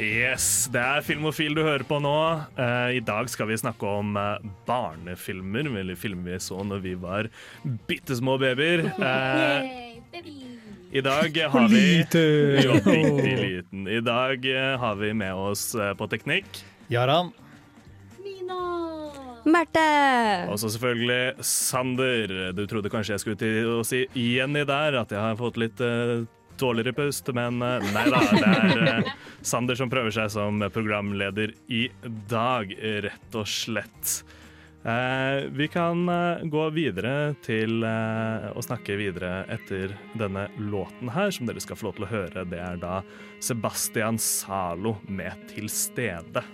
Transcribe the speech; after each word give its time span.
Yes, 0.00 0.64
det 0.72 0.80
er 0.80 1.02
Filmofil 1.04 1.52
du 1.52 1.60
hører 1.60 1.84
på 1.84 1.98
nå. 2.00 2.16
Uh, 2.56 2.88
I 2.96 3.02
dag 3.04 3.28
skal 3.28 3.50
vi 3.50 3.58
snakke 3.60 3.84
om 3.84 4.14
uh, 4.16 4.38
barnefilmer, 4.64 5.68
eller 5.82 5.98
filmer 5.98 6.32
vi 6.32 6.38
så 6.40 6.62
når 6.64 6.80
vi 6.86 6.94
var 6.96 7.28
bitte 7.88 8.16
små 8.16 8.38
babyer. 8.40 8.86
Uh, 10.10 10.16
I 10.90 11.02
dag 11.04 11.36
har 11.52 11.68
vi 11.70 11.82
jo, 12.64 12.72
riktig 12.82 13.34
liten. 13.38 13.84
I 13.86 14.00
dag 14.02 14.46
har 14.82 14.96
vi 14.98 15.12
med 15.14 15.38
oss 15.38 15.68
på 15.96 16.08
teknikk, 16.10 16.64
Jaran. 16.90 17.30
Mina. 18.18 18.58
Merte! 19.46 19.84
og 20.50 20.58
så 20.58 20.72
selvfølgelig 20.74 21.46
Sander. 21.46 22.34
Du 22.56 22.64
trodde 22.66 22.90
kanskje 22.90 23.14
jeg 23.14 23.22
skulle 23.22 23.40
til 23.40 23.70
å 23.76 23.84
si 23.86 24.02
Jenny 24.18 24.64
der, 24.66 24.98
at 25.04 25.14
jeg 25.14 25.22
har 25.22 25.38
fått 25.38 25.60
litt 25.62 25.80
eh, 25.84 26.26
dårligere 26.60 26.92
pust, 26.96 27.30
men 27.36 27.62
eh, 27.64 27.86
nei 27.94 28.04
da. 28.12 28.20
Det 28.30 28.50
er 28.50 28.84
eh, 28.90 29.10
Sander 29.42 29.78
som 29.78 29.90
prøver 29.92 30.14
seg 30.14 30.30
som 30.34 30.60
programleder 30.74 31.54
i 31.72 31.86
dag, 32.30 32.74
rett 33.06 33.38
og 33.38 33.48
slett. 33.48 34.20
Eh, 34.80 35.48
vi 35.52 35.68
kan 35.72 36.04
gå 36.52 36.68
videre 36.76 37.34
til 37.44 37.84
å 37.84 38.62
snakke 38.64 38.96
videre 39.00 39.42
etter 39.52 39.96
denne 40.20 40.46
låten 40.60 41.12
her, 41.12 41.32
som 41.34 41.48
dere 41.48 41.60
skal 41.64 41.80
få 41.80 41.90
lov 41.90 41.98
til 41.98 42.08
å 42.08 42.12
høre. 42.14 42.46
Det 42.48 42.62
er 42.62 42.80
da 42.80 43.00
Sebastian 43.44 44.20
Zalo 44.20 44.98
med 45.08 45.48
'Til 45.48 45.68
stede'. 45.68 46.44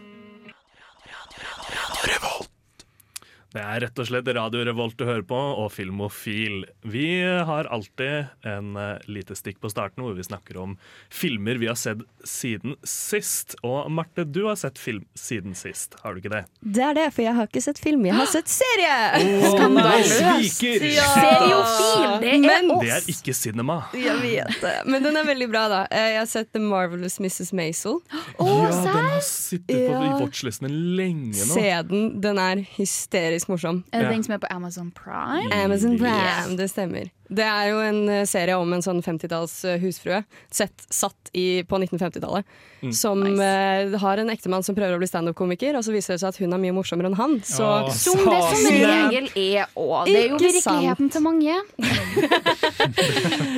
Det 3.55 3.63
er 3.63 3.81
rett 3.87 4.01
og 4.03 4.09
slett 4.09 4.27
Radio 4.37 4.65
Revolt 4.67 4.97
du 4.99 5.05
hører 5.07 5.23
på, 5.25 5.37
og 5.39 5.71
Filmofil. 5.73 6.65
Vi 6.85 7.07
har 7.23 7.69
alltid 7.73 8.27
en 8.45 8.73
uh, 8.77 8.99
lite 9.09 9.37
stikk 9.39 9.61
på 9.63 9.71
starten 9.73 10.03
hvor 10.05 10.17
vi 10.19 10.25
snakker 10.27 10.59
om 10.61 10.75
filmer 11.15 11.57
vi 11.63 11.69
har 11.71 11.79
sett 11.79 12.03
siden 12.27 12.75
sist. 12.85 13.55
Og 13.65 13.87
Marte, 13.95 14.27
du 14.29 14.43
har 14.49 14.59
sett 14.61 14.81
film 14.83 15.07
siden 15.17 15.55
sist, 15.57 15.95
har 16.03 16.13
du 16.13 16.21
ikke 16.21 16.33
det? 16.35 16.43
Det 16.61 16.83
er 16.85 16.99
det, 16.99 17.07
for 17.15 17.25
jeg 17.25 17.37
har 17.39 17.49
ikke 17.49 17.63
sett 17.65 17.81
film. 17.81 18.05
Jeg 18.11 18.19
har 18.19 18.29
sett 18.35 18.51
serie! 18.51 18.99
nei, 19.79 20.03
sviker! 20.11 20.85
Ja. 20.91 21.07
Seriofil, 21.15 22.11
det 22.27 22.35
er 22.35 22.45
Men- 22.45 22.75
oss. 22.77 22.83
Det 22.85 22.93
er 22.99 23.09
ikke 23.15 23.37
cinema. 23.41 23.79
Jeg 23.97 24.19
vet 24.27 24.61
det. 24.67 24.75
Men 24.91 25.07
den 25.07 25.17
er 25.23 25.31
veldig 25.31 25.49
bra, 25.55 25.65
da. 25.73 25.81
Eh, 25.91 26.11
Jeg 26.17 26.21
har 26.25 26.29
sett 26.35 26.53
The 26.53 26.61
Marvelous 26.67 27.19
Mrs. 27.23 27.55
Maisel. 27.57 28.03
Oh, 28.43 28.67
ja, 28.67 28.75
den 28.75 29.11
har 29.15 29.25
sittet 29.25 29.87
på 29.87 29.97
Ja. 29.97 30.19
watchlisten 30.21 30.69
lenge 30.99 31.33
nå. 31.37 31.55
Se 31.55 31.69
den. 31.89 32.07
Den 32.21 32.39
er 32.43 32.63
hysterisk 32.77 33.36
morsom. 33.45 33.85
Er 33.93 33.99
det 34.01 34.07
Ja. 34.07 34.11
den 34.17 34.23
som 34.25 34.33
er 34.35 34.39
på 34.39 34.47
Amazon 34.51 34.91
Prime? 34.91 35.53
Amazon 35.53 35.99
Prime, 35.99 36.49
Yes. 36.49 36.57
det 36.57 36.71
stemmer. 36.71 37.11
Det 37.29 37.43
er 37.43 37.71
jo 37.73 37.81
en 37.83 38.09
eh, 38.09 38.25
serie 38.25 38.55
om 38.55 38.73
en 38.73 38.81
sånn 38.83 39.03
50-talls 39.03 39.65
eh, 39.67 39.81
husfrue 39.83 40.21
sett, 40.51 40.85
satt 40.95 41.31
i, 41.35 41.65
på 41.67 41.75
1950-tallet. 41.83 42.45
Mm. 42.83 42.93
Som 42.95 43.25
eh, 43.41 43.91
har 43.99 44.19
en 44.23 44.31
ektemann 44.31 44.63
som 44.63 44.77
prøver 44.77 44.95
å 44.95 44.99
bli 45.01 45.09
standup-komiker, 45.11 45.75
og 45.75 45.83
så 45.83 45.91
viser 45.91 46.15
det 46.15 46.21
seg 46.23 46.29
at 46.29 46.37
hun 46.39 46.53
er 46.55 46.59
mye 46.63 46.73
morsommere 46.77 47.07
enn 47.11 47.17
han. 47.19 47.35
Så 47.43 47.67
oh, 47.67 47.91
Som 47.91 48.23
det 48.31 48.43
som 48.47 48.67
en 48.71 48.87
regel 48.87 49.27
er 49.35 49.67
òg. 49.75 50.07
Det 50.07 50.21
er 50.21 50.29
jo 50.31 50.39
Ikke 50.39 50.63
sant. 50.63 50.79
virkeligheten 50.79 51.11
til 51.11 51.23
mange. 51.27 51.57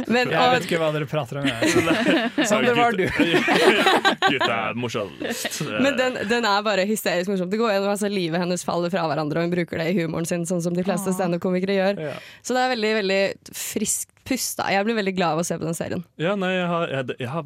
men, 0.09 0.31
Jeg 0.33 0.53
vet 0.55 0.65
ikke 0.69 0.79
hva 0.81 0.89
dere 0.95 1.09
prater 1.11 1.41
om. 1.43 1.49
Jeg. 1.51 1.59
Sander, 2.49 2.73
var 2.79 2.97
du? 2.97 3.05
Gutta 3.05 4.57
er 4.71 4.79
morsomst. 4.81 5.61
men 5.69 5.93
den, 5.99 6.17
den 6.31 6.47
er 6.49 6.65
bare 6.65 6.87
hysterisk 6.89 7.29
morsom. 7.33 7.51
Det 7.53 7.61
går 7.61 7.75
gjennom 7.77 7.93
altså, 7.93 8.09
Livet 8.09 8.41
hennes 8.41 8.65
faller 8.65 8.89
fra 8.93 9.05
hverandre, 9.11 9.43
og 9.43 9.49
hun 9.49 9.53
bruker 9.53 9.68
det 9.77 9.91
i 9.93 9.99
humoren 10.01 10.25
sin, 10.25 10.47
sånn 10.49 10.63
som 10.65 10.73
de 10.77 10.85
fleste 10.87 11.13
standup-komikere 11.13 11.77
gjør. 11.77 12.01
Så 12.41 12.57
det 12.57 12.63
er 12.65 12.73
veldig 12.73 12.93
veldig 13.03 13.21
friskt 13.53 14.15
pust. 14.29 14.57
da. 14.61 14.69
Jeg 14.75 14.85
blir 14.87 14.99
veldig 14.99 15.15
glad 15.17 15.37
av 15.39 15.43
å 15.43 15.47
se 15.49 15.57
på 15.59 15.65
den 15.67 15.77
serien. 15.79 16.05
Ja, 16.21 16.35
nei, 16.39 16.53
jeg 16.59 16.67
har, 16.71 16.87
jeg, 16.93 17.17
jeg 17.25 17.29
har 17.33 17.45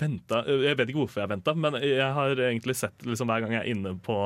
venta 0.00 0.42
Jeg 0.48 0.76
vet 0.78 0.88
ikke 0.92 1.02
hvorfor 1.02 1.20
jeg 1.22 1.26
har 1.28 1.32
venta, 1.36 1.54
men 1.54 1.76
jeg 1.82 2.08
har 2.16 2.34
egentlig 2.48 2.76
sett 2.78 3.04
liksom, 3.06 3.28
hver 3.30 3.44
gang 3.44 3.52
jeg 3.56 3.62
er 3.66 3.70
inne 3.74 3.92
på 4.02 4.16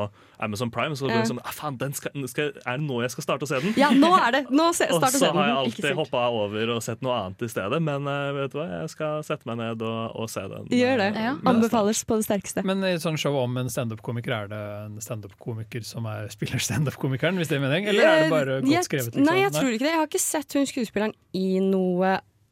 Amazon 0.43 0.71
Prime, 0.71 0.95
så 0.99 1.09
Ja. 1.11 1.21
liksom, 1.23 1.39
sånn 1.41 1.55
faen, 1.57 1.79
den 1.81 1.95
skal, 1.97 2.13
skal, 2.29 2.51
er 2.67 2.79
det 2.81 2.85
nå 2.87 3.01
jeg 3.03 3.13
skal 3.15 3.25
starte 3.27 3.47
å 3.47 3.51
se 3.51 3.61
den? 3.63 3.75
Ja, 3.81 3.91
nå 3.97 4.11
er 4.17 4.31
det! 4.37 4.43
Nå 4.53 4.69
se, 4.77 4.89
Og 4.93 5.01
så 5.03 5.31
har 5.33 5.49
jeg 5.49 5.57
alltid 5.63 5.95
hoppa 5.97 6.27
over 6.31 6.75
og 6.77 6.83
sett 6.85 7.01
noe 7.05 7.15
annet 7.25 7.43
i 7.47 7.49
stedet. 7.51 7.81
Men 7.83 8.07
eh, 8.11 8.33
vet 8.37 8.53
du 8.53 8.59
hva, 8.61 8.67
jeg 8.83 8.91
skal 8.93 9.23
sette 9.27 9.49
meg 9.49 9.59
ned 9.63 9.83
og, 9.87 10.17
og 10.21 10.29
se 10.33 10.45
den. 10.53 10.69
Gjør 10.73 11.01
det. 11.03 11.09
eh, 11.17 11.25
Ja. 11.27 11.33
Anbefales 11.51 12.03
på 12.07 12.19
det 12.21 12.27
sterkeste. 12.29 12.63
Men 12.69 12.85
i 12.85 12.93
et 12.97 13.03
sånt 13.05 13.19
show 13.23 13.35
om 13.41 13.57
en 13.61 13.69
standup-komiker, 13.73 14.35
er 14.45 14.51
det 14.53 14.61
en 14.85 15.01
standup-komiker 15.03 15.85
som 15.89 16.07
er, 16.11 16.29
spiller 16.37 16.61
standup-komikeren, 16.63 17.41
hvis 17.41 17.49
det 17.53 17.59
er 17.59 17.65
mening? 17.65 17.89
Eller 17.93 18.05
er 18.11 18.23
det 18.27 18.31
bare 18.35 18.57
Eh, 18.61 18.63
godt 18.69 18.87
skrevet? 18.91 19.11
Liksom? 19.17 19.25
Nei, 19.27 19.39
jeg 19.43 19.53
tror 19.57 19.73
ikke 19.73 19.85
det. 19.87 19.93
Jeg 19.95 20.01
har 20.03 20.07
ikke 20.13 20.23
sett 20.23 20.53
hun 20.59 20.69
skuespilleren 20.69 21.15
i 21.37 21.47
noe 21.65 21.96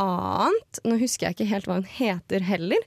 annet. 0.02 0.80
Nå 0.84 0.96
husker 0.98 1.28
jeg 1.28 1.36
ikke 1.36 1.46
helt 1.52 1.66
hva 1.70 1.76
hun 1.78 1.84
heter 1.86 2.42
heller, 2.42 2.82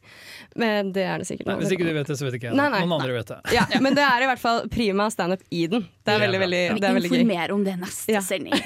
men 0.60 0.90
det 0.92 1.06
er 1.08 1.22
det 1.24 1.28
sikkert. 1.30 1.48
Nei, 1.48 1.56
hvis 1.62 1.72
ikke 1.72 1.88
du 1.88 1.94
vet 1.96 2.10
det, 2.12 2.18
så 2.20 2.26
vet 2.28 2.36
ikke 2.36 2.50
jeg 2.50 2.58
Nei, 2.60 2.66
det. 2.68 2.74
nei. 2.76 2.82
Noen 2.84 2.98
andre 3.00 3.14
vet 3.16 3.32
det. 3.32 3.38
ja, 3.56 3.64
Men 3.82 3.96
det 3.96 4.04
er 4.04 4.26
i 4.26 4.28
hvert 4.28 4.42
fall 4.44 4.60
prima 4.74 5.08
standup 5.14 5.42
i 5.50 5.64
den. 5.72 5.86
Det 6.04 6.14
er 6.18 6.20
veldig, 6.26 6.40
veldig, 6.44 6.62
det 6.82 6.90
er 6.90 6.98
veldig 7.00 7.12
gøy. 7.14 7.20
informerer 7.22 7.52
om 7.56 7.64
det 7.64 7.78
neste 7.80 8.12
Ja. 8.18 8.22
sending. 8.22 8.54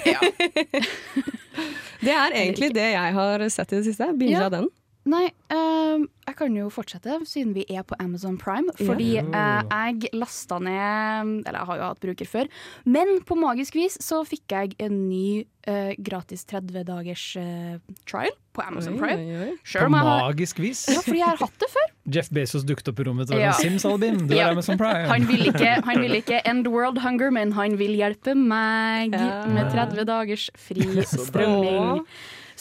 Det 2.01 2.09
er 2.17 2.33
egentlig 2.33 2.71
det 2.73 2.87
jeg 2.95 3.13
har 3.13 3.43
sett 3.53 3.73
i 3.73 3.77
det 3.77 3.85
siste. 3.85 4.07
Binga 4.17 4.39
Ja. 4.41 4.49
den. 4.49 4.69
Nei, 5.09 5.31
uh, 5.49 6.03
jeg 6.27 6.35
kan 6.37 6.53
jo 6.55 6.67
fortsette, 6.71 7.15
siden 7.25 7.55
vi 7.55 7.63
er 7.73 7.81
på 7.87 7.95
Amazon 7.99 8.35
Prime. 8.39 8.69
Fordi 8.77 9.17
eh, 9.19 9.61
jeg 9.67 10.11
lasta 10.15 10.59
ned 10.61 11.41
Eller 11.41 11.57
jeg 11.57 11.67
har 11.67 11.79
jo 11.79 11.87
hatt 11.89 12.03
bruker 12.03 12.29
før. 12.29 12.51
Men 12.85 13.17
på 13.27 13.35
magisk 13.39 13.75
vis 13.75 13.97
så 14.03 14.21
fikk 14.27 14.53
jeg 14.53 14.75
en 14.79 14.99
ny 15.09 15.41
uh, 15.67 15.91
gratis 15.99 16.45
30 16.47 16.85
dagers 16.87 17.23
eh, 17.41 17.79
trial 18.07 18.31
på 18.55 18.63
Amazon 18.63 18.95
Prime. 18.99 19.17
Oi, 19.25 19.49
oi. 19.49 19.55
Selv 19.65 19.89
På 19.89 19.97
har, 19.97 20.27
magisk 20.29 20.61
vis. 20.63 20.85
ja, 20.91 21.01
fordi 21.03 21.19
jeg 21.19 21.27
har 21.33 21.41
hatt 21.41 21.57
det 21.65 21.69
før. 21.73 21.89
Jeff 22.15 22.29
Bezos 22.37 22.65
dukket 22.67 22.91
opp 22.93 23.01
i 23.01 23.07
rommet 23.09 23.31
til 23.31 23.41
Ja. 23.41 23.51
sånn 23.57 23.73
Simsalabim, 23.75 24.21
du 24.29 24.35
Ja. 24.37 24.47
er 24.47 24.55
Amazon 24.55 24.77
Prime. 24.79 25.07
Han 25.11 25.25
vil, 25.27 25.47
ikke, 25.51 25.79
han 25.87 26.01
vil 26.05 26.19
ikke 26.21 26.43
end 26.47 26.69
world 26.71 27.01
hunger, 27.03 27.33
men 27.33 27.51
han 27.57 27.75
vil 27.81 27.97
hjelpe 27.97 28.37
meg 28.37 29.17
Ja. 29.17 29.43
med 29.49 29.73
30 29.73 30.05
dagers 30.05 30.47
fri 30.55 30.85
strømming. 31.09 32.05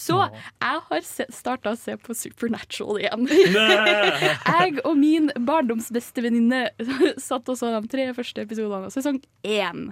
Så 0.00 0.16
jeg 0.32 0.82
har 0.88 1.06
starta 1.34 1.74
å 1.74 1.78
se 1.78 1.96
på 2.00 2.16
Supernatural 2.16 3.00
igjen. 3.02 3.26
Jeg 4.50 4.80
og 4.84 4.94
min 4.98 5.30
barndomsbestevenninne 5.36 6.66
satt 7.28 7.48
og 7.50 7.58
så 7.60 7.74
de 7.76 7.90
tre 7.92 8.10
første 8.16 8.46
episodene 8.46 8.88
av 8.88 8.94
sesong 8.94 9.20
én 9.46 9.90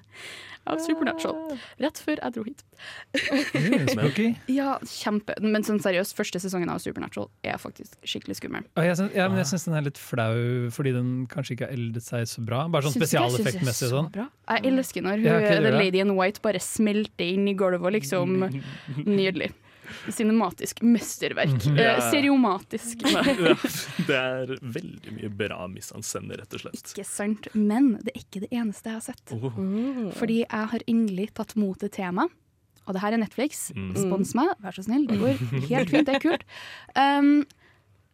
av 0.69 0.81
Supernatural. 0.85 1.57
Rett 1.81 2.01
før 2.05 2.21
jeg 2.21 2.35
dro 2.35 2.43
hit. 2.45 2.63
Mm, 3.57 3.87
spooky. 3.89 4.27
Ja, 4.53 4.75
kjempe. 4.85 5.37
Men 5.41 5.65
sånn 5.67 5.81
seriøst, 5.81 6.13
første 6.19 6.41
sesongen 6.43 6.69
av 6.73 6.83
Supernatural 6.85 7.31
er 7.47 7.57
faktisk 7.63 7.97
skikkelig 8.05 8.37
skummel. 8.41 8.67
Og 8.77 8.85
jeg 8.85 8.99
syns, 9.01 9.15
ja, 9.17 9.29
men 9.33 9.41
jeg 9.41 9.51
syns 9.53 9.65
den 9.69 9.79
er 9.79 9.87
litt 9.89 10.01
flau 10.01 10.69
fordi 10.75 10.93
den 10.97 11.13
kanskje 11.33 11.57
ikke 11.57 11.71
har 11.71 11.79
eldet 11.79 12.05
seg 12.05 12.27
så 12.29 12.45
bra. 12.45 12.67
Bare 12.73 12.89
sånn 12.89 12.99
spesialeffektmessig 12.99 13.89
og 13.89 13.95
sånn. 13.95 14.11
bra. 14.19 14.29
Jeg 14.53 14.75
elsker 14.75 15.07
når 15.07 15.23
hun, 15.23 15.31
Ja, 15.31 15.57
The. 15.69 15.73
Lady 15.79 16.03
in 16.05 16.13
White 16.19 16.45
bare 16.45 16.61
smelter 16.63 17.25
inn 17.25 17.49
i 17.49 17.57
gulvet 17.59 17.97
liksom 17.99 18.37
Nydelig. 19.07 19.55
Cinematisk 20.15 20.83
mesterverk. 20.83 21.57
Mhm. 21.65 21.79
Eh, 21.79 21.85
Ja. 21.89 22.11
Seriomatisk. 22.11 23.03
Ja, 23.09 23.23
det 24.09 24.17
er 24.19 24.53
veldig 24.63 25.13
mye 25.19 25.31
bra 25.39 25.67
misanscene, 25.71 26.37
rett 26.41 26.55
og 26.55 26.61
slett. 26.63 26.81
Ikke 26.81 27.05
sant, 27.07 27.49
men 27.55 27.95
det 28.03 28.13
er 28.15 28.21
ikke 28.23 28.43
det 28.47 28.51
eneste 28.55 28.91
jeg 28.93 28.99
har 29.01 29.07
sett. 29.09 29.33
Oh. 29.37 29.49
Mm. 29.59 30.11
Fordi 30.17 30.43
jeg 30.45 30.69
har 30.75 30.85
endelig 30.89 31.31
tatt 31.39 31.57
motet 31.59 31.89
til 31.93 32.05
tema. 32.05 32.29
Og 32.89 32.95
det 32.97 33.03
her 33.03 33.13
er 33.13 33.21
Netflix. 33.21 33.67
Mm. 33.77 33.91
Spons 34.01 34.31
meg, 34.39 34.49
vær 34.65 34.73
så 34.73 34.83
snill. 34.87 35.05
Det 35.11 35.19
går 35.21 35.41
helt 35.73 35.91
fint, 35.93 36.07
det 36.09 36.15
er 36.17 36.23
kult. 36.25 36.45
Um, 36.97 37.43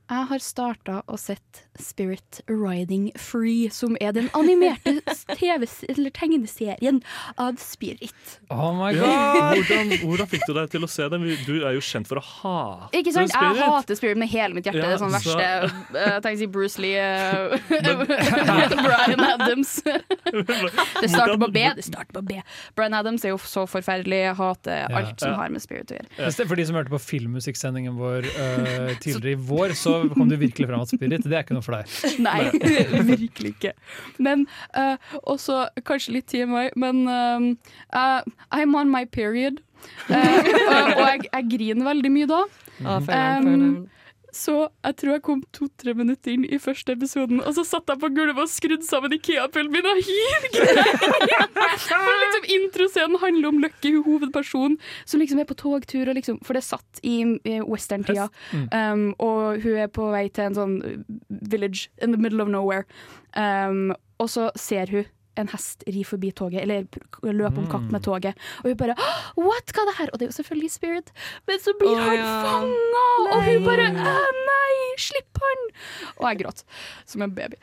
jeg 0.04 0.26
har 0.28 0.38
starta 0.42 0.98
og 1.08 1.16
sett 1.18 1.62
Spirit 1.80 2.42
Riding 2.46 3.06
Free, 3.18 3.70
som 3.72 3.96
er 4.04 4.12
den 4.14 4.28
animerte 4.36 4.98
TV 5.40 5.64
eller 5.88 6.12
tegneserien 6.14 7.00
av 7.40 7.56
Spirit. 7.62 8.36
Oh 8.52 8.70
my 8.76 8.90
god! 8.94 9.56
hvordan, 9.56 9.94
hvordan 10.04 10.28
fikk 10.30 10.44
du 10.46 10.52
deg 10.58 10.68
til 10.74 10.84
å 10.84 10.90
se 10.90 11.08
den? 11.08 11.24
Du 11.46 11.54
er 11.64 11.72
jo 11.78 11.82
kjent 11.84 12.08
for 12.10 12.20
å 12.20 12.24
hate 12.24 13.00
Ikke 13.00 13.14
sant? 13.16 13.32
Jeg 13.32 13.58
hater 13.64 13.98
Spirit 13.98 14.20
med 14.20 14.28
hele 14.30 14.54
mitt 14.58 14.68
hjerte. 14.68 14.82
Ja, 14.82 14.92
det 14.92 14.98
er 14.98 15.02
sånn 15.02 15.14
så- 15.16 15.38
verste 15.38 15.96
Jeg 15.96 16.22
tenker 16.26 16.36
å 16.36 16.42
si 16.44 16.50
Bruce 16.58 16.84
Lee 16.84 17.00
Men... 17.72 18.04
Brian 18.84 19.24
Adams. 19.24 19.74
det 21.00 21.10
starter 21.10 21.38
på 21.40 21.50
B. 21.54 21.64
Det 21.80 21.86
starter 21.88 22.12
på 22.18 22.24
B. 22.28 22.38
Brian 22.76 22.94
Adams 23.00 23.24
er 23.24 23.32
jo 23.34 23.40
så 23.40 23.64
forferdelig. 23.70 24.20
Jeg 24.28 24.36
hater 24.38 24.84
Ja. 24.84 25.00
alt 25.00 25.20
som 25.22 25.34
har 25.38 25.48
med 25.52 25.62
Spirit 25.64 25.90
å 25.92 25.98
gjøre. 25.98 26.30
For 26.44 26.58
de 26.58 26.66
som 26.68 26.76
hørte 26.76 26.92
på 26.92 27.00
filmmusikksendingen 27.02 27.96
vår 27.98 28.26
uh, 28.36 28.92
tidligere 29.00 29.34
i 29.38 29.40
vår, 29.48 29.74
så 29.78 29.94
kom 30.12 30.28
det 30.30 30.40
virkelig 30.42 30.68
fram 30.70 30.84
at 30.84 30.92
Spirit 30.92 31.24
det 31.24 31.32
er 31.32 31.46
ikke 31.46 31.56
noe 31.56 31.64
for 31.64 31.78
deg. 31.78 31.94
Nei, 32.26 32.48
virkelig 33.14 33.54
ikke. 33.54 33.72
Men 34.22 34.46
uh, 34.76 34.96
også 35.22 35.64
kanskje 35.88 36.18
litt 36.18 36.28
TMI, 36.32 36.68
men 36.80 37.04
um, 37.08 37.48
uh, 37.94 38.20
I'm 38.52 38.76
on 38.78 38.92
my 38.92 39.04
period. 39.06 39.62
Uh, 40.08 40.16
og 40.16 41.04
jeg, 41.04 41.26
jeg 41.28 41.50
griner 41.56 41.90
veldig 41.90 42.12
mye 42.14 42.30
da. 42.30 42.44
Mm. 42.80 43.10
Um. 43.10 43.74
Så 44.34 44.54
jeg 44.82 44.96
tror 44.98 45.12
jeg 45.14 45.22
kom 45.24 45.42
to-tre 45.54 45.94
minutter 45.94 46.34
inn 46.34 46.44
i 46.44 46.58
første 46.58 46.96
episoden, 46.96 47.38
og 47.40 47.54
så 47.54 47.62
satt 47.66 47.90
jeg 47.92 48.00
på 48.02 48.10
gulvet 48.16 48.40
og 48.42 48.50
skrudde 48.50 48.86
sammen 48.86 49.14
Ikea-pullen 49.14 49.70
min 49.72 49.86
og 49.86 50.00
hylgrein! 50.02 51.58
For 51.84 52.20
liksom 52.24 52.48
Introscenen 52.56 53.20
handler 53.22 53.48
om 53.52 53.60
Lucky, 53.62 53.94
hovedpersonen, 54.02 54.78
som 55.06 55.22
liksom 55.22 55.42
er 55.42 55.48
på 55.48 55.58
togtur, 55.60 56.10
og 56.10 56.18
liksom, 56.18 56.40
for 56.42 56.56
det 56.56 56.64
er 56.64 56.68
satt 56.72 57.02
i, 57.06 57.16
i 57.46 57.60
western-tida. 57.62 58.26
Um, 58.74 59.12
og 59.22 59.62
hun 59.62 59.82
er 59.84 59.92
på 59.94 60.10
vei 60.14 60.26
til 60.34 60.50
en 60.50 60.58
sånn 60.58 60.78
village 61.54 61.88
in 62.02 62.14
the 62.14 62.20
middle 62.20 62.42
of 62.42 62.50
nowhere. 62.50 62.88
Um, 63.38 63.92
og 64.18 64.30
så 64.30 64.50
ser 64.58 64.90
hun 64.90 65.06
en 65.40 65.48
hest 65.52 65.84
ri 65.90 66.04
forbi 66.06 66.30
toget, 66.36 66.62
eller 66.62 66.86
løpe 67.34 67.58
om 67.62 67.68
kapp 67.70 67.86
med 67.92 68.04
toget. 68.06 68.38
Og 68.62 68.70
hun 68.70 68.76
bare 68.80 68.96
What, 69.38 69.72
hva 69.74 69.84
er 69.84 69.90
det 69.90 69.96
her? 70.00 70.12
Og 70.12 70.18
det 70.20 70.26
er 70.26 70.32
jo 70.32 70.36
selvfølgelig 70.38 70.70
Spirit, 70.74 71.14
men 71.48 71.62
så 71.62 71.74
blir 71.80 71.94
oh, 71.94 72.02
han 72.04 72.20
ja. 72.20 72.34
fanga! 72.44 73.06
Og 73.34 73.48
hun 73.48 73.66
bare 73.66 73.88
«Æ, 73.90 74.18
Nei, 74.50 74.76
slipp 75.00 75.42
han! 75.42 75.66
Og 76.20 76.28
jeg 76.30 76.44
gråt 76.44 76.64
som 77.10 77.24
en 77.26 77.34
baby. 77.34 77.58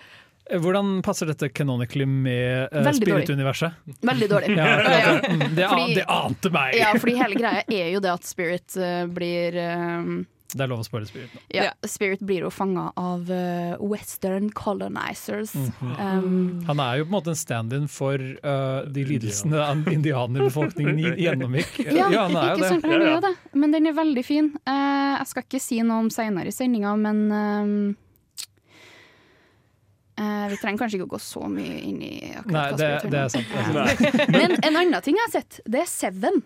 Hvordan 0.52 0.98
passer 1.06 1.30
dette 1.30 1.48
canonically 1.56 2.04
med 2.10 2.74
uh, 2.76 2.90
Spirit-universet? 2.98 3.78
Veldig 4.04 4.28
dårlig. 4.34 4.56
Ja, 4.60 4.68
Ja. 4.82 5.14
mm, 5.22 5.56
det, 5.56 5.64
an, 5.64 5.70
Fordi- 5.78 5.96
det 5.96 6.06
ante 6.12 6.52
meg! 6.52 6.76
Ja, 6.76 6.92
fordi 7.00 7.16
hele 7.22 7.40
greia 7.40 7.64
er 7.64 7.90
jo 7.94 8.04
det 8.04 8.12
at 8.12 8.28
Spirit 8.28 8.76
uh, 8.82 9.06
blir 9.08 9.56
eh, 9.56 10.12
Det 10.52 10.66
er 10.66 10.68
lov 10.72 10.82
å 10.84 10.86
spore 10.88 11.06
Spirit 11.08 11.32
nå. 11.36 11.42
ja, 11.56 11.70
Spirit 11.88 12.20
blir 12.28 12.44
jo 12.46 12.50
fanga 12.52 12.90
av 13.00 13.30
uh, 13.32 13.78
western 13.80 14.50
colonizers. 14.52 15.54
Mhm. 15.56 15.94
Um, 16.00 16.64
Han 16.68 16.80
er 16.84 16.98
jo 17.00 17.06
på 17.06 17.12
en 17.12 17.16
måte 17.18 17.32
en 17.34 17.40
stand-in 17.40 17.88
for 17.92 18.16
uh, 18.20 18.84
de 18.92 19.06
lidelsene 19.08 19.62
an- 19.64 19.86
indianerbefolkningen 19.98 21.00
i- 21.00 21.16
gjennomgikk. 21.26 21.80
ja, 21.88 22.10
han 22.28 22.36
er 22.36 22.52
jo 22.52 22.62
det. 22.62 22.70
Sånn, 22.74 22.84
Han 22.92 23.02
er 23.08 23.22
det. 23.30 23.34
Men 23.54 23.72
den 23.78 23.88
er 23.88 23.98
veldig 23.98 24.26
fin. 24.28 24.52
Uh, 24.68 25.18
jeg 25.22 25.28
skal 25.32 25.44
ikke 25.48 25.62
si 25.64 25.82
noe 25.82 26.04
om 26.06 26.10
seinere 26.14 26.52
i 26.52 26.56
sendinga, 26.56 26.94
men 27.00 27.96
eh, 30.18 30.48
Vi 30.52 30.58
trenger 30.62 30.82
kanskje 30.84 31.00
ikke 31.00 31.08
å 31.10 31.14
gå 31.16 31.20
så 31.24 31.48
mye 31.50 31.78
inn 31.88 32.02
i 32.06 32.14
akkurat 32.36 32.52
Nei, 32.54 32.66
det. 32.78 32.90
Det 33.12 33.20
er 33.22 33.30
sant. 33.34 33.48
Men 34.36 34.58
en 34.60 34.76
annen 34.84 35.02
ting 35.06 35.18
jeg 35.18 35.28
har 35.30 35.34
sett, 35.40 35.60
det 35.66 35.82
er 35.86 35.90
Seven. 35.90 36.42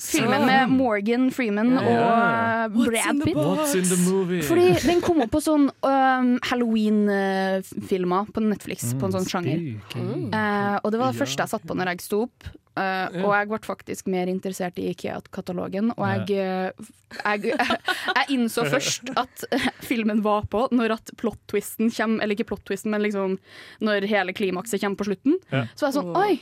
Filmen 0.00 0.46
med 0.48 0.70
Morgan 0.72 1.26
Freeman 1.34 1.74
og 1.76 1.88
eh, 1.90 2.68
Brad 2.72 3.20
Pitt. 3.24 3.36
What's 3.36 3.74
in 3.76 3.84
the 3.84 3.98
movie? 4.06 4.40
Fordi 4.46 4.70
den 4.86 5.02
kom 5.04 5.20
opp 5.24 5.32
på 5.34 5.42
sånn 5.44 5.66
um, 5.84 6.30
Halloween-filmer 6.48 8.30
på 8.32 8.42
Netflix, 8.44 8.94
på 8.98 9.08
en 9.08 9.14
sånn 9.18 9.28
sjanger. 9.28 9.60
Eh, 9.96 10.78
og 10.80 10.88
det 10.94 11.00
var 11.02 11.12
det 11.12 11.20
første 11.20 11.44
jeg 11.44 11.52
satte 11.52 11.68
på 11.68 11.76
når 11.78 11.92
jeg 11.94 12.04
sto 12.06 12.22
opp. 12.28 12.48
Eh, 12.80 13.18
Og 13.20 13.32
jeg 13.34 13.48
ble 13.50 13.58
faktisk 13.66 14.08
mer 14.12 14.30
interessert 14.30 14.78
i 14.80 14.88
Ikea-katalogen. 14.94 15.90
Og 15.98 16.06
jeg, 16.30 16.72
jeg, 17.18 17.58
jeg 18.16 18.30
innså 18.36 18.64
først 18.70 19.10
at 19.20 19.44
filmen 19.90 20.22
var 20.24 20.46
på 20.52 20.64
når 20.72 20.96
at 20.96 21.12
plot-twisten 21.20 21.90
kommer, 21.92 22.22
eller 22.24 22.38
ikke 22.38 22.48
plot-twisten, 22.54 22.94
men 22.94 23.04
liksom 23.04 23.36
når 23.84 24.08
hele 24.10 24.32
klimakset 24.36 24.80
kommer 24.80 25.00
på 25.02 25.10
slutten. 25.10 25.36
Yeah. 25.52 25.68
Så 25.74 25.86
var 25.86 25.92
jeg 25.92 25.98
sånn 26.00 26.16
Oi! 26.22 26.32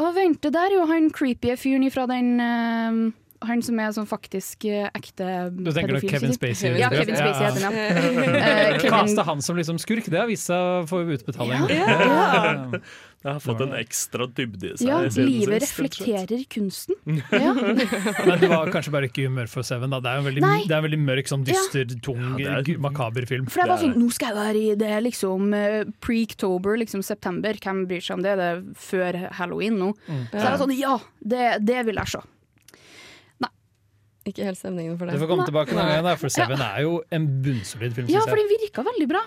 Å, 0.00 0.12
vent, 0.16 0.38
det 0.40 0.54
der 0.54 0.70
er 0.70 0.78
jo 0.78 0.86
han 0.88 1.10
creepy 1.12 1.52
fyren 1.60 1.84
ifra 1.84 2.06
den 2.08 2.40
eh, 2.40 3.00
Han 3.48 3.62
som 3.64 3.78
er 3.80 3.92
sånn 3.96 4.08
faktisk 4.08 4.66
ekte 4.68 5.10
ekte 5.10 5.28
Du 5.54 5.70
tenker 5.72 5.94
pedofil, 5.94 6.10
Kevin. 6.10 6.32
Spacey? 6.36 6.74
Ja, 6.80 6.90
Kevin 6.92 7.16
Spacey 7.16 7.46
heter 7.46 7.64
han, 7.64 7.76
ja. 7.76 8.74
uh, 8.76 8.88
Kaste 8.90 9.26
han 9.26 9.44
som 9.44 9.56
liksom 9.56 9.78
skurk, 9.80 10.10
det 10.12 10.20
har 10.20 10.28
vist 10.30 10.50
seg 10.50 10.56
å 10.56 10.82
få 10.90 11.04
utbetaling. 11.06 11.70
Ja. 11.70 12.80
Ja. 13.20 13.28
Det 13.28 13.28
har 13.34 13.40
fått 13.44 13.60
en 13.60 13.74
ekstra 13.76 14.24
dybde 14.32 14.70
i 14.70 14.76
seg. 14.80 14.88
Ja, 14.88 15.00
livet 15.20 15.60
reflekterer 15.60 16.40
kunsten. 16.48 16.96
Ja. 17.28 17.50
Men 17.52 18.40
det 18.40 18.48
var 18.48 18.70
kanskje 18.72 18.94
bare 18.94 19.10
ikke 19.10 19.26
humør 19.26 19.50
for 19.52 19.66
Seven. 19.66 19.92
Da. 19.92 19.98
Det 20.00 20.08
er 20.08 20.22
en 20.22 20.24
veldig, 20.30 20.44
det 20.64 20.72
er 20.72 20.78
en 20.78 20.86
veldig 20.86 21.00
mørk, 21.02 21.28
sånn 21.28 21.44
dyster, 21.44 21.92
tung, 22.00 22.22
Ja, 22.40 22.56
er- 22.62 22.80
makaber 22.80 23.28
film. 23.28 23.44
For 23.52 23.60
var 23.60 23.74
Det 23.74 23.76
er 23.76 23.84
sånn, 23.84 24.00
nå 24.00 24.08
skal 24.16 24.32
jeg 24.32 24.38
være 24.40 24.64
i 24.64 24.74
det 24.80 25.02
liksom 25.04 25.52
eh, 25.52 25.92
pre-oktober, 26.00 26.80
liksom 26.80 27.04
september. 27.04 27.60
Hvem 27.60 27.84
bryr 27.92 28.08
seg 28.08 28.16
om 28.16 28.24
det? 28.24 28.38
Det 28.40 28.48
er 28.54 28.64
før 28.88 29.20
halloween 29.36 29.76
nå. 29.76 29.92
Så 30.08 30.40
jeg 30.40 30.48
var 30.48 30.60
sånn, 30.64 30.76
ja, 30.80 30.96
det, 31.20 31.50
det 31.68 31.84
vil 31.90 32.00
jeg 32.00 32.16
se. 32.16 32.24
Ikke 34.28 34.44
helt 34.44 34.58
stemningen 34.60 34.98
for 35.00 35.08
Du 35.08 35.16
får 35.18 35.30
komme 35.30 35.46
tilbake 35.48 35.72
noen 35.76 36.04
gang, 36.04 36.18
for 36.20 36.28
Seven 36.32 36.60
er 36.60 36.82
jo 36.84 36.98
en 37.10 37.28
bunnsolid 37.44 37.94
film. 37.96 38.10
Ja, 38.12 38.20
for 38.28 38.36
den 38.36 38.50
virka 38.50 38.84
veldig 38.84 39.08
bra. 39.08 39.22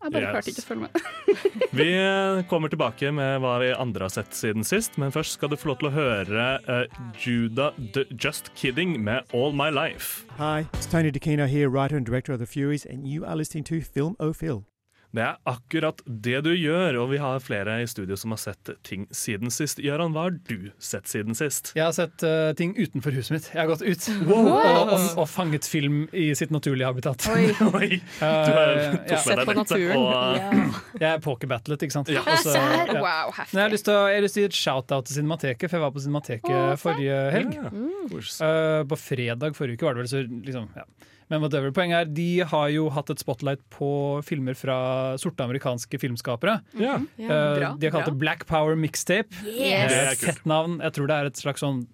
Jeg 0.00 0.12
bare 0.14 0.22
Yes. 0.22 0.30
klarte 0.32 0.48
ikke 0.48 0.62
å 0.62 0.68
følge 0.70 0.86
med. 0.86 0.92
Vi 1.76 1.86
eh, 1.92 2.38
kommer 2.48 2.70
tilbake 2.72 3.10
med 3.12 3.42
hva 3.44 3.58
vi 3.60 3.68
andre 3.76 4.06
har 4.08 4.12
sett 4.14 4.32
siden 4.34 4.64
sist, 4.64 4.96
men 4.96 5.12
først 5.12 5.36
skal 5.36 5.52
du 5.52 5.58
få 5.60 5.68
lov 5.68 5.78
til 5.82 5.90
å 5.90 5.92
høre 5.92 6.46
uh, 6.64 6.86
Judah 7.20 7.76
D 7.76 8.06
Just 8.16 8.48
Kidding 8.56 8.96
med 9.04 9.28
All 9.36 9.52
My 9.52 9.68
Life. 9.68 10.24
Hi, 10.38 10.64
it's 10.72 10.86
Tony 10.88 11.12
DeCino 11.12 11.46
here, 11.46 11.68
writer 11.68 11.96
and 12.00 12.06
director 12.06 12.32
of 12.32 12.40
The 12.40 12.46
Furies, 12.48 12.86
and 12.86 13.06
you 13.06 13.26
are 13.26 13.36
listening 13.36 13.62
to 13.64 13.82
Film 13.82 14.16
O 14.18 14.32
Phil. 14.32 14.64
Det 15.10 15.22
er 15.24 15.38
akkurat 15.50 15.98
det 16.06 16.38
du 16.46 16.52
gjør, 16.54 17.00
og 17.02 17.08
vi 17.10 17.18
har 17.18 17.40
flere 17.42 17.80
i 17.82 17.86
studio 17.90 18.14
som 18.18 18.30
har 18.30 18.38
sett 18.38 18.70
ting 18.86 19.08
siden 19.10 19.50
sist. 19.50 19.80
Gøran, 19.82 20.12
hva 20.14 20.28
har 20.28 20.36
du 20.46 20.70
sett 20.78 21.10
siden 21.10 21.34
sist? 21.34 21.72
Jeg 21.74 21.82
har 21.82 21.94
sett 21.96 22.22
uh, 22.22 22.52
ting 22.58 22.76
utenfor 22.78 23.16
huset 23.18 23.34
mitt. 23.34 23.48
Jeg 23.50 23.58
har 23.58 23.70
gått 23.72 23.82
ut 23.82 24.06
og, 24.30 24.50
og, 24.52 24.94
og 25.18 25.26
fanget 25.30 25.66
film 25.66 26.04
i 26.14 26.28
sitt 26.38 26.54
naturlige 26.54 26.86
habitat. 26.92 27.26
Oi, 27.34 27.98
du 28.20 28.22
har 28.22 28.74
uh, 28.76 28.96
tok 29.00 29.10
ja. 29.10 29.18
med 29.18 29.26
Sett 29.26 29.42
deg 29.42 29.50
på 29.50 29.58
naturen. 29.58 30.06
og- 30.06 31.00
Jeg 31.00 31.08
er 31.10 31.22
pokerbattlet, 31.24 31.86
ikke 31.88 31.98
sant. 31.98 32.14
Ja. 32.14 32.22
Også, 32.22 32.54
ja. 32.54 33.00
Wow, 33.00 33.34
Men 33.40 33.64
jeg 33.64 33.66
har 33.66 33.74
lyst 33.74 33.88
til 33.88 33.96
å, 33.96 34.06
jeg 34.06 34.20
har 34.20 34.26
lyst 34.28 34.38
til 34.38 34.44
å 34.44 34.46
gi 34.46 34.52
et 34.52 34.60
shout-out 34.60 35.10
til 35.10 35.18
Cinemateket, 35.18 35.66
for 35.66 35.80
jeg 35.80 35.86
var 35.88 35.94
på 35.96 36.04
Cinemateket 36.06 36.54
oh, 36.54 36.74
forrige 36.78 37.20
helg. 37.34 37.56
Ja. 37.58 37.72
Kos. 38.10 38.36
Eh, 38.46 38.82
på 38.90 38.98
fredag 39.00 39.58
forrige 39.58 39.80
uke 39.80 39.88
var 39.88 39.98
det 39.98 40.04
vel, 40.04 40.12
så 40.12 40.22
liksom 40.22 40.70
ja. 40.78 40.86
Men 41.30 41.40
whatever. 41.44 41.70
Poenget 41.70 42.00
er, 42.00 42.08
de 42.12 42.28
har 42.50 42.68
jo 42.74 42.88
hatt 42.90 43.10
et 43.14 43.20
spotlight 43.22 43.60
på 43.70 43.90
filmer 44.26 44.56
fra 44.58 44.78
sorte 45.22 45.44
amerikanske 45.46 46.00
filmskapere. 46.02 46.56
Ja. 46.74 46.96
Eh, 47.16 47.28
bra, 47.28 47.68
de 47.78 47.86
har 47.86 47.94
kalt 47.94 48.04
bra. 48.08 48.10
det 48.10 48.18
Black 48.18 48.46
Power 48.50 48.74
Mixtape. 48.76 49.30
Det 49.44 49.54
Yes. 49.54 49.92
er 49.92 50.10
Et 50.12 50.18
fett 50.18 50.44
navn. 50.44 50.80
Jeg 50.82 50.92
tror 50.92 51.06
det 51.06 51.16
er 51.20 51.26
et 51.30 51.38
slags 51.38 51.62
sånn 51.62 51.84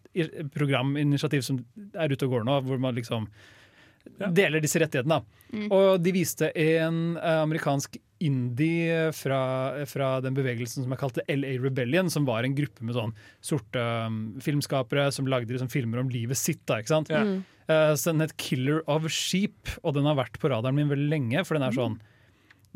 programinitiativ 0.55 1.44
som 1.44 1.61
er 1.94 2.12
ute 2.12 2.27
og 2.27 2.33
går 2.37 2.47
nå, 2.49 2.61
hvor 2.67 2.81
man 2.81 2.94
liksom 2.97 3.29
Ja. 4.21 4.29
deler 4.31 4.61
disse 4.62 4.79
rettighetene. 4.79 5.19
da. 5.21 5.67
Og 5.75 6.00
de 6.00 6.12
viste 6.12 6.53
en 6.56 7.17
eh, 7.17 7.41
amerikansk 7.43 7.97
indie 8.21 9.11
fra, 9.12 9.85
fra 9.85 10.21
den 10.23 10.33
bevegelsen 10.33 10.85
som 10.85 10.93
er 10.93 10.97
kalt 10.97 11.19
LA 11.28 11.59
Rebellion, 11.61 12.09
som 12.09 12.25
var 12.25 12.45
en 12.47 12.55
gruppe 12.55 12.81
med 12.87 12.95
sånn 12.95 13.12
sorte 13.45 13.76
um, 14.07 14.38
filmskapere 14.40 15.11
som 15.12 15.26
lagde 15.26 15.50
liksom 15.52 15.69
filmer 15.69 15.99
om 15.99 16.09
livet 16.09 16.38
sitt. 16.38 16.62
da, 16.64 16.78
ikke 16.81 16.95
sant? 16.95 17.11
Ja. 17.11 17.25
Eh, 17.68 17.94
så 17.94 18.12
den 18.12 18.23
het 18.23 18.37
'Killer 18.37 18.82
of 18.87 19.08
Sheep', 19.11 19.78
og 19.82 19.94
den 19.94 20.06
har 20.06 20.16
vært 20.16 20.38
på 20.38 20.50
radaren 20.50 20.76
min 20.76 20.88
veldig 20.88 21.11
lenge. 21.11 21.44
For 21.44 21.58
den 21.58 21.66
er 21.66 21.75
sånn 21.75 21.99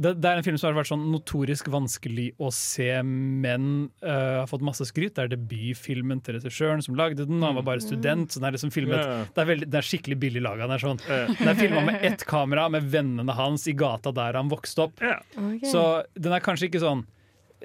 det, 0.01 0.15
det 0.23 0.31
er 0.31 0.39
en 0.41 0.45
film 0.47 0.57
som 0.57 0.71
har 0.71 0.79
vært 0.79 0.89
sånn 0.89 1.03
notorisk 1.13 1.67
vanskelig 1.69 2.31
å 2.41 2.49
se, 2.55 2.89
men 3.05 3.91
uh, 4.01 4.41
har 4.41 4.49
fått 4.49 4.65
masse 4.65 4.87
skryt. 4.89 5.13
Det 5.17 5.27
er 5.27 5.33
debutfilmen 5.35 6.23
til 6.25 6.39
regissøren 6.39 6.81
som 6.81 6.97
lagde 6.97 7.27
den. 7.29 7.43
Han 7.45 7.59
var 7.59 7.67
bare 7.67 7.85
student. 7.85 8.33
så 8.33 8.41
den 8.41 8.49
er 8.49 8.57
liksom 8.57 8.73
filmet 8.73 8.97
yeah. 8.97 9.27
det, 9.29 9.43
er 9.43 9.51
veldig, 9.51 9.69
det 9.69 9.81
er 9.81 9.89
skikkelig 9.91 10.17
billig 10.23 10.45
laga. 10.47 10.65
Den 10.65 10.77
er, 10.79 10.85
sånn, 10.87 11.03
den 11.37 11.53
er 11.53 11.59
filma 11.59 11.85
med 11.85 12.07
ett 12.07 12.25
kamera, 12.25 12.69
med 12.73 12.89
vennene 12.89 13.37
hans 13.37 13.69
i 13.69 13.77
gata 13.77 14.15
der 14.17 14.41
han 14.41 14.49
vokste 14.49 14.87
opp. 14.87 15.05
Yeah. 15.05 15.21
Okay. 15.37 15.69
Så 15.69 15.85
den 16.17 16.33
er 16.33 16.45
kanskje 16.45 16.71
ikke 16.71 16.81
sånn 16.81 17.05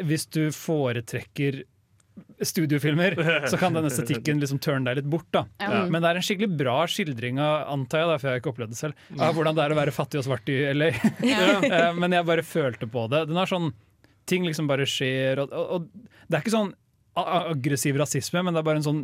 Hvis 0.04 0.28
du 0.28 0.50
foretrekker 0.52 1.64
studiofilmer, 2.42 3.16
så 3.52 3.58
kan 3.60 3.76
den 3.76 3.88
estetikken 3.90 4.40
liksom 4.42 4.60
turne 4.64 4.90
deg 4.90 5.02
litt 5.02 5.10
bort. 5.12 5.28
da 5.36 5.46
Ja. 5.62 5.86
Men 5.92 6.02
det 6.04 6.12
er 6.12 6.20
en 6.20 6.26
skikkelig 6.26 6.58
bra 6.60 6.78
skildring 6.92 7.40
av, 7.44 7.68
antar 7.74 8.04
jeg, 8.04 8.10
da, 8.12 8.18
for 8.20 8.28
jeg 8.30 8.34
har 8.36 8.44
ikke 8.44 8.54
opplevd 8.54 8.76
det 8.76 8.80
selv, 8.80 9.04
av 9.20 9.36
hvordan 9.38 9.58
det 9.58 9.66
er 9.66 9.76
å 9.76 9.80
være 9.80 9.96
fattig 9.96 10.22
og 10.22 10.28
svart 10.30 10.52
i 10.54 10.60
LA. 10.76 10.92
Ja. 11.36 11.92
Men 12.02 12.16
jeg 12.16 12.28
bare 12.28 12.46
følte 12.46 12.90
på 12.92 13.08
det. 13.12 13.26
Den 13.32 13.42
er 13.42 13.52
sånn 13.52 13.74
Ting 14.26 14.42
liksom 14.42 14.66
bare 14.66 14.88
skjer, 14.90 15.38
og, 15.44 15.52
og, 15.54 15.68
og 15.76 16.14
det 16.26 16.34
er 16.34 16.42
ikke 16.42 16.56
sånn 16.56 16.72
aggressiv 17.16 18.00
rasisme, 18.02 18.42
men 18.42 18.56
det 18.56 18.64
er 18.64 18.66
bare 18.66 18.80
en 18.82 18.88
sånn 18.88 19.04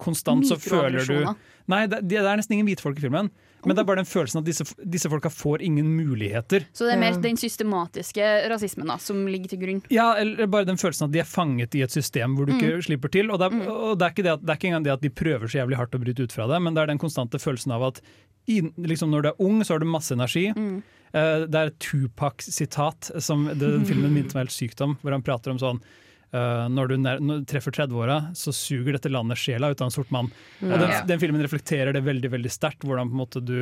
Konstant 0.00 0.46
så 0.48 0.56
føler 0.56 1.04
du 1.04 1.26
Nei, 1.68 1.82
det, 1.90 1.98
det 2.08 2.22
er 2.22 2.38
nesten 2.40 2.56
ingen 2.56 2.70
hvitfolk 2.70 2.96
i 2.96 3.04
filmen. 3.04 3.28
Men 3.66 3.76
det 3.76 3.82
er 3.82 3.88
bare 3.88 4.00
den 4.02 4.08
følelsen 4.08 4.40
at 4.40 4.46
disse, 4.48 4.66
disse 4.82 5.10
folka 5.12 5.30
får 5.32 5.62
ingen 5.62 5.88
muligheter. 5.96 6.66
Så 6.74 6.88
det 6.88 6.96
er 6.96 7.02
mer 7.02 7.18
den 7.22 7.38
systematiske 7.38 8.30
rasismen 8.50 8.90
da, 8.90 8.96
som 9.02 9.20
ligger 9.30 9.52
til 9.52 9.62
grunn. 9.62 9.82
Ja, 9.92 10.12
eller 10.18 10.50
bare 10.50 10.68
den 10.68 10.80
følelsen 10.80 11.08
at 11.08 11.14
de 11.14 11.22
er 11.22 11.28
fanget 11.28 11.76
i 11.78 11.84
et 11.86 11.94
system 11.94 12.36
hvor 12.36 12.48
du 12.48 12.56
ikke 12.56 12.82
slipper 12.88 13.12
til. 13.12 13.30
Og, 13.30 13.38
det 13.42 13.50
er, 13.50 13.70
og 13.70 13.94
det, 14.00 14.08
er 14.08 14.16
ikke 14.16 14.26
det, 14.26 14.34
at, 14.36 14.42
det 14.42 14.54
er 14.54 14.60
ikke 14.60 14.72
engang 14.72 14.88
det 14.88 14.96
at 14.96 15.04
de 15.04 15.12
prøver 15.22 15.46
så 15.46 15.62
jævlig 15.62 15.78
hardt 15.78 15.94
å 15.98 16.02
bryte 16.02 16.26
ut 16.26 16.34
fra 16.34 16.48
det, 16.50 16.60
men 16.64 16.74
det 16.74 16.84
er 16.84 16.92
den 16.92 17.02
konstante 17.02 17.40
følelsen 17.42 17.76
av 17.76 17.86
at 17.92 18.02
i, 18.50 18.58
liksom 18.82 19.12
når 19.12 19.22
du 19.22 19.30
er 19.30 19.44
ung, 19.46 19.62
så 19.62 19.76
har 19.76 19.82
du 19.82 19.86
masse 19.86 20.14
energi. 20.14 20.48
Eh, 20.50 21.44
det 21.46 21.58
er 21.58 21.70
et 21.70 21.78
Tupac-sitat 21.82 23.12
som 23.22 23.46
det, 23.52 23.60
den 23.62 23.86
filmen 23.86 24.14
minte 24.14 24.34
meg 24.34 24.48
helt 24.48 24.56
sykt 24.56 24.82
om, 24.82 24.96
hvor 25.02 25.14
han 25.14 25.22
prater 25.22 25.54
om 25.54 25.60
sånn 25.62 25.82
eh, 26.32 26.66
når 26.72 26.92
du 26.92 26.96
når 27.04 27.22
du 27.42 27.46
treffer 27.48 27.74
30-åra, 27.78 28.18
så 28.38 28.54
suger 28.56 28.96
dette 28.96 29.12
landet 29.12 29.40
sjela 29.40 29.70
ut 29.70 29.80
av 29.80 29.90
en 29.90 29.94
sort 29.94 30.12
mann. 30.14 30.32
Og 30.64 30.74
den, 30.74 30.92
den 31.08 31.22
filmen 31.22 31.44
reflekterer 31.44 31.94
det 31.96 32.04
veldig 32.06 32.32
veldig 32.36 32.52
sterkt. 32.52 32.86
Hvordan 32.88 33.12
på 33.12 33.18
en 33.18 33.24
måte 33.24 33.44
du 33.44 33.56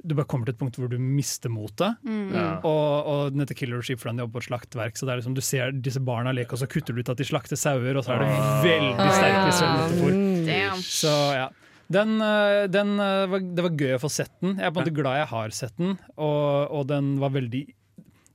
du 0.00 0.14
bare 0.16 0.28
kommer 0.28 0.48
til 0.48 0.54
et 0.54 0.60
punkt 0.60 0.78
hvor 0.80 0.88
du 0.88 0.96
mister 1.00 1.52
motet. 1.52 1.98
Ja. 2.32 2.44
Og, 2.64 3.08
og 3.10 3.34
den 3.34 3.42
heter 3.44 3.56
Killer 3.58 3.82
Sheep 3.84 4.00
fordi 4.00 4.14
han 4.14 4.22
jobber 4.22 4.38
på 4.38 4.44
et 4.44 4.48
slaktverk. 4.48 4.96
Så 4.96 5.06
det 5.06 5.12
er 5.12 5.20
liksom, 5.20 5.34
Du 5.36 5.42
ser 5.44 5.74
disse 5.76 6.00
barna 6.04 6.32
leke, 6.36 6.56
og 6.56 6.62
så 6.62 6.68
kutter 6.70 6.96
du 6.96 7.02
ut 7.02 7.12
at 7.12 7.20
de 7.20 7.26
slakter 7.28 7.60
sauer, 7.60 7.98
og 7.98 8.06
så 8.06 8.14
er 8.14 8.24
det 8.24 8.30
veldig 8.64 9.10
sterke 9.18 9.42
Ah, 9.42 9.50
visuell 9.50 10.84
Så 10.86 11.14
ja. 11.36 11.50
Den, 11.90 12.20
øh, 12.22 12.64
den 12.70 12.94
var, 12.96 13.42
Det 13.42 13.66
var 13.66 13.76
gøy 13.82 13.96
å 13.96 14.00
få 14.00 14.10
sett 14.14 14.32
den. 14.40 14.56
Jeg 14.56 14.68
er 14.68 14.72
på 14.72 14.80
en 14.80 14.86
måte 14.86 14.96
glad 14.96 15.20
jeg 15.20 15.30
har 15.34 15.54
sett 15.56 15.76
den, 15.80 15.96
og, 16.16 16.70
og 16.70 16.88
den 16.88 17.16
var 17.20 17.34
veldig 17.34 17.64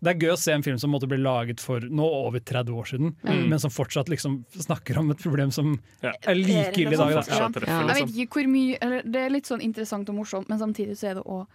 det 0.05 0.12
er 0.13 0.21
gøy 0.25 0.31
å 0.33 0.38
se 0.39 0.53
en 0.55 0.63
film 0.65 0.77
som 0.81 0.91
måtte 0.93 1.07
bli 1.09 1.17
laget 1.21 1.62
for 1.63 1.83
nå 1.83 2.05
over 2.05 2.39
30 2.39 2.77
år 2.79 2.89
siden, 2.91 3.13
men 3.25 3.59
som 3.62 3.74
fortsatt 3.74 4.09
liksom 4.13 4.38
snakker 4.53 5.00
om 5.01 5.09
et 5.12 5.21
problem 5.24 5.51
som 5.55 5.75
Ja. 6.03 6.13
er 6.24 6.35
like 6.38 6.77
ille 6.77 6.93
i 6.93 7.00
dag. 7.01 7.17
Treffer, 7.25 7.65
Ja. 7.67 7.79
Jeg 7.81 7.88
vet 7.88 7.95
liksom. 7.97 8.15
ikke 8.21 8.39
hvor 8.39 8.47
mye 8.53 8.77
eller, 8.81 9.01
Det 9.03 9.21
er 9.25 9.29
litt 9.33 9.45
sånn 9.50 9.62
interessant 9.65 10.09
og 10.09 10.15
morsomt, 10.15 10.50
men 10.50 10.59
samtidig 10.62 10.95
så 10.97 11.12
er 11.12 11.19
det 11.19 11.24
òg 11.25 11.47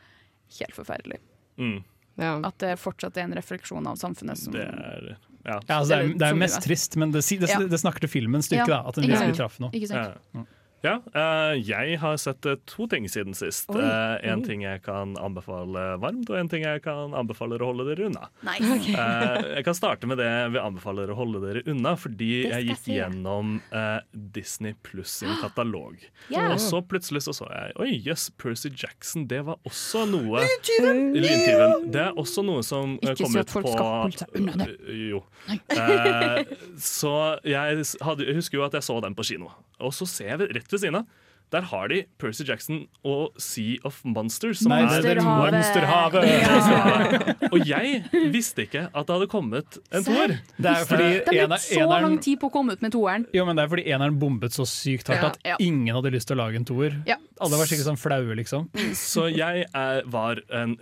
helt 0.58 0.74
forferdelig. 0.74 1.18
Mm. 1.58 1.82
Ja. 2.18 2.34
At 2.44 2.58
det 2.58 2.74
fortsatt 2.78 3.16
er 3.16 3.22
en 3.28 3.34
refleksjon 3.38 3.86
av 3.86 3.96
samfunnet 3.96 4.36
som 4.36 4.52
Det 4.52 4.66
er 4.66 5.16
ja. 5.46 5.58
Ja, 5.66 5.78
altså, 5.80 5.94
det, 5.96 5.98
er, 6.04 6.18
det 6.20 6.26
er 6.26 6.34
mest 6.36 6.60
trist, 6.62 6.96
men 7.00 7.12
det, 7.14 7.22
det, 7.24 7.70
det 7.70 7.78
snakker 7.80 8.00
til 8.04 8.10
filmens 8.12 8.44
styrke. 8.50 8.68
Ja, 8.68 8.82
Da, 8.82 8.88
at 8.90 8.98
den 8.98 9.08
virkelig 9.08 9.36
traff 9.38 9.56
noe. 9.62 9.70
Ikke 9.72 9.88
sant? 9.88 10.46
Ja. 10.84 10.96
Eh, 11.14 11.58
jeg 11.60 11.98
har 12.00 12.16
sett 12.20 12.46
eh, 12.48 12.56
to 12.68 12.86
ting 12.90 13.04
siden 13.10 13.34
sist. 13.36 13.68
Oi. 13.74 13.82
Eh, 13.84 14.30
en 14.32 14.42
ting 14.46 14.64
jeg 14.64 14.82
kan 14.84 15.12
anbefale 15.20 15.82
varmt, 16.00 16.30
og 16.30 16.38
en 16.38 16.48
ting 16.50 16.64
jeg 16.64 16.82
kan 16.84 17.14
anbefale 17.16 17.58
å 17.60 17.70
holde 17.70 17.86
dere 17.90 18.08
unna. 18.08 18.30
Nice. 18.46 18.94
Eh, 18.94 19.50
jeg 19.58 19.66
kan 19.66 19.76
starte 19.76 20.08
med 20.10 20.20
det 20.20 20.30
vi 20.54 20.62
anbefaler 20.62 21.12
å 21.12 21.18
holde 21.18 21.42
dere 21.44 21.64
unna, 21.70 21.94
fordi 22.00 22.30
jeg 22.46 22.70
gikk 22.70 22.88
jeg 22.90 23.00
gjennom 23.00 23.58
eh, 23.76 24.00
Disney 24.12 24.76
Pluss 24.86 25.20
sin 25.20 25.32
katalog. 25.42 25.98
Yeah. 26.30 26.54
Og 26.54 26.60
så 26.62 26.80
plutselig 26.86 27.24
så, 27.26 27.34
så 27.36 27.48
jeg 27.50 27.76
Oi, 27.80 27.90
jøss, 28.04 28.28
Percy 28.40 28.70
Jackson, 28.72 29.26
det 29.30 29.42
var 29.46 29.60
også 29.68 30.06
noe 30.08 30.42
Lyntyven. 30.80 31.90
Det 31.92 32.02
er 32.08 32.16
også 32.18 32.44
noe 32.46 32.64
som 32.66 32.96
Ikke 33.00 33.24
kom 33.24 33.36
ut 33.36 33.52
på 33.52 33.62
skal 33.66 33.90
holde 34.04 34.22
seg 34.22 34.38
unna 34.40 34.56
det. 34.62 34.70
Jo. 35.10 35.22
Eh, 35.50 36.54
så 36.80 37.14
jeg, 37.46 37.84
hadde, 38.04 38.26
jeg 38.26 38.38
husker 38.38 38.60
jo 38.60 38.64
at 38.66 38.76
jeg 38.78 38.86
så 38.86 38.96
den 39.04 39.16
på 39.18 39.26
kino, 39.26 39.52
og 39.80 39.92
så 39.96 40.06
ser 40.08 40.34
jeg 40.36 40.50
rett 40.54 40.70
ved 40.72 40.80
siden 40.84 41.02
av. 41.02 41.10
Der 41.50 41.64
har 41.66 41.88
de 41.90 42.04
Percy 42.22 42.44
Jackson 42.46 42.84
og 43.02 43.32
Sea 43.42 43.80
of 43.84 43.96
Monsters. 44.06 44.60
Som 44.62 44.70
Nei, 44.70 44.84
er 44.86 45.02
det 45.02 45.16
er 45.16 45.20
Monsterhavet. 45.26 46.22
Monsterhavet! 46.22 47.40
og 47.52 47.64
jeg 47.66 48.04
visste 48.30 48.68
ikke 48.68 48.84
at 48.86 49.08
det 49.08 49.16
hadde 49.16 49.26
kommet 49.32 49.80
en 49.90 50.04
toer. 50.06 50.36
Det 50.54 50.70
er 50.76 50.84
fordi 50.86 51.08
De 51.26 51.34
ener- 51.40 51.50
brukte 51.50 51.58
så 51.64 51.80
lang 51.90 52.04
eneren 52.04 52.20
tid 52.22 52.38
på 52.38 52.52
å 52.52 52.54
komme 52.54 52.76
ut 52.78 52.84
med 52.86 52.94
toeren. 52.94 53.26
jo, 53.34 53.42
men 53.48 53.58
det 53.58 53.64
er 53.64 53.72
fordi 53.72 53.86
eneren 53.90 54.20
bombet 54.22 54.54
så 54.54 54.62
sykt 54.68 55.10
hardt 55.10 55.40
Ja, 55.42 55.56
at 55.56 55.64
ingen 55.66 55.90
hadde 55.96 56.12
lyst 56.14 56.30
til 56.30 56.38
å 56.38 56.44
lage 56.44 56.60
en 56.62 56.68
toer. 56.70 56.94
Ja. 57.10 57.16
Alle 57.42 57.58
var 57.58 57.66
skikkelig 57.66 57.88
sånn 57.88 57.98
flaue, 57.98 58.36
liksom. 58.38 58.68
Så 58.94 59.26
jeg 59.34 59.66
er, 59.74 60.04
var 60.06 60.44
en 60.54 60.76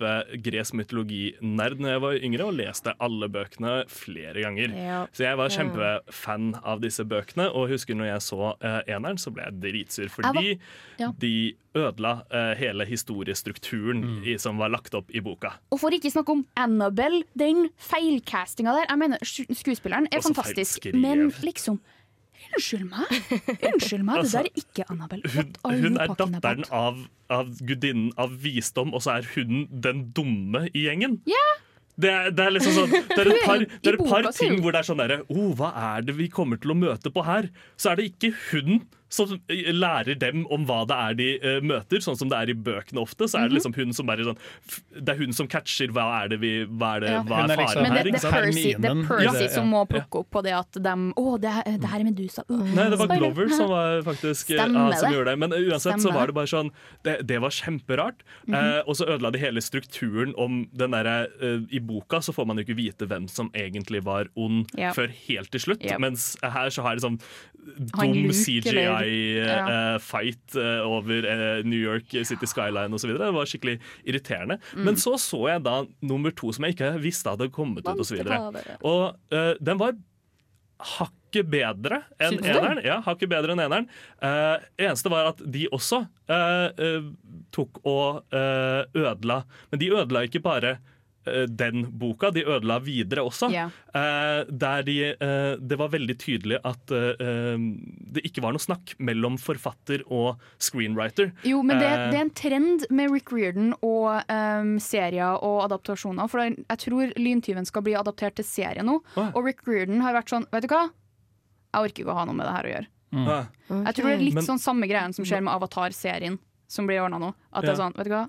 kjempe-gresk 0.00 0.74
mytologi-nerd 0.78 1.80
da 1.80 1.94
jeg 1.94 2.02
var 2.02 2.18
yngre, 2.24 2.46
og 2.48 2.56
leste 2.58 2.94
alle 3.00 3.28
bøkene 3.28 3.84
flere 3.88 4.40
ganger. 4.44 4.74
Ja. 4.74 5.00
Så 5.12 5.24
jeg 5.24 5.38
var 5.38 5.52
kjempefan 5.52 6.54
av 6.64 6.80
disse 6.80 7.04
bøkene, 7.04 7.50
og 7.50 7.70
husker 7.70 7.94
når 7.94 8.14
jeg 8.14 8.24
så 8.28 8.54
uh, 8.56 8.80
eneren, 8.86 9.18
så 9.18 9.32
ble 9.34 9.46
jeg 9.46 9.60
dritsur 9.60 10.10
fordi 10.10 10.56
ja. 11.00 11.10
de 11.20 11.54
ødela 11.76 12.24
uh, 12.32 12.54
hele 12.58 12.86
historiestrukturen 12.88 14.24
i, 14.24 14.36
som 14.38 14.58
var 14.58 14.72
lagt 14.72 14.94
opp 14.94 15.10
i 15.12 15.22
boka. 15.22 15.54
Og 15.70 15.80
for 15.82 15.94
ikke 15.94 16.10
snakke 16.10 16.34
om 16.34 16.44
Annabelle, 16.58 17.22
den 17.38 17.68
feilcastinga 17.78 18.74
der. 18.74 18.88
Jeg 18.88 19.02
mener, 19.04 19.22
skuespilleren 19.22 20.08
er 20.10 20.20
Også 20.20 20.34
fantastisk, 20.34 20.90
men 20.94 21.30
liksom 21.44 21.80
Unnskyld 22.48 22.86
meg, 22.90 23.16
unnskyld 23.68 24.04
meg, 24.06 24.22
det 24.24 24.32
der 24.32 24.46
er 24.46 24.62
ikke 24.62 24.86
Annabelle. 24.90 25.32
Hun, 25.34 25.50
hun 25.84 25.98
er 26.00 26.14
datteren 26.18 26.64
av, 26.74 27.02
av 27.30 27.50
gudinnen 27.66 28.12
av 28.20 28.32
visdom, 28.42 28.94
og 28.96 29.04
så 29.04 29.18
er 29.18 29.28
hun 29.34 29.66
den 29.84 30.06
dumme 30.16 30.66
i 30.72 30.86
gjengen. 30.88 31.20
Det 32.00 32.08
er, 32.08 32.30
det 32.32 32.46
er 32.46 32.54
liksom 32.54 32.72
sånn 32.72 32.92
Det 33.10 33.18
er 33.18 33.28
et 33.28 33.42
par, 33.44 33.60
er 33.60 33.96
et 33.98 34.02
par 34.08 34.28
ting 34.32 34.54
hvor 34.62 34.72
det 34.72 34.80
er 34.80 34.86
sånn 34.88 35.00
derre 35.02 35.18
oh, 35.26 35.50
Hva 35.58 35.68
er 35.98 36.06
det 36.06 36.14
vi 36.16 36.30
kommer 36.32 36.56
til 36.62 36.72
å 36.72 36.76
møte 36.78 37.12
på 37.12 37.24
her? 37.26 37.50
Så 37.76 37.90
er 37.90 38.00
det 38.00 38.06
ikke 38.14 38.30
hun 38.52 38.78
som 39.10 39.34
eh, 39.50 39.70
lærer 39.74 40.16
dem 40.18 40.46
om 40.50 40.64
hva 40.68 40.84
det 40.88 40.96
er 40.96 41.18
de 41.18 41.28
uh, 41.42 41.60
møter, 41.66 42.02
sånn 42.04 42.16
som 42.16 42.30
det 42.30 42.38
er 42.38 42.52
i 42.52 42.56
bøkene 42.56 43.02
ofte. 43.02 43.28
Så 43.28 43.38
er 43.38 43.48
Mhm. 43.48 43.48
det 43.50 43.58
liksom 43.58 43.74
hun 43.76 43.92
som 43.92 44.06
bare 44.06 44.24
sånn 44.24 44.38
Det 44.90 45.08
er 45.14 45.18
hun 45.18 45.32
som 45.32 45.48
catcher 45.48 45.88
hva 45.90 46.22
er 46.22 46.28
det 46.28 46.40
vi 46.40 46.64
Hva 46.64 46.96
er, 46.96 47.00
det, 47.00 47.10
Ja. 47.10 47.22
hva 47.22 47.44
er 47.44 47.50
er 47.50 47.56
liksom- 47.56 47.82
her? 47.82 47.82
Men 47.82 47.92
det, 47.92 48.12
det, 48.12 48.24
er? 48.24 48.30
Percy, 48.30 48.74
det 48.74 48.90
er 48.90 49.06
Percy 49.08 49.44
Ja. 49.44 49.48
som 49.48 49.70
må 49.70 49.84
plukke 49.88 50.20
opp 50.20 50.30
på 50.30 50.42
det 50.42 50.52
at 50.52 50.72
de 50.72 50.90
Å, 50.90 51.40
det, 51.40 51.80
det 51.80 51.88
her 51.90 52.00
er 52.00 52.04
Medusa. 52.04 52.42
Uh. 52.48 52.62
Nei, 52.74 52.88
det 52.90 52.98
var 52.98 53.06
Glover 53.06 53.48
som 53.48 53.68
var 53.68 54.02
faktisk 54.02 54.50
eh, 54.50 54.58
Stemmer 54.60 54.90
han 54.90 54.96
som 54.96 55.12
gjorde 55.12 55.30
det. 55.32 55.38
Men 55.38 55.50
uansett 55.50 55.90
uansett 55.90 56.02
så 56.06 56.12
var 56.12 56.26
det 56.26 56.34
bare 56.34 56.50
sånn 56.50 56.70
Det, 57.04 57.26
det 57.26 57.40
var 57.40 57.50
kjemperart. 57.50 58.22
Mm 58.46 58.54
-hmm. 58.54 58.78
uh, 58.78 58.82
og 58.86 58.96
så 58.96 59.06
ødela 59.06 59.32
de 59.32 59.38
hele 59.38 59.60
strukturen 59.60 60.34
om 60.36 60.68
den 60.72 60.90
derre 60.90 61.28
eh, 61.40 61.60
I 61.70 61.80
boka 61.80 62.20
så 62.20 62.32
får 62.32 62.46
man 62.46 62.56
jo 62.56 62.64
ikke 62.64 62.76
vite 62.76 63.06
hvem 63.06 63.28
som 63.28 63.50
egentlig 63.54 64.04
var 64.04 64.28
ond 64.36 64.66
yep. 64.78 64.94
før 64.94 65.08
helt 65.28 65.50
til 65.50 65.60
slutt. 65.60 65.82
yep. 65.84 66.00
Mens 66.00 66.36
her 66.42 66.68
så 66.70 66.82
har 66.82 66.94
det 66.94 67.02
sånn 67.02 67.20
dum 67.76 68.12
Luke, 68.12 68.30
eller- 69.02 69.50
Ja. 69.50 69.94
Eh, 70.54 70.86
over 70.86 71.24
eh, 71.26 71.62
New 71.64 71.78
York 71.80 72.10
City 72.24 72.46
Skyline 72.46 72.92
osv. 72.94 73.12
Det 73.18 73.32
var 73.34 73.44
skikkelig 73.48 73.78
irriterende. 74.04 74.58
Mm. 74.74 74.84
Men 74.84 74.94
så 74.96 75.16
så 75.18 75.48
jeg 75.48 75.62
da 75.64 75.84
nummer 76.02 76.30
to 76.30 76.52
som 76.52 76.64
jeg 76.64 76.76
ikke 76.76 76.92
visste 77.02 77.28
hadde 77.30 77.50
kommet 77.50 77.84
ut 77.86 77.98
osv. 77.98 78.20
Monsterhavet. 78.20 78.76
Og 78.82 79.16
uh, 79.32 79.54
den 79.60 79.78
var 79.78 79.92
hakket 80.80 81.48
bedre 81.52 82.02
enn 82.18 82.38
eneren. 82.40 82.80
Ja, 82.86 83.00
hakket 83.04 83.28
bedre 83.30 83.52
enn 83.54 83.60
eneren. 83.60 83.88
Uh, 84.22 84.56
eneste 84.80 85.10
var 85.12 85.32
at 85.34 85.42
de 85.44 85.66
også 85.72 86.02
uh, 86.30 86.70
uh, 86.80 87.10
tok 87.52 87.80
og 87.84 88.22
eh, 88.32 88.84
ødela 88.94 89.40
Men 89.72 89.80
de 89.82 89.88
ødela 89.90 90.20
ikke 90.22 90.38
bare 90.44 90.70
eh, 90.76 90.78
den 91.24 91.82
boka, 92.00 92.30
de 92.32 92.42
ødela 92.44 92.78
videre 92.80 93.20
også. 93.26 93.50
Yeah. 93.52 93.70
Eh, 93.94 94.44
der 94.50 94.82
de, 94.82 94.94
eh, 95.12 95.56
det 95.60 95.76
var 95.78 95.88
veldig 95.92 96.16
tydelig 96.18 96.58
at 96.64 96.90
eh, 96.90 97.12
eh, 97.20 97.58
det 98.14 98.24
ikke 98.24 98.40
var 98.42 98.52
noe 98.56 98.62
snakk 98.64 98.94
mellom 98.98 99.36
forfatter 99.38 100.02
og 100.08 100.40
screenwriter. 100.58 101.32
Jo, 101.44 101.62
men 101.62 101.78
det, 101.78 101.86
Eh. 101.90 102.06
det 102.10 102.16
er 102.18 102.24
en 102.24 102.30
trend 102.30 102.86
med 102.90 103.10
Rick 103.12 103.32
Reardon 103.32 103.74
og 103.82 104.24
um, 104.30 104.78
serier 104.80 105.36
og 105.44 105.64
adaptasjoner. 105.68 106.28
For 106.30 106.40
jeg 106.40 106.78
tror 106.86 107.12
Lyntyven 107.20 107.66
skal 107.68 107.82
bli 107.82 107.92
adaptert 107.94 108.34
til 108.40 108.44
serie 108.48 108.82
nå. 108.82 109.00
Å. 109.16 109.28
Og 109.34 109.44
Rick 109.44 109.60
Reardon 109.68 110.00
har 110.00 110.14
vært 110.16 110.32
sånn 110.32 110.46
Vet 110.50 110.62
du 110.64 110.68
hva? 110.72 110.86
Jeg 111.74 111.84
orker 111.86 112.02
ikke 112.02 112.10
å 112.14 112.18
ha 112.18 112.24
noe 112.26 112.34
med 112.34 112.46
det 112.48 112.54
her 112.56 112.64
å 112.66 112.72
gjøre. 112.74 112.86
Ah, 113.12 113.44
Jeg 113.68 113.94
tror 113.94 114.06
det 114.08 114.14
er 114.16 114.22
litt 114.24 114.34
Men- 114.34 114.44
sånn 114.46 114.58
samme 114.62 114.86
greien 114.88 115.12
som 115.12 115.24
skjer 115.24 115.42
med 115.42 115.52
Avatar-serien 115.54 116.38
som 116.66 116.86
blir 116.86 117.02
ordna 117.02 117.18
nå. 117.18 117.34
At 117.52 117.62
det 117.64 117.70
er 117.76 117.82
sånn, 117.82 117.94
vet 117.96 118.06
du 118.06 118.10
hva? 118.14 118.28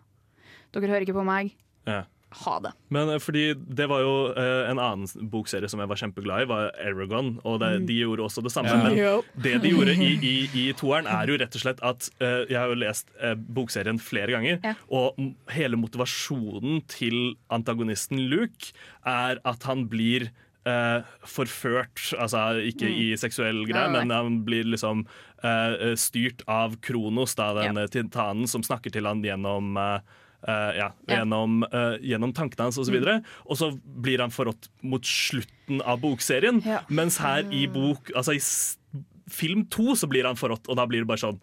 Dere 0.74 0.88
hører 0.90 1.06
ikke 1.06 1.14
på 1.18 1.26
meg. 1.26 1.54
ja. 1.88 2.04
Ha 2.32 2.60
det. 2.64 2.72
Men 2.90 3.10
eh, 3.10 3.20
fordi 3.20 3.54
det 3.56 3.88
var 3.92 4.00
jo 4.06 4.12
eh, 4.32 4.70
en 4.72 4.80
annen 4.80 5.30
bokserie 5.32 5.68
som 5.70 5.82
jeg 5.84 5.90
var 5.92 6.00
kjempeglad 6.00 6.44
i, 6.46 6.48
var 6.48 6.70
Aragon. 6.80 7.34
Og 7.44 7.60
det, 7.60 7.72
Mm. 7.82 7.86
de 7.88 7.98
gjorde 8.00 8.24
også 8.24 8.44
det 8.46 8.52
samme. 8.54 8.70
Ja. 8.96 9.18
Men 9.36 9.44
det 9.44 9.62
de 9.64 9.70
gjorde 9.74 9.96
i, 10.00 10.12
i, 10.24 10.36
i 10.56 10.74
toeren, 10.80 11.08
er 11.12 11.28
jo 11.28 11.38
rett 11.42 11.56
og 11.56 11.62
slett 11.66 11.82
at 11.84 12.08
eh, 12.22 12.46
Jeg 12.50 12.58
har 12.60 12.68
jo 12.72 12.78
lest 12.80 13.12
eh, 13.20 13.36
bokserien 13.36 14.00
flere 14.00 14.32
ganger, 14.32 14.60
Ja. 14.64 14.74
og 14.90 15.20
hele 15.52 15.76
motivasjonen 15.80 16.82
til 16.88 17.36
antagonisten 17.52 18.20
Luke 18.32 18.72
er 19.06 19.40
at 19.44 19.64
han 19.68 19.88
blir 19.92 20.30
eh, 20.66 21.02
forført, 21.26 22.12
altså 22.22 22.62
ikke 22.70 22.88
i 22.88 23.12
seksuell 23.18 23.64
greie, 23.66 23.88
Mm. 23.90 23.96
Men 23.98 24.10
han 24.14 24.36
blir 24.46 24.64
liksom 24.70 25.06
eh, 25.44 25.96
styrt 25.98 26.44
av 26.48 26.76
Kronos, 26.86 27.34
da, 27.36 27.54
den 27.58 27.76
Ja. 27.82 27.88
titanen 27.88 28.48
som 28.48 28.62
snakker 28.62 28.92
til 28.94 29.06
han 29.10 29.24
gjennom 29.24 29.76
eh, 29.78 30.00
eh, 30.48 30.72
ja, 30.80 30.90
gjennom, 31.10 31.62
uh, 31.72 31.96
gjennom 32.02 32.34
tankene 32.38 32.70
hans 32.70 32.80
osv. 32.82 32.98
Og, 32.98 33.08
så 33.08 33.46
og 33.46 33.60
så 33.60 33.72
blir 34.06 34.24
han 34.24 34.34
forrådt 34.34 34.70
mot 34.88 35.06
slutten 35.06 35.82
av 35.82 36.02
bokserien. 36.04 36.62
Ja. 36.68 36.84
Mens 36.90 37.20
her 37.22 37.46
i 37.54 37.66
bok 37.72 38.12
Altså 38.18 38.36
i 38.38 38.42
film 39.32 39.66
to 39.72 39.96
så 39.96 40.10
blir 40.12 40.28
han 40.28 40.40
forrådt, 40.40 40.68
og 40.70 40.78
da 40.80 40.86
blir 40.90 41.06
det 41.06 41.12
bare 41.12 41.24
sånn 41.24 41.42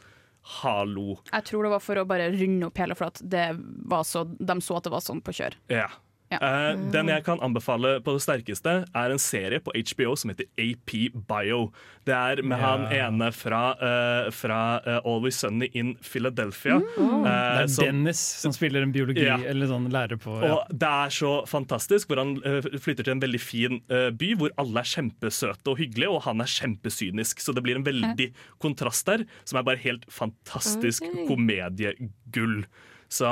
Hallo. 0.48 1.18
Jeg 1.28 1.44
tror 1.44 1.66
det 1.66 1.70
var 1.74 1.82
for 1.84 2.00
å 2.00 2.06
bare 2.08 2.30
runde 2.32 2.68
opp 2.70 2.78
hele, 2.80 2.96
for 2.96 3.10
at 3.10 3.18
det 3.20 3.50
var 3.90 4.04
så, 4.08 4.22
de 4.24 4.54
så 4.64 4.78
at 4.78 4.86
det 4.86 4.92
var 4.94 5.02
sånn 5.04 5.20
på 5.24 5.34
kjør. 5.36 5.58
Ja. 5.72 5.88
Ja. 6.28 6.38
Uh, 6.42 6.80
den 6.92 7.08
jeg 7.08 7.24
kan 7.24 7.40
anbefale 7.44 7.98
på 8.04 8.12
det 8.16 8.22
sterkeste, 8.24 8.72
er 8.84 9.12
en 9.12 9.20
serie 9.22 9.60
på 9.64 9.72
HBO 9.72 10.14
som 10.18 10.32
heter 10.32 10.48
AP 10.60 10.92
Bio. 11.28 11.70
Det 12.04 12.14
er 12.16 12.42
med 12.42 12.58
yeah. 12.58 12.64
han 12.64 12.84
ene 12.92 13.30
fra, 13.32 13.62
uh, 13.80 14.28
fra 14.34 14.60
uh, 14.84 14.98
Always 15.08 15.40
Sunny 15.40 15.70
in 15.72 15.94
Philadelphia. 16.04 16.78
Det 16.80 17.06
eh, 17.06 17.62
er 17.62 17.70
som- 17.72 17.84
Dennis 17.84 18.20
som 18.42 18.52
spiller 18.52 18.84
en 18.84 18.92
biologi, 18.92 19.24
Ja. 19.24 19.38
eller 19.38 19.66
sånn 19.70 19.88
lærer 19.92 20.20
på 20.20 20.36
ja. 20.42 20.54
Og 20.58 20.72
det 20.72 20.88
er 20.88 21.14
så 21.14 21.32
fantastisk, 21.48 22.08
hvor 22.08 22.20
han 22.20 22.36
flytter 22.80 23.04
til 23.04 23.16
en 23.16 23.22
veldig 23.22 23.40
fin 23.40 23.80
by 23.88 24.30
hvor 24.38 24.52
alle 24.60 24.82
er 24.82 24.88
kjempesøte 24.88 25.72
og 25.72 25.78
hyggelige, 25.80 26.10
og 26.10 26.22
han 26.26 26.40
er 26.40 26.50
kjempesynisk. 26.50 27.40
Så 27.40 27.54
det 27.54 27.64
blir 27.64 27.76
en 27.76 27.86
veldig 27.86 28.30
kontrast 28.62 29.06
der, 29.08 29.24
som 29.44 29.60
er 29.60 29.66
bare 29.68 29.80
helt 29.82 30.04
fantastisk 30.12 31.04
okay. 31.08 31.26
komediegull. 31.28 32.64
Så 33.08 33.28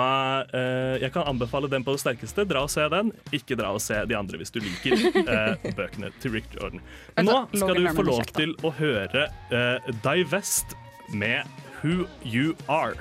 eh, 0.57 0.97
jeg 1.03 1.13
kan 1.13 1.29
anbefale 1.29 1.69
den 1.69 1.85
på 1.85 1.93
det 1.93 2.01
sterkeste. 2.01 2.47
Dra 2.49 2.65
og 2.65 2.73
se 2.73 2.87
den. 2.93 3.13
Ikke 3.37 3.59
dra 3.59 3.75
og 3.77 3.83
se 3.85 3.99
de 4.09 4.17
andre 4.17 4.41
hvis 4.41 4.55
du 4.55 4.63
liker 4.65 4.97
eh, 5.21 5.69
bøkene 5.77 6.13
til 6.23 6.37
Rick 6.39 6.49
Jordan. 6.57 6.81
Nå 7.21 7.21
Altså, 7.21 7.61
skal 7.61 7.83
du 7.83 7.91
få 7.93 8.07
er 8.07 8.11
lov 8.11 8.25
til 8.37 8.57
å 8.65 8.73
høre 8.79 9.29
uh, 9.53 9.95
Divest 10.05 10.77
med 11.13 11.45
Who 11.83 12.07
You 12.25 12.57
Are. 12.69 12.97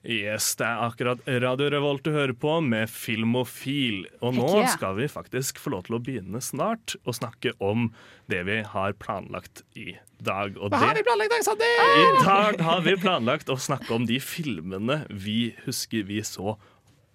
Yes, 0.00 0.54
det 0.56 0.64
er 0.64 0.78
akkurat 0.86 1.26
Radio 1.28 1.66
Revolt 1.74 2.06
du 2.06 2.14
hører 2.14 2.32
på 2.32 2.54
med 2.64 2.88
Filmofil. 2.88 4.06
Og 4.24 4.32
nå 4.38 4.48
skal 4.72 4.96
vi 4.96 5.10
faktisk 5.12 5.60
få 5.60 5.74
lov 5.74 5.84
til 5.88 5.98
å 5.98 6.00
begynne 6.00 6.40
snart 6.40 6.94
å 7.04 7.12
snakke 7.12 7.52
om 7.60 7.90
det 8.32 8.40
vi 8.48 8.62
har 8.64 8.96
planlagt 8.96 9.60
i 9.76 9.98
dag. 10.24 10.56
Og 10.56 10.72
Hva 10.72 10.80
har 10.86 10.96
vi 10.96 11.04
planlagt 11.04 11.28
i 11.28 11.36
dag, 11.36 11.44
Sander? 11.50 11.84
I 12.00 12.08
dag 12.24 12.64
har 12.64 12.82
vi 12.88 12.96
planlagt 13.02 13.52
å 13.52 13.58
snakke 13.60 13.92
om 13.92 14.08
de 14.08 14.16
filmene 14.24 15.02
vi 15.12 15.52
husker 15.66 16.08
vi 16.08 16.24
så 16.24 16.56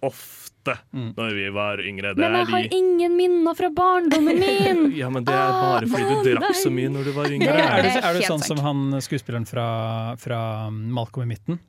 ofte 0.06 0.78
når 0.94 1.34
vi 1.38 1.50
var 1.54 1.82
yngre. 1.82 2.14
Det 2.14 2.22
Men 2.22 2.36
er 2.36 2.44
jeg 2.44 2.54
har 2.54 2.70
de 2.70 2.78
ingen 2.78 3.18
minner 3.18 3.58
fra 3.58 3.70
barndommen 3.74 4.38
min! 4.46 4.84
Ja, 5.02 5.10
men 5.10 5.26
det 5.26 5.34
er 5.34 5.54
bare 5.58 5.90
fordi 5.90 6.22
du 6.22 6.36
drakk 6.38 6.58
så 6.58 6.70
mye 6.74 6.94
når 6.94 7.10
du 7.10 7.16
var 7.18 7.34
yngre. 7.34 7.54
Er 7.66 7.86
det, 7.86 7.96
er 7.98 8.18
du 8.18 8.26
sånn 8.30 8.46
som 8.46 8.62
han 8.62 8.92
skuespilleren 9.02 9.50
fra, 9.50 9.66
fra 10.22 10.70
Malcolm 10.70 11.26
i 11.26 11.34
midten? 11.34 11.66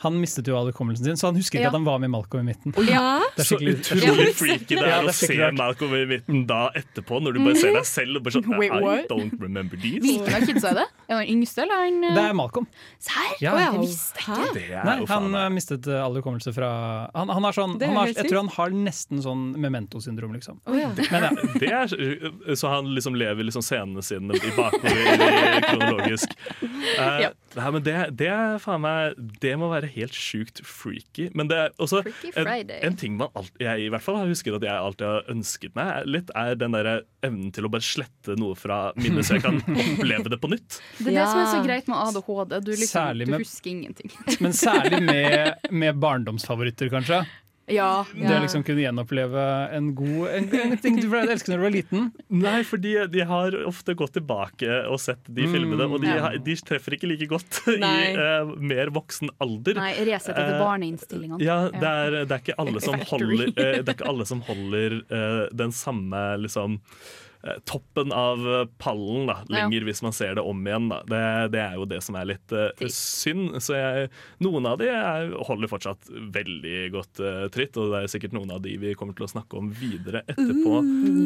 Han 0.00 0.16
mistet 0.20 0.46
jo 0.48 0.54
all 0.56 0.70
hukommelsen 0.70 1.04
sin, 1.04 1.16
så 1.20 1.28
han 1.28 1.36
husker 1.36 1.58
ikke 1.58 1.66
Ja. 1.66 1.70
at 1.70 1.76
han 1.76 1.84
var 1.84 1.98
med 2.00 2.10
Malcolm 2.10 2.48
i 2.48 2.52
midten. 2.54 2.72
Ja. 2.88 3.20
Det 3.36 3.44
er 3.44 3.48
Så 3.50 3.58
utrolig 3.60 4.32
freaky 4.34 4.76
det 4.78 4.86
Ja, 4.86 5.00
er 5.00 5.02
det 5.04 5.12
å 5.12 5.18
se. 5.18 5.36
Malcolm 5.52 5.92
i 5.98 6.06
midten 6.08 6.46
da 6.48 6.70
etterpå, 6.74 7.20
når 7.20 7.34
du 7.36 7.40
bare 7.44 7.56
ser 7.60 7.74
deg 7.76 7.84
selv 7.84 8.16
og 8.16 8.24
bare 8.24 8.32
sånn 8.38 8.58
Wait, 8.58 8.72
I 8.72 9.06
don't 9.10 9.36
remember 9.42 9.76
these. 9.76 10.00
Hvilken 10.00 10.34
av 10.38 10.46
kidsa 10.48 10.70
er 10.70 10.78
det? 10.80 10.86
Er 11.10 11.20
det 11.20 11.28
yngste, 11.34 11.62
eller 11.66 11.82
han 11.84 12.04
eh, 12.04 12.14
Det 12.16 12.24
er 12.30 12.32
Malcolm. 12.38 12.66
Serr? 12.98 13.34
Ja. 13.44 13.52
Visste 13.76 14.24
jeg 14.24 14.38
ikke. 14.46 14.54
Det 14.56 14.64
er 14.72 14.84
Nei, 14.88 14.96
jo 15.02 15.06
han 15.12 15.26
eh, 15.28 15.34
meg 15.36 15.52
mistet 15.58 15.86
eh, 15.90 16.00
all 16.04 16.16
hukommelse 16.16 16.54
fra 16.56 16.70
Han, 17.14 17.28
han 17.36 17.44
har 17.50 17.52
sånn, 17.60 17.76
Det 17.78 17.84
er 17.88 17.92
han 17.92 18.00
har, 18.00 18.14
Jeg 18.14 18.28
tror 18.30 18.40
han 18.40 18.52
har 18.56 18.70
nesten 18.88 19.20
sånn 19.24 19.44
memento-syndrom, 19.60 20.32
liksom. 20.38 20.60
Oh, 20.64 20.78
ja. 20.78 20.88
Men 21.10 21.28
ja, 21.28 21.30
det 21.60 21.70
er, 21.76 22.56
Så 22.56 22.72
han 22.72 22.88
liksom 22.96 23.14
lever 23.20 23.44
liksom 23.44 23.62
scenene 23.66 24.00
sine 24.06 24.32
i 24.32 24.52
bakover 24.56 24.96
i 24.96 25.60
kronologisk. 25.68 26.32
Uh, 26.62 27.18
Ja. 27.20 27.30
nei, 27.56 27.70
men 27.74 27.82
det, 27.84 27.94
det 28.16 28.28
er 28.32 28.58
faen 28.62 28.80
meg 28.84 29.16
Det 29.42 29.52
må 29.60 29.68
være 29.72 29.89
helt 29.94 30.16
sjukt 30.16 30.62
freaky. 30.66 31.28
Men 31.36 31.50
det 31.50 31.58
er 31.58 31.74
også 31.82 32.02
en, 32.04 32.70
en 32.80 32.98
ting 33.00 33.16
man 33.20 33.32
alt, 33.38 33.52
jeg 33.60 33.86
i 33.86 33.90
hvert 33.92 34.04
fall 34.04 34.20
har 34.20 34.30
husket 34.30 34.56
at 34.60 34.66
jeg 34.66 34.74
alltid 34.74 35.06
har 35.06 35.30
ønsket 35.34 35.76
meg 35.78 36.08
litt, 36.08 36.32
er 36.38 36.56
den 36.60 36.76
der 36.76 36.90
evnen 37.26 37.50
til 37.54 37.68
å 37.68 37.72
bare 37.72 37.84
slette 37.84 38.36
noe 38.40 38.56
fra 38.58 38.80
minnet, 38.98 39.26
så 39.28 39.38
jeg 39.38 39.44
kan 39.46 39.60
oppleve 39.84 40.32
det 40.32 40.40
på 40.42 40.52
nytt. 40.52 40.80
Det 40.98 41.10
er 41.12 41.20
det 41.20 41.28
som 41.28 41.42
er 41.42 41.50
så 41.52 41.60
greit 41.66 41.90
med 41.90 42.00
ADHD. 42.00 42.56
Du, 42.64 42.72
liksom, 42.72 43.20
med, 43.20 43.34
du 43.34 43.44
husker 43.44 43.70
ingenting. 43.74 44.16
men 44.40 44.56
særlig 44.56 45.02
med, 45.04 45.54
med 45.84 46.02
barndomsfavoritter, 46.02 46.90
kanskje. 46.92 47.22
Ja, 47.70 48.04
Det 48.12 48.32
å 48.36 48.40
liksom 48.42 48.64
kunne 48.66 48.82
gjenoppleve 48.82 49.44
en 49.76 49.90
god 49.94 50.28
en, 50.34 50.48
en 50.60 50.76
ting 50.82 50.98
du 51.00 51.06
ble 51.12 51.22
elsket 51.26 51.52
når 51.52 51.60
du 51.62 51.64
var 51.66 51.74
liten. 51.76 52.08
Nei, 52.42 52.58
for 52.66 52.82
de 52.82 53.24
har 53.30 53.56
ofte 53.68 53.94
gått 53.98 54.14
tilbake 54.18 54.80
og 54.90 54.98
sett 55.02 55.22
de 55.28 55.46
Mm, 55.46 55.54
filmene, 55.54 55.86
og 55.90 56.02
de, 56.02 56.10
ja. 56.12 56.30
de 56.38 56.54
treffer 56.66 56.94
ikke 56.98 57.08
like 57.10 57.26
godt 57.30 57.62
i 57.72 57.78
Nei. 57.80 58.12
eh, 58.12 58.50
mer 58.60 58.90
voksen 58.94 59.30
alder. 59.42 59.78
Nei, 59.80 59.92
resett 60.10 60.34
etter 60.36 60.58
uh, 60.58 60.64
barneinnstillingene. 60.66 61.40
Ja, 61.44 61.60
det 61.72 61.94
er, 62.04 62.18
det 62.24 62.36
er 62.36 62.44
ikke 62.44 62.58
alle 62.60 62.82
som 62.84 63.00
holder, 63.10 63.48
uh, 63.54 63.54
det 63.80 63.88
er 63.88 63.96
ikke 63.96 64.10
alle 64.10 64.26
som 64.28 64.44
holder 64.46 65.00
eh, 65.08 65.40
den 65.56 65.72
samme 65.74 66.20
liksom 66.44 66.80
eh, 66.80 67.18
Toppen 67.64 68.12
av 68.12 68.42
eh, 68.44 68.64
pallen 68.82 69.26
da, 69.30 69.38
Ja. 69.48 69.62
lenger 69.62 69.86
hvis 69.88 70.02
man 70.04 70.12
ser 70.12 70.34
det 70.36 70.42
om 70.44 70.60
igjen. 70.66 70.90
Da. 70.92 70.98
Det, 71.08 71.20
det 71.54 71.60
er 71.64 71.78
jo 71.80 71.86
det 71.88 72.02
som 72.04 72.18
er 72.20 72.28
litt 72.34 72.52
uh, 72.52 72.68
synd. 72.92 73.56
Så 73.64 73.74
jeg, 73.78 74.10
noen 74.44 74.66
av 74.68 74.76
de 74.82 74.90
er, 74.92 75.30
holder 75.48 75.70
fortsatt 75.72 76.10
veldig 76.36 76.76
godt 76.92 77.22
uh, 77.24 77.46
tritt, 77.54 77.78
og 77.80 77.94
det 77.94 78.02
er 78.04 78.12
sikkert 78.12 78.36
noen 78.36 78.52
av 78.52 78.60
de 78.64 78.76
vi 78.80 78.92
kommer 78.98 79.16
til 79.16 79.24
å 79.24 79.30
snakke 79.32 79.56
om 79.56 79.70
videre 79.72 80.20
etterpå 80.28 80.80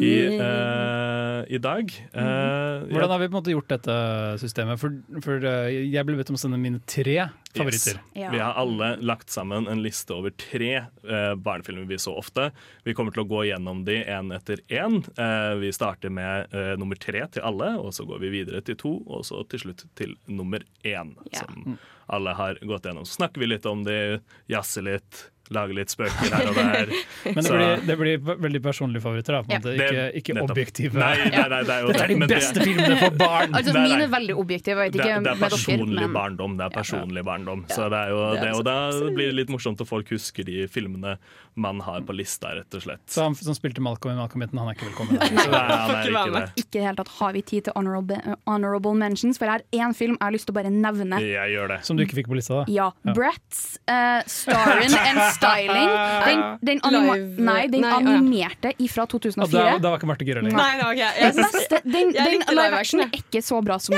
i, 0.07 0.15
uh, 0.39 1.41
i 1.51 1.59
dag. 1.63 1.91
Eh, 2.15 2.85
Hvordan 2.91 3.11
har 3.11 3.21
vi 3.23 3.29
på 3.29 3.35
en 3.35 3.41
måte 3.41 3.55
gjort 3.55 3.71
dette 3.75 3.95
systemet? 4.43 4.79
For, 4.81 4.95
for 5.25 5.43
eh, 5.51 5.73
jeg 5.91 6.07
ble 6.07 6.17
bedt 6.19 6.31
om 6.33 6.39
å 6.39 6.41
sende 6.41 6.61
mine 6.63 6.81
tre 6.91 7.19
favoritter. 7.57 8.01
Ja. 8.13 8.31
Vi 8.31 8.39
har 8.39 8.53
alle 8.61 8.97
lagt 8.97 9.31
sammen 9.31 9.69
en 9.71 9.83
liste 9.83 10.15
over 10.15 10.31
tre 10.31 10.73
eh, 10.77 11.35
barnefilmer 11.35 11.85
vi 11.85 11.99
så 11.99 12.17
ofte. 12.19 12.51
Vi 12.85 12.95
kommer 12.95 13.15
til 13.15 13.25
å 13.25 13.29
gå 13.31 13.45
gjennom 13.49 13.85
de 13.87 14.01
én 14.03 14.33
etter 14.35 14.63
én. 14.69 15.01
Eh, 15.17 15.55
vi 15.63 15.73
starter 15.75 16.13
med 16.15 16.55
eh, 16.55 16.75
nummer 16.81 16.99
tre 17.01 17.27
til 17.35 17.47
alle, 17.47 17.75
og 17.81 17.95
så 17.95 18.07
går 18.09 18.23
vi 18.25 18.33
videre 18.39 18.63
til 18.67 18.79
to, 18.81 18.97
og 19.07 19.27
så 19.29 19.45
til 19.51 19.67
slutt 19.67 19.87
til 19.99 20.17
nummer 20.27 20.65
én. 20.83 21.15
Ja. 21.31 21.45
Som 21.45 21.79
alle 22.07 22.35
har 22.37 22.59
gått 22.63 22.85
gjennom. 22.85 23.07
Så 23.09 23.21
snakker 23.21 23.41
vi 23.41 23.53
litt 23.55 23.67
om 23.67 23.85
de, 23.87 24.19
jazzer 24.51 24.85
litt, 24.85 25.29
lager 25.53 25.75
litt 25.77 25.91
spøker 25.93 26.33
her 26.33 26.47
og 26.49 26.55
der. 26.57 26.93
Men 27.37 27.45
det 27.45 27.51
blir, 27.53 27.83
det 27.87 27.97
blir 28.01 28.39
veldig 28.47 28.63
personlige 28.65 29.03
favoritter. 29.05 29.37
Da, 29.37 29.43
på 29.43 29.53
en 29.53 29.55
Ja. 29.55 29.61
måte. 29.61 29.75
Ikke, 29.75 30.05
ikke 30.21 30.43
objektive. 30.45 30.95
Nei, 31.01 31.17
nei, 31.29 31.49
nei, 31.53 31.61
det 31.69 31.75
er 31.75 31.81
jo 31.85 31.89
Dette 31.93 32.05
er 32.05 32.09
de 32.09 32.17
men 32.17 32.29
det- 32.29 32.39
beste 32.39 32.61
filmene 32.65 32.97
for 33.03 33.11
barn! 33.21 33.55
Altså, 33.55 33.73
Nei, 33.75 33.83
Mine 33.89 34.03
er 34.07 34.13
veldig 34.15 34.37
objektive, 34.41 34.77
jeg 34.79 34.93
vet 34.93 34.93
Det, 34.93 35.01
ikke 35.05 35.15
er- 35.19 35.25
det 35.27 35.33
er 35.35 35.43
personlig 35.45 36.01
Men 36.01 36.13
barndom. 36.17 36.57
Det 36.57 36.65
er 36.65 36.75
personlig 36.79 37.25
barndom. 37.25 37.65
Så 37.69 37.89
det 37.93 37.99
er 38.01 38.09
jo 38.15 38.21
Det 38.35 38.39
er 38.41 38.45
det, 38.45 38.53
og 38.55 38.65
da 38.65 39.11
blir 39.15 39.27
det 39.33 39.35
litt 39.43 39.49
morsomt 39.53 39.81
at 39.81 39.89
folk 39.89 40.09
husker 40.15 40.45
de 40.45 40.67
filmene 40.69 41.17
man 41.57 41.79
har 41.87 42.01
på 42.03 42.15
lista, 42.17 42.49
rett 42.57 42.75
og 42.75 42.83
slett. 42.83 43.03
Så 43.07 43.23
han 43.23 43.35
som 43.39 43.55
spilte 43.55 43.79
Malcolm 43.85 44.17
i 44.17 44.19
Malcolm 44.19 44.43
Hitten, 44.43 44.59
han 44.59 44.69
er 44.73 44.75
ikke 44.75 44.89
velkommen. 44.91 45.21
det 45.21 45.29
er, 45.31 45.53
han 45.55 45.91
er 45.95 46.09
ikke 46.09 46.25
ikke 46.25 46.33
det. 46.35 46.49
ikke 46.65 46.75
i 46.75 46.81
det 46.81 46.83
hele 46.89 46.97
tatt 46.97 47.13
har 47.21 47.33
vi 47.37 47.43
tid 47.43 47.65
til 47.69 47.73
honorable, 47.77 48.19
honorable 48.51 48.95
mentions, 48.99 49.39
for 49.39 49.47
jeg 49.47 49.61
har 49.61 49.63
én 49.87 49.95
film 49.95 50.17
jeg 50.19 50.25
har 50.27 50.33
lyst 50.35 50.47
til 50.49 50.55
å 50.55 50.59
bare 50.59 50.73
nevne. 50.75 51.21
Jeg 51.23 51.55
gjør 51.55 51.69
det. 51.77 51.79
Som 51.87 51.97
du 51.97 52.03
ikke 52.05 52.19
fikk 52.19 52.29
på 52.33 52.35
lista, 52.41 52.65
da. 52.65 52.73
Ja. 52.75 52.91
Bratz, 53.15 53.79
uh, 53.87 54.23
starring 54.27 54.95
and 54.99 55.23
styling. 55.35 55.91
Den, 56.25 56.43
den, 56.65 56.81
anima 56.87 57.15
nei, 57.17 57.67
den 57.69 57.83
nei, 57.85 57.91
animerte 57.93 58.71
ja. 58.71 58.73
animerte 58.73 58.73
ifra 58.83 59.05
Og 59.05 59.13
da, 59.13 59.19
2004. 59.19 59.79
da 59.83 59.91
var 59.91 59.99
ikke 59.99 60.09
Marte 60.09 60.27
lenger. 60.27 60.57
Nei, 60.57 60.95
jeg. 60.99 61.35
Den, 61.37 61.51
beste, 61.57 61.81
den, 61.85 62.13
den 62.17 62.45
live 62.57 62.81
action 62.81 63.05
er 63.05 63.13
ikke 63.19 63.43
så 63.45 63.61
bra 63.65 63.79
som 63.83 63.97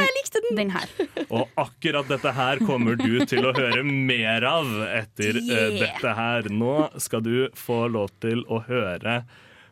den. 0.57 0.73
her. 0.75 0.93
Og 1.37 1.49
akkurat 1.61 2.09
dette 2.11 2.35
her 2.37 2.63
kommer 2.67 2.99
du 2.99 3.25
til 3.29 3.47
å 3.47 3.55
høre 3.57 3.83
mer 3.87 4.47
av 4.49 4.71
etter 4.91 5.41
yeah. 5.41 5.69
uh, 5.71 5.81
dette 5.81 6.15
her. 6.21 6.51
Nå 6.53 6.77
skal 7.03 7.25
du 7.27 7.35
få 7.57 7.87
lov 7.93 8.13
til 8.25 8.45
å 8.49 8.63
høre 8.67 9.23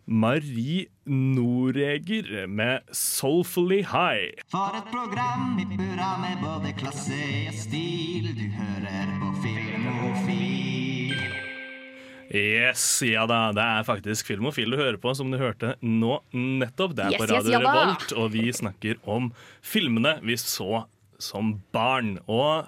Marie 0.07 0.87
Noreger 1.07 2.47
med 2.47 2.81
'Soulfully 2.93 3.83
High'. 3.85 4.45
For 4.51 4.77
et 4.77 4.91
program 4.93 5.59
i 5.59 5.65
burra 5.65 6.19
med 6.21 6.37
både 6.43 6.75
klasse 6.77 7.23
og 7.49 7.55
stil. 7.55 8.35
Du 8.37 8.47
hører 8.61 9.09
på 9.21 9.33
Filmofil. 9.43 10.64
Yes, 12.35 12.83
ja 13.07 13.29
da, 13.31 13.53
det 13.55 13.63
er 13.63 13.85
faktisk 13.87 14.27
Filmofil 14.27 14.75
du 14.75 14.79
hører 14.81 14.99
på, 14.99 15.13
som 15.15 15.31
du 15.31 15.39
hørte 15.39 15.77
nå 15.83 16.19
nettopp. 16.35 16.97
Det 16.99 17.07
er 17.07 17.15
Yes, 17.15 17.21
på 17.23 17.29
yes, 17.29 17.35
Radio 17.37 17.53
ja. 17.55 17.61
Revolt, 17.63 18.15
og 18.19 18.33
vi 18.35 18.49
snakker 18.51 18.99
om 19.07 19.31
filmene 19.63 20.17
vi 20.25 20.35
så 20.41 20.85
som 21.23 21.61
barn. 21.75 22.17
Og 22.27 22.67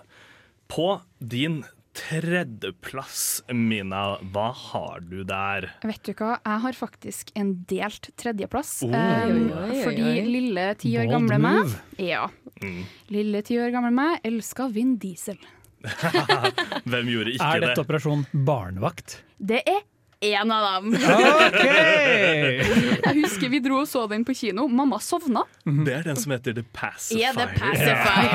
på 0.70 1.00
din 1.18 1.64
tredjeplass, 1.96 3.42
Mina, 3.50 4.18
hva 4.34 4.50
har 4.54 5.02
du 5.08 5.22
der? 5.26 5.70
Vet 5.86 6.02
du 6.04 6.12
hva, 6.12 6.36
jeg 6.44 6.62
har 6.66 6.76
faktisk 6.76 7.32
en 7.38 7.54
delt 7.70 8.10
tredjeplass. 8.20 8.78
Oh. 8.86 8.94
Oi, 8.94 9.80
fordi 9.80 10.14
lille 10.28 10.68
ti 10.78 10.94
år 11.00 11.08
Bold 11.08 11.16
gamle 11.16 11.40
meg. 11.42 11.76
Ja. 12.02 12.26
Mm. 12.62 12.82
Lille 13.12 13.42
ti 13.46 13.58
år 13.60 13.72
gamle 13.74 13.92
meg 13.96 14.20
elska 14.28 14.68
Vin 14.72 14.96
Diesel. 15.00 15.40
Hvem 16.90 17.12
gjorde 17.12 17.34
ikke 17.34 17.42
det? 17.42 17.50
Er 17.50 17.66
dette 17.66 17.74
det? 17.74 17.84
Operasjon 17.84 18.24
Barnevakt? 18.46 19.20
Det 19.38 19.60
er 19.66 19.84
én 20.26 20.52
av 20.52 20.82
dem. 20.82 20.94
Okay. 20.96 22.62
Jeg 23.04 23.14
husker 23.20 23.50
vi 23.52 23.60
dro 23.64 23.82
og 23.82 23.88
så 23.88 24.06
den 24.10 24.24
på 24.26 24.34
kino. 24.36 24.66
Mamma 24.68 24.98
sovna. 25.02 25.44
Det 25.64 25.92
er 25.92 26.06
den 26.06 26.20
som 26.20 26.32
heter 26.32 26.56
The 26.56 26.64
Pacifier. 26.72 27.26
Ja, 27.26 27.32
The 27.36 27.46
Pacifier? 27.56 28.30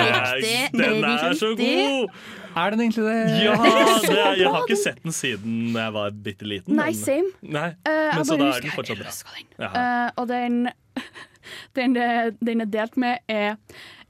Riktig. 0.00 0.80
Den 0.80 1.04
er 1.04 1.38
så 1.38 1.52
god! 1.58 2.10
Er 2.54 2.70
den 2.70 2.80
egentlig 2.84 3.04
det? 3.04 3.14
Ja, 3.42 3.54
det 4.02 4.18
er, 4.18 4.36
jeg 4.38 4.50
har 4.50 4.60
ikke 4.62 4.78
sett 4.78 5.00
den 5.02 5.14
siden 5.14 5.74
jeg 5.74 5.94
var 5.96 6.14
bitte 6.26 6.46
liten. 6.46 6.76
Nei, 6.78 6.92
same. 6.94 7.32
Nei, 7.42 7.72
Men 7.82 8.20
uh, 8.20 8.26
så 8.28 8.36
da 8.38 8.50
er 8.52 8.62
den 8.62 8.74
fortsatt 8.76 9.00
bra. 9.00 9.14
den. 9.34 9.64
Eh, 9.66 10.10
og 10.22 10.28
den, 10.30 10.60
den, 11.78 11.98
den 12.38 12.62
er 12.62 12.70
delt 12.70 12.96
med 13.00 13.26
er 13.26 13.56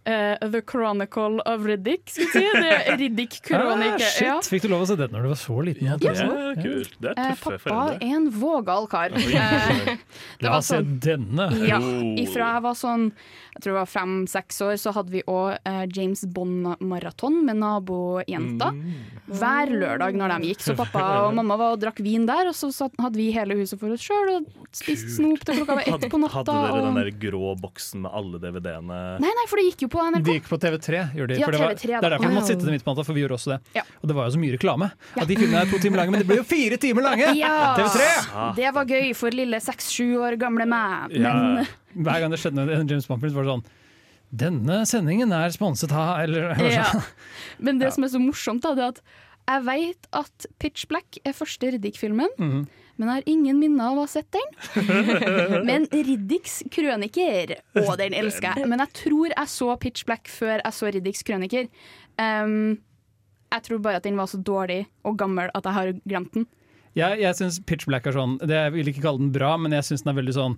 eh, 0.07 0.37
The 0.51 0.61
Chronicle 0.69 1.41
of 1.49 1.65
Riddick, 1.69 2.09
skal 2.11 2.27
vi 2.27 2.31
si. 2.33 2.63
Det 2.65 2.97
Riddick 3.01 3.39
Ah, 3.45 3.47
Chronicle. 3.49 3.99
shit, 4.09 4.27
ja. 4.27 4.37
Fikk 4.45 4.63
du 4.67 4.69
lov 4.73 4.83
å 4.85 4.89
se 4.91 4.97
den 5.01 5.13
når 5.15 5.23
du 5.27 5.29
var 5.33 5.41
så 5.41 5.57
liten? 5.65 5.87
Ja, 5.89 5.97
det 6.01 6.13
er 6.17 6.61
kult. 6.63 6.95
Det 7.03 7.13
er 7.15 7.33
tøffe 7.35 7.55
uh, 7.55 7.59
pappa 7.65 7.97
er 7.99 8.15
en 8.19 8.29
vågal 8.35 8.87
kar. 8.93 9.15
Eh, 9.17 9.97
La 10.45 10.57
oss 10.59 10.71
se 10.73 10.81
denne. 10.83 11.51
Ja, 11.69 11.79
Oh. 11.85 12.15
ifra 12.21 12.53
jeg 12.55 12.63
var 12.65 12.77
sånn 12.79 13.09
Jeg 13.55 13.63
tror 13.63 13.75
det 13.75 13.81
var 13.81 13.91
fem-seks 13.91 14.57
år, 14.67 14.73
så 14.83 14.91
hadde 14.97 15.13
vi 15.15 15.21
òg 15.31 15.59
eh, 15.63 15.85
James 15.95 16.25
Bond-maraton 16.35 17.37
med 17.47 17.61
nabojenta. 17.61 18.73
Mm. 18.75 18.95
Hver 19.31 19.71
lørdag 19.71 20.17
når 20.19 20.33
de 20.41 20.49
gikk. 20.51 20.65
Så 20.65 20.75
pappa 20.79 21.03
og 21.29 21.37
mamma 21.39 21.57
var 21.61 21.77
og 21.77 21.83
drakk 21.85 22.01
vin 22.03 22.27
der, 22.27 22.49
og 22.51 22.57
så 22.59 22.73
satt, 22.75 22.97
hadde 22.99 23.21
vi 23.21 23.29
hele 23.35 23.55
huset 23.61 23.79
for 23.79 23.95
oss 23.95 24.03
sjøl 24.03 24.33
og 24.41 24.49
spiste 24.75 25.13
snop 25.21 25.45
til 25.47 25.61
klokka 25.61 25.77
var 25.79 25.87
ett 25.87 26.09
på 26.11 26.19
natta. 26.19 26.41
hadde 26.41 26.57
dere 26.67 26.83
den 26.89 26.99
der 26.99 27.11
grå 27.29 27.53
boksen 27.63 28.03
med 28.09 28.11
alle 28.19 28.41
DVD-ene? 28.43 28.99
Nei, 29.23 29.31
nei, 29.39 29.47
for 29.51 29.61
det 29.63 29.69
gikk 29.71 29.87
jo 29.87 29.93
på 29.95 30.03
NRK? 30.11 30.25
De 30.27 30.35
gikk 30.37 30.49
på 30.51 30.59
TV3. 30.65 31.01
Gjør 31.15 31.31
de, 31.31 31.39
Ja, 31.41 31.47
for 31.49 31.55
det, 31.57 31.61
var, 31.63 31.75
TV3 31.79 31.87
det 31.89 31.95
er 32.01 32.13
derfor 32.15 32.29
vi 32.29 32.35
måtte 32.37 32.51
sitte 32.53 32.75
midt 32.75 32.85
på 32.87 32.93
natta, 32.95 33.05
for 33.09 33.17
vi 33.17 33.23
gjorde 33.25 33.39
også 33.39 33.53
det. 33.55 33.59
Ja. 33.79 33.85
Og 34.03 34.11
det 34.11 34.17
var 34.19 34.29
jo 34.29 34.35
så 34.35 34.41
mye 34.43 34.55
reklame. 34.57 34.91
At 35.15 35.31
de 35.31 35.37
filmene 35.39 35.63
er 35.63 35.71
to 35.71 35.79
timer 35.83 36.03
lange, 36.03 36.15
men 36.15 36.21
det 36.25 36.29
ble 36.29 36.39
jo 36.43 36.47
fire 36.51 36.79
timer 36.83 37.07
lange! 37.07 37.31
Ja, 37.39 37.55
TV3! 37.79 38.55
det 38.59 38.75
var 38.77 38.85
gøy 38.91 39.09
for 39.17 39.31
lille 39.35 39.61
seks-sju 39.65 40.19
år 40.27 40.37
gamle 40.43 40.67
meg. 40.69 41.15
Ja. 41.17 41.33
Men 41.95 42.05
Hver 42.05 42.21
gang 42.25 42.35
det 42.35 42.41
skjedde 42.43 42.67
en 42.75 42.89
James 42.91 43.07
Bond-film, 43.11 43.35
var 43.39 43.47
det 43.47 43.55
sånn 43.55 43.67
Denne 44.35 44.81
sendingen 44.91 45.31
er 45.37 45.53
sponset 45.55 45.93
av 45.95 46.25
Eller 46.25 46.57
Ja. 46.73 46.89
sånn. 46.91 47.05
Men 47.63 47.79
det 47.79 47.93
som 47.95 48.03
er 48.03 48.09
så 48.11 48.19
morsomt, 48.19 48.65
da, 48.67 48.75
det 48.75 48.83
er 48.83 48.89
at 48.97 49.03
jeg 49.45 49.63
vet 49.69 50.07
at 50.17 50.47
Pitch 50.59 50.87
Black 50.89 51.19
er 51.25 51.33
første 51.37 51.71
Riddick-filmen, 51.75 52.33
Mhm. 52.41 52.65
Men 52.97 53.09
jeg 53.09 53.19
har 53.19 53.29
ingen 53.31 53.59
minner 53.59 53.91
av 53.91 53.99
å 53.99 54.05
ha 54.05 54.11
sett 54.11 54.29
den. 54.35 54.49
men 55.69 55.87
Riddicks 55.91 56.61
krøniker, 56.75 57.57
å, 57.81 57.87
den 57.99 58.15
elsker 58.15 58.61
jeg. 58.61 58.69
Men 58.71 58.83
jeg 58.85 58.95
tror 59.01 59.33
jeg 59.33 59.51
så 59.51 59.71
Pitch 59.83 60.07
Black 60.07 60.31
før 60.31 60.61
jeg 60.61 60.77
så 60.77 60.91
Riddicks 60.95 61.25
krøniker. 61.27 61.71
Um, 62.21 62.77
jeg 63.55 63.67
tror 63.67 63.83
bare 63.83 63.99
at 63.99 64.07
den 64.07 64.19
var 64.19 64.31
så 64.31 64.39
dårlig 64.39 64.85
og 65.07 65.19
gammel 65.19 65.51
at 65.55 65.67
jeg 65.67 65.79
har 65.79 65.93
glemt 66.05 66.39
den. 66.39 66.47
Jeg, 66.95 67.19
jeg 67.25 67.39
syns 67.39 67.59
Pitch 67.67 67.89
Black 67.91 68.07
er 68.07 68.15
sånn 68.15 68.37
det, 68.39 68.55
Jeg 68.55 68.73
vil 68.77 68.91
ikke 68.93 69.03
kalle 69.03 69.25
den 69.25 69.35
bra, 69.35 69.57
men 69.59 69.75
jeg 69.75 69.87
syns 69.89 70.05
den 70.05 70.13
er 70.13 70.21
veldig 70.21 70.37
sånn 70.37 70.57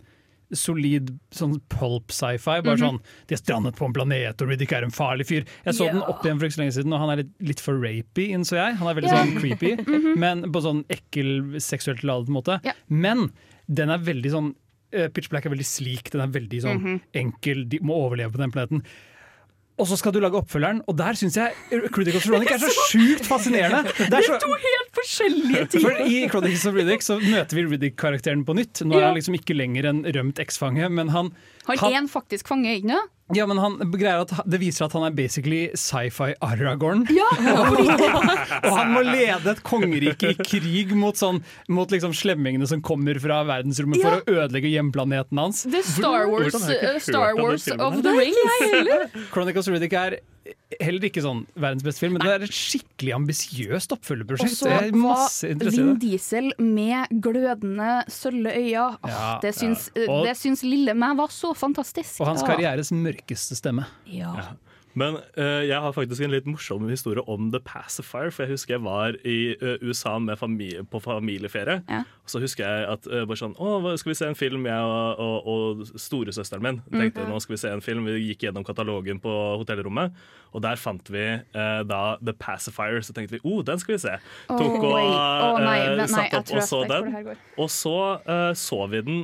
solid 0.54 1.10
sånn 1.34 1.56
pulp 1.72 2.12
sci-fi. 2.14 2.60
Bare 2.64 2.78
sånn 2.80 3.00
De 3.26 3.36
er 3.36 3.40
strandet 3.40 3.78
på 3.78 3.88
en 3.88 3.96
planet, 3.96 4.42
og 4.42 4.52
Riddick 4.52 4.74
er 4.76 4.86
en 4.86 4.94
farlig 4.94 5.28
fyr. 5.30 5.48
Jeg 5.66 5.78
så 5.78 5.88
den 5.90 6.04
opp 6.04 6.22
igjen 6.26 6.38
for 6.38 6.48
ikke 6.48 6.58
så 6.58 6.62
lenge 6.62 6.76
siden, 6.78 6.94
og 6.94 7.02
han 7.02 7.14
er 7.14 7.22
litt, 7.22 7.32
litt 7.52 7.64
for 7.64 7.80
rapy, 7.82 8.28
innså 8.36 8.60
jeg. 8.60 8.76
Han 8.82 8.90
er 8.90 9.00
veldig 9.00 9.10
yeah. 9.10 9.24
sånn 9.24 9.42
creepy, 9.42 9.74
men 10.22 10.46
på 10.54 10.62
sånn 10.64 10.84
ekkel, 10.92 11.34
seksuelt 11.62 12.06
ladet 12.06 12.32
måte. 12.34 12.60
Yeah. 12.66 12.78
Men 12.92 13.28
den 13.66 13.90
er 13.90 14.06
veldig 14.06 14.32
sånn 14.32 14.54
uh, 14.54 15.08
Pitch 15.10 15.32
Black 15.32 15.48
er 15.48 15.54
veldig 15.56 15.68
slik, 15.68 16.12
den 16.14 16.24
er 16.24 16.32
veldig 16.34 16.62
sånn 16.62 16.96
enkel, 17.16 17.66
de 17.70 17.82
må 17.82 17.98
overleve 18.06 18.36
på 18.36 18.44
den 18.44 18.54
planeten. 18.54 18.86
Og 19.76 19.84
så 19.90 19.98
skal 20.00 20.14
du 20.14 20.22
lage 20.24 20.38
oppfølgeren, 20.38 20.78
og 20.88 20.96
der 20.96 21.18
syns 21.20 21.34
jeg 21.36 21.82
Critical 21.92 22.22
Veronica 22.22 22.54
er 22.56 22.62
så 22.62 22.84
sjukt 22.88 23.26
fascinerende! 23.28 23.82
Det 23.98 24.22
er 24.22 24.24
så, 24.24 24.38
Helt 24.40 24.85
forskjellige 24.96 25.64
ting! 25.74 25.82
for 25.86 25.98
I 26.06 26.22
Chronicles 26.32 26.66
of 26.68 26.78
Riddick 26.78 27.04
så 27.06 27.18
møter 27.22 27.58
vi 27.58 27.66
Riddick-karakteren 27.70 28.44
på 28.48 28.56
nytt. 28.58 28.82
Nå 28.86 28.98
er 28.98 29.08
han 29.10 29.18
liksom 29.18 29.36
ikke 29.38 29.56
lenger 29.56 29.90
en 29.92 30.02
rømt 30.16 30.40
eksfange, 30.42 30.88
men 30.92 31.12
han, 31.14 31.32
Han 31.66 31.78
Han- 31.82 31.92
er 31.92 31.98
en 32.04 32.08
faktisk 32.08 32.48
fange, 32.48 32.76
ikke 32.78 32.92
sant? 32.94 33.12
ja, 33.34 33.42
men 33.50 33.58
han 33.58 33.72
at 33.82 34.32
det 34.46 34.60
viser 34.62 34.84
at 34.86 34.92
han 34.94 35.02
er 35.08 35.10
basically 35.10 35.64
sci-fi 35.74 36.28
Aragorn. 36.46 37.00
Ja, 37.10 37.26
fordi 37.34 37.88
Og 38.70 38.76
han 38.76 38.92
må 38.94 39.02
lede 39.02 39.50
et 39.50 39.62
kongerike 39.66 40.30
i 40.30 40.36
krig 40.46 40.92
mot, 40.94 41.18
sånn, 41.18 41.40
mot 41.68 41.90
liksom 41.90 42.14
slemmingene 42.14 42.68
som 42.70 42.80
kommer 42.86 43.18
fra 43.18 43.40
verdensrommet 43.48 43.98
Ja. 43.98 44.12
for 44.12 44.22
å 44.22 44.44
ødelegge 44.44 44.70
hjemplaneten 44.76 45.42
hans. 45.42 45.64
The 45.66 45.82
Star 45.82 46.28
Wars, 46.30 46.54
uh, 46.54 47.00
Star 47.02 47.34
Wars 47.34 47.66
of 47.74 47.98
the 48.06 48.14
Rings. 48.14 49.26
Chronicles 49.34 49.66
of 49.66 49.74
Riddick 49.74 49.98
er 49.98 50.20
heller 50.80 51.06
ikke 51.08 51.22
sånn 51.24 51.44
verdens 51.56 51.82
beste 51.86 52.00
film, 52.04 52.16
men 52.16 52.22
det 52.26 52.32
er 52.34 52.44
et 52.46 52.54
skikkelig 52.54 53.12
ambisiøst 53.16 53.92
Og 53.92 53.98
oppfølgerprosjekt. 53.98 54.56
så 54.58 54.68
er 54.70 54.90
var 54.92 55.24
Vin. 55.94 55.98
Diesel 56.02 56.52
med 56.58 57.08
glødende 57.24 58.04
sølve 58.12 58.52
øyne. 58.56 58.98
Ja, 59.06 59.38
det, 59.42 59.54
syns, 59.54 59.90
ja. 59.96 60.06
Og- 60.10 60.26
det 60.26 60.36
syns 60.36 60.62
lille 60.62 60.94
meg 60.94 61.16
var 61.16 61.28
så 61.28 61.54
fantastisk. 61.56 62.20
Og 62.20 62.26
hans 62.32 62.42
Ja. 62.42 62.48
karrieres 62.54 62.92
mørkeste 62.92 63.56
stemme. 63.56 63.86
Ja. 64.06 64.32
Men 64.96 65.16
uh, 65.36 65.60
jeg 65.66 65.76
har 65.78 65.92
faktisk 65.92 66.22
en 66.24 66.30
litt 66.32 66.46
morsom 66.46 66.88
historie 66.88 67.20
om 67.28 67.50
The 67.52 67.60
Pacifier. 67.60 68.30
For 68.32 68.44
jeg 68.46 68.52
husker 68.56 68.74
jeg 68.78 68.82
var 68.82 69.12
i 69.28 69.54
uh, 69.60 69.76
USA 69.84 70.18
med 70.18 70.38
familie, 70.38 70.84
på 70.84 71.02
familieferie. 71.04 71.82
Ja. 71.86 72.04
Så 72.26 72.40
husker 72.42 72.66
jeg 72.66 72.86
at 72.90 73.06
uh, 73.06 73.22
bare 73.28 73.38
sånn 73.38 73.54
Å, 73.54 73.94
skal 74.00 74.10
vi 74.10 74.16
se 74.18 74.26
en 74.26 74.38
film, 74.38 74.66
jeg 74.66 74.86
og, 74.86 75.20
og, 75.22 75.50
og 75.52 76.00
storesøsteren 76.00 76.64
min. 76.64 76.80
Tenkte 76.90 77.26
nå 77.28 77.38
skal 77.42 77.54
vi 77.54 77.60
se 77.62 77.70
en 77.70 77.84
film. 77.84 78.08
Vi 78.10 78.32
gikk 78.32 78.48
gjennom 78.48 78.66
katalogen 78.66 79.20
på 79.22 79.32
hotellrommet, 79.60 80.16
og 80.50 80.64
der 80.64 80.80
fant 80.80 81.06
vi 81.12 81.24
uh, 81.38 81.82
da 81.86 82.00
The 82.18 82.34
Pacifier. 82.34 82.98
Så 83.06 83.14
tenkte 83.14 83.36
vi 83.36 83.42
oh, 83.46 83.62
den 83.66 83.78
skal 83.82 83.96
vi 83.96 84.00
se. 84.02 84.16
Tok 84.50 84.78
og. 84.80 84.96
Å, 84.96 85.52
nei, 85.62 85.76
eh, 85.84 85.94
nei, 86.00 86.08
satt 86.10 86.34
opp 86.40 86.52
og 86.56 86.66
så 86.66 86.82
den. 86.90 87.30
Og 87.56 87.70
så 87.72 87.94
så 88.56 88.78
vi 88.90 89.00
den 89.04 89.20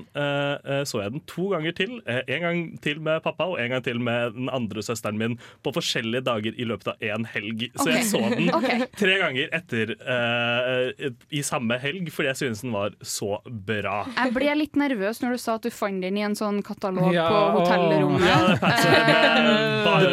Så 0.89 1.01
jeg 1.01 1.13
den 1.15 1.23
to 1.29 1.49
ganger 1.53 1.75
til. 1.77 1.97
En 2.07 2.45
gang 2.45 2.61
til 2.85 3.01
med 3.03 3.23
pappa 3.25 3.49
og 3.51 3.59
en 3.61 3.75
gang 3.75 3.85
til 3.85 4.01
med 4.03 4.37
den 4.37 4.51
andre 4.53 4.85
søsteren 4.85 5.19
min 5.19 5.37
på 5.65 5.73
forskjellige 5.75 6.25
dager 6.27 6.57
i 6.57 6.67
løpet 6.69 6.93
av 6.95 7.03
én 7.03 7.27
helg. 7.35 7.67
Så 7.77 7.89
jeg 7.91 8.07
så 8.09 8.23
den 8.33 8.53
okay. 8.57 8.87
tre 8.99 9.19
ganger 9.23 9.53
etter 9.59 9.95
i 11.33 11.43
samme 11.47 11.79
helg 11.83 12.11
fordi 12.13 12.31
jeg 12.31 12.41
synes 12.43 12.65
den 12.65 12.75
var 12.75 12.92
så 13.01 13.41
bra. 13.47 14.03
Jeg 14.17 14.35
ble 14.37 14.55
litt 14.59 14.79
nervøs 14.79 15.23
når 15.23 15.37
du 15.37 15.43
sa 15.43 15.57
at 15.59 15.67
du 15.67 15.71
fant 15.75 16.03
den 16.03 16.19
i 16.19 16.25
en 16.27 16.37
sånn 16.39 16.61
katalog 16.67 17.13
Ja, 17.15 17.27
på 17.29 17.41
hotellrommet. 17.59 18.27
Ja, 18.29 18.39
det 18.49 18.59
passer 18.63 18.93
med 18.93 19.13
bare. 19.87 20.11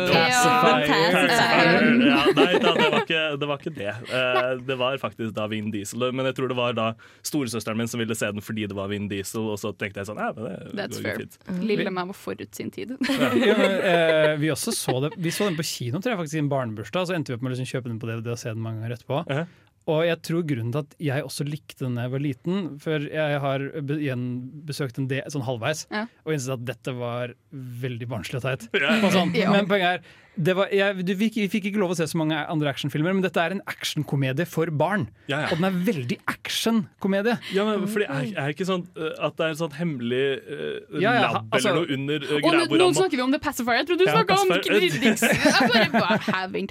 Ja, 2.10 2.22
nei 2.36 2.60
da, 2.62 2.74
det 2.76 2.90
var 2.90 3.00
ikke 3.04 3.22
det. 3.40 3.50
Var 3.50 3.64
ikke 3.64 3.74
det. 3.76 3.94
Eh, 4.20 4.52
det 4.68 4.78
var 4.80 4.98
faktisk 5.02 5.34
da 5.38 5.48
Vin 5.52 5.72
Diesel. 5.74 6.10
Men 6.16 6.30
jeg 6.30 6.38
tror 6.40 6.52
det 6.52 6.58
var 6.60 6.76
da 6.78 6.88
storesøsteren 7.26 7.80
min 7.80 7.90
som 7.92 8.02
ville 8.02 8.18
se 8.18 8.30
den 8.34 8.44
fordi 8.46 8.68
det 8.70 8.78
var 8.78 8.92
Vin 8.92 9.10
Diesel, 9.12 9.48
og 9.54 9.60
så 9.62 9.74
tenkte 9.76 10.04
jeg 10.04 10.10
sånn 10.10 10.22
ja, 10.22 10.32
men 10.36 10.48
det 10.48 10.78
That's 10.78 11.00
går 11.00 11.14
jo 11.14 11.24
fint. 11.24 11.40
Lille 11.66 11.94
meg 11.94 12.12
var 12.12 12.18
forut 12.18 12.56
sin 12.56 12.72
tid. 12.74 12.96
Ja, 13.40 13.56
men, 13.58 13.74
uh, 13.84 14.34
vi 14.42 14.50
også 14.52 14.74
så 14.76 14.96
det 15.04 15.12
Vi 15.20 15.32
så 15.34 15.48
den 15.48 15.58
på 15.58 15.66
kino 15.68 16.00
tror 16.02 16.14
jeg 16.14 16.20
faktisk 16.22 16.40
i 16.40 16.44
en 16.44 16.52
barnebursdag, 16.52 17.10
så 17.10 17.16
endte 17.16 17.34
vi 17.34 17.38
opp 17.38 17.44
med 17.46 17.52
å 17.52 17.56
liksom 17.56 17.70
kjøpe 17.70 17.92
den 17.92 18.00
på 18.02 18.10
DVD 18.10 18.32
og 18.34 18.40
se 18.42 18.54
den 18.54 18.64
mange 18.64 18.82
ganger 18.82 18.98
etterpå. 18.98 19.24
Ja. 19.30 19.46
Og 19.90 20.04
jeg 20.06 20.20
tror 20.28 20.44
grunnen 20.46 20.72
til 20.76 20.84
at 20.84 20.96
jeg 21.10 21.26
også 21.26 21.46
likte 21.48 21.86
den 21.86 21.96
da 21.98 22.06
jeg 22.06 22.14
var 22.14 22.22
liten, 22.24 22.58
for 22.84 23.06
jeg 23.10 23.40
har 23.42 23.64
be 23.90 23.98
igjen 23.98 24.24
besøkt 24.70 25.00
den 25.00 25.08
del 25.10 25.26
sånn 25.34 25.46
halvveis, 25.48 25.86
Ja. 25.90 26.06
og 26.26 26.34
innsett 26.36 26.56
at 26.60 26.66
dette 26.70 26.94
var 27.00 27.34
veldig 27.84 28.08
barnslig 28.12 28.42
og 28.42 28.46
teit. 28.48 28.68
Ja. 28.78 28.96
Sånn. 29.16 29.34
Ja. 29.38 29.52
Men 29.56 29.66
poenget 29.72 30.00
er 30.00 30.04
var, 30.56 30.70
jeg, 30.72 31.04
du, 31.04 31.14
vi, 31.20 31.28
vi 31.36 31.48
fikk 31.52 31.70
ikke 31.70 31.82
lov 31.82 31.92
å 31.94 31.98
se 32.00 32.08
så 32.08 32.20
mange 32.20 32.38
andre 32.38 32.72
actionfilmer, 32.72 33.16
men 33.16 33.24
dette 33.26 33.42
er 33.42 33.56
en 33.56 33.62
actionkomedie 33.68 34.46
for 34.48 34.72
barn. 34.72 35.08
Ja, 35.28 35.44
ja. 35.44 35.50
Og 35.52 35.60
den 35.60 35.68
er 35.68 35.76
veldig 35.90 36.18
actionkomedie. 36.32 37.36
Ja, 37.56 37.66
men 37.68 37.88
fordi 37.92 38.08
er, 38.08 38.30
er 38.40 38.54
ikke 38.54 38.68
sånn 38.68 38.86
uh, 38.96 39.12
at 39.28 39.36
det 39.40 39.48
er 39.48 39.54
en 39.56 39.60
sånn 39.60 39.76
hemmelig 39.76 40.24
uh, 40.48 41.00
Ja, 41.00 41.14
ja, 41.14 41.26
lab 41.26 41.56
altså- 41.56 41.74
eller 41.74 41.82
noe 41.82 41.98
under 41.98 42.26
uh, 42.26 42.34
Og 42.38 42.46
greia 42.46 42.68
hvor, 42.70 42.82
nå 42.82 42.90
snakker 42.98 43.20
vi 43.20 43.26
om 43.26 43.34
The 43.36 43.42
Pacifier. 43.44 43.82
Jeg 43.82 43.90
trodde 43.90 44.04
du 44.04 44.10
Ja, 44.10 44.16
snakka 44.18 44.34
om 44.40 44.48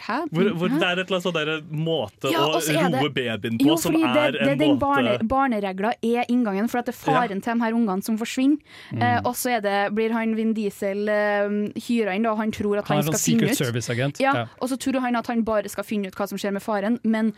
had 0.08 0.28
hvor, 0.32 0.50
hvor 0.58 0.72
det 0.72 0.82
er 0.82 1.02
et 1.02 1.08
eller 1.08 1.18
annet 1.18 1.26
sånn 1.26 1.36
der 1.36 1.52
måte 1.68 2.32
Ja, 2.32 2.46
å 2.46 2.60
det- 2.62 3.02
roe 3.02 3.12
babyen 3.12 3.58
på 3.58 3.68
Jo, 3.68 3.76
som 3.80 3.96
er 3.96 4.32
det, 4.32 4.40
det, 4.40 4.56
en 4.56 4.74
måte 4.74 4.80
barne, 4.80 5.14
Barneregler 5.28 5.98
er 6.02 6.28
inngangen, 6.32 6.68
for 6.70 6.80
at 6.80 6.88
det 6.88 6.94
er 6.94 7.00
faren 7.00 7.42
til 7.44 7.52
de 7.52 7.64
her 7.64 7.76
ungene 7.76 8.04
som 8.04 8.18
forsvinner. 8.20 8.58
Mm. 8.92 9.02
Eh, 9.02 9.20
og 9.28 9.34
så 9.38 9.58
blir 9.94 10.14
han 10.14 10.34
Vin 10.38 10.54
Diesel 10.56 11.08
uh, 11.08 11.56
hyra 11.88 12.14
inn, 12.16 12.24
da, 12.26 12.32
og 12.32 12.40
han 12.42 12.52
tror 12.54 12.80
at 12.80 12.88
Han 12.88 13.02
han, 13.02 13.08
sånn 13.08 13.18
skal 13.18 13.24
finne 13.34 13.52
ut 13.52 13.57
Service-agent. 13.58 14.20
ja, 14.22 14.46
Og 14.60 14.68
så 14.70 14.76
tror 14.80 15.00
han 15.04 15.16
at 15.16 15.26
han 15.26 15.44
bare 15.44 15.68
skal 15.68 15.84
finne 15.84 16.08
ut 16.10 16.14
hva 16.18 16.26
som 16.30 16.38
skjer 16.38 16.52
med 16.56 16.62
faren, 16.64 16.98
men 17.04 17.32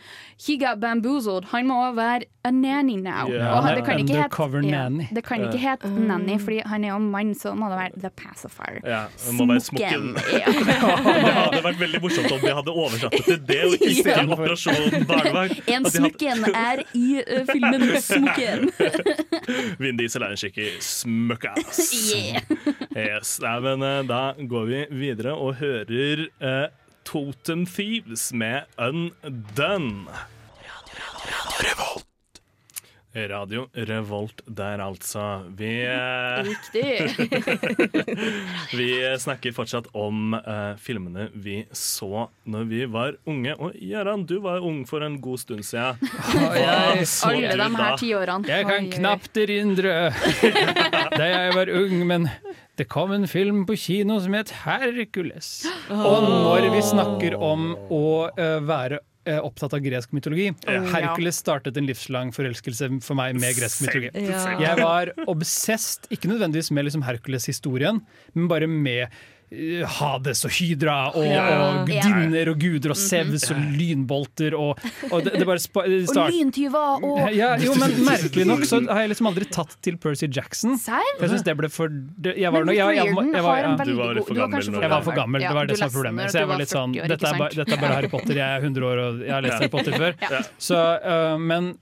he 0.47 0.57
got 0.61 0.79
bamboozled. 0.81 1.45
Han 1.51 1.67
må 1.67 1.79
være 1.97 2.27
a 2.43 2.49
nanny 2.51 2.95
now. 2.97 3.27
Yeah. 3.29 3.51
og 3.57 3.67
det 3.77 3.83
kan 3.85 3.99
ikke 4.01 4.15
hete 4.17 4.23
undercover 4.25 4.63
ja, 4.65 4.71
nanny. 4.89 5.07
det 5.13 5.23
kan 5.27 5.43
ikke 5.45 5.59
hete 5.61 5.89
nanny, 5.93 6.39
fordi 6.41 6.61
han 6.65 6.83
er 6.83 6.89
jo 6.95 6.99
mann, 6.99 7.35
så 7.37 7.53
må 7.53 7.69
det 7.69 7.77
være 7.77 8.01
The 8.01 8.09
Pacifier. 8.17 8.79
ja, 8.85 9.03
det 9.27 9.35
må 9.37 9.45
være 9.51 9.61
smokken. 9.67 10.07
Ja. 10.41 10.47
Det 10.47 11.33
hadde 11.35 11.61
vært 11.65 11.79
veldig 11.81 11.99
morsomt 12.01 12.31
om 12.31 12.39
de 12.41 12.53
hadde 12.55 12.73
oversatt 12.73 13.13
det 13.13 13.23
til 13.27 13.39
det, 13.45 13.59
og 13.67 13.73
ikke 13.77 14.09
Ja. 14.11 14.23
Operasjon 14.31 15.05
barnevakt. 15.09 15.61
En 15.75 15.85
smokken 15.85 16.43
hadde- 16.47 16.57
er 16.57 16.83
i 16.97 17.21
uh, 17.21 17.45
filmen 17.51 17.85
Smukken. 18.01 18.69
Vin 19.81 19.97
Diesel 19.99 20.23
er 20.25 20.33
en 20.33 20.39
skikkelig 20.39 20.81
smøkkass. 20.85 21.81
Yeah. 22.15 22.41
Yes. 22.95 23.35
Nei, 23.43 23.55
men 23.63 23.83
eh, 23.85 24.01
da 24.09 24.21
går 24.37 24.65
vi 24.69 24.81
videre 25.03 25.33
og 25.37 25.55
hører 25.61 26.10
eh, 26.39 26.67
Totem 27.07 27.65
Thieves 27.65 28.29
med 28.33 28.69
Undone. 28.77 30.05
Radio 33.13 33.65
Revolt 33.75 34.39
der, 34.47 34.79
altså. 34.79 35.43
Vi, 35.57 35.81
eh, 35.83 36.43
Riktig. 36.47 37.15
vi 38.79 38.87
snakker 39.19 39.51
fortsatt 39.51 39.89
om 39.91 40.31
eh, 40.37 40.77
filmene 40.79 41.25
vi 41.33 41.57
så 41.75 42.29
når 42.47 42.69
vi 42.71 42.85
var 42.87 43.17
unge. 43.27 43.57
Og 43.59 43.75
Gøran, 43.75 44.23
du 44.23 44.37
var 44.39 44.63
ung 44.63 44.85
for 44.87 45.03
en 45.03 45.19
god 45.21 45.43
stund 45.43 45.67
siden. 45.67 45.99
Hva 46.31 47.03
så 47.03 47.33
Alle 47.33 47.51
du 47.51 47.57
de 47.57 47.67
da? 47.67 47.69
her 47.83 47.99
tiårene. 47.99 48.47
jeg 48.47 48.69
kan 48.69 48.79
Oi, 48.79 48.87
oi. 48.87 48.95
knapt 48.95 49.41
erindre 49.43 49.97
da 51.19 51.27
jeg 51.33 51.55
var 51.59 51.75
ung, 51.81 51.97
men 52.07 52.29
det 52.81 52.87
kom 52.89 53.11
en 53.13 53.27
film 53.29 53.61
på 53.69 53.75
kino 53.77 54.15
som 54.23 54.33
het 54.33 54.49
Hercules. 54.63 55.49
Og 55.93 56.23
når 56.25 56.71
vi 56.73 56.81
snakker 56.81 57.35
om 57.37 57.75
å 57.93 58.05
eh, 58.33 58.57
være 58.65 58.97
eh, 59.29 59.37
opptatt 59.37 59.75
av 59.77 59.83
gresk 59.85 60.15
mytologi 60.17 60.47
Hercules 60.65 61.37
startet 61.43 61.77
en 61.77 61.85
livslang 61.85 62.31
forelskelse 62.33 62.89
for 63.05 63.19
meg 63.19 63.37
med 63.37 63.53
gresk 63.59 63.83
mytologi. 63.85 64.09
Jeg 64.63 64.79
var 64.81 65.13
obsesst, 65.29 66.09
ikke 66.09 66.31
nødvendigvis 66.31 66.71
med 66.73 66.89
liksom 66.89 67.05
Hercules-historien, 67.05 68.01
men 68.33 68.49
bare 68.49 68.71
med 68.71 69.13
Hades 69.51 70.45
og 70.47 70.51
Hydra 70.55 70.95
og, 71.11 71.25
Ja. 71.27 71.41
og 71.59 71.89
gudinner 71.89 72.51
og 72.53 72.59
guder 72.61 72.93
og 72.93 72.99
Sevs 72.99 73.49
og 73.51 73.57
lynbolter 73.75 74.55
og, 74.55 74.79
og 75.11 75.25
det, 75.25 75.33
det 75.41 75.47
bare 75.49 75.59
start, 75.59 76.31
lyntyver 76.31 77.03
og 77.03 77.33
ja, 77.35 77.49
jo, 77.59 77.73
men 77.75 77.97
merkelig 78.07 78.45
nok 78.47 78.63
så 78.69 78.79
har 78.87 79.03
jeg 79.03 79.11
liksom 79.11 79.27
aldri 79.27 79.49
tatt 79.51 79.75
til 79.83 79.97
Percy 79.99 80.29
Jackson. 80.31 80.77
Serr? 80.79 81.03
Jeg 81.19 81.33
synes 81.33 81.43
det 81.49 81.57
ble 81.59 81.71
for 81.73 81.91
det, 81.91 82.37
jeg 82.39 82.53
var, 82.55 82.63
nok- 82.63 82.79
jeg, 82.79 82.95
jeg, 82.95 83.11
Riordan 83.11 83.35
jeg, 83.35 83.43
var, 83.49 83.59
ja. 83.59 83.75
Du 83.83 83.93
var 83.99 84.15
litt 84.15 84.27
for 84.31 84.39
gammel 84.39 84.55
kanskje 84.61 84.81
jeg 84.87 84.93
var 84.95 85.05
for 85.09 85.19
gammel, 85.19 85.43
det 85.43 85.53
var 85.59 85.67
det 85.67 85.77
som 85.81 85.87
var 85.89 85.95
problemet. 85.99 86.31
Så 86.31 86.39
jeg 86.45 86.51
var 86.53 86.63
litt 86.63 86.71
sånn 86.77 86.95
Dette 86.95 87.19
er 87.33 87.39
bare, 87.43 87.55
dette 87.59 87.75
er 87.75 87.83
bare 87.83 87.99
Harry 87.99 88.11
Potter, 88.15 88.39
jeg 88.39 88.47
er 88.61 88.63
100 88.71 88.87
år 88.93 89.03
og 89.03 89.23
jeg 89.25 89.35
har 89.35 89.43
lest 89.49 89.59
Harry 89.59 89.73
Potter 89.75 89.99
før. 89.99 90.45
Så, 90.61 90.79
uh, 91.03 91.35
men 91.41 91.73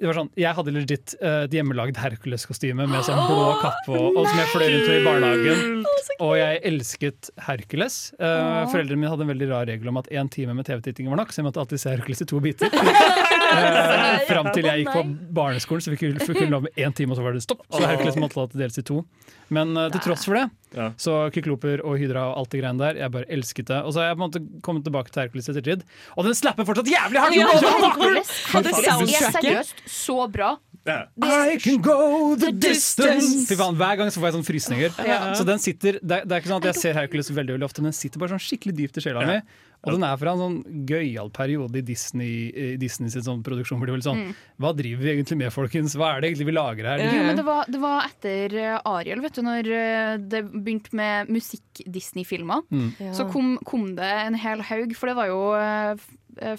det 0.00 0.08
var 0.08 0.16
sånn, 0.16 0.30
jeg 0.40 0.56
hadde 0.56 0.72
legit 0.72 1.12
uh, 1.20 1.42
et 1.44 1.52
hjemmelagd 1.52 1.98
Hercules-kostyme 2.00 2.86
med 2.88 3.04
sånn 3.04 3.20
blå 3.28 3.50
kappe 3.60 3.92
og, 3.92 4.16
og 4.16 4.28
som 4.30 4.40
jeg 4.40 4.48
fløy 4.54 4.64
rundt 4.64 4.86
med 4.88 4.96
i 4.96 5.04
barnehagen. 5.04 5.84
Og 6.24 6.32
jeg 6.40 6.62
elsket 6.70 7.28
Hercules. 7.44 7.98
Uh, 8.16 8.64
foreldrene 8.72 9.02
mine 9.02 9.12
hadde 9.12 9.26
en 9.28 9.32
veldig 9.34 9.50
rar 9.52 9.68
regel 9.68 9.92
om 9.92 10.00
at 10.00 10.08
én 10.08 10.32
time 10.32 10.56
med 10.56 10.68
TV-titting 10.68 11.12
var 11.12 11.20
nok, 11.20 11.34
så 11.34 11.42
jeg 11.42 11.50
måtte 11.50 11.60
alltid 11.60 11.84
se 11.84 11.92
Hercules 11.92 12.24
i 12.24 12.30
to 12.32 12.40
biter. 12.44 12.72
Uh, 13.50 14.20
Fram 14.28 14.48
til 14.54 14.66
jeg 14.68 14.84
gikk 14.84 14.92
på 14.94 15.02
barneskolen, 15.36 15.82
så 15.84 15.92
fikk 15.92 16.04
vi 16.06 16.12
kunne, 16.20 16.38
vi 16.38 16.46
lov 16.52 16.64
med 16.66 16.78
én 16.78 16.94
time, 16.96 17.14
og 17.14 17.20
så 17.20 17.24
var 17.26 17.36
det 17.36 17.42
stopp. 17.44 17.64
Så 17.72 17.82
Hercules 17.84 18.18
måtte 18.20 18.40
alltid 18.42 18.62
deles 18.62 18.78
i 18.80 18.84
to. 18.86 19.02
Men 19.50 19.74
uh, 19.76 19.88
til 19.94 20.04
tross 20.06 20.26
for 20.28 20.38
det, 20.38 20.46
Ja. 20.76 20.92
så 21.02 21.14
Kykloper 21.34 21.80
og 21.82 21.96
Hydra 21.98 22.28
og 22.30 22.36
alt 22.38 22.52
det 22.52 22.60
greiene 22.62 22.78
der, 22.78 23.00
jeg 23.02 23.10
bare 23.10 23.26
elsket 23.34 23.66
det. 23.72 23.80
Og 23.82 23.94
så 23.94 24.02
har 24.02 24.12
jeg 24.12 24.18
på 24.18 24.22
en 24.22 24.28
måte 24.28 24.62
kommet 24.62 24.86
tilbake 24.86 25.10
til 25.10 25.24
Hercules 25.24 25.50
etter 25.50 25.66
tid, 25.66 25.82
og 26.16 26.28
den 26.28 26.36
slapper 26.38 26.68
fortsatt 26.68 26.90
jævlig 26.92 27.24
hardt! 27.24 27.34
Hercules, 27.34 28.30
Hadde 28.52 28.74
Hercules 28.76 29.16
er 29.18 29.34
seriøst 29.40 29.82
så 29.90 30.18
bra. 30.30 30.52
Ja. 30.88 31.00
I 31.20 31.58
can 31.60 31.82
go 31.84 32.34
the 32.40 32.50
distance 32.56 33.44
Fy 33.50 33.56
faen, 33.58 33.76
Hver 33.76 33.98
gang 34.00 34.08
så 34.12 34.20
får 34.22 34.30
jeg 34.30 34.36
sånn 34.38 34.46
frysninger. 34.46 34.94
Så 35.36 35.44
den 35.48 35.60
sitter, 35.62 35.98
det, 36.00 36.22
er, 36.22 36.28
det 36.28 36.36
er 36.36 36.42
ikke 36.42 36.52
sånn 36.54 36.62
at 36.62 36.70
jeg 36.72 36.80
ser 36.80 36.96
Hercules 36.96 37.28
veldig 37.32 37.58
veldig 37.58 37.66
ofte, 37.68 37.82
men 37.84 37.92
den 37.92 37.98
sitter 37.98 38.22
bare 38.22 38.32
sånn 38.32 38.46
skikkelig 38.46 38.76
dypt 38.78 39.00
i 39.00 39.04
sjela 39.04 39.26
mi. 39.28 39.40
Og 39.80 39.94
den 39.96 40.04
er 40.04 40.16
fra 40.20 40.34
en 40.34 40.40
sånn 40.42 40.84
gøyal 40.88 41.30
periode 41.32 41.80
i 41.80 41.84
Disney, 41.84 42.48
i 42.52 42.66
Disney 42.80 43.12
sin 43.12 43.24
sånn 43.24 43.44
produksjon. 43.44 43.80
Hvor 43.80 43.88
de 43.88 43.94
var 43.94 44.00
litt 44.02 44.08
sånn 44.08 44.34
Hva 44.60 44.72
driver 44.76 45.06
vi 45.06 45.12
egentlig 45.14 45.38
med, 45.40 45.52
folkens? 45.54 45.96
Hva 45.96 46.10
er 46.14 46.20
det 46.20 46.30
egentlig 46.30 46.50
vi 46.50 46.56
lager 46.56 46.90
her? 46.90 47.04
Ja. 47.04 47.12
Jo, 47.16 47.26
men 47.28 47.40
det 47.40 47.46
var, 47.48 47.70
det 47.72 47.80
var 47.80 48.08
etter 48.10 48.56
eh, 48.60 48.76
Ariel, 48.92 49.24
vet 49.24 49.38
du, 49.38 49.42
når 49.46 49.70
eh, 49.76 50.14
det 50.20 50.42
begynte 50.50 50.96
med 51.00 51.32
musikk-Disney-filmer. 51.32 52.66
Ja. 53.00 53.14
Så 53.16 53.28
kom, 53.32 53.54
kom 53.68 53.94
det 53.96 54.10
en 54.26 54.36
hel 54.40 54.64
haug, 54.68 54.92
for 54.98 55.12
det 55.12 55.16
var 55.20 55.30
jo 55.32 55.44
eh, 55.56 56.08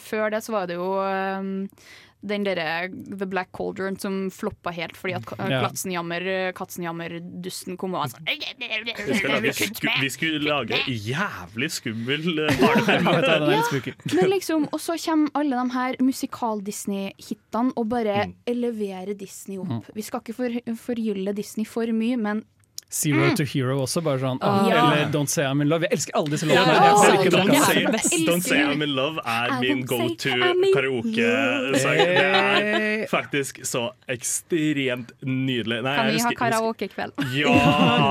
Før 0.01 0.33
det 0.33 0.41
så 0.45 0.53
var 0.53 0.65
det 0.69 0.75
jo 0.75 0.89
den 2.21 2.43
derre 2.45 2.87
The 2.91 3.25
Black 3.25 3.49
Cauldron 3.57 3.95
som 3.99 4.29
floppa 4.33 4.69
helt 4.75 4.93
fordi 4.97 5.15
at 5.17 5.25
Ja. 5.49 5.61
Katzenjammer, 5.65 6.53
Katzenjammer-dusten 6.53 7.77
kom 7.81 7.95
og 7.95 8.03
var 8.03 8.11
sånn 8.13 8.27
Vi, 8.29 9.15
skal 9.17 9.31
lage 9.33 9.53
sku, 9.57 9.87
vi 10.01 10.09
skulle 10.13 10.41
lage 10.45 10.77
jævlig 10.85 11.71
skummel 11.73 12.27
eh, 12.45 12.61
barnefilm. 12.61 14.13
Men 14.13 14.29
liksom, 14.29 14.67
Og 14.71 14.79
så 14.81 14.97
kommer 15.01 15.29
alle 15.33 15.57
de 15.57 15.73
her 15.73 15.95
musikal-Disney-hitene 16.01 17.73
og 17.75 17.89
bare 17.91 18.31
eleverer 18.49 19.13
Disney 19.17 19.57
opp. 19.61 19.89
Vi 19.95 20.01
skal 20.05 20.21
ikke 20.23 20.37
for, 20.37 20.61
forgylle 20.85 21.33
Disney 21.37 21.65
for 21.65 21.89
mye, 21.95 22.17
men 22.21 22.43
Zero 22.91 23.29
to 23.39 23.45
Hero 23.47 23.77
også, 23.85 24.01
bare 24.03 24.19
sånn. 24.19 24.39
oh, 24.43 24.67
Ja. 24.67 24.81
Eller 24.91 25.11
Don't 25.13 25.31
Say 25.31 25.45
I'm 25.47 25.61
in 25.63 25.69
Love. 25.71 25.87
Jeg 25.87 25.95
elsker 25.97 26.17
alle 26.19 26.33
disse 26.33 26.45
låtene. 26.49 26.73
ja, 26.75 26.91
oh, 26.91 27.05
nok 27.07 27.27
Don't 27.31 27.51
don't 28.27 28.41
say. 28.43 28.59
I'm 28.61 28.83
in 28.83 28.93
love 28.95 29.21
er 29.23 29.53
I 29.55 29.59
min 29.61 29.85
go 29.87 29.97
to 30.09 30.33
karaoke-sang. 30.75 32.01
Det 32.01 32.17
er 32.27 33.05
faktisk 33.11 33.61
så 33.67 33.85
ekstremt 34.11 35.13
nydelig. 35.23 35.79
Nei, 35.85 35.95
kan 35.95 36.11
vi 36.11 36.19
ha 36.25 36.33
karaokekveld? 36.41 37.23
Ja! 37.37 37.55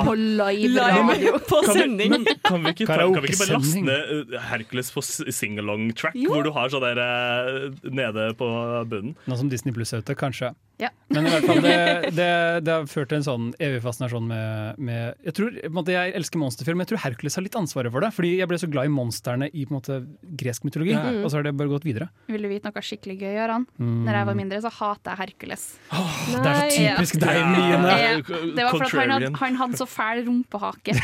På 0.08 0.14
live 0.16 0.80
radio. 0.80 1.36
på 1.48 1.60
Kan 1.66 1.96
vi, 1.98 2.08
kan 2.44 2.64
vi 2.64 2.72
ikke, 2.74 2.86
ta, 2.88 2.96
kan 3.04 3.22
vi 3.22 3.28
ikke 3.32 3.42
bare 3.44 3.58
laste 3.58 3.84
ned 3.84 4.32
uh, 4.32 4.40
Hercules 4.50 4.90
på 4.94 5.02
singalong-track, 5.04 6.16
Jo. 6.18 6.32
hvor 6.34 6.46
du 6.46 6.50
har 6.56 6.72
sånn 6.72 6.84
der 6.84 7.00
uh, 7.04 7.68
nede 7.84 8.30
på 8.38 8.48
bunnen? 8.90 9.14
Nå 9.28 9.38
som 9.40 9.50
Disney 9.52 9.74
Pluss 9.76 9.92
er 9.96 10.02
ute, 10.04 10.16
kanskje. 10.18 10.54
Ja. 10.80 10.90
Men 11.10 11.26
i 11.26 11.32
hvert 11.34 11.46
fall, 11.48 11.60
det, 11.64 11.76
det, 12.18 12.28
det 12.66 12.74
har 12.74 12.86
ført 12.90 13.10
til 13.12 13.20
en 13.20 13.26
sånn 13.26 13.48
evig 13.60 13.82
fascinasjon 13.84 14.28
med, 14.30 14.78
med 14.80 15.26
Jeg 15.26 15.36
tror, 15.36 15.50
på 15.58 15.70
en 15.70 15.76
måte, 15.76 15.94
jeg 15.96 16.14
elsker 16.20 16.40
monsterfilm, 16.42 16.80
men 16.80 16.86
jeg 16.86 16.94
tror 16.94 17.02
Hercules 17.04 17.36
har 17.38 17.46
litt 17.46 17.58
ansvaret 17.60 17.94
for 17.94 18.06
det. 18.06 18.12
Fordi 18.16 18.32
jeg 18.38 18.50
ble 18.50 18.60
så 18.62 18.70
glad 18.70 18.88
i 18.90 18.94
monstrene 18.94 19.50
i 19.50 19.66
på 19.66 19.74
en 19.74 19.78
måte, 19.80 20.00
gresk 20.40 20.66
mytologi, 20.68 20.96
og 20.96 21.28
så 21.28 21.40
har 21.40 21.48
det 21.48 21.54
bare 21.58 21.72
gått 21.72 21.86
videre. 21.88 22.10
Vil 22.30 22.46
du 22.46 22.50
vite 22.52 22.70
noe 22.70 22.84
skikkelig 22.86 23.18
gøy, 23.20 23.36
Aran? 23.44 23.66
Når 23.80 24.20
jeg 24.20 24.30
var 24.30 24.38
mindre, 24.38 24.62
så 24.64 24.72
hater 24.80 25.12
jeg 25.12 25.22
Hercules. 25.24 25.66
Det 25.90 26.40
er 26.40 26.60
så 26.60 26.70
typisk 26.76 27.20
deg, 27.20 27.40
Line! 27.50 27.94
Ja. 28.00 28.10
Det 28.56 28.64
var 28.64 28.76
for 28.78 28.86
at 28.86 29.40
han 29.40 29.50
han 29.50 29.56
hadde 29.58 29.78
så 29.80 29.86
fæl 29.88 30.24
rumpehake. 30.26 30.94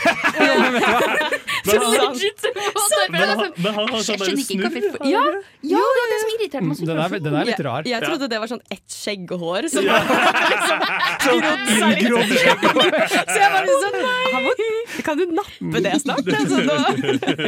Men 1.67 1.83
han, 1.83 1.95
Legit, 1.97 2.45
men 3.11 3.23
han, 3.29 3.41
men 3.59 3.75
han 3.75 3.89
har 3.91 4.03
sånn 4.07 4.21
der 4.21 4.29
skjønner 4.29 4.43
ikke 4.45 4.69
snurr. 4.71 5.09
Ja, 5.11 5.23
ja, 5.67 5.81
det 5.97 6.03
er 6.03 6.13
det 6.13 6.19
som 6.21 6.31
irriterte 6.37 6.67
meg 6.69 6.83
Den 6.87 7.01
er, 7.03 7.15
den 7.25 7.39
er 7.41 7.49
litt 7.49 7.63
rar. 7.67 7.89
Jeg, 7.89 7.97
jeg 7.97 8.07
trodde 8.07 8.29
det 8.31 8.39
var 8.43 8.51
sånn 8.53 8.63
ett 8.71 8.97
som 9.73 9.85
Ja. 9.87 9.97
liksom 11.27 11.91
grodd. 12.01 12.33
Så 12.37 13.37
jeg 13.37 13.51
bare 13.55 13.77
sånn 13.83 13.97
Nei! 13.97 14.67
Kan 15.07 15.19
du 15.21 15.25
nappe 15.37 15.81
det 15.85 15.93
snart? 16.03 16.27
Altså, 16.37 16.59
nå. 16.67 16.77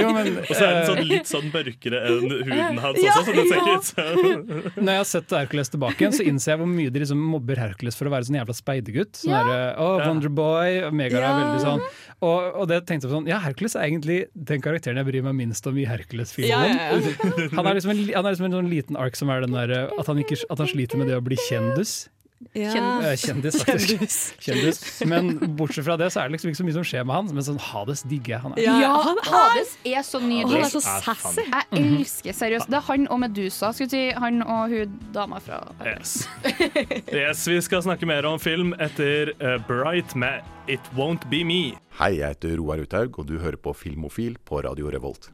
Jo, 0.01 0.09
men, 0.15 0.29
Og 0.43 0.51
så 0.53 0.65
er 0.65 0.73
den 0.73 0.79
eh, 0.79 0.89
sånn 0.89 1.03
litt 1.09 1.29
sånn 1.31 1.49
mørkere 1.53 2.01
enn 2.09 2.33
huden 2.49 2.79
hans 2.83 3.01
Ja, 3.03 3.15
også, 3.21 3.35
ja. 3.35 3.43
ut 3.69 3.89
som 3.89 4.83
Når 4.85 4.93
jeg 4.93 5.01
har 5.03 5.09
sett 5.13 5.35
Hercules 5.39 5.73
tilbake 5.75 6.03
igjen, 6.05 6.17
så 6.17 6.27
innser 6.29 6.55
jeg 6.55 6.63
hvor 6.63 6.71
mye 6.71 6.93
de 6.95 7.03
liksom 7.05 7.21
mobber 7.35 7.61
Hercules 7.61 7.99
for 7.99 8.09
å 8.09 8.15
være 8.15 8.29
sånn 8.29 8.39
jævla 8.41 8.57
speidergutt. 8.57 9.15
Sånn 9.23 9.33
Ja. 9.35 9.43
derre, 9.45 9.61
oh, 9.85 9.97
Wonderboy, 10.07 10.81
og 10.89 10.95
Megara 10.99 11.25
er 11.25 11.29
Ja. 11.29 11.39
veldig 11.43 11.63
sånn. 11.67 11.83
Og, 12.19 12.55
og 12.59 12.65
det 12.67 12.81
tenkte 12.89 13.07
jeg 13.07 13.13
på 13.13 13.15
sånn 13.15 13.29
Ja, 13.31 13.39
Hercules 13.45 13.77
er 13.79 13.87
egentlig 13.87 14.17
den 14.35 14.63
karakteren 14.65 14.99
jeg 14.99 15.07
bryr 15.07 15.27
meg 15.29 15.37
minst 15.39 15.67
om 15.71 15.77
i 15.79 15.87
Hercules-filmen. 15.87 16.51
Ja, 16.51 16.65
ja, 16.67 16.99
ja. 16.99 17.49
Han 17.55 17.69
liksom 17.79 17.93
han 17.95 18.25
er 18.25 18.33
liksom 18.33 18.49
en 18.49 18.57
sånn 18.59 18.71
liten 18.73 18.99
ark 18.99 19.19
som 19.19 19.31
er 19.31 19.45
den 19.47 19.55
der 19.55 19.75
at 19.87 20.11
han, 20.11 20.19
ikke, 20.19 20.41
at 20.51 20.63
han 20.63 20.71
sliter 20.71 20.99
med 20.99 21.13
det 21.13 21.19
å 21.19 21.23
bli 21.25 21.39
kjendus. 21.47 22.09
Ja. 22.55 22.71
Kjendis, 23.19 23.57
faktisk. 23.65 23.89
Kjendis. 23.99 24.19
Kjendis. 24.45 24.81
Men 25.11 25.31
bortsett 25.59 25.85
fra 25.89 25.97
det 25.99 26.11
så 26.15 26.21
er 26.23 26.29
det 26.29 26.37
liksom 26.37 26.53
ikke 26.53 26.61
så 26.61 26.67
mye 26.69 26.77
som 26.77 26.87
skjer 26.87 27.07
med 27.09 27.17
han. 27.17 27.31
Men 27.35 27.47
sånn 27.47 27.59
Hades 27.63 28.05
digger 28.07 28.37
jeg. 28.37 28.41
Han 28.45 28.55
er. 28.55 28.63
Ja, 28.83 28.93
han 29.09 29.19
Hades 29.27 29.73
er 29.89 30.05
så 30.07 30.21
nydelig. 30.23 30.53
han 30.55 30.67
er 30.69 30.73
så 30.73 30.83
sassy. 30.85 31.45
Jeg 31.49 31.83
elsker 31.83 32.39
seriøst. 32.39 32.71
Det 32.71 32.79
er 32.79 32.87
han 32.91 33.09
og 33.11 33.21
Medusa. 33.25 33.73
Skulle 33.75 33.91
si 33.91 34.05
Han 34.19 34.43
og 34.47 34.71
hun 34.75 34.95
dama 35.15 35.41
fra 35.43 35.59
Yes. 35.85 36.29
yes, 37.13 37.43
Vi 37.49 37.59
skal 37.65 37.83
snakke 37.87 38.07
mer 38.09 38.27
om 38.29 38.39
film 38.43 38.75
etter 38.79 39.35
eh, 39.39 39.59
Bright 39.69 40.15
med 40.19 40.47
It 40.71 40.85
Won't 40.99 41.27
Be 41.33 41.43
Me. 41.49 41.61
Hei, 41.99 42.13
jeg 42.21 42.37
heter 42.37 42.57
Roar 42.61 42.83
Uthaug, 42.85 43.19
og 43.19 43.27
du 43.27 43.39
hører 43.43 43.59
på 43.59 43.75
Filmofil 43.75 44.39
på 44.47 44.63
Radio 44.67 44.91
Revolt. 44.95 45.31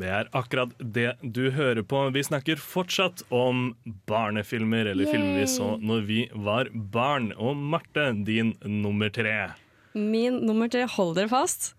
Det 0.00 0.10
er 0.10 0.30
akkurat 0.36 0.72
det 0.78 1.14
du 1.22 1.50
hører 1.54 1.82
på. 1.86 2.02
Vi 2.14 2.22
snakker 2.26 2.60
fortsatt 2.60 3.22
om 3.34 3.74
barnefilmer, 4.10 4.90
eller 4.92 5.08
filmer 5.10 5.40
vi 5.40 5.46
så 5.50 5.74
når 5.80 6.06
vi 6.08 6.20
var 6.34 6.70
barn. 6.72 7.32
Og 7.36 7.56
Marte, 7.56 8.10
din 8.26 8.54
nummer 8.64 9.12
tre. 9.14 9.52
Min 9.94 10.40
nummer 10.46 10.68
tre, 10.72 10.86
hold 10.96 11.14
dere 11.18 11.30
fast. 11.30 11.74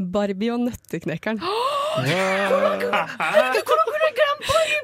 Barbie 0.00 0.52
og 0.54 0.60
nøtteknekkeren. 0.68 1.40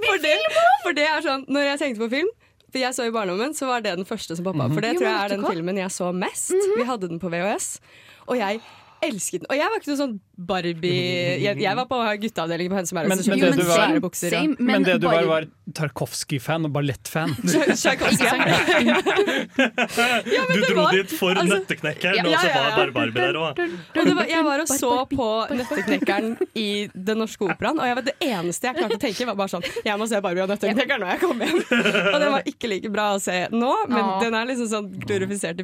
Barbie-filmer? 0.07 0.67
for 0.87 0.97
det 0.97 1.07
er 1.07 1.23
sånn, 1.25 1.45
når 1.51 1.71
jeg 1.73 1.81
tenkte 1.83 2.03
på 2.05 2.09
film 2.13 2.31
For 2.73 2.81
jeg 2.83 2.97
så 2.97 3.07
i 3.07 3.13
barndommen, 3.15 3.55
så 3.57 3.69
var 3.71 3.85
det 3.85 3.95
den 3.99 4.09
første 4.09 4.37
som 4.37 4.47
poppa 4.47 4.67
opp. 4.67 4.75
For 4.77 4.85
det 4.85 4.97
tror 4.99 5.07
jeg 5.09 5.21
er 5.23 5.35
den 5.37 5.47
filmen 5.47 5.79
jeg 5.81 5.93
så 5.95 6.11
mest. 6.15 6.53
Vi 6.77 6.85
hadde 6.89 7.09
den 7.11 7.21
på 7.23 7.31
VHS. 7.33 7.69
Og 8.27 8.41
jeg 8.41 8.61
elsket 9.11 9.41
den. 9.43 9.49
Og 9.51 9.57
jeg 9.59 9.67
var 9.73 9.77
ikke 9.81 9.91
noe 9.93 10.01
sånn 10.03 10.17
Barbie 10.37 11.41
Jeg, 11.41 11.57
jeg 11.65 11.77
var 11.79 11.87
på 11.89 11.97
gutteavdelingen 12.21 12.73
på 12.75 12.77
Hønse 12.77 12.93
Men- 12.93 13.09
men 13.09 13.19
det 13.41 13.57
du 13.57 13.63
var- 13.65 14.01
bukser. 14.05 14.31
same, 14.31 14.57
Men, 14.61 14.83
det 14.85 15.01
du 15.01 15.07
var, 15.09 15.25
var 15.25 15.47
Tarkovskij-fan 15.73 16.65
og 16.69 16.73
ballettfan. 16.75 17.33
ja, 20.37 20.43
Du 20.53 20.61
dro 20.61 20.83
var- 20.83 20.93
dit 20.93 21.11
for 21.11 21.35
altså- 21.35 21.57
Nøtteknekkeren, 21.61 22.17
Ja, 22.17 22.23
og 22.23 22.39
så 22.39 22.49
var 22.55 22.91
Barbie 22.93 23.11
der 23.13 23.35
òg. 23.35 23.59
Og 23.97 24.29
jeg 24.29 24.45
var 24.45 24.61
og 24.61 24.69
så 24.69 25.07
på 25.11 25.29
Nøtteknekkeren 25.51 26.37
i 26.55 26.89
Den 26.95 27.19
norske 27.19 27.45
operaen, 27.49 27.79
og 27.81 27.87
jeg 27.87 27.97
vet, 27.97 28.05
det 28.05 28.17
eneste 28.21 28.63
jeg 28.69 28.77
klarte 28.77 28.97
å 28.97 29.01
tenke, 29.01 29.27
var 29.27 29.35
bare 29.37 29.49
sånn 29.49 29.65
Jeg 29.85 29.99
må 29.99 30.07
se 30.09 30.21
Barbie 30.21 30.43
og 30.43 30.49
Nøtteknekkeren 30.53 31.01
når 31.01 31.09
jeg 31.15 31.21
kommer 31.21 31.47
hjem. 31.47 31.63
Og 32.15 32.21
den 32.21 32.33
var 32.33 32.43
ikke 32.47 32.69
like 32.71 32.91
bra 32.93 33.07
å 33.17 33.21
se 33.21 33.49
nå, 33.53 33.73
men 33.89 34.05
Åh. 34.05 34.21
den 34.23 34.35
er 34.35 34.47
liksom 34.47 34.69
sånn 34.71 34.89
glorifisert 35.03 35.61
i, 35.61 35.63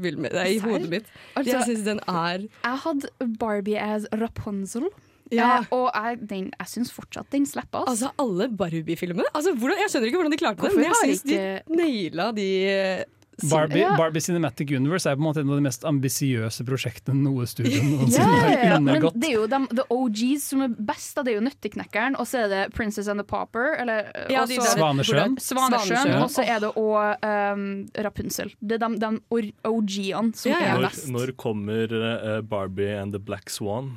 i 0.54 0.58
hodet 0.62 0.88
mitt. 0.90 1.06
Altså, 1.36 1.52
jeg 1.52 1.62
syns 1.68 1.84
den 1.86 2.00
er 2.08 2.38
Jeg 2.48 2.78
hadde 2.84 3.10
Barbie 3.38 3.78
as 3.80 4.06
Rapunzel. 4.12 4.88
Ja. 5.32 5.62
Eh, 5.62 5.66
og 5.72 5.86
jeg, 5.94 6.18
den, 6.28 6.50
jeg 6.58 6.68
syns 6.68 6.90
fortsatt 6.92 7.30
den 7.32 7.46
slipper. 7.48 7.86
oss. 7.86 7.94
Altså, 8.02 8.10
alle 8.20 8.50
Barbie-filmene. 8.52 9.24
Altså, 9.32 9.54
jeg 9.56 9.88
skjønner 9.88 10.10
ikke 10.10 10.20
hvordan 10.20 10.34
de 10.34 10.40
klarte 10.42 10.62
det, 10.66 10.74
men 10.76 10.84
jeg 10.84 10.98
syns 11.00 11.22
de 11.24 11.36
ikke- 11.38 11.76
naila 11.80 12.26
de 12.36 12.48
eh, 12.68 13.04
Barbie, 13.50 13.80
Ja. 13.82 13.96
Barbie 13.96 14.20
Cinematic 14.20 14.70
Universe 14.76 15.06
er 15.10 15.16
på 15.16 15.20
en 15.22 15.26
måte 15.26 15.40
en 15.40 15.50
av 15.50 15.56
de 15.58 15.64
mest 15.66 15.82
ambisiøse 15.88 16.64
prosjektene 16.68 17.22
noe 17.22 17.46
studio 17.46 17.82
noensinne 17.88 18.38
ja, 18.42 18.52
ja. 18.52 18.70
har 18.74 18.80
Men 18.80 19.08
det 19.14 19.28
er 19.30 19.34
jo 19.34 19.46
de, 19.50 19.60
the 19.74 19.86
OGs 19.90 20.46
som 20.52 20.62
er 20.62 20.68
best. 20.78 21.14
da. 21.16 21.22
Det 21.26 21.32
er 21.34 21.38
jo 21.40 21.44
Nøtteknekkeren, 21.48 22.16
og 22.18 22.26
så 22.30 22.44
er 22.44 22.48
det 22.52 22.62
Princess 22.76 23.08
and 23.08 23.18
the 23.20 23.24
Pauper. 23.26 23.74
Eller, 23.82 24.10
Ja, 24.30 24.42
og 24.42 24.48
de 24.48 24.60
så- 24.60 24.76
Svanesjøen. 24.76 25.36
Svanesjøen, 25.40 26.14
og 26.22 26.30
så 26.30 26.44
er 26.46 26.60
det 26.60 26.72
òg 26.74 27.26
um, 27.54 27.66
Rapunzel. 28.06 28.54
Det 28.60 28.78
er 28.80 28.86
de, 28.88 28.98
de 28.98 29.52
OG-ene 29.64 30.34
som 30.36 30.52
Ja, 30.52 30.58
ja. 30.60 30.76
er 30.78 30.86
best. 30.88 31.08
når 31.12 31.32
kommer 31.36 31.90
eh, 31.92 32.40
Barbie 32.42 32.94
and 32.98 33.12
the 33.12 33.18
Black 33.20 33.50
Swan? 33.50 33.96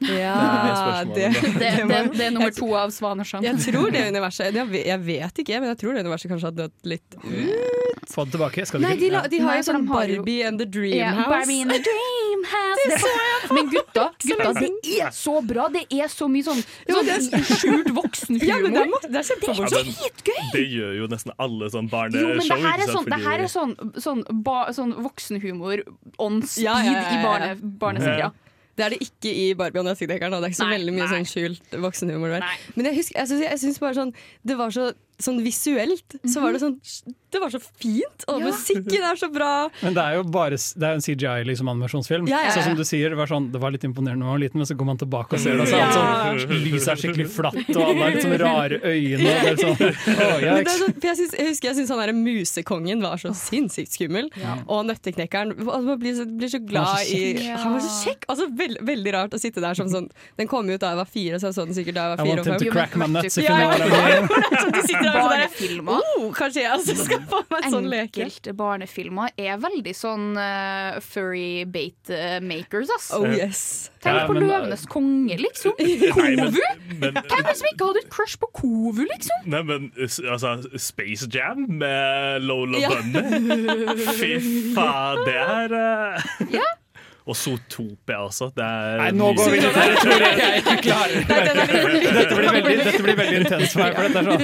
Ja, 0.00 1.04
Det 1.14 1.24
er 1.26 1.32
det. 1.32 1.42
Det, 1.60 1.70
det, 1.88 1.98
det 2.16 2.24
er 2.26 2.30
nummer 2.32 2.52
to 2.56 2.70
av 2.78 2.92
Svanesjøen. 2.94 3.44
Jeg 3.44 3.60
tror 3.66 3.90
det 3.92 4.06
universet 4.08 4.54
Jeg 4.56 5.00
vet, 5.04 5.42
ikke, 5.42 5.60
men 5.60 5.68
jeg 5.74 5.78
tror 5.82 5.94
det 5.96 6.04
universet 6.06 6.30
kanskje 6.32 6.48
har 6.48 6.56
dødd 6.56 6.88
litt 6.88 7.18
ut. 7.20 8.06
Få 8.10 8.24
det 8.24 8.32
tilbake. 8.34 8.64
Skal 8.66 8.80
du 8.80 8.86
Nei, 8.88 8.96
de, 8.98 9.10
la, 9.12 9.20
de 9.30 9.38
har 9.44 9.58
jo 9.60 9.66
sånn 9.68 9.84
jo- 9.84 9.92
Barbie 9.92 10.42
and 10.48 10.58
the 10.58 10.66
Dream 10.66 11.04
House. 11.04 11.28
Barbie 11.28 11.60
in 11.60 11.68
the 11.68 11.78
Dream 11.84 12.44
House. 12.48 12.86
Det 12.88 12.98
så 13.02 13.10
jeg 13.12 13.42
på! 13.50 13.54
Men 13.58 13.70
gutta, 13.74 14.06
gutta, 14.24 14.52
det 14.56 14.96
er 15.04 15.12
så 15.14 15.34
bra! 15.46 15.68
Det 15.76 15.84
er 15.92 16.08
så 16.10 16.28
mye 16.32 16.46
sånn, 16.48 16.62
sånn 16.88 17.46
skjult 17.60 17.92
voksenhumor. 18.00 18.48
Ja, 18.48 18.58
men 18.64 18.72
det 18.74 18.82
er, 18.86 18.90
det 19.04 19.20
er 19.20 19.20
Ja, 19.20 19.28
kjempemorsomt. 19.34 20.34
det 20.56 20.64
gjør 20.72 20.96
jo 21.02 21.10
nesten 21.12 21.36
alle 21.38 21.68
sånn 21.70 21.90
Jo, 21.92 22.34
men 22.40 22.46
det 22.48 22.60
her 22.64 22.84
er 22.86 22.94
sånn, 22.96 23.08
det 23.12 23.20
her 23.26 23.44
er 23.44 23.50
sånn, 23.52 23.76
sånn, 24.00 24.24
ba, 24.48 24.58
sånn 24.72 24.94
voksenhumor 25.04 25.84
on 26.18 26.40
speed 26.42 26.64
Ja, 26.64 26.78
ja, 26.80 26.92
ja, 26.92 27.02
ja. 27.04 27.18
i 27.20 27.24
barne, 27.24 27.50
barneseria. 27.60 28.32
Det 28.78 28.84
er 28.86 28.94
det 28.94 29.00
ikke 29.04 29.32
i 29.34 29.46
Barbie 29.58 29.80
og 29.82 29.86
Nazidekkeren. 29.90 30.32
Det 30.32 30.46
er 30.46 30.52
ikke 30.52 30.60
så 30.62 30.68
Nei, 30.68 30.76
veldig 30.78 30.92
mye 30.96 31.04
nei. 31.06 31.10
sånn 31.12 31.28
skjult 31.28 31.74
voksenhumor 31.82 32.36
der. 32.36 32.46
Men 32.76 32.86
jeg, 32.90 33.00
husker, 33.00 33.18
jeg, 33.18 33.28
synes, 33.32 33.42
jeg 33.48 33.58
synes 33.64 33.80
bare 33.82 33.96
sånn 33.98 34.12
Det 34.46 34.56
var 34.60 34.70
så 34.74 34.90
sånn 35.24 35.38
visuelt 35.44 36.16
så 36.26 36.40
var 36.42 36.52
det 36.56 36.60
sånn 36.62 36.78
Det 37.30 37.38
var 37.38 37.50
så 37.52 37.60
fint, 37.62 38.24
og 38.26 38.40
Ja. 38.40 38.48
musikken 38.50 39.04
er 39.06 39.14
så 39.14 39.28
bra. 39.30 39.70
Men 39.84 39.94
det 39.94 40.02
er 40.02 40.14
jo 40.16 40.24
bare 40.34 40.56
det 40.58 40.82
er 40.82 40.96
en 40.96 41.00
CGI 41.04 41.44
liksom, 41.46 41.68
animasjonsfilm. 41.70 42.26
Ja, 42.26 42.40
ja, 42.40 42.48
ja. 42.48 42.54
Så 42.56 42.64
som 42.66 42.74
du 42.74 42.82
sier, 42.82 43.12
det 43.12 43.18
var, 43.20 43.28
sånn, 43.30 43.52
det 43.52 43.60
var 43.62 43.70
litt 43.70 43.84
imponerende 43.86 44.24
da 44.24 44.26
man 44.26 44.34
var 44.34 44.40
liten, 44.42 44.58
men 44.58 44.66
så 44.66 44.74
går 44.74 44.88
man 44.88 44.98
tilbake 44.98 45.36
og 45.38 45.40
ser 45.44 45.54
det, 45.60 45.68
så 45.70 45.78
alt 45.78 45.94
sånn, 46.42 46.56
lyset 46.64 46.88
er 46.90 46.98
skikkelig 47.04 47.28
flatt, 47.30 47.60
og 47.70 47.82
alle 47.84 48.02
har 48.02 48.10
litt 48.16 48.24
sånn 48.26 48.34
rare 48.42 48.80
øyne. 48.82 49.20
Og 49.20 49.22
det 49.22 49.52
er 49.52 49.60
sånn, 49.62 49.78
å, 50.26 50.40
jeg, 50.42 50.64
det 50.66 50.72
er 50.74 50.80
sånn, 50.82 50.96
jeg, 51.06 51.16
synes, 51.20 51.36
jeg 51.38 51.46
husker 51.52 51.68
jeg 51.70 51.76
syntes 51.78 51.92
han 51.94 52.02
der 52.02 52.12
Musekongen 52.18 53.06
var 53.06 53.22
så 53.22 53.30
sinnssykt 53.38 53.94
skummel. 53.94 54.26
Og 54.66 54.82
Nøtteknekkeren 54.90 55.54
altså, 55.54 55.82
Man 55.86 56.02
blir 56.02 56.18
så, 56.18 56.26
blir 56.26 56.50
så 56.50 56.58
glad 56.66 56.90
Han 56.90 57.06
så 57.06 57.14
i. 57.14 57.46
Han 57.46 57.76
var 57.78 57.86
så 57.86 57.92
kjekk! 58.08 58.26
Altså, 58.26 58.50
veld, 58.58 58.82
veldig 58.90 59.14
rart 59.14 59.38
å 59.38 59.38
sitte 59.38 59.62
der 59.62 59.78
som 59.78 59.86
sånn 59.92 60.10
Den 60.40 60.50
kom 60.50 60.66
ut 60.66 60.80
da 60.82 60.90
jeg 60.96 60.98
var 61.04 61.06
fire, 61.14 61.38
så 61.38 61.52
jeg 61.52 61.54
så 61.60 61.68
den 61.70 61.78
sikkert 61.78 61.94
da 61.94 62.08
jeg 62.08 62.16
var 62.16 62.26
fire 62.26 62.34
want 62.34 62.40
og 62.40 62.46
him 62.50 62.58
fem. 62.58 62.66
to 62.66 62.74
crack 62.74 62.98
my 62.98 63.06
nuts 63.06 63.38
if 63.38 63.46
you 63.46 63.54
know 63.54 63.70
what 63.70 63.86
I 63.86 63.88
mean. 64.18 64.26
Så 65.10 65.18
de 65.18 65.18
sitter 65.18 65.18
der 65.18 65.22
og 65.22 65.30
der, 65.30 65.44
Barnefilmer. 65.44 66.00
oh, 66.20 66.26
Kanskje 66.36 66.62
jeg 66.62 66.72
også 66.76 66.94
skal 67.04 67.22
få 67.30 67.40
meg 67.50 67.64
en 67.66 67.74
sånn 67.74 67.88
leke. 67.90 68.24
Enkelte 68.24 68.54
barnefilmer 68.56 69.32
er 69.40 69.58
veldig 69.62 69.94
sånn 69.96 70.26
uh, 70.38 71.00
furry 71.04 71.64
bait 71.66 72.10
eh, 72.14 72.38
makers, 72.44 72.90
ass. 72.96 73.10
Oh 73.16 73.26
yes. 73.26 73.90
Tenk 74.00 74.16
Ja, 74.22 74.26
på 74.28 74.36
men- 74.38 74.46
Løvenes 74.48 74.86
konge, 74.90 75.36
liksom. 75.40 75.74
Kovu! 76.16 76.60
Hvem 77.00 77.16
er 77.20 77.46
det 77.46 77.56
som 77.58 77.68
ikke 77.72 77.90
hadde 77.90 78.04
et 78.04 78.10
crush 78.12 78.38
på 78.40 78.48
Kovu, 78.56 79.02
liksom? 79.10 79.44
nei, 79.50 79.62
men 79.68 79.90
altså, 79.98 80.54
Space 80.80 81.28
Jam 81.32 81.66
med 81.80 82.42
Lola 82.48 82.80
Ja. 82.80 82.90
Bunny. 82.94 83.96
Fy 84.20 84.34
faen, 84.76 85.24
det 85.26 85.36
er 85.40 85.74
eh, 85.80 86.30
Og 87.28 87.36
Zootopia 87.36 88.18
også. 88.24 88.48
Det 88.56 88.64
er 88.64 89.00
Nei, 89.02 89.10
nå 89.18 89.26
går 89.36 89.50
vi 89.52 89.58
litt 89.60 89.76
her. 89.76 89.90
Jeg 89.90 89.98
tror 90.00 90.24
jeg, 90.24 90.34
jeg 90.40 90.60
ikke. 90.78 90.98
Dette 92.14 92.38
blir 92.38 92.50
veldig, 92.56 92.76
dette 92.84 93.02
blir 93.04 93.18
veldig 93.20 93.40
intenst 93.42 93.76
for 93.76 93.82
meg. 93.84 93.92
For 93.94 94.02
dette 94.06 94.18
er 94.20 94.24
sånn. 94.30 94.40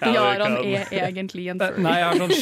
Ja, 0.00 0.10
Jaran 0.14 0.56
er 0.64 0.88
egentlig 1.04 1.46
en 1.52 1.60
furry. 1.60 1.82
Nei, 1.84 1.96
jeg 2.00 2.20
sånn 2.20 2.32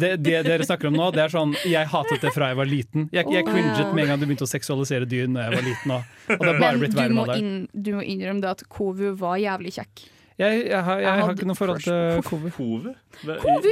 det, 0.00 0.10
det 0.22 0.36
dere 0.46 0.66
snakker 0.66 0.88
om 0.90 0.96
nå, 0.96 1.10
det 1.14 1.22
er 1.26 1.32
sånn 1.32 1.52
Jeg 1.68 1.88
hatet 1.92 2.22
det 2.24 2.30
fra 2.34 2.50
jeg 2.52 2.58
var 2.60 2.68
liten. 2.70 3.08
Jeg, 3.14 3.26
jeg 3.34 3.46
cringet 3.48 3.92
med 3.94 4.04
en 4.06 4.12
gang 4.14 4.22
du 4.22 4.26
begynte 4.28 4.46
å 4.46 4.50
seksualisere 4.50 5.08
dyr 5.10 5.28
når 5.30 5.46
jeg 5.46 5.56
var 5.58 5.66
liten. 5.68 5.94
Og, 5.96 6.16
og 6.36 6.44
det 6.46 6.52
har 6.54 6.62
bare 6.62 6.72
Men 6.72 6.82
blitt 6.84 6.94
du 6.96 7.00
verre 7.02 7.16
må, 7.18 7.26
med 7.26 7.34
det. 7.34 7.38
inn, 7.42 7.84
du 7.88 7.92
må 7.98 8.06
innrømme 8.06 8.44
det 8.44 8.50
at 8.56 8.64
Kovu 8.72 9.10
var 9.20 9.36
jævlig 9.42 9.74
kjekk. 9.76 10.06
Jeg, 10.40 10.62
jeg, 10.70 10.82
har, 10.84 10.96
jeg, 10.96 11.04
Jeg 11.04 11.24
har 11.24 11.32
ikke 11.36 11.46
noe 11.50 11.58
forhold 11.58 11.82
til 11.84 12.22
Kove. 12.24 12.50
Kove, 12.56 12.92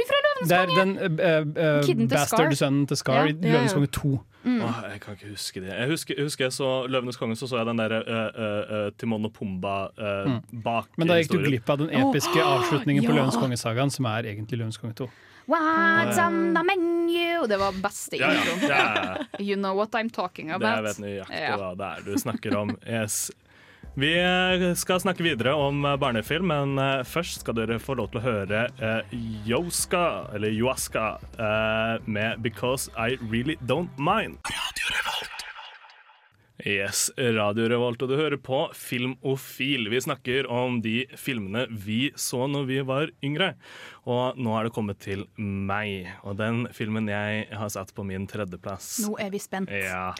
fra 0.09 0.17
Løvenes 0.25 0.49
Det 0.51 0.57
er 0.57 0.65
konge! 0.69 0.79
den 0.79 1.19
uh, 1.19 1.21
uh, 1.49 1.85
til 1.87 1.95
Scar. 2.05 2.17
bastard-sønnen 2.17 2.83
til 2.91 2.99
Scar 2.99 3.23
i 3.25 3.33
Ja. 3.33 3.53
Løvenes 3.55 3.73
konge 3.73 3.89
2. 3.97 4.11
Åh, 4.49 4.77
jeg 4.93 4.99
kan 5.03 5.17
ikke 5.17 5.29
huske 5.33 5.61
det. 5.63 5.71
Jeg 5.73 5.87
husker 5.89 6.13
jeg, 6.15 6.23
husker 6.29 6.45
jeg 6.45 6.53
så 6.55 6.69
Løvenes 6.87 7.17
konge, 7.19 7.35
så 7.35 7.47
så 7.49 7.57
jeg 7.59 7.65
den 7.71 7.81
derre 7.81 7.99
uh, 8.05 8.85
uh, 8.85 8.91
Timon 9.01 9.25
og 9.25 9.33
Pumba 9.35 9.73
uh, 9.97 10.37
bak 10.63 10.93
Men 10.97 11.09
da 11.09 11.17
gikk 11.19 11.33
du 11.33 11.41
glipp 11.43 11.69
av 11.73 11.81
den 11.81 11.89
episke 11.89 12.37
oh, 12.37 12.53
avslutningen 12.59 13.03
på 13.03 13.11
ja. 13.11 13.17
Løvenes 13.17 13.39
konge-sagaen, 13.41 13.91
som 13.91 14.05
er 14.13 14.29
egentlig 14.35 14.61
Løvenes 14.61 14.77
konge 14.79 14.93
2. 15.01 15.09
What's 15.49 16.19
on 16.21 16.53
the 16.53 16.61
menu? 16.63 17.47
Det 17.49 17.57
var 17.57 17.73
beste 17.81 18.19
Ja, 18.21 18.29
ja, 18.37 18.41
introen. 18.53 19.25
You 19.41 19.55
know 19.57 19.73
what 19.75 19.95
I'm 19.97 20.09
talking 20.13 20.51
about. 20.53 20.61
det 20.61 20.75
jeg 20.75 20.83
vet 20.83 20.99
nøyaktig 21.07 21.41
Ja. 21.41 21.55
hva 21.57 21.71
det 21.81 21.87
er 21.97 22.05
du 22.05 22.17
snakker 22.21 22.57
om. 22.61 22.77
Yes. 22.85 23.31
Vi 23.95 24.11
eh, 24.21 24.73
skal 24.75 25.01
snakke 25.01 25.23
videre 25.25 25.53
om 25.57 25.81
eh, 25.85 25.95
barnefilm, 25.99 26.47
men 26.53 26.77
eh, 26.79 27.01
først 27.07 27.41
skal 27.43 27.57
dere 27.57 27.79
få 27.81 27.97
lov 27.99 28.11
til 28.13 28.21
å 28.21 28.25
høre 28.27 28.61
eh, 28.79 29.15
Yoska, 29.49 30.03
eller 30.37 30.53
Yoaska, 30.55 31.07
eh, 31.35 31.95
med 32.05 32.39
'Because 32.39 32.87
I 32.95 33.17
Really 33.31 33.57
Don't 33.65 33.91
Mind'. 33.97 34.39
Yes, 36.67 37.09
Radio 37.17 37.69
Revolt, 37.71 38.01
og 38.03 38.09
du 38.11 38.17
hører 38.19 38.35
på 38.35 38.65
Filmofil. 38.75 39.87
Vi 39.89 40.01
snakker 40.03 40.47
om 40.51 40.81
de 40.83 41.05
filmene 41.15 41.65
vi 41.71 42.11
så 42.19 42.49
når 42.51 42.65
vi 42.67 42.79
var 42.83 43.13
yngre. 43.23 43.53
Og 44.03 44.35
nå 44.35 44.57
er 44.59 44.67
det 44.67 44.73
kommet 44.75 44.99
til 44.99 45.23
meg, 45.39 46.09
og 46.27 46.35
den 46.41 46.65
filmen 46.75 47.07
jeg 47.07 47.47
har 47.55 47.71
satt 47.71 47.95
på 47.95 48.03
min 48.03 48.27
tredjeplass. 48.27 48.97
Nå 49.07 49.15
er 49.23 49.31
vi 49.31 49.39
spent. 49.39 49.71
Ja, 49.71 50.11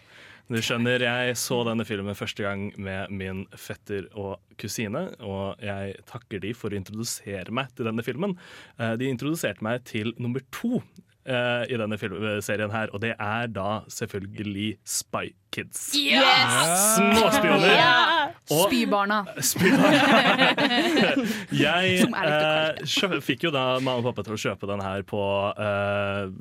du 0.58 0.64
skjønner, 0.66 1.04
jeg 1.06 1.36
så 1.38 1.60
denne 1.68 1.86
filmen 1.86 2.18
første 2.18 2.42
gang 2.46 2.70
med 2.82 3.12
min 3.14 3.44
fetter 3.54 4.08
og 4.18 4.40
kusine, 4.58 5.06
og 5.22 5.62
jeg 5.62 6.00
takker 6.10 6.42
de 6.42 6.54
for 6.58 6.74
å 6.74 6.80
introdusere 6.80 7.54
meg 7.54 7.70
til 7.78 7.86
denne 7.90 8.06
filmen. 8.06 8.34
Eh, 8.80 8.96
De 8.98 9.10
introduserte 9.12 9.66
meg 9.66 9.86
til 9.90 10.14
nummer 10.18 10.42
to 10.56 10.82
eh, 11.30 11.64
i 11.70 11.78
denne 11.78 12.00
filmserien 12.02 12.74
her, 12.74 12.90
og 12.94 13.04
det 13.06 13.14
er 13.16 13.52
da 13.54 13.84
selvfølgelig 13.94 14.72
Spy 14.90 15.30
Kids. 15.52 15.96
Yes! 15.98 16.98
Småspioner! 16.98 17.74
Yeah! 17.74 18.16
Spybarna. 18.50 19.20
jeg 21.54 22.02
litt 22.02 22.14
å 22.14 23.10
eh, 23.14 23.20
fikk 23.26 23.46
jo 23.48 23.52
da 23.54 23.64
mamma 23.78 24.00
og 24.02 24.08
pappa 24.10 24.24
til 24.26 24.36
å 24.36 24.40
kjøpe 24.42 24.70
den 24.70 24.82
her 24.84 25.04
på 25.10 25.20
eh, 25.54 26.32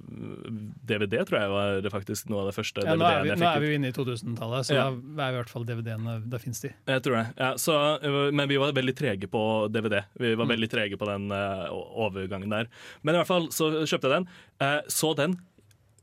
DVD, 0.88 1.18
tror 1.28 1.38
jeg 1.40 1.52
var 1.52 1.80
det 1.84 1.92
faktisk 1.92 2.30
noe 2.32 2.44
av 2.44 2.50
det 2.50 2.56
første 2.56 2.84
Ja, 2.86 2.96
nå, 2.96 3.04
er 3.08 3.24
vi, 3.24 3.32
jeg 3.32 3.40
nå 3.42 3.48
er 3.50 3.62
vi 3.64 3.70
jo 3.72 3.78
inne 3.80 3.90
i 3.92 3.96
2000-tallet, 3.96 4.68
så 4.68 4.78
Ja. 4.78 4.86
da 4.92 5.28
er 5.28 5.34
vi 5.34 5.36
i 5.36 5.40
hvert 5.42 5.52
fall 5.52 5.66
DVD-ene 5.68 6.16
Da 6.32 6.40
fins 6.42 6.62
de. 6.64 6.72
Jeg 6.88 7.04
tror 7.04 7.18
det. 7.20 7.26
Ja, 7.40 7.50
så, 7.60 7.76
øh, 8.04 8.18
men 8.32 8.48
vi 8.50 8.58
var 8.60 8.72
veldig 8.76 8.96
trege 8.98 9.28
på 9.30 9.42
DVD. 9.72 10.02
Vi 10.18 10.34
Mm. 10.34 10.38
var 10.42 10.46
veldig 10.54 10.68
trege 10.70 10.96
på 11.00 11.06
den 11.08 11.30
øh, 11.32 11.68
overgangen 12.04 12.50
der. 12.52 12.68
Men 13.02 13.14
i 13.14 13.18
hvert 13.22 13.30
fall 13.30 13.48
så 13.54 13.70
kjøpte 13.84 14.08
jeg 14.08 14.16
den. 14.18 14.28
Eh, 14.60 14.80
så 14.88 15.14
den 15.16 15.38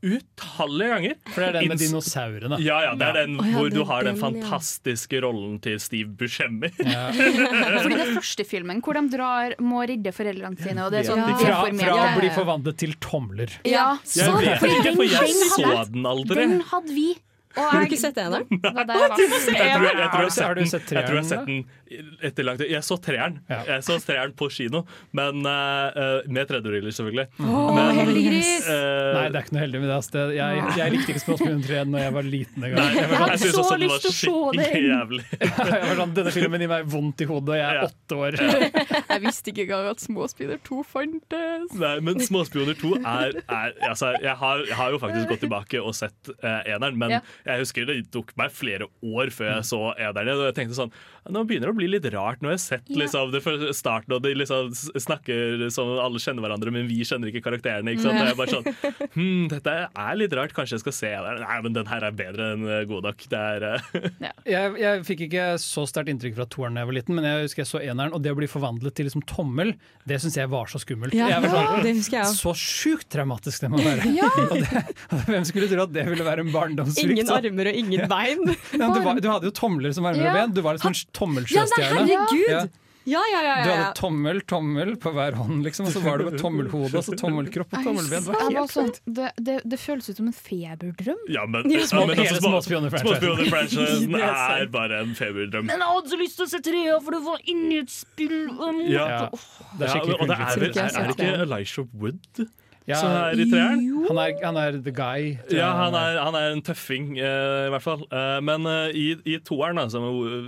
utallige 0.02 0.88
ganger. 0.92 1.14
For 1.32 1.42
det 1.42 1.48
er 1.48 1.56
den 1.56 1.70
med 1.72 1.80
dinosaurene. 1.80 2.58
Ja, 2.64 2.78
ja, 2.84 2.94
det 2.98 3.08
er 3.08 3.18
den 3.22 3.36
Å 3.40 3.46
ja, 3.46 3.54
hvor 3.56 3.70
du 3.72 3.80
har 3.88 4.06
den 4.06 4.16
den, 4.16 4.20
ja. 4.20 4.24
fantastiske 4.26 5.20
rollen 5.24 5.58
til 5.64 5.78
Steve 5.82 6.10
Buscemi. 6.20 6.70
Ja. 6.80 7.08
Fordi 7.82 7.94
det 7.94 8.04
er 8.04 8.14
første 8.16 8.46
filmen 8.48 8.82
hvor 8.84 8.98
de 8.98 9.04
drar, 9.12 9.56
må 9.62 9.84
redde 9.88 10.12
foreldrene 10.16 10.60
sine, 10.60 10.86
og 10.86 10.94
det 10.94 11.02
er 11.02 11.10
sånn 11.10 11.22
ja. 11.24 11.36
Fra, 11.36 11.60
fra 11.66 11.70
å 11.70 11.80
Ja, 11.80 11.94
ja, 12.02 12.16
bli 12.18 12.32
forvandlet 12.34 12.80
til 12.84 12.96
tomler. 13.02 13.58
Ja, 13.68 13.88
Jeg 14.06 14.28
sånn, 14.28 14.40
vet 14.42 14.66
ikke, 14.70 14.96
for 14.96 15.16
jeg 15.16 15.38
så 15.54 15.86
den 15.92 16.10
aldri. 16.12 16.42
Den 16.42 16.60
hadde 16.72 16.96
vi. 16.96 17.08
Og 17.56 17.64
Har 17.64 17.80
du 17.80 17.86
ikke 17.88 17.98
sett 18.00 18.18
eneren? 18.20 18.44
Jeg. 18.52 18.60
Jeg 18.60 18.74
tror, 18.76 19.00
jeg, 19.00 19.16
tror 19.16 19.56
jeg, 19.56 20.08
Har 20.12 21.22
sett 21.24 21.46
den, 21.48 21.62
jeg 21.90 22.02
jeg 22.06 22.30
etter 22.30 22.44
lang 22.46 22.58
tid. 22.58 22.70
Jeg 22.72 22.82
så 22.84 22.96
treeren. 23.02 23.38
Ja. 23.50 23.60
Jeg 23.68 23.84
så 23.86 23.96
treeren 24.02 24.32
på 24.36 24.48
kino, 24.52 24.82
men 25.16 25.44
eh, 25.46 26.26
med 26.32 26.48
tredjebriller, 26.48 26.90
selvfølgelig. 26.94 27.26
Oh, 27.40 27.70
Men, 27.76 27.92
heldig 28.00 28.22
gris! 28.26 28.48
eh, 28.66 29.12
Nei, 29.16 29.24
det 29.30 29.38
er 29.40 29.44
ikke 29.46 29.54
noe 29.56 29.62
heldig 29.62 29.80
med 29.82 29.90
det. 29.92 29.98
det 30.16 30.24
jeg, 30.36 30.64
jeg 30.80 30.94
likte 30.96 31.14
ikke 31.14 31.22
Småspionen 31.22 31.62
3 31.66 31.82
når 31.92 32.04
jeg 32.04 32.14
var 32.16 32.26
liten 32.26 32.66
en 32.66 32.74
Jeg 32.76 32.76
var 32.76 32.96
Jeg 32.96 33.22
hadde 33.22 33.50
så 33.52 33.62
også 33.62 33.78
lyst 33.80 34.06
til 34.06 34.10
å 34.10 34.16
se 34.16 34.34
det 34.58 34.66
den. 34.72 34.88
jævlig. 34.90 35.24
sånn, 35.56 35.72
jeg 35.72 35.86
var 35.86 36.00
sånn, 36.02 36.14
Denne 36.18 36.34
filmen 36.36 36.64
gir 36.66 36.72
meg 36.72 36.88
vondt 36.96 37.24
i 37.24 37.28
hodet, 37.30 37.54
og 37.54 37.60
jeg 37.60 37.66
er 37.70 37.76
Ja. 37.76 37.88
åtte 37.90 38.20
år. 38.26 38.38
Jeg 39.16 39.22
visste 39.22 39.50
ikke 39.52 39.64
engang 39.66 39.86
at 39.92 40.02
Småspioner 40.02 40.58
2 40.66 40.80
fantes. 40.84 41.74
Nei, 41.80 41.92
men 42.04 42.20
Småspioner 42.24 42.76
2 42.78 42.90
er, 43.00 43.36
er 43.46 43.74
altså, 43.88 44.10
jeg, 44.20 44.34
har, 44.40 44.62
jeg 44.68 44.76
har 44.76 44.92
jo 44.92 44.98
faktisk 45.00 45.30
gått 45.30 45.42
tilbake 45.44 45.80
og 45.80 45.94
sett 45.96 46.30
uh, 46.42 46.60
eneren, 46.68 46.98
men 47.00 47.14
Ja. 47.16 47.20
jeg 47.46 47.62
husker 47.64 47.86
det 47.88 47.96
tok 48.12 48.34
meg 48.38 48.52
flere 48.52 48.88
år 49.06 49.30
før 49.34 49.54
jeg 49.54 49.68
så 49.70 49.80
eneren. 49.94 50.34
Og 50.42 50.48
jeg 50.50 50.56
tenkte 50.58 50.76
sånn 50.78 50.92
Nå 51.32 51.42
begynner 51.48 51.70
det 51.70 51.74
å 51.74 51.78
bli 51.78 51.88
litt 51.90 52.06
rart 52.14 52.42
når 52.44 52.52
jeg 52.54 52.58
har 52.58 52.62
sett 52.64 52.90
liksom, 53.00 53.32
det 53.34 53.40
fra 53.44 53.54
starten, 53.76 54.14
og 54.16 54.22
de 54.24 54.32
liksom 54.38 54.70
snakker 54.74 55.66
som 55.74 55.90
alle 56.02 56.20
kjenner 56.22 56.44
hverandre, 56.46 56.72
men 56.74 56.86
vi 56.88 57.00
kjenner 57.06 57.30
ikke 57.32 57.42
karakterene. 57.46 57.94
Ikke 57.94 58.04
sant? 58.06 58.18
Og 58.18 58.26
jeg 58.26 58.34
er 58.34 58.38
bare 58.38 58.54
sånn 58.54 59.10
hm, 59.16 59.46
Dette 59.52 59.74
er 59.88 60.18
litt 60.20 60.36
rart, 60.36 60.54
kanskje 60.56 60.76
jeg 60.78 60.84
skal 60.84 60.96
se 60.96 61.10
eneren. 61.16 61.42
Nei, 61.46 61.58
men 61.66 61.76
den 61.76 61.90
her 61.90 62.06
er 62.08 62.16
bedre 62.16 62.50
enn 62.54 62.66
eh, 62.68 62.84
god 62.90 63.08
nok. 63.08 63.26
Det 63.32 63.40
er 63.40 63.66
ja. 64.26 64.32
Jeg, 64.46 64.74
jeg 64.82 65.04
fikk 65.08 65.24
ikke 65.28 65.46
så 65.62 65.86
sterkt 65.88 66.12
inntrykk 66.12 66.36
fra 66.38 66.48
toeren 66.52 66.76
da 66.78 66.84
jeg 66.84 66.90
var 66.92 66.98
liten, 67.00 67.18
men 67.18 67.28
jeg 67.28 67.46
husker 67.48 67.64
jeg 67.64 67.70
så 67.72 67.82
eneren, 67.82 68.14
og 68.16 68.22
det 68.24 68.34
å 68.34 68.38
bli 68.38 68.48
forvandlet 68.50 68.96
til 68.98 69.08
liksom 69.08 69.24
tommel, 69.28 69.74
det 70.08 70.20
syns 70.22 70.38
jeg 70.38 70.50
var 70.52 70.70
så 70.70 70.80
skummelt. 70.82 71.16
Ja, 71.16 71.30
jeg 71.34 71.44
var 71.46 71.54
sånn, 71.56 71.82
det 71.86 71.94
husker 71.98 72.20
jeg 72.20 72.36
så 72.36 72.54
sjukt 72.60 73.08
traumatisk 73.12 73.66
det 73.66 73.72
må 73.72 73.80
være. 73.82 74.12
Og 74.46 74.56
det, 74.60 74.82
hvem 75.26 75.44
skulle 75.48 75.68
tro 75.70 75.84
at 75.86 75.92
det 75.94 76.04
ville 76.08 76.24
være 76.26 76.44
en 76.46 76.52
barndomsfrykt? 76.54 77.16
Ingen 77.16 77.30
armer 77.32 77.70
og 77.70 77.78
ingen 77.80 78.04
bein. 78.10 78.42
Ja, 78.76 78.88
du, 78.92 79.00
var, 79.04 79.18
du 79.22 79.28
hadde 79.30 79.48
jo 79.48 79.54
tomler 79.56 79.94
som 79.96 80.06
armer 80.08 80.22
Ja. 80.26 80.32
og 80.32 80.38
ben. 80.38 80.54
Du 80.56 80.60
var 80.64 80.76
liksom 80.76 80.92
en 80.92 80.98
Ja, 81.16 81.20
tommelsjøstjerne. 81.20 82.02
herregud! 82.06 82.50
Ja. 82.50 82.66
Ja, 83.06 83.20
ja, 83.30 83.40
ja, 83.46 83.50
Du 83.62 83.68
hadde 83.70 83.90
tommel, 83.94 84.40
tommel 84.50 84.88
på 84.98 85.12
hver 85.14 85.36
hånd, 85.38 85.60
liksom, 85.62 85.86
og 85.86 85.92
så 85.94 86.00
var 86.02 86.18
det 86.18 86.24
med 86.26 86.40
tommelhode 86.40 86.90
og 86.98 87.04
så 87.06 87.14
tommelkropp 87.14 87.76
og 87.78 87.84
tommelben. 87.86 88.24
Det 88.26 88.56
var 88.56 88.66
sånn, 88.72 88.90
det, 89.06 89.28
det, 89.46 89.54
det 89.62 89.78
føles 89.78 90.08
ut 90.10 90.16
som 90.18 90.26
en 90.26 90.34
feberdrøm. 90.34 91.20
Ja, 91.30 91.44
men, 91.46 91.70
Ja, 91.70 91.84
små- 91.86 92.00
ja, 92.02 92.06
men 92.10 92.18
altså, 92.24 92.40
små- 92.42 92.50
Småspioner-franchisen. 92.66 93.22
Småspioner-franchisen 93.22 94.10
Det 94.18 94.24
er 94.26 94.66
bare 94.74 94.98
en 95.04 95.14
feberdrøm. 95.14 95.70
Men 95.70 95.78
jeg 95.86 95.92
hadde 95.94 96.10
så 96.16 96.18
lyst 96.24 96.36
til 96.40 96.48
å 96.48 96.50
se 96.56 96.60
trea, 96.66 96.98
for 97.06 97.14
det 97.14 97.22
var 97.30 97.46
inni 97.54 97.78
et 97.84 97.94
spill. 97.94 98.36
og 98.58 98.82
Ja. 98.90 99.06
Ja. 99.06 99.30
Det 99.30 99.86
er 99.86 100.02
og 100.02 100.26
det 100.26 100.40
er, 100.40 100.58
vel, 100.58 100.70
er, 100.74 100.90
er 100.90 101.06
det 101.06 101.14
ikke 101.14 101.32
Elisha 101.46 101.86
Wood 101.94 102.46
som 102.94 103.10
er 103.10 103.40
i 103.42 103.46
treeren? 103.50 103.80
Han 104.06 104.18
er, 104.22 104.34
han 104.44 104.56
er 104.60 104.76
the 104.86 104.92
guy. 104.94 105.32
Ja, 105.50 105.72
han 105.74 105.94
er, 105.98 106.20
han 106.22 106.36
er 106.38 106.52
en 106.54 106.62
tøffing, 106.62 107.16
uh, 107.18 107.66
i 107.66 107.70
hvert 107.74 107.82
fall. 107.82 108.04
Uh, 108.12 108.36
men 108.46 108.62
uh, 108.68 108.86
i, 108.94 109.08
i 109.26 109.34
toeren, 109.42 109.80
da, 109.80 109.88
som 109.90 110.04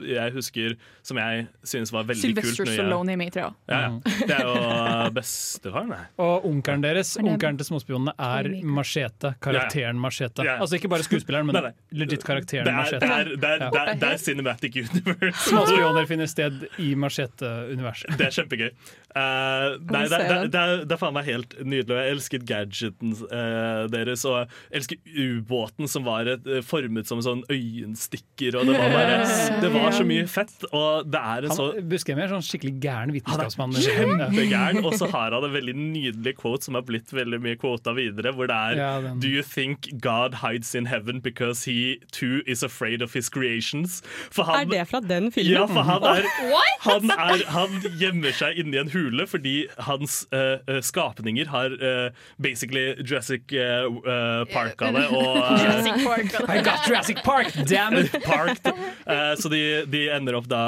jeg 0.06 0.34
husker 0.36 0.76
Som 1.02 1.18
jeg 1.18 1.46
synes 1.66 1.90
var 1.90 2.04
veldig 2.06 2.20
kult 2.20 2.46
Sylvester 2.46 2.70
Stallone 2.70 3.14
i 3.14 3.18
meg 3.18 3.32
tror 3.34 3.48
jeg. 3.48 3.54
Ja, 3.72 3.80
ja. 3.88 4.14
Det 4.28 4.36
er 4.36 4.44
jo 4.46 5.10
bestefaren, 5.16 5.90
det. 5.94 6.00
Og 6.28 6.46
onkelen 6.52 6.84
deres, 6.84 7.16
er- 7.16 7.26
onkelen 7.32 7.58
til 7.58 7.68
småspionene, 7.72 8.14
er 8.18 8.50
Machete. 8.78 9.34
Karakteren 9.42 9.98
Machete. 9.98 10.44
Ja, 10.46 10.54
ja. 10.54 10.60
Altså 10.62 10.78
ikke 10.78 10.92
bare 10.92 11.06
skuespilleren, 11.06 11.48
men 11.50 11.72
legit 12.04 12.22
karakteren 12.28 12.68
Det 12.68 12.74
er, 12.74 12.78
Machete. 12.78 13.00
det 13.02 13.10
er, 13.10 13.32
det 13.34 13.50
er, 13.50 13.66
det 13.98 14.08
er, 14.08 14.14
er 14.14 14.22
Cinematic 14.22 14.78
Universe. 14.84 15.34
Småspioner 15.50 16.06
finner 16.10 16.30
sted 16.30 16.68
i 16.78 16.92
Machete-universet. 16.94 18.14
Det 18.18 18.28
er 18.28 18.36
kjempegøy. 18.38 18.68
Eh, 18.68 19.76
nei, 19.88 20.02
det, 20.04 20.08
se 20.12 20.18
det, 20.28 20.38
det, 20.52 20.60
er, 20.62 20.82
det 20.84 20.94
er 20.94 21.00
faen 21.00 21.14
meg 21.16 21.26
helt 21.28 21.54
nydelig. 21.64 21.98
Jeg 22.12 22.20
elsket 22.28 22.44
gadgeten 22.48 23.12
eh, 23.32 23.86
deres, 23.92 24.24
og 24.28 24.42
jeg 24.42 24.80
elsker 24.80 24.98
ubåten 25.16 25.88
som 25.88 26.04
var 26.06 26.28
et, 26.28 26.46
eh, 26.46 26.60
formet 26.64 27.08
som 27.08 27.18
en 27.20 27.24
sånn 27.26 27.42
øyenstikker. 27.52 28.58
Og 28.60 28.66
det 28.68 28.76
var 28.78 28.92
bare 28.92 29.16
Det 29.62 29.70
var 29.72 29.92
så 29.96 30.04
mye 30.06 30.26
fett, 30.28 30.52
og 30.74 31.08
det 31.10 31.20
er 31.20 31.46
en 31.48 31.54
så 31.56 31.68
Han 31.74 31.88
Buscemi 31.88 32.22
er 32.24 32.32
sånn 32.32 32.44
skikkelig 32.44 32.74
gæren 32.84 33.12
vitenskapsmann. 33.14 33.72
Kjempegæren. 33.78 34.82
Og 34.84 34.94
så 35.00 35.08
har 35.14 35.32
han 35.36 35.46
en 35.48 35.54
veldig 35.54 35.74
nydelig 35.78 36.36
quote 36.40 36.64
som 36.68 36.76
har 36.78 36.84
blitt 36.88 37.12
veldig 37.16 37.40
mye 37.44 37.58
quota 37.60 37.94
videre, 37.96 38.32
hvor 38.36 38.50
det 38.50 38.56
er 38.58 38.78
Ja, 38.78 38.90
den- 39.04 39.20
Do 39.20 39.28
you 39.28 39.42
think 39.42 39.88
God 40.04 40.36
hides 40.44 40.74
in 40.74 40.86
heaven 40.86 41.20
because 41.20 41.64
he 41.64 41.96
too 42.12 42.42
is 42.46 42.62
afraid 42.62 43.02
of 43.02 43.14
his 43.14 43.28
creations? 43.28 44.02
For 44.30 44.44
Er 44.48 44.64
det 44.68 44.84
fra 44.90 45.00
den 45.00 45.30
filmen? 45.32 45.52
ja, 45.52 45.64
for 45.66 45.82
han, 45.82 46.02
er, 46.02 46.28
han, 46.88 47.10
er, 47.10 47.44
han 47.54 47.80
gjemmer 47.98 48.32
seg 48.36 48.58
inni 48.62 48.78
en 48.80 48.90
hule 48.92 49.26
fordi 49.28 49.66
hans 49.88 50.20
eh, 50.32 50.58
skapninger 50.84 51.48
har 51.52 51.74
eh, 51.78 52.10
basically 52.38 52.94
Jurassic 53.02 53.52
eh, 53.52 54.44
Park 54.52 54.82
av 54.82 54.94
det. 54.94 55.06
Og, 55.10 55.36
eh, 55.36 55.58
Jurassic 55.64 56.04
Park. 56.04 56.30
det- 56.34 56.58
I 56.58 56.62
got 56.62 56.86
Jurassic 56.88 57.22
Park, 57.24 57.52
damn 57.66 57.98
it! 57.98 58.12
Parked. 58.24 58.66
Eh, 58.68 59.34
så 59.40 59.50
de, 59.52 59.62
de 59.90 60.06
ender 60.14 60.38
opp 60.38 60.48
da 60.50 60.62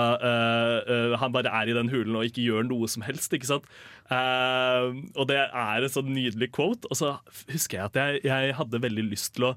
Han 1.20 1.32
bare 1.32 1.50
er 1.62 1.70
i 1.70 1.76
den 1.76 1.90
hulen 1.92 2.16
og 2.18 2.26
ikke 2.28 2.44
gjør 2.44 2.66
noe 2.68 2.88
som 2.90 3.04
helst, 3.06 3.32
ikke 3.36 3.50
sant? 3.50 3.66
Uh, 4.10 4.90
og 5.14 5.28
det 5.30 5.36
er 5.38 5.84
en 5.86 5.92
sånn 5.92 6.08
nydelig 6.10 6.50
quote. 6.56 6.88
Og 6.90 6.98
så 6.98 7.12
husker 7.52 7.78
jeg 7.78 7.90
at 7.92 7.98
jeg, 8.00 8.22
jeg 8.26 8.56
hadde 8.58 8.82
veldig 8.82 9.04
lyst 9.06 9.36
til 9.36 9.52
å 9.52 9.54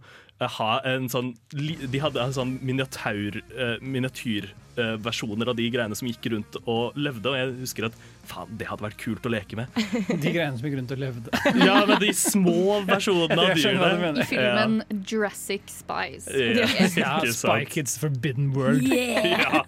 ha 0.50 0.74
en 0.88 1.10
sånn 1.12 1.34
De 1.54 2.00
hadde 2.02 2.22
en 2.22 2.34
sånn 2.36 2.58
miniatyr, 2.66 3.40
uh, 3.54 3.76
miniatyrversjoner 3.84 5.52
av 5.52 5.58
de 5.58 5.68
greiene 5.74 5.96
som 5.98 6.08
gikk 6.10 6.30
rundt 6.34 6.58
og 6.64 6.98
levde, 7.00 7.30
og 7.32 7.38
jeg 7.38 7.54
husker 7.62 7.88
at 7.90 7.98
faen, 8.30 8.52
det 8.60 8.68
hadde 8.70 8.86
vært 8.86 9.00
kult 9.02 9.26
å 9.28 9.32
leke 9.34 9.60
med. 9.60 9.72
De 10.24 10.34
greiene 10.34 10.58
som 10.58 10.68
gikk 10.68 10.78
rundt 10.80 10.96
og 10.96 11.02
levde. 11.04 11.42
Ja, 11.68 11.80
men 11.90 12.00
de 12.02 12.12
små 12.18 12.80
versjonene 12.88 13.40
av 13.46 13.54
dyrene. 13.60 14.14
I 14.24 14.28
filmen 14.30 14.80
Jurassic 15.10 15.70
Spies. 15.72 16.28
Ja, 16.32 16.68
Ja, 16.98 17.14
ikke 17.22 17.36
Spy. 17.36 17.60
Kids 17.78 17.98
Forbidden 18.02 18.52
World. 18.58 18.88
Ja. 18.90 19.64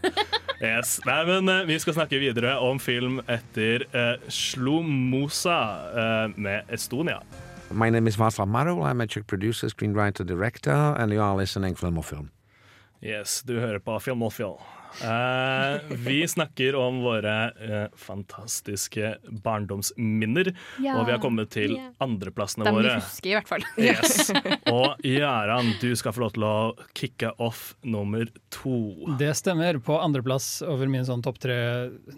Yes. 0.61 0.99
Nei, 1.05 1.21
men 1.28 1.49
uh, 1.51 1.63
vi 1.67 1.78
skal 1.84 1.97
snakke 1.97 2.19
videre 2.21 2.55
om 2.63 2.80
film 2.82 3.19
etter 3.28 3.84
uh, 3.91 4.15
Slomosa 4.32 5.59
uh, 5.91 6.38
med 6.39 6.71
Estonia. 6.73 7.19
My 7.72 7.89
name 7.89 8.07
is 8.07 8.16
Václav 8.16 8.47
Marul. 8.47 8.86
I'm 8.86 9.01
a 9.01 9.07
Czech 9.07 9.28
producer, 9.28 9.68
screenwriter, 9.68 10.26
director, 10.26 10.72
and 10.72 11.11
you 11.11 11.22
are 11.22 11.36
listening 11.36 11.76
Film 11.76 11.97
or 11.97 12.03
Film. 12.03 12.32
Yes, 13.01 13.43
du 13.43 13.59
hører 13.59 13.80
på 13.80 13.99
Film 13.99 14.22
or 14.24 14.30
Film. 14.32 14.57
Eh, 15.04 15.96
vi 16.06 16.28
snakker 16.28 16.76
om 16.80 17.02
våre 17.04 17.34
eh, 17.62 17.88
fantastiske 18.00 19.16
barndomsminner, 19.43 20.54
Ja. 20.84 20.98
og 21.00 21.06
vi 21.08 21.12
har 21.16 21.20
kommet 21.24 21.50
til 21.54 21.76
yeah. 21.76 21.91
andreplassene 22.00 22.66
Dem 22.66 22.78
vi 22.78 22.84
våre. 22.84 22.96
husker, 23.02 23.30
i 23.30 23.36
hvert 23.38 23.50
fall. 23.52 23.66
Yes. 23.86 24.32
Og 24.72 24.96
Gøran, 25.06 25.74
du 25.82 25.91
skal 26.00 26.14
få 26.16 26.24
lov 26.24 26.32
til 26.36 26.46
å 26.48 26.56
kicke 26.98 27.30
off 27.43 27.76
nummer 27.86 28.26
to. 28.54 28.78
Det 29.20 29.34
stemmer. 29.38 29.78
På 29.84 30.00
andreplass 30.02 30.62
over 30.66 30.88
min 30.89 31.06
sånn 31.06 31.22
topp 31.26 31.38
tre 31.43 31.58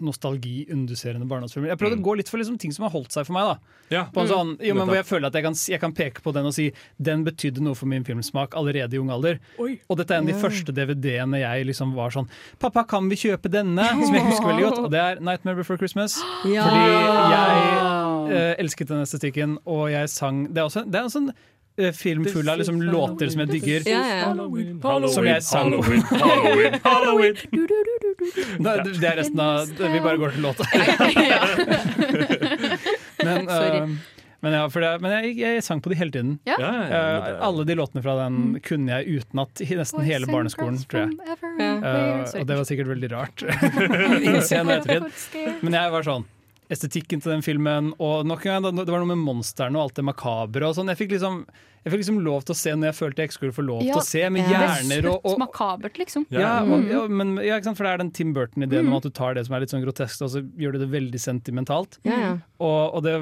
nostalgi-induserende 0.00 1.26
barndomsfilmer. 1.28 1.72
Jeg 1.74 1.80
prøvde 1.80 1.98
å 2.00 2.04
gå 2.06 2.14
litt 2.20 2.30
for 2.30 2.40
liksom 2.40 2.58
ting 2.60 2.72
som 2.74 2.86
har 2.86 2.94
holdt 2.94 3.12
seg 3.14 3.26
for 3.28 3.36
meg. 3.36 3.50
da 3.52 3.58
Ja. 3.94 4.04
På 4.12 4.22
en 4.22 4.28
sånn, 4.30 4.54
jo, 4.64 4.74
men 4.76 4.86
hvor 4.88 4.98
jeg 4.98 5.06
føler 5.08 5.28
at 5.30 5.34
jeg 5.38 5.44
kan, 5.46 5.54
jeg 5.74 5.80
kan 5.80 5.94
peke 5.96 6.22
på 6.24 6.32
den 6.36 6.46
og 6.48 6.54
si 6.56 6.70
den 7.00 7.24
betydde 7.26 7.62
noe 7.64 7.74
for 7.78 7.88
min 7.90 8.04
filmsmak 8.04 8.54
allerede 8.58 8.94
i 8.96 9.00
ung 9.00 9.10
alder. 9.14 9.38
Og 9.58 9.96
dette 9.98 10.14
er 10.14 10.20
en 10.22 10.28
av 10.28 10.32
de 10.34 10.40
første 10.42 10.72
DVD-ene 10.76 11.40
jeg 11.42 11.68
liksom 11.70 11.94
var 11.96 12.10
sånn 12.14 12.28
Pappa, 12.68 12.82
kan 12.84 13.08
vi 13.08 13.16
kjøpe 13.16 13.48
denne? 13.52 13.84
Som 14.04 14.12
jeg 14.14 14.24
husker 14.28 14.46
veldig 14.52 14.64
godt. 14.68 14.78
Og 14.84 14.90
det 14.92 15.00
er 15.00 15.14
'Nightmare 15.24 15.56
Before 15.56 15.78
Christmas'. 15.80 16.18
Ja. 16.44 16.62
Fordi 16.68 16.84
jeg 17.34 17.56
eh, 18.36 18.54
elsket 18.60 18.88
den 18.88 19.00
estetikken, 19.02 19.58
og 19.66 19.90
jeg 19.92 20.08
sang 20.12 20.48
Det 20.52 20.58
er 20.58 20.62
også 20.68 20.82
det 20.84 20.94
er 21.00 21.04
en 21.06 21.10
sånn 21.14 21.30
eh, 21.78 21.92
film 21.92 22.24
full 22.28 22.48
av 22.48 22.58
liksom, 22.58 22.80
låter 22.82 23.28
som 23.32 23.40
jeg 23.40 23.48
digger. 23.54 23.80
Ja, 23.88 24.02
ja. 24.04 24.24
Halloween, 24.28 24.80
Som 25.14 25.24
jeg 25.24 25.42
sang. 25.42 25.72
Halloween, 25.72 26.02
Halloween, 26.02 26.74
Halloween. 26.84 27.34
Da- 28.64 28.82
Det 28.84 29.04
er 29.04 29.16
resten 29.16 29.40
av 29.40 29.66
Vi 29.78 30.00
bare 30.00 30.16
går 30.18 30.30
til 30.36 30.42
låta. 30.42 30.64
men, 33.24 33.48
Sorry. 33.48 33.80
Men, 34.40 34.52
ja, 34.54 34.68
for 34.70 34.80
det, 34.84 34.90
men 35.02 35.10
jeg, 35.16 35.32
jeg 35.40 35.62
sang 35.66 35.80
på 35.82 35.90
de 35.90 35.96
hele 35.98 36.12
tiden. 36.14 36.36
Ja. 36.46 36.56
Ja, 36.62 36.72
ja, 36.72 36.88
ja, 36.88 36.96
Eh, 37.28 37.38
alle 37.42 37.64
de 37.66 37.74
låtene 37.78 38.02
fra 38.04 38.14
den 38.20 38.60
kunne 38.62 39.00
jeg 39.00 39.18
utenat 39.18 39.62
i 39.64 39.66
nesten 39.78 40.04
hele 40.06 40.26
barneskolen, 40.30 40.78
tror 40.86 41.08
jeg. 41.08 41.12
Uh, 41.58 42.40
og 42.40 42.44
det 42.46 42.56
var 42.60 42.64
sikkert 42.68 42.88
veldig 42.92 43.10
rart. 43.12 43.42
Men 45.64 45.72
jeg 45.80 45.94
var 45.94 46.02
sånn 46.06 46.26
Estetikken 46.68 47.22
til 47.24 47.32
den 47.32 47.44
filmen, 47.44 47.94
og 47.96 48.26
nok 48.28 48.42
en 48.44 48.66
gang, 48.66 48.76
det 48.76 48.92
var 48.92 49.00
noe 49.00 49.14
med 49.14 49.22
monstrene 49.24 49.78
og 49.78 49.82
alt 49.86 49.96
det 49.96 50.04
makabre 50.04 50.68
og 50.68 50.74
sånn. 50.76 50.90
Jeg 50.92 51.00
fikk 51.00 51.14
liksom 51.14 51.34
jeg 51.88 51.94
fikk 51.96 52.02
liksom 52.04 52.20
lov 52.24 52.44
til 52.46 52.54
å 52.54 52.58
se 52.60 52.74
når 52.76 52.90
jeg 52.92 52.96
følte 52.98 53.22
jeg 53.24 53.30
ikke 53.30 53.38
skulle 53.38 53.56
få 53.56 53.64
lov 53.66 53.80
til 53.82 53.96
å 53.98 54.04
se, 54.04 54.22
med 54.30 54.44
er 54.44 54.52
hjerner 54.52 55.08
og, 55.12 55.20
og, 55.24 55.38
makabert, 55.42 55.98
liksom. 55.98 56.26
ja, 56.30 56.60
Mm. 56.62 56.72
og, 56.72 56.88
ja, 56.92 57.02
men, 57.08 57.34
ja, 57.42 57.56
ikke 57.58 57.64
sant? 57.70 57.76
For 57.78 57.84
det 57.88 57.92
er 57.94 57.98
den 58.04 58.10
Tim 58.12 58.32
Burton-ideen 58.36 58.86
om 58.88 58.94
at 58.98 59.02
du 59.08 59.10
tar 59.10 59.34
det 59.34 59.46
som 59.48 59.54
er 59.56 59.60
litt 59.64 59.70
sånn 59.72 59.82
grotesk, 59.84 60.22
og 60.26 60.30
så 60.30 60.42
gjør 60.58 60.72
du 60.76 60.78
det 60.84 60.90
veldig 60.92 61.20
sentimentalt. 61.20 61.98
Ja, 62.04 62.18
ja. 62.18 62.32
Og, 62.58 62.94
og 62.98 63.02
det 63.06 63.14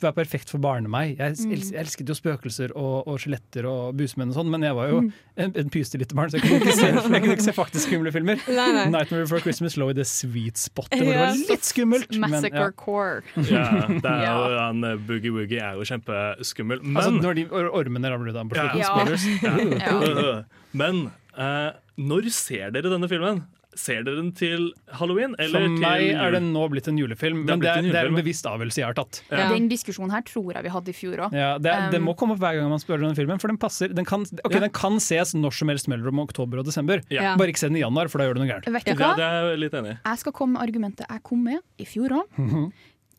var 0.00 0.12
perfekt 0.16 0.48
for 0.50 0.58
barne-meg. 0.58 1.18
Jeg, 1.18 1.32
Mm. 1.42 1.52
els- 1.52 1.70
jeg 1.72 1.80
elsket 1.84 2.08
jo 2.08 2.14
spøkelser 2.14 2.70
og, 2.76 3.06
og 3.08 3.18
skjeletter 3.20 3.66
og 3.68 3.96
busemenn 3.96 4.28
og 4.32 4.36
sånn, 4.36 4.50
men 4.50 4.62
jeg 4.62 4.74
var 4.74 4.88
jo 4.88 5.00
Mm. 5.02 5.12
en, 5.36 5.52
en 5.56 5.70
pyste 5.70 5.98
lite 5.98 6.14
barn, 6.14 6.30
så 6.30 6.38
jeg 6.40 6.42
kunne 6.48 6.60
ikke 6.60 6.76
se, 6.76 6.86
jeg 6.88 7.22
kunne 7.22 7.36
ikke 7.36 7.42
se 7.48 7.52
faktisk 7.52 7.88
skumle 7.88 8.12
filmer. 8.12 8.36
Nei, 8.48 8.72
nei. 8.72 8.86
'Nightmare 8.88 9.22
Before 9.26 9.40
Christmas' 9.40 9.76
lå 9.76 9.90
i 9.90 9.92
det 9.96 10.06
sweet 10.06 10.56
spotet 10.56 10.98
hvor 11.00 11.12
det 11.12 11.18
var 11.20 11.36
litt 11.36 11.64
skummelt. 11.68 12.10
Men, 12.18 12.30
Massacre 12.30 12.66
ja. 12.66 12.70
Core. 12.70 13.22
Ja, 13.36 13.86
det 13.88 14.04
er 14.04 14.24
jo, 14.32 14.58
han 14.58 14.84
eh, 14.84 14.96
Boogie 14.96 15.32
Woogie 15.32 15.60
er 15.60 15.74
jo 15.76 15.84
kjempeskummel. 15.88 16.82
Men 16.82 16.96
Altså 16.96 17.12
når 17.22 17.34
de 17.34 17.44
or 17.50 17.68
ormene 17.92 18.10
ramler 18.12 18.32
ut 18.32 18.36
av 18.40 18.48
på 18.48 18.58
slutten. 18.58 19.72
Ja. 19.78 19.82
Ja. 19.86 20.42
Men 20.82 21.10
eh, 21.36 21.72
når 22.00 22.30
ser 22.32 22.70
dere 22.72 22.88
denne 22.92 23.08
filmen? 23.10 23.44
Ser 23.72 24.02
dere 24.04 24.18
den 24.18 24.34
til 24.36 24.66
halloween? 24.98 25.32
Eller 25.40 25.62
For 25.64 25.76
meg 25.80 26.02
til 26.10 26.18
er 26.20 26.34
den 26.34 26.50
nå 26.52 26.66
blitt 26.68 26.90
en 26.92 26.98
julefilm, 27.00 27.46
Det 27.48 27.54
men 27.54 27.62
det 27.62 27.70
er, 27.70 27.78
en 27.80 27.86
det 27.88 28.00
er 28.02 28.10
en 28.10 28.18
bevisst 28.18 28.44
avgjørelse 28.44 28.82
jeg 28.82 28.84
har 28.84 28.96
tatt. 28.98 29.22
Ja. 29.32 29.46
Den 29.48 29.70
diskusjonen 29.70 30.12
her 30.12 30.20
tror 30.28 30.50
jeg 30.52 30.66
vi 30.66 30.72
hadde 30.74 30.92
i 30.92 30.96
fjor 30.98 31.22
òg. 31.24 31.32
Ja, 31.36 31.54
det, 31.56 31.72
det 31.94 32.00
Um, 32.02 32.04
må 32.10 32.14
komme 32.20 32.36
opp 32.36 32.42
hver 32.44 32.58
gang 32.58 32.68
man 32.68 32.82
spør 32.82 33.00
om 33.00 33.08
den 33.08 33.16
filmen, 33.16 33.40
for 33.40 33.48
den 33.48 33.56
passer. 33.62 33.88
Den 33.96 34.04
kan, 34.04 34.26
okay, 34.44 34.58
Ja. 34.58 34.64
den 34.66 34.74
kan 34.76 35.00
ses 35.00 35.32
når 35.32 35.56
som 35.56 35.72
helst 35.72 35.88
mellom 35.88 36.20
oktober 36.20 36.60
og 36.60 36.68
desember. 36.68 37.00
Ja. 37.08 37.32
Bare 37.40 37.48
ikke 37.54 37.64
se 37.64 37.70
den 37.72 37.80
i 37.80 37.84
januar, 37.84 38.12
for 38.12 38.20
da 38.20 38.28
gjør 38.28 38.36
du 38.36 38.42
noe 38.44 38.50
gærent. 38.52 38.68
Vet 38.76 38.84
du 38.84 38.92
Ja, 38.92 38.98
hva? 39.00 39.10
det 39.16 39.24
er 39.30 39.48
jeg 39.54 39.62
litt 39.64 39.78
enig. 39.80 39.96
Jeg 40.04 40.20
skal 40.20 40.36
komme 40.36 40.58
med 40.58 40.66
argumentet 40.68 41.08
jeg 41.08 41.22
kom 41.32 41.40
med 41.48 41.60
i 41.80 41.88
fjor 41.88 42.18
òg. 42.20 42.72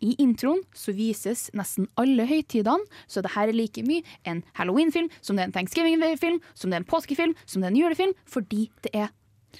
I 0.03 0.13
introen 0.19 0.59
så 0.75 0.91
vises 0.97 1.45
nesten 1.55 1.87
alle 1.97 2.25
høytidene, 2.27 2.83
så 3.07 3.21
det 3.23 3.31
her 3.37 3.47
er 3.47 3.55
like 3.55 3.81
mye 3.87 4.03
en 4.27 4.43
halloween-film 4.59 5.07
som 5.23 5.37
det 5.39 5.45
er 5.45 5.51
en 5.51 5.55
thanksgiving-film, 5.55 6.41
som 6.53 6.69
det 6.71 6.75
er 6.79 6.83
en 6.83 6.89
påskefilm, 6.91 7.35
som 7.47 7.61
det 7.63 7.69
er 7.69 7.73
en 7.75 7.81
julefilm, 7.81 8.13
fordi 8.27 8.65
det 8.83 8.91
er 8.93 9.11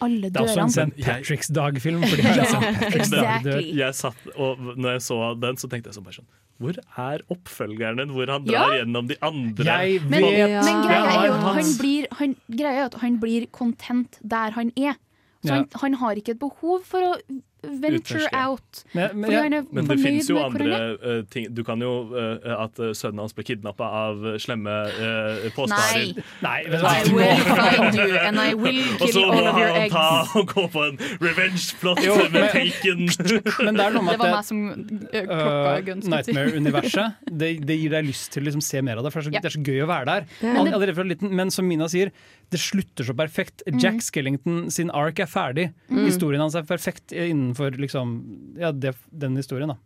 alle 0.02 0.30
dørene. 0.34 0.34
Det 0.34 0.58
er 0.58 0.64
også 0.66 0.82
en. 0.84 0.94
St. 0.98 1.06
Patrick's 1.06 1.52
Dag-film. 1.54 2.04
er. 2.08 2.88
Exactly. 2.98 3.76
Jeg 3.78 3.96
satt, 3.96 4.24
og 4.36 4.58
når 4.76 4.98
jeg 4.98 5.04
så 5.06 5.20
den, 5.40 5.60
så 5.62 5.70
tenkte 5.72 5.92
jeg 5.92 5.98
sånn 6.00 6.08
bare 6.08 6.18
sånn 6.18 6.32
Hvor 6.64 6.78
er 7.06 7.24
oppfølgeren 7.34 8.02
din? 8.02 8.12
Hvor 8.16 8.30
han 8.34 8.44
drar 8.48 8.74
Ja. 8.74 8.82
gjennom 8.82 9.08
de 9.10 9.18
andre? 9.22 9.66
Jeg 9.86 10.02
Men, 10.10 10.22
vet 10.28 10.38
Ja. 10.50 10.62
men 10.66 10.84
greia 10.88 11.14
er 11.14 11.26
jo 11.28 11.34
at 11.38 11.48
han 11.58 11.72
blir, 11.80 12.08
han, 12.20 12.36
greia 12.50 12.82
er 12.84 12.86
at 12.92 13.00
han 13.06 13.20
blir 13.22 13.48
content 13.52 14.20
der 14.22 14.52
han 14.58 14.72
er. 14.78 14.98
Så 15.44 15.50
Ja. 15.50 15.56
han, 15.56 15.68
han 15.82 15.94
har 16.04 16.16
ikke 16.16 16.36
et 16.36 16.40
behov 16.40 16.84
for 16.86 17.00
å 17.14 17.16
venture 17.64 18.28
out. 18.34 18.84
Men- 18.94 19.20
men 19.22 19.32
han 19.34 19.54
er 19.54 19.66
Men 19.72 19.88
det 19.88 20.00
fins 20.00 20.30
jo 20.30 20.38
han 20.38 20.52
andre 20.52 20.98
eh, 21.02 21.22
ting 21.32 21.48
Du 21.56 21.64
kan 21.64 21.80
jo 21.82 21.92
uh, 22.14 22.64
at 22.64 22.80
eh, 22.80 22.92
sønnen 22.94 23.20
hans 23.24 23.34
ble 23.34 23.44
kidnappa 23.48 23.84
av 23.88 24.24
slemme 24.44 24.70
uh, 24.70 25.50
påskeharer. 25.56 26.24
Nei. 26.44 26.64
Nei, 26.70 27.00
I 27.00 27.14
will 27.14 27.44
find 27.44 27.96
you 28.00 28.18
and 28.20 28.40
I 28.40 28.54
will 28.54 28.82
kill 29.00 29.24
all 29.32 29.48
of 29.48 29.58
your 29.58 29.72
han 29.72 29.82
eggs. 29.84 29.94
ta 29.94 30.40
og 30.40 30.48
gå 30.54 30.68
på 30.74 30.84
en 30.90 30.98
revenge-plott 31.24 32.04
med 32.04 32.32
men- 32.34 32.52
taken. 32.52 33.08
Men 33.66 33.76
det 33.80 33.86
er 33.88 33.96
noe 33.96 34.04
med 34.04 34.14
Det 34.14 34.20
var 34.20 34.36
meg 34.36 34.46
som 34.46 34.64
klokka 35.14 35.94
Uh. 35.94 36.02
Nightmare-universet 36.14 37.14
det, 37.32 37.50
det 37.68 37.76
gir 37.80 37.94
deg 37.94 38.06
lyst 38.08 38.32
til 38.34 38.44
å 38.44 38.48
liksom 38.50 38.62
se 38.64 38.82
mer 38.86 39.00
av 39.00 39.06
det, 39.08 39.12
for 39.14 39.22
det 39.22 39.28
er 39.28 39.30
så, 39.30 39.34
yeah. 39.34 39.44
det 39.44 39.50
er 39.52 39.56
så 39.56 39.64
gøy 39.64 39.84
å 39.86 39.90
være 39.90 40.06
der. 40.10 40.26
Men 40.42 40.58
All- 40.58 40.66
det- 40.68 40.74
allerede 40.78 40.96
fra 40.98 41.04
liten, 41.08 41.32
men 41.36 41.52
som 41.54 41.68
Mina 41.68 41.88
sier, 41.90 42.12
det 42.52 42.60
slutter 42.60 43.04
så 43.08 43.14
perfekt. 43.18 43.64
Mm. 43.68 43.80
Jack 43.82 44.02
Skellington 44.04 44.70
sin 44.72 44.90
ark 44.94 45.20
er 45.24 45.26
ferdig. 45.30 45.70
Mm. 45.90 46.04
Historien 46.06 46.42
hans 46.44 46.56
er 46.56 46.62
perfekt 46.68 47.12
innenfor 47.16 47.53
liksom, 47.56 48.14
ja, 48.60 48.72
det, 48.72 48.96
den 49.12 49.36
historien. 49.38 49.68
da 49.70 49.78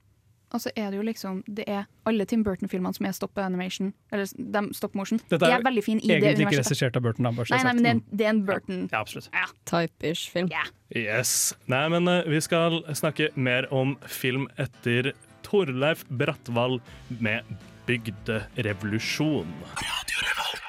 Og 0.54 0.62
så 0.62 0.72
er 0.76 0.92
det 0.92 0.98
jo 0.98 1.04
liksom 1.04 1.44
Det 1.48 1.66
er 1.68 1.86
alle 2.06 2.26
Tim 2.26 2.44
Burton-filmene 2.44 2.94
som 2.96 3.06
er 3.06 3.12
stop 3.12 3.38
animation, 3.38 3.94
eller 4.12 4.26
de 4.38 4.74
stop 4.74 4.96
motion, 4.96 5.20
Dette 5.30 5.40
de 5.46 5.52
er 5.52 5.60
er 5.60 5.64
veldig 5.64 5.84
fine 5.84 6.00
i 6.00 6.08
det 6.08 6.16
Egentlig 6.16 6.32
ikke 6.32 6.48
universet. 6.48 6.72
regissert 6.72 6.96
av 6.96 7.02
Burton. 7.04 7.24
Da, 7.28 7.32
bare 7.32 7.46
Nei, 7.52 7.64
nei, 7.64 7.74
men 7.74 7.84
det 7.84 7.92
er 7.92 8.18
det 8.18 8.26
er 8.26 8.30
en 8.30 8.46
Burton. 8.46 8.90
Ja, 8.92 9.02
absolutt. 9.02 9.30
Type-ish 9.66 10.32
film. 10.32 10.50
Yes. 10.96 11.54
Nei, 11.68 11.84
men 11.90 12.08
uh, 12.08 12.22
vi 12.28 12.40
skal 12.42 12.80
snakke 12.96 13.30
mer 13.36 13.68
om 13.74 13.98
film 14.08 14.48
etter 14.58 15.12
Torleif 15.44 16.06
Brattvall 16.10 16.80
med 17.20 17.44
'Bygderevolusjon'. 17.88 19.52
Radio 19.80 20.24
Revolt. 20.28 20.67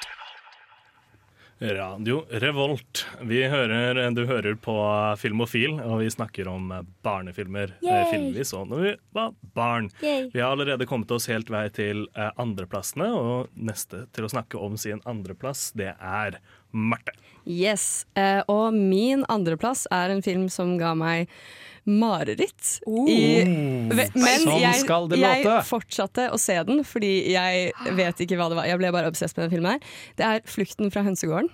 Vi 1.58 3.40
hører, 3.50 4.10
du 4.14 4.20
hører 4.28 4.54
på 4.62 4.74
Filmofil, 5.18 5.80
og 5.82 5.98
vi 6.04 6.10
snakker 6.12 6.46
om 6.52 6.68
barnefilmer. 7.02 7.72
eh, 7.82 7.88
Yay! 7.88 8.04
Filmer 8.12 8.36
vi 8.38 8.44
så 8.46 8.60
når 8.68 8.84
vi 8.84 8.92
var 9.16 9.32
barn. 9.58 9.88
Yay. 10.02 10.28
Vi 10.30 10.38
har 10.40 10.52
allerede 10.54 10.86
kommet 10.86 11.10
oss 11.10 11.26
helt 11.26 11.50
vei 11.50 11.64
til 11.74 12.06
eh, 12.14 12.30
andreplassene, 12.38 13.10
og 13.10 13.50
neste 13.58 14.04
til 14.14 14.28
å 14.28 14.30
snakke 14.30 14.60
om 14.62 14.78
sin 14.78 15.02
andreplass, 15.08 15.72
det 15.74 15.96
er 15.98 16.38
Marte. 16.70 17.16
Yes, 17.48 18.06
eh, 18.14 18.42
og 18.46 18.76
min 18.76 19.24
andreplass 19.32 19.86
er 19.90 20.12
en 20.14 20.22
film 20.22 20.46
som 20.52 20.76
ga 20.78 20.94
meg 20.94 21.26
mareritt. 21.88 22.74
I, 22.86 23.16
men 23.88 24.12
Sånn 24.12 24.60
jeg, 24.60 24.80
skal 24.84 25.08
det 25.10 25.18
jeg 25.22 25.44
låte. 25.46 25.64
fortsatte 25.68 26.28
å 26.34 26.38
se 26.40 26.56
den, 26.68 26.82
fordi 26.86 27.12
jeg 27.32 27.72
vet 27.96 28.20
ikke 28.24 28.38
hva 28.38 28.48
det 28.52 28.58
var. 28.60 28.68
Jeg 28.68 28.80
ble 28.82 28.92
bare 28.94 29.08
obsess 29.10 29.34
med 29.36 29.46
den 29.46 29.54
filmen 29.56 29.74
her. 29.76 29.80
Det 30.20 30.24
er 30.28 30.40
'Flukten 30.44 30.92
fra 30.92 31.02
hønsegården'. 31.06 31.50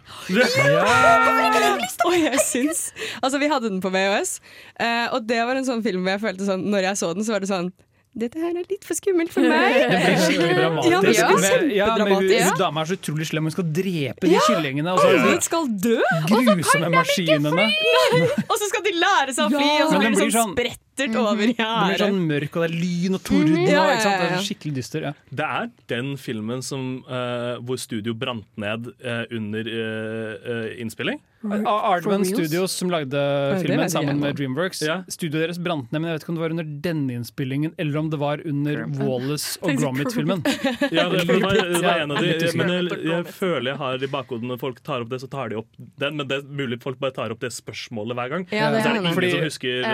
Og 2.04 2.14
jeg 2.18 2.38
syns 2.44 2.92
Altså, 3.22 3.38
vi 3.40 3.48
hadde 3.48 3.70
den 3.70 3.80
på 3.84 3.90
VHS, 3.94 4.40
eh, 4.80 5.06
og 5.14 5.26
det 5.28 5.40
var 5.46 5.56
en 5.56 5.66
sånn 5.66 5.82
film 5.84 6.02
hvor 6.04 6.16
jeg 6.16 6.22
følte 6.24 6.46
sånn 6.48 6.64
Når 6.70 6.88
jeg 6.90 7.00
så 7.00 7.14
den, 7.14 7.24
så 7.26 7.32
var 7.36 7.40
det 7.44 7.50
sånn 7.50 7.72
dette 8.14 8.38
her 8.38 8.52
er 8.54 8.66
litt 8.70 8.84
for 8.86 8.94
skummelt 8.94 9.32
for 9.34 9.42
meg. 9.42 9.74
Det 9.90 9.98
blir 10.04 10.20
skikkelig 10.22 10.56
dramatisk. 10.58 10.90
Ja, 10.92 11.00
men 11.02 11.16
ja. 11.16 11.28
med, 11.34 11.72
ja, 11.74 11.88
men 11.98 12.12
hun, 12.14 12.58
dama 12.60 12.84
er 12.84 12.90
så 12.90 12.98
utrolig 12.98 13.26
slem, 13.26 13.48
hun 13.48 13.54
skal 13.56 13.66
drepe 13.74 14.30
de 14.30 14.38
kyllingene. 14.46 14.94
Og 14.94 15.02
så 15.02 15.10
alle 15.10 15.40
skal 15.42 15.66
dø! 15.86 15.98
grusomme 16.30 16.92
maskinene. 16.94 17.66
Og 18.50 18.56
så 18.60 18.70
skal 18.70 18.86
de 18.86 18.94
lære 19.00 19.34
seg 19.34 19.48
å 19.48 19.50
fly, 19.50 19.70
og 19.82 19.90
så 19.90 19.98
blir 19.98 20.14
det 20.14 20.20
sånn 20.20 20.34
sånn- 20.38 20.54
sprettert 20.94 21.18
over 21.18 21.46
Det 21.46 21.56
blir 21.58 22.00
sånn 22.00 22.22
mørk, 22.28 22.56
og 22.56 22.64
det 22.64 22.70
er 22.70 22.76
lyn 22.78 23.18
og 23.18 23.22
torden. 23.26 23.58
Mhm. 23.58 23.68
Ja, 23.68 23.84
ja, 23.84 23.94
ikke 23.94 24.06
sant? 24.06 24.18
Det 24.20 24.30
ja, 24.30 24.38
er 24.38 24.48
skikkelig 24.48 24.74
dyster. 24.78 25.06
Ja. 25.08 25.12
Det 25.30 25.50
er 25.58 25.70
den 25.88 26.16
filmen 26.16 26.62
som, 26.62 27.04
uh, 27.08 27.60
hvor 27.60 27.78
studio 27.80 28.14
brant 28.14 28.46
ned 28.56 28.90
uh, 29.04 29.24
under 29.34 29.70
uh, 29.70 30.80
innspilling. 30.80 31.20
Ardman 31.44 32.24
Studios 32.24 32.72
som 32.72 32.88
lagde 32.88 33.20
filmen 33.60 33.90
sammen 33.92 34.20
med. 34.20 34.36
Dreamworks. 34.38 34.80
Studioet 35.12 35.44
deres 35.44 35.58
brant 35.60 35.90
ned, 35.92 36.00
men 36.00 36.08
jeg 36.08 36.16
vet 36.16 36.24
ikke 36.24 36.32
om 36.32 36.38
det 36.38 36.44
var 36.44 36.54
under 36.54 36.68
denne 36.86 37.18
innspillingen 37.18 37.74
eller 37.76 37.98
om 38.00 38.08
det 38.08 38.20
var 38.22 38.40
under 38.48 38.84
Wallace 38.96 39.58
og 39.60 39.74
Gromit-filmen. 39.80 40.40
Ja, 40.88 41.08
det, 41.12 41.26
det, 41.28 41.36
var, 41.42 41.58
det 41.58 41.82
var 41.84 42.00
en 42.00 42.14
av 42.14 42.22
de, 42.22 42.30
Jeg 42.30 42.38
er 42.38 42.40
litt 42.40 42.46
usikker. 42.46 42.62
men 42.62 42.72
jeg, 42.72 43.00
jeg 43.10 43.36
føler 43.36 43.70
jeg 43.74 43.80
har 43.82 44.06
i 44.06 44.10
bakhodet 44.14 44.48
når 44.48 44.62
folk 44.62 44.80
tar 44.86 45.04
opp 45.04 45.12
det, 45.12 45.20
så 45.20 45.28
tar 45.28 45.52
de 45.52 45.60
opp 45.60 45.68
den. 45.76 46.16
Men 46.16 46.30
det 46.30 46.40
er 46.40 46.48
mulig 46.62 46.80
folk 46.84 47.00
bare 47.02 47.16
tar 47.18 47.34
opp 47.34 47.44
det 47.44 47.52
spørsmålet 47.52 48.16
hver 48.16 48.32
gang. 48.32 48.48
Ja, 48.48 48.70
det 48.72 48.80
så 48.80 48.88
er 48.88 48.94
er 48.94 48.96
det 48.96 49.04
ingen 49.04 49.18
Fordi 49.18 49.32
som 49.34 49.44
husker 49.44 49.88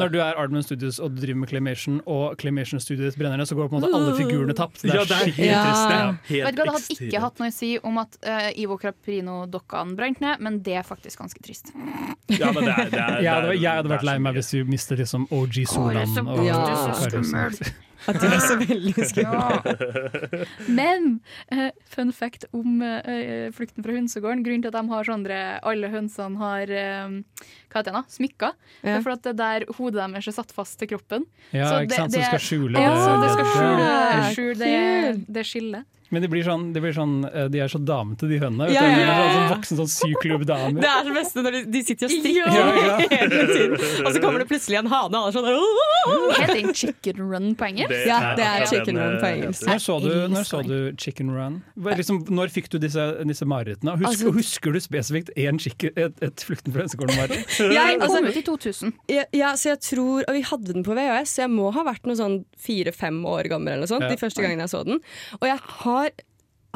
Når 0.00 0.12
du 0.16 0.20
er 0.24 0.42
Aardman 0.46 0.64
Studios 0.64 1.00
og 1.02 1.12
du 1.14 1.20
driver 1.20 1.40
med 1.42 1.50
Claymation, 1.50 1.98
og 2.06 2.38
Claymation 2.40 2.80
Studios 2.80 3.18
brenner 3.18 3.36
ned, 3.42 3.48
så 3.50 3.58
går 3.58 3.68
på 3.68 3.76
en 3.76 3.82
måte 3.84 3.92
alle 3.98 4.14
figurene 4.16 4.54
tapt. 4.56 4.80
Det 4.82 4.90
er, 4.94 5.00
Ja, 5.00 5.04
det 5.04 5.16
er 5.18 5.24
helt 5.26 5.36
trist. 5.36 5.66
trist, 5.66 5.90
Ja. 5.90 5.98
det. 5.98 6.18
Helt 6.30 6.46
Vet 6.46 6.56
du 6.56 6.62
hva, 6.62 6.66
Det 6.66 6.74
hadde 6.76 7.06
ikke 7.10 7.20
hatt 7.26 7.38
noe 7.42 7.48
å 7.50 7.56
si 7.56 7.70
om 7.82 7.98
at 8.02 8.18
uh, 8.26 8.50
Ivo 8.62 8.78
Caprino-dokkaen 8.80 9.96
brant 9.98 10.20
ned, 10.24 10.40
men 10.40 10.60
det 10.62 10.76
er 10.80 10.86
faktisk 10.86 11.18
ganske 11.20 11.42
trist. 11.42 11.72
Ja, 12.28 12.52
men 12.52 12.64
det 12.64 12.72
er, 12.72 12.90
det 12.90 13.00
er, 13.00 13.20
det 13.20 13.26
er- 13.26 13.52
jeg 13.56 13.72
hadde 13.82 13.90
vært 13.92 14.06
lei 14.06 14.18
meg 14.18 14.34
hvis 14.38 14.52
vi 14.56 14.64
mistet 14.64 14.98
liksom 15.02 15.26
OG 15.30 15.66
Solan. 15.66 16.06
så- 16.14 16.26
og, 16.26 16.44
Ja, 16.46 16.62
og 16.62 16.94
det 18.06 18.14
er. 18.14 18.16
At 18.16 18.20
de 18.22 18.28
er 18.30 18.42
så 18.46 18.56
veldig 18.70 19.06
skummelt. 19.10 20.48
Men 20.68 21.08
uh, 21.52 21.70
fun 21.90 22.12
fact 22.16 22.46
om 22.56 22.80
uh, 22.82 23.50
flukten 23.56 23.84
fra 23.86 23.96
hønsegården. 23.96 24.44
Grunnen 24.46 24.62
til 24.66 24.72
at 24.72 24.78
de 24.78 24.84
har 24.94 25.08
sånne 25.10 25.40
alle 25.66 25.90
hønsene 25.92 26.40
har 26.42 26.72
uh, 26.72 27.16
hva 27.72 27.82
heter 27.82 27.96
det, 27.98 28.04
smykker. 28.16 28.54
Ja. 28.80 28.86
Det 28.86 28.94
er 29.00 29.04
for 29.04 29.16
at 29.16 29.26
det 29.26 29.34
er 29.34 29.40
der 29.42 29.66
hodet 29.80 30.00
deres 30.00 30.30
er 30.30 30.36
satt 30.38 30.54
fast 30.56 30.78
til 30.80 30.88
kroppen. 30.94 31.26
Ja, 31.52 31.66
Så 31.68 31.82
ikke 31.84 31.98
sant, 31.98 32.14
så 32.14 32.22
det 32.22 32.30
skal 32.30 32.44
skjule 32.46 32.80
ja, 32.80 32.94
det- 32.94 33.02
så 33.04 33.18
det 33.22 33.30
skal 33.34 33.52
skjule, 33.52 33.90
skjule 34.36 34.56
det, 34.62 35.26
det 35.36 35.46
skillet. 35.46 35.84
Men 36.10 36.22
de 36.22 36.28
blir 36.30 36.44
sånn, 36.46 36.72
de, 36.72 36.80
blir 36.80 36.92
sånn, 36.94 37.14
eh, 37.26 37.48
de 37.50 37.58
er 37.64 37.68
så 37.72 37.80
damete, 37.82 38.28
de 38.30 38.38
hønene. 38.38 38.66
vet 38.68 38.74
Ja, 38.76 38.82
ja, 38.86 38.96
De 38.96 39.02
ja, 39.02 39.14
er 39.16 39.32
sånn 39.34 39.48
Voksen 39.56 39.76
sånn 39.80 39.90
syklubbdame. 39.90 40.80
Det 40.80 40.90
er 40.90 41.04
det 41.08 41.14
beste 41.16 41.42
når 41.42 41.52
de, 41.56 41.62
de 41.74 41.82
sitter 41.82 42.06
og 42.06 42.12
strikker 42.12 42.46
Ja, 42.46 42.66
ja. 42.86 42.98
hele 43.10 43.46
tiden. 43.50 43.74
Og 44.06 44.10
så 44.14 44.20
kommer 44.22 44.38
det 44.38 44.48
plutselig 44.50 44.78
en 44.78 44.86
hane, 44.92 45.18
og 45.18 45.22
alle 45.22 45.32
sånn! 45.32 45.46
Heter 46.36 46.54
den 46.60 46.74
chicken 46.74 47.22
run 47.30 47.48
på 47.58 47.66
engelsk? 47.70 47.90
Det 47.90 48.06
Ja, 48.06 48.20
det 48.38 48.44
er 48.46 48.66
chicken 48.70 48.98
run 49.00 49.16
på 49.22 49.26
engelsk. 49.32 49.66
Når 49.66 49.82
så 49.82 49.96
du, 50.02 50.10
når 50.30 50.46
så 50.46 50.62
du 50.66 50.76
Chicken 50.98 51.30
Run? 51.34 51.62
Hva- 51.78 51.96
Liksom, 51.96 52.22
når 52.30 52.50
fikk 52.52 52.68
du 52.72 52.78
disse, 52.82 53.02
disse 53.26 53.46
marerittene? 53.48 53.96
Husker, 53.98 54.06
Altså- 54.28 54.32
husker 54.36 54.72
du 54.72 54.80
spesifikt 54.80 55.30
en 55.36 55.58
chicken, 55.58 55.90
et, 55.96 56.14
et 56.22 56.36
Flukten 56.46 56.72
fra 56.74 56.82
hønsegården-mareritt? 56.84 57.46
Jeg, 57.76 57.98
Den 57.98 58.02
altså, 58.02 58.20
kom 58.20 58.26
ut 58.30 58.36
i 58.36 58.42
2000. 58.46 58.92
ja, 59.10 59.24
ja, 59.32 59.52
så 59.58 59.70
jeg 59.74 59.80
tror, 59.80 60.22
og 60.28 60.34
Vi 60.36 60.42
hadde 60.42 60.72
den 60.72 60.84
på 60.86 60.94
VHS, 60.96 61.34
så 61.36 61.42
jeg 61.46 61.50
må 61.50 61.70
ha 61.74 61.82
vært 61.86 62.06
noe 62.06 62.16
sånn 62.18 62.36
fire-fem 62.60 63.18
år 63.26 63.48
gammel 63.50 63.72
eller 63.74 63.86
noe 63.86 63.90
sånt, 63.90 64.04
Ja. 64.06 64.10
de 64.12 64.20
første 64.20 64.42
gangene 64.44 64.66
jeg 64.66 64.72
så 64.74 64.84
den. 64.86 65.00
Og 65.40 65.46
jeg 65.48 65.58
har, 65.58 65.95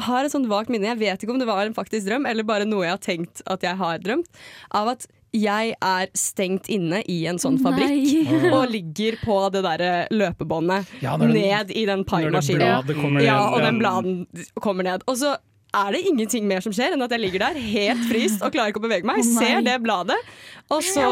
har 0.01 0.25
et 0.25 0.33
sånt 0.33 0.49
vagt 0.49 0.71
minne, 0.73 0.89
jeg 0.89 1.01
vet 1.01 1.23
ikke 1.23 1.33
om 1.35 1.41
det 1.41 1.49
var 1.49 1.65
en 1.65 1.77
faktisk 1.77 2.07
drøm, 2.07 2.27
eller 2.29 2.47
bare 2.47 2.67
noe 2.67 2.85
jeg 2.87 2.95
har 2.95 3.03
tenkt 3.03 3.43
at 3.45 3.65
jeg 3.65 3.77
har 3.77 3.99
drømt, 4.01 4.29
av 4.77 4.95
at 4.95 5.05
jeg 5.31 5.75
er 5.79 6.09
stengt 6.17 6.67
inne 6.73 6.99
i 7.07 7.21
en 7.31 7.37
sånn 7.39 7.55
fabrikk 7.63 7.87
nei. 7.87 8.49
og 8.51 8.65
ligger 8.73 9.15
på 9.21 9.37
det 9.53 9.61
derre 9.63 9.91
løpebåndet 10.11 10.89
Ja, 11.03 11.15
den- 11.21 11.31
ned 11.37 11.71
i 11.71 11.85
den 11.87 12.03
paimaskinen. 12.03 13.23
Ja, 13.23 13.39
og 13.47 13.61
den 13.63 13.79
bladen 13.79 14.27
kommer 14.59 14.83
ned. 14.83 15.05
Og 15.07 15.15
så 15.21 15.37
er 15.71 15.95
det 15.95 16.01
ingenting 16.03 16.47
mer 16.49 16.59
som 16.59 16.73
skjer 16.75 16.97
enn 16.97 17.05
at 17.05 17.13
jeg 17.15 17.23
ligger 17.23 17.45
der 17.45 17.59
helt 17.63 18.03
fryst 18.09 18.43
og 18.43 18.51
klarer 18.51 18.73
ikke 18.73 18.83
å 18.83 18.87
bevege 18.89 19.07
meg. 19.07 19.23
Oh. 19.23 19.39
Ser 19.39 19.63
det 19.63 19.77
bladet, 19.85 20.19
og 20.67 20.83
så 20.83 21.05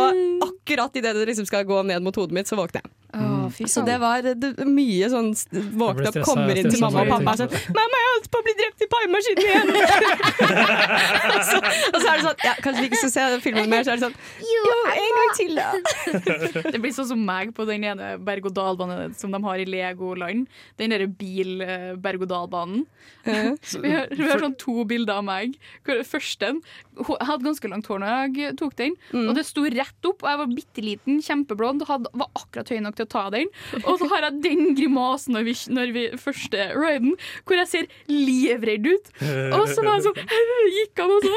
akkurat 0.43 0.99
idet 0.99 1.15
det 1.15 1.29
liksom 1.31 1.47
skal 1.47 1.63
gå 1.63 1.79
ned 1.87 2.03
mot 2.03 2.15
hodet 2.19 2.35
mitt, 2.35 2.49
så 2.51 2.59
våkner 2.59 2.83
jeg. 2.83 2.91
Så 3.65 3.81
det 3.87 3.95
var 4.01 4.21
det, 4.21 4.35
mye 4.69 5.07
sånn 5.09 5.31
Våkne 5.79 6.11
opp, 6.11 6.17
kommer 6.27 6.53
inn 6.59 6.69
til 6.69 6.79
mamma 6.83 7.01
og 7.01 7.09
pappa 7.09 7.31
og 7.33 7.39
sånn 7.41 7.49
'Mamma, 7.73 7.95
jeg 8.03 8.09
holdt 8.13 8.27
på 8.35 8.37
å 8.37 8.45
bli 8.45 8.53
drept 8.59 8.83
i 8.85 8.87
paimaskinen 8.91 9.41
igjen!' 9.45 9.71
så, 11.49 11.57
og 11.57 11.97
så 11.97 12.05
er 12.05 12.19
det 12.19 12.25
sånn 12.27 12.43
ja, 12.45 12.53
Kanskje 12.61 12.83
vi 12.83 12.89
ikke 12.91 13.01
skal 13.01 13.13
se 13.15 13.39
filmen 13.47 13.69
mer, 13.71 13.83
så 13.87 13.93
er 13.95 13.97
det 13.97 14.05
sånn 14.05 14.17
Jo, 14.45 14.63
en 14.93 15.17
gang 15.17 15.31
til, 15.39 15.57
da! 15.57 15.69
Det 16.73 16.81
blir 16.83 16.93
sånn 16.95 17.09
som 17.09 17.23
meg 17.25 17.53
på 17.57 17.65
den 17.69 17.83
ene 17.89 18.11
berg-og-dal-banen 18.25 19.15
som 19.17 19.33
de 19.33 19.39
har 19.43 19.61
i 19.61 19.65
Legoland. 19.69 20.45
Den 20.79 20.93
derre 20.93 21.07
bil-berg-og-dal-banen. 21.09 22.85
Vi, 23.25 23.89
har- 23.93 24.07
vi 24.15 24.25
har 24.29 24.39
sånn 24.41 24.55
to 24.59 24.83
bilder 24.89 25.19
av 25.19 25.25
meg. 25.27 25.55
Hvor 25.85 25.99
det 25.99 26.05
Første 26.09 26.49
Jeg 26.49 27.27
hadde 27.29 27.45
ganske 27.45 27.69
langt 27.71 27.87
hår 27.89 27.99
når 28.01 28.35
jeg 28.37 28.55
tok 28.59 28.75
den, 28.79 28.95
og 29.13 29.33
det 29.37 29.43
sto 29.47 29.63
rett 29.65 30.07
opp. 30.09 30.23
Og 30.23 30.29
jeg 30.31 30.39
var 30.41 30.53
bitte 30.53 30.83
liten, 30.85 31.19
kjempeblond, 31.25 31.83
og 31.85 31.91
hadde, 31.93 32.11
var 32.23 32.29
akkurat 32.39 32.71
høy 32.73 32.79
nok 32.85 32.98
til 32.99 33.07
å 33.07 33.11
ta 33.11 33.25
den. 33.33 33.49
Og 33.83 33.99
så 34.01 34.09
har 34.13 34.27
jeg 34.27 34.41
den 34.45 34.75
grimasen 34.77 35.35
når 35.37 35.47
vi, 35.47 35.55
når 35.73 35.93
vi 35.95 36.05
første 36.19 36.69
riden, 36.75 37.15
hvor 37.47 37.59
jeg 37.59 37.71
ser 37.71 37.89
livredd 38.11 38.89
ut. 38.89 39.11
Og 39.55 39.65
så 39.71 39.83
var 39.85 39.97
jeg 39.97 40.07
sånn 40.09 40.17
Gikk 40.69 40.99
han 41.01 41.11
og 41.13 41.25
så 41.25 41.31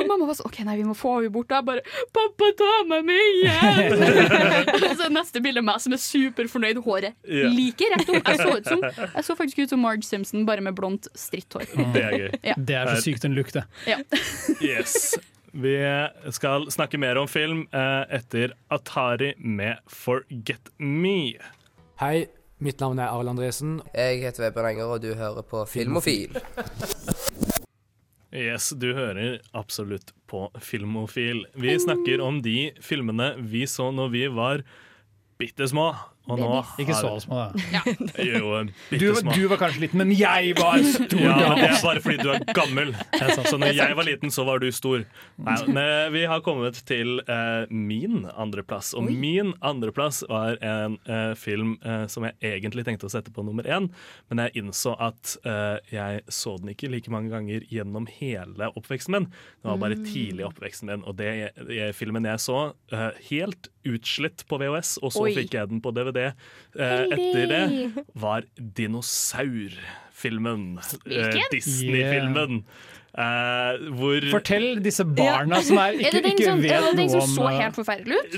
Og 0.00 0.08
mamma 0.08 0.26
var 0.28 0.36
sånn 0.38 0.48
OK, 0.48 0.60
nei, 0.66 0.76
vi 0.80 0.86
må 0.86 0.96
få 0.98 1.16
henne 1.18 1.32
bort. 1.34 1.52
Og 1.52 1.58
jeg 1.58 1.68
bare 1.68 1.84
Pappa, 2.14 2.50
ta 2.58 2.70
meg 2.90 3.06
med 3.08 3.20
igjen! 3.34 4.04
og 4.90 4.96
så 4.98 5.10
neste 5.12 5.42
bilde 5.44 5.64
meg 5.64 5.82
som 5.84 5.94
er 5.96 6.02
superfornøyd. 6.02 6.82
Håret 6.84 7.14
yeah. 7.28 7.52
like 7.54 7.90
rett 7.92 8.08
opp. 8.08 8.32
Jeg 8.32 8.40
så, 8.40 8.48
ut 8.58 8.72
som, 8.72 8.82
jeg 9.04 9.26
så 9.26 9.36
faktisk 9.38 9.62
ut 9.64 9.74
som 9.74 9.84
Marge 9.84 10.06
Simpson, 10.06 10.46
bare 10.48 10.64
med 10.64 10.76
blondt 10.78 11.08
stritthår. 11.18 11.68
Det 11.94 12.02
er 12.02 12.18
gøy. 12.18 12.32
Ja. 12.50 12.56
Det 12.58 12.80
er 12.80 12.90
så 12.94 13.04
sykt 13.04 13.28
en 13.28 13.36
lukt, 13.36 13.56
det. 13.56 13.64
Ja. 13.88 14.00
Yes. 14.60 15.14
Vi 15.54 15.74
skal 16.34 16.70
snakke 16.70 16.98
mer 16.98 17.18
om 17.20 17.28
film 17.30 17.60
eh, 17.70 18.16
etter 18.16 18.56
Atari 18.74 19.34
med 19.38 19.78
Forget 19.86 20.72
Me. 20.82 21.36
Hei, 22.02 22.26
mitt 22.58 22.82
navn 22.82 22.98
er 22.98 23.12
Arild 23.14 23.30
Andresen. 23.36 23.76
Jeg 23.94 24.24
heter 24.24 24.48
Vebjørn 24.48 24.72
Enger, 24.72 24.90
og 24.96 25.04
du 25.04 25.12
hører 25.14 25.46
på 25.46 25.62
Filmofil. 25.70 26.34
Yes, 28.34 28.72
du 28.74 28.88
hører 28.96 29.36
absolutt 29.54 30.08
på 30.26 30.48
Filmofil. 30.58 31.44
Vi 31.54 31.76
snakker 31.78 32.18
om 32.18 32.40
de 32.42 32.72
filmene 32.82 33.28
vi 33.38 33.60
så 33.70 33.92
når 33.94 34.08
vi 34.10 34.24
var 34.26 34.64
bitte 35.38 35.68
små. 35.70 35.92
Og 36.24 36.38
nå 36.40 36.46
Ikke 36.80 36.94
så 36.96 37.10
små, 37.20 37.36
da. 37.52 37.82
Jo, 38.24 38.62
Du, 38.90 38.96
bitte 38.96 39.34
du 39.36 39.42
var 39.50 39.58
kanskje 39.60 39.82
liten, 39.82 40.00
men 40.00 40.12
jeg 40.16 40.54
var 40.56 40.78
stor. 40.86 41.20
Ja, 41.20 41.34
men 41.52 41.58
det 41.60 41.66
er 41.68 41.82
bare 41.84 42.00
fordi 42.00 42.16
du 42.24 42.30
er 42.32 42.44
gammel. 42.56 42.94
Så 43.50 43.58
når 43.60 43.74
jeg 43.76 43.96
var 43.98 44.06
liten, 44.08 44.32
så 44.32 44.44
var 44.48 44.62
du 44.62 44.70
stor. 44.72 45.04
Nei, 45.36 45.56
men 45.68 46.12
vi 46.14 46.22
har 46.30 46.40
kommet 46.46 46.78
til 46.88 47.18
eh, 47.28 47.66
min 47.68 48.24
andreplass. 48.32 48.94
Og 48.96 49.10
min 49.12 49.52
andreplass 49.60 50.22
var 50.30 50.56
en 50.64 50.96
eh, 51.04 51.34
film 51.36 51.76
eh, 51.84 52.06
som 52.08 52.24
jeg 52.24 52.38
egentlig 52.54 52.86
tenkte 52.88 53.08
å 53.10 53.12
sette 53.12 53.32
på 53.34 53.44
nummer 53.44 53.68
én, 53.68 53.90
men 54.32 54.42
jeg 54.46 54.62
innså 54.64 54.94
at 55.04 55.36
eh, 55.44 55.76
jeg 55.92 56.24
så 56.32 56.56
den 56.62 56.72
ikke 56.72 56.88
like 56.92 57.12
mange 57.12 57.32
ganger 57.34 57.68
gjennom 57.68 58.08
hele 58.16 58.72
oppveksten 58.78 59.18
min. 59.18 59.28
Det 59.60 59.68
var 59.70 59.80
bare 59.84 59.94
Mm. 59.94 60.06
tidlig 60.08 60.42
i 60.42 60.48
oppveksten 60.48 60.88
min. 60.90 61.04
Og 61.06 61.14
det, 61.20 61.28
jeg, 61.68 61.92
filmen 61.94 62.24
jeg 62.26 62.40
så, 62.42 62.72
eh, 62.92 63.10
helt 63.28 63.68
utslitt 63.88 64.44
på 64.50 64.58
VHS, 64.60 64.96
og 65.02 65.12
så 65.14 65.24
Oi. 65.26 65.34
fikk 65.36 65.54
jeg 65.58 65.70
den 65.70 65.80
på 65.84 65.90
DVD 65.96 66.20
eh, 66.26 66.34
etter 67.14 67.44
det, 67.50 67.64
var 68.18 68.46
dinosaurfilmen. 68.80 70.64
Eh, 71.06 71.40
Disney-filmen. 71.52 72.64
Eh, 73.14 73.84
hvor 73.94 74.24
Fortell 74.32 74.80
disse 74.82 75.04
barna 75.06 75.60
som 75.62 75.78
er, 75.78 75.94
ikke, 76.00 76.08
er 76.08 76.16
det 76.16 76.22
den 76.24 76.32
ikke 76.34 76.48
som, 76.48 76.62
vet 76.64 76.72
er 76.74 76.86
det 76.88 76.94
den 76.98 77.10
som 77.12 77.28
så 77.30 77.44
eh, 77.46 77.58
helt 77.62 77.76
forferdelig 77.78 78.16
ut? 78.18 78.32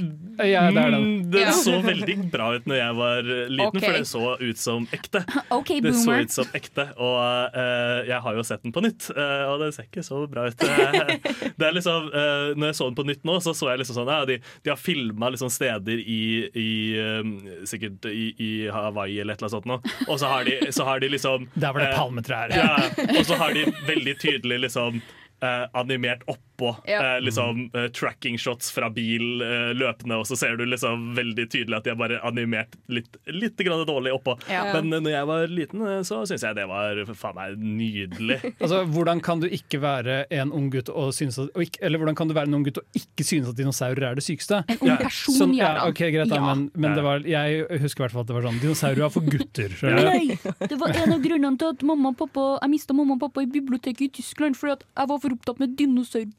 Ja, 0.44 0.66
det 0.68 0.82
er 0.82 0.90
den. 0.92 1.06
Mm, 1.06 1.30
Den 1.32 1.46
Ja. 1.46 1.52
så 1.56 1.78
veldig 1.80 2.16
bra 2.32 2.50
ut 2.58 2.66
når 2.68 2.76
jeg 2.76 2.96
var 2.98 3.30
eh, 3.32 3.46
liten, 3.48 3.66
okay. 3.70 3.86
for 3.86 3.96
det 3.96 4.08
så 4.10 4.34
ut 4.42 4.60
som 4.60 4.88
ekte. 4.92 5.22
Okay, 5.56 5.80
Det 5.80 5.94
så 5.96 6.18
ut 6.20 6.34
som 6.34 6.50
ekte, 6.56 6.84
og 7.06 7.56
uh, 7.56 8.04
jeg 8.04 8.20
har 8.26 8.36
jo 8.36 8.44
sett 8.44 8.62
den 8.66 8.74
på 8.76 8.82
nytt, 8.84 9.08
uh, 9.16 9.48
og 9.54 9.64
det 9.64 9.70
ser 9.76 9.88
ikke 9.88 10.04
så 10.04 10.20
bra 10.28 10.44
ut. 10.50 10.66
Eh, 10.66 11.16
det 11.58 11.68
er 11.70 11.72
liksom, 11.76 12.10
eh, 12.12 12.52
når 12.56 12.70
jeg 12.70 12.78
så 12.82 12.90
den 12.90 12.98
på 13.00 13.06
nytt 13.08 13.24
nå, 13.24 13.38
så 13.40 13.54
så 13.56 13.70
jeg 13.72 13.80
liksom 13.80 13.96
sånn 14.02 14.12
ja, 14.12 14.20
de, 14.28 14.36
de 14.64 14.72
har 14.74 14.76
filma 14.80 15.30
liksom 15.32 15.50
steder 15.52 16.02
i, 16.04 16.20
i 16.52 16.68
eh, 17.00 17.32
Sikkert 17.66 18.04
i, 18.10 18.28
i 18.42 18.50
Hawaii 18.72 19.16
eller 19.22 19.34
et 19.36 19.40
eller 19.40 19.48
annet 19.48 19.56
sånt 19.56 19.68
noe, 19.70 19.96
og 20.06 20.20
så 20.20 20.28
har 20.30 20.44
de, 20.46 20.58
så 20.74 20.84
har 20.86 21.00
de 21.00 21.08
liksom 21.14 21.48
Der 21.54 21.72
var 21.72 21.80
det 21.82 21.88
eh, 21.94 21.96
palmetrær. 21.96 22.52
Ja, 22.52 22.68
og 23.16 23.24
så 23.26 23.40
har 23.40 23.56
de 23.56 23.64
veldig 23.88 24.14
tydelig 24.20 24.60
liksom 24.66 25.00
eh, 25.40 25.64
animert 25.72 26.22
oppå 26.56 26.72
Ja. 26.88 27.16
eh, 27.16 27.20
liksom 27.20 27.70
eh, 27.76 27.88
tracking 27.92 28.38
shots 28.40 28.70
fra 28.72 28.88
bil 28.90 29.42
eh, 29.44 29.72
løpende, 29.76 30.16
og 30.16 30.26
så 30.26 30.36
ser 30.36 30.56
du 30.56 30.64
liksom 30.64 31.12
veldig 31.16 31.46
tydelig 31.52 31.76
at 31.76 31.84
de 31.84 31.90
har 31.92 32.00
bare 32.00 32.20
animert 32.24 32.74
litt, 32.88 33.16
litt 33.28 33.56
grann 33.60 33.84
dårlig 33.86 34.14
oppå. 34.16 34.38
Ja. 34.50 34.64
Men 34.72 34.88
eh, 34.92 35.00
når 35.04 35.12
jeg 35.12 35.26
var 35.28 35.46
liten, 35.52 35.82
eh, 35.86 36.00
så 36.06 36.22
syns 36.26 36.42
jeg 36.46 36.56
det 36.56 36.66
var 36.70 37.02
faen 37.14 37.36
meg 37.36 37.58
nydelig. 37.60 38.40
Altså, 38.66 38.80
Hvordan 38.88 39.20
kan 39.22 39.40
du 39.42 39.46
ikke 39.52 39.78
være 39.82 40.24
en 40.32 40.50
ung 40.54 40.70
gutt 40.72 40.88
og 40.90 41.12
synes 41.14 41.36
at, 41.38 41.50
og 41.54 41.62
ikke, 41.62 41.78
Eller 41.84 42.00
hvordan 42.00 42.16
kan 42.18 42.28
du 42.30 42.34
være 42.34 42.48
en 42.48 42.54
ung 42.58 42.64
gutt 42.66 42.78
og 42.80 42.96
ikke 42.98 43.24
synes 43.26 43.50
at 43.50 43.58
dinosaurer 43.58 44.06
er 44.10 44.16
det 44.18 44.24
sykeste? 44.24 44.62
En 44.72 44.80
ung 44.80 44.96
person, 45.02 45.36
sånn, 45.36 45.52
ja, 45.54 45.68
Jarand. 45.74 45.92
ok, 45.92 46.00
greit, 46.14 46.30
da, 46.30 46.38
Ja. 46.40 46.46
men, 46.54 46.64
men 46.74 46.96
det 46.96 47.04
var, 47.04 47.20
jeg 47.28 47.66
husker 47.82 48.00
i 48.00 48.06
hvert 48.06 48.14
fall 48.16 48.24
at 48.24 48.30
det 48.30 48.36
var 48.38 48.46
sånn 48.48 48.60
Dinosaurer 48.62 49.04
er 49.06 49.12
for 49.12 49.26
gutter. 49.28 49.74
Nei, 49.82 50.38
det 50.70 50.78
var 50.80 50.96
en 51.02 51.12
av 51.16 51.22
grunnene 51.26 51.58
til 51.60 51.74
at 51.74 51.84
mamma 51.86 52.10
og 52.14 52.18
pappa 52.22 52.46
Jeg 52.62 52.72
mista 52.72 52.96
mamma 52.96 53.16
og 53.18 53.22
pappa 53.26 53.44
i 53.44 53.50
biblioteket 53.50 54.06
i 54.08 54.10
Tyskland 54.20 54.56
fordi 54.58 54.76
at 54.78 54.84
jeg 54.88 55.10
var 55.12 55.20
for 55.22 55.36
opptatt 55.36 55.60
med 55.62 55.76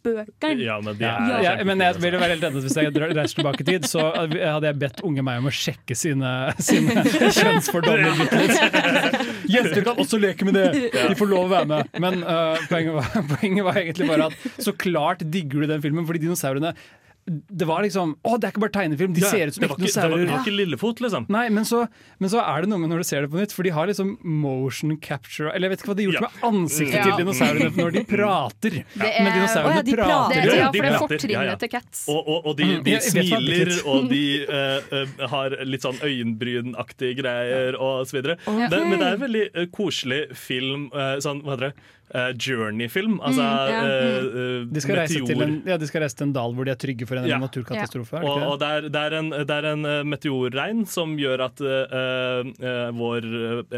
dinosaurbøkene. 0.08 0.64
Ja, 0.64 0.80
men 0.82 1.02
Ja, 1.02 1.42
ja, 1.44 1.54
men 1.68 1.82
jeg 1.84 1.98
vil 2.02 2.18
være 2.18 2.34
helt 2.36 2.44
enig 2.48 2.64
Hvis 2.66 2.78
jeg 2.78 2.94
reiser 2.96 3.40
tilbake 3.42 3.64
i 3.64 3.68
tid, 3.68 3.88
så 3.90 4.06
hadde 4.16 4.68
jeg 4.70 4.80
bedt 4.82 5.02
unge 5.08 5.26
meg 5.26 5.42
om 5.42 5.50
å 5.50 5.54
sjekke 5.54 5.98
sine, 5.98 6.34
sine 6.60 7.04
kjønnsfordommer. 7.38 8.22
Jenter 9.48 9.84
kan 9.86 10.04
også 10.04 10.20
leke 10.22 10.48
med 10.48 10.58
det! 10.58 10.92
De 10.94 11.18
får 11.18 11.32
lov 11.32 11.48
å 11.48 11.52
være 11.56 11.72
med. 11.72 11.98
Men 12.04 12.22
uh, 12.24 12.60
poenget, 12.70 12.94
var, 12.98 13.12
poenget 13.36 13.68
var 13.68 13.82
egentlig 13.84 14.10
bare 14.12 14.30
at 14.32 14.64
så 14.64 14.76
klart 14.78 15.26
digger 15.26 15.66
du 15.66 15.74
den 15.74 15.84
filmen, 15.84 16.08
fordi 16.08 16.26
dinosaurene 16.28 16.74
det 17.28 17.66
var 17.68 17.82
liksom 17.84 18.14
Å, 18.24 18.38
det 18.40 18.48
er 18.48 18.54
ikke 18.54 18.62
bare 18.64 18.72
tegnefilm! 18.78 19.14
De 19.14 19.20
Ja, 19.22 19.30
ser 19.34 19.50
ut 19.52 19.56
som 19.58 19.64
ekte 19.68 19.76
dinosaurer. 19.82 20.22
det 20.24 20.32
var 20.32 20.44
ikke 20.46 20.54
Lillefot, 20.56 21.02
liksom. 21.04 21.26
Nei, 21.34 21.50
men 21.52 21.66
så, 21.68 21.82
men 22.24 22.30
så 22.32 22.40
er 22.40 22.62
det 22.64 22.70
noe 22.72 22.80
med 22.80 22.90
når 22.94 23.02
du 23.04 23.08
ser 23.10 23.26
det 23.26 23.32
på 23.34 23.42
nytt, 23.42 23.52
for 23.52 23.68
de 23.68 23.74
har 23.76 23.90
liksom 23.92 24.14
motion 24.24 24.96
capture 25.04 25.52
Eller 25.52 25.68
jeg 25.68 25.74
vet 25.76 25.84
ikke 25.84 25.92
hva 25.92 25.98
de 26.00 26.06
har 26.06 26.14
gjort 26.14 26.22
Ja. 26.22 26.30
med 26.30 26.48
ansiktet 26.48 26.96
Ja. 26.96 27.04
til 27.04 27.20
dinosaurene 27.26 27.72
når 27.76 27.92
de 27.98 28.04
prater. 28.08 28.78
Er- 28.80 29.24
Men 29.28 29.32
dinosaurene 29.36 29.84
de 29.84 29.98
prater. 30.00 30.42
Det- 30.42 30.56
ja, 30.58 30.72
de 30.72 30.80
for 30.80 30.88
det 30.88 30.94
er 30.94 31.04
fortrinnet 31.04 31.60
til 31.60 31.70
cats. 31.76 32.06
Og, 32.08 32.22
og, 32.28 32.46
og 32.48 32.58
de, 32.58 32.64
Mm, 32.68 32.84
de 32.84 32.96
smiler, 33.02 33.74
og 33.86 34.10
de 34.10 34.24
eh, 34.48 35.28
har 35.28 35.50
litt 35.66 35.82
sånn 35.84 36.00
øyenbrynaktige 36.04 37.18
greier 37.20 37.76
og 37.80 38.08
så 38.08 38.18
videre. 38.22 38.38
Ok. 38.48 38.70
Det, 38.72 38.80
men 38.88 39.00
det 39.00 39.08
er 39.08 39.14
en 39.20 39.24
veldig 39.26 39.46
eh, 39.54 39.66
koselig 39.74 40.22
film. 40.38 40.88
Uh, 40.94 41.18
sånn, 41.24 41.42
hva 41.44 41.56
heter 41.58 41.70
det? 41.72 41.74
Eh, 42.16 42.32
Journey-film. 42.40 43.18
Altså 43.20 43.44
Mm, 43.44 43.70
ja. 43.70 43.80
uh, 43.84 44.62
eh, 44.62 44.66
De 44.72 44.80
skal, 44.82 44.96
reise 44.96 45.26
til 45.28 45.42
en, 45.44 45.56
ja, 45.68 45.76
de 45.78 45.88
skal 45.90 46.02
reise 46.06 46.16
til 46.16 46.28
en 46.30 46.34
dal 46.34 46.54
hvor 46.56 46.64
de 46.64 46.72
er 46.72 46.80
trygge 46.80 47.06
for 47.08 47.20
en 47.20 47.28
Ja. 47.28 47.38
naturkatastrofe. 47.38 48.16
er 48.16 48.22
det 48.22 48.30
Og, 48.30 48.44
og 48.54 48.60
det? 48.60 48.68
det, 48.68 48.70
er, 48.70 48.90
det, 48.90 49.02
er 49.02 49.18
en, 49.18 49.30
det 49.30 49.58
er 49.58 49.66
en 49.74 50.08
meteorregn 50.08 50.86
som 50.88 51.18
gjør 51.20 51.44
at 51.50 51.60
vår 52.96 53.28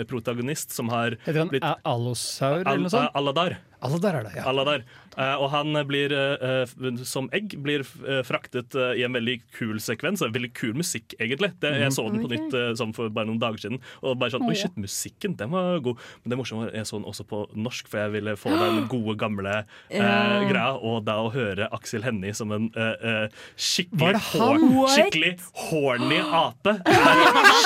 protagonist, 0.06 0.72
som 0.72 0.90
har 0.90 1.18
Heter 1.26 1.40
han 1.40 1.50
blitt 1.50 1.66
Allosaur 1.84 2.62
eller 2.62 2.86
noe 2.86 2.94
sånt? 2.94 3.10
Aladar. 3.18 3.58
Aladar 3.82 4.20
er 4.20 4.24
det, 4.28 4.36
ja. 4.36 4.44
Aladar. 4.52 4.84
Eh, 5.20 5.36
og 5.36 5.50
han 5.52 5.76
blir 5.90 6.14
eh, 6.16 6.72
som 7.08 7.28
egg 7.36 7.58
blir 7.64 7.84
eh, 8.08 8.22
fraktet 8.28 8.76
eh, 8.78 8.94
i 9.02 9.04
en 9.04 9.16
veldig 9.16 9.38
kul 9.58 9.80
sekvens. 9.84 10.24
En 10.24 10.34
veldig 10.36 10.52
kul 10.56 10.78
musikk, 10.80 11.16
egentlig. 11.20 11.52
Det, 11.60 11.74
jeg 11.82 11.94
så 11.96 12.06
den 12.08 12.24
på 12.24 12.32
nytt 12.32 12.56
eh, 12.56 12.72
sånn 12.80 12.94
for 12.96 13.12
bare 13.14 13.28
noen 13.28 13.42
dager 13.42 13.60
siden. 13.66 13.82
Og 14.04 14.16
bare 14.22 14.34
sånn, 14.36 14.48
oi 14.48 14.56
shit, 14.58 14.76
musikken, 14.80 15.36
den 15.40 15.52
var 15.52 15.82
god. 15.84 16.00
Men 16.24 16.34
det 16.34 16.40
morsomme 16.40 16.68
var 16.68 16.78
jeg 16.80 16.88
så 16.88 17.00
den 17.02 17.08
også 17.10 17.26
på 17.28 17.42
norsk, 17.60 17.90
for 17.92 18.04
jeg 18.06 18.16
ville 18.16 18.36
få 18.40 18.54
den 18.56 18.82
gode, 18.94 19.18
gamle 19.20 19.56
eh, 19.60 20.40
greia. 20.50 20.72
Og 20.80 21.04
da 21.08 21.20
å 21.26 21.32
høre 21.34 21.68
Aksel 21.76 22.06
Hennie 22.08 22.36
som 22.38 22.54
en 22.56 22.70
eh, 22.80 22.96
eh, 23.12 23.44
skikkelig, 23.60 24.14
det 24.16 24.24
hår, 24.32 24.66
skikkelig 24.96 25.34
horny 25.68 26.22
ape 26.24 26.78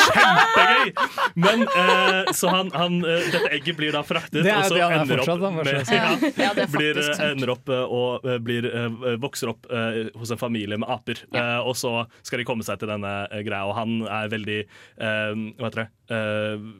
kjempegøy! 0.09 0.93
Men 1.45 1.65
eh, 1.67 2.33
så 2.35 2.49
han, 2.53 2.71
han 2.73 2.99
eh, 3.05 3.29
Dette 3.33 3.49
egget 3.53 3.77
blir 3.77 3.93
da 3.95 4.03
fraktet, 4.05 4.41
Det 4.43 4.51
er 4.51 4.63
og 4.63 4.69
så 4.71 4.77
det 4.77 4.83
han 4.83 4.93
er 4.93 5.03
ender 5.03 5.21
fortsatt, 5.21 5.37
opp 5.37 5.45
han, 5.45 5.53
med 5.59 5.67
ja, 5.93 6.11
Ja, 6.47 6.51
det 6.57 6.65
er 6.65 6.73
faktisk 6.73 7.13
eh. 7.13 7.29
Ender 7.43 7.53
opp 7.53 7.69
eh, 7.69 7.83
og 7.99 8.25
eh, 8.25 8.39
blir, 8.39 8.65
eh, 8.71 9.17
vokser 9.19 9.51
opp 9.51 9.67
hos 10.15 10.31
en 10.31 10.39
familie 10.41 10.77
med 10.79 10.89
aper. 10.89 11.19
Ja. 11.33 11.61
og 11.61 11.75
så 11.75 12.05
skal 12.23 12.39
de 12.39 12.45
komme 12.47 12.63
seg 12.63 12.79
til 12.79 12.87
denne 12.89 13.27
greia, 13.43 13.65
og 13.67 13.75
han 13.77 14.01
er 14.07 14.31
veldig 14.33 14.59
eh, 14.63 15.35
Hva 15.59 15.69
heter 15.69 15.83
det? 15.83 15.89
Eh, 16.15 16.73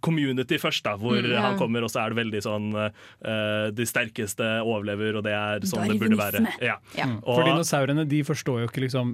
Community 0.00 0.56
først, 0.56 0.84
da, 0.86 0.94
hvor 0.96 1.18
Mm, 1.20 1.26
ja. 1.34 1.40
han 1.42 1.58
kommer, 1.58 1.82
og 1.84 1.90
så 1.92 2.00
er 2.00 2.14
det 2.14 2.16
veldig 2.24 2.40
sånn 2.40 2.68
uh, 2.72 3.68
De 3.76 3.84
sterkeste 3.84 4.46
overlever, 4.64 5.18
og 5.18 5.24
det 5.26 5.34
er 5.36 5.66
sånn 5.68 5.84
det 5.90 5.98
burde 6.00 6.16
være. 6.16 6.40
Darwinisme. 6.40 6.64
Ja. 6.64 6.76
Ja. 6.96 7.06
Mm. 7.10 7.18
Og- 7.26 7.34
For 7.36 7.44
dinosaurene 7.50 8.06
de 8.08 8.22
forstår 8.24 8.62
jo 8.62 8.68
ikke 8.70 8.84
liksom 8.86 9.10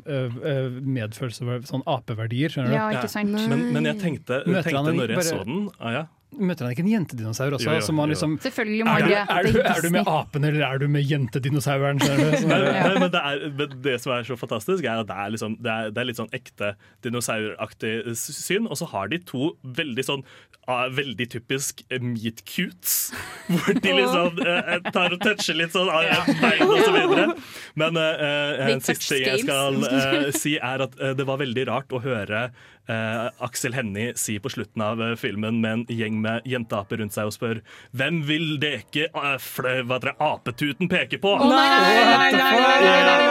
medfølelse, 0.86 1.58
sånn 1.66 1.82
apeverdier. 1.86 2.52
skjønner 2.52 2.70
du? 2.70 2.76
Ja, 2.78 2.90
ikke 2.94 3.10
sant? 3.10 3.34
Men, 3.50 3.72
men 3.74 3.84
jeg 3.90 3.98
tenkte, 4.04 4.42
tenkte 4.44 4.76
han 4.76 4.86
når 4.94 5.08
jeg 5.08 5.18
bare- 5.18 5.32
så 5.32 5.44
den 5.44 5.68
ah, 5.80 5.90
ja. 5.96 6.04
Møter 6.28 6.66
han 6.66 6.74
ikke 6.74 6.82
en 6.84 6.90
jentedinosaur 6.90 7.54
også? 7.56 7.64
Jo, 7.64 7.78
jo, 7.80 7.94
jo. 7.96 8.04
liksom, 8.10 8.34
Selvfølgelig 8.44 8.84
må 8.84 8.96
er, 8.98 9.06
du, 9.06 9.12
er, 9.16 9.46
du, 9.48 9.60
er 9.64 9.80
du 9.80 9.88
med 9.94 10.10
apen, 10.12 10.44
eller 10.44 10.64
er 10.66 10.82
du 10.82 10.84
med 10.92 11.06
jentedinosauren? 11.08 12.02
Sånn 12.04 12.20
men, 12.50 13.06
det 13.14 13.22
er, 13.22 13.46
men 13.56 13.72
det 13.86 13.94
som 14.02 14.12
er 14.12 14.28
så 14.28 14.36
fantastisk, 14.36 14.84
er 14.84 15.00
at 15.00 15.08
det 15.08 15.16
er, 15.16 15.32
liksom, 15.32 15.56
det 15.64 15.72
er, 15.72 15.94
det 15.94 16.02
er 16.02 16.10
litt 16.10 16.20
sånn 16.20 16.30
ekte 16.36 16.74
dinosauraktig 17.06 17.94
syn. 18.20 18.68
Og 18.68 18.76
så 18.80 18.90
har 18.92 19.08
de 19.08 19.22
to 19.24 19.54
veldig 19.80 20.04
sånn 20.04 20.26
er 20.68 20.94
veldig 20.94 21.26
typisk 21.32 21.82
meet 22.00 22.42
cutes. 22.48 22.96
Hvor 23.48 23.78
de 23.80 23.92
liksom 23.96 24.40
eh, 24.44 24.74
tar 24.92 25.14
og 25.16 25.22
toucher 25.22 25.56
litt 25.56 25.72
sånn 25.74 25.88
av 25.88 26.04
ja. 26.04 26.18
bein 26.42 26.64
og 26.68 26.80
så 26.82 26.90
videre. 26.94 27.28
Men 27.80 28.00
eh, 28.00 28.64
en 28.72 28.82
siste 28.84 29.14
ting 29.16 29.28
jeg 29.30 29.46
skal 29.46 29.78
eh, 29.88 30.32
si, 30.36 30.58
er 30.60 30.84
at 30.88 30.98
det 30.98 31.28
var 31.28 31.40
veldig 31.40 31.68
rart 31.70 31.94
å 31.96 32.02
høre 32.04 32.50
Aksel 32.88 33.74
Hennie 33.76 34.14
si 34.16 34.38
på 34.40 34.48
slutten 34.48 34.80
av 34.80 35.02
filmen 35.20 35.58
med 35.60 35.74
en 35.74 35.82
gjeng 35.92 36.22
med 36.24 36.46
jenteaper 36.48 37.02
rundt 37.02 37.12
seg 37.12 37.28
og 37.28 37.34
spør 37.34 37.58
Hvem 37.92 38.22
vil 38.24 38.54
deke 38.62 39.10
uh, 39.12 39.36
hva 39.84 39.98
dere 40.00 40.14
apetuten 40.24 40.88
peker 40.88 41.20
på? 41.20 41.34
Oh, 41.36 41.52
nei, 41.52 41.68
nei, 41.68 42.30
nei, 42.32 42.32
nei, 42.32 43.02
nei, 43.04 43.28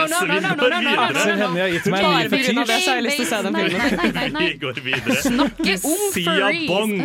Aksel 0.00 1.42
Hennie 1.42 1.60
har 1.60 1.74
gitt 1.74 1.90
meg 1.92 2.08
en 2.08 2.16
ny 2.16 2.30
fetisj. 2.32 2.56
Vi 4.38 4.50
går 4.64 4.80
videre. 4.86 5.20
Snakke! 5.28 5.76
Bong 6.68 6.96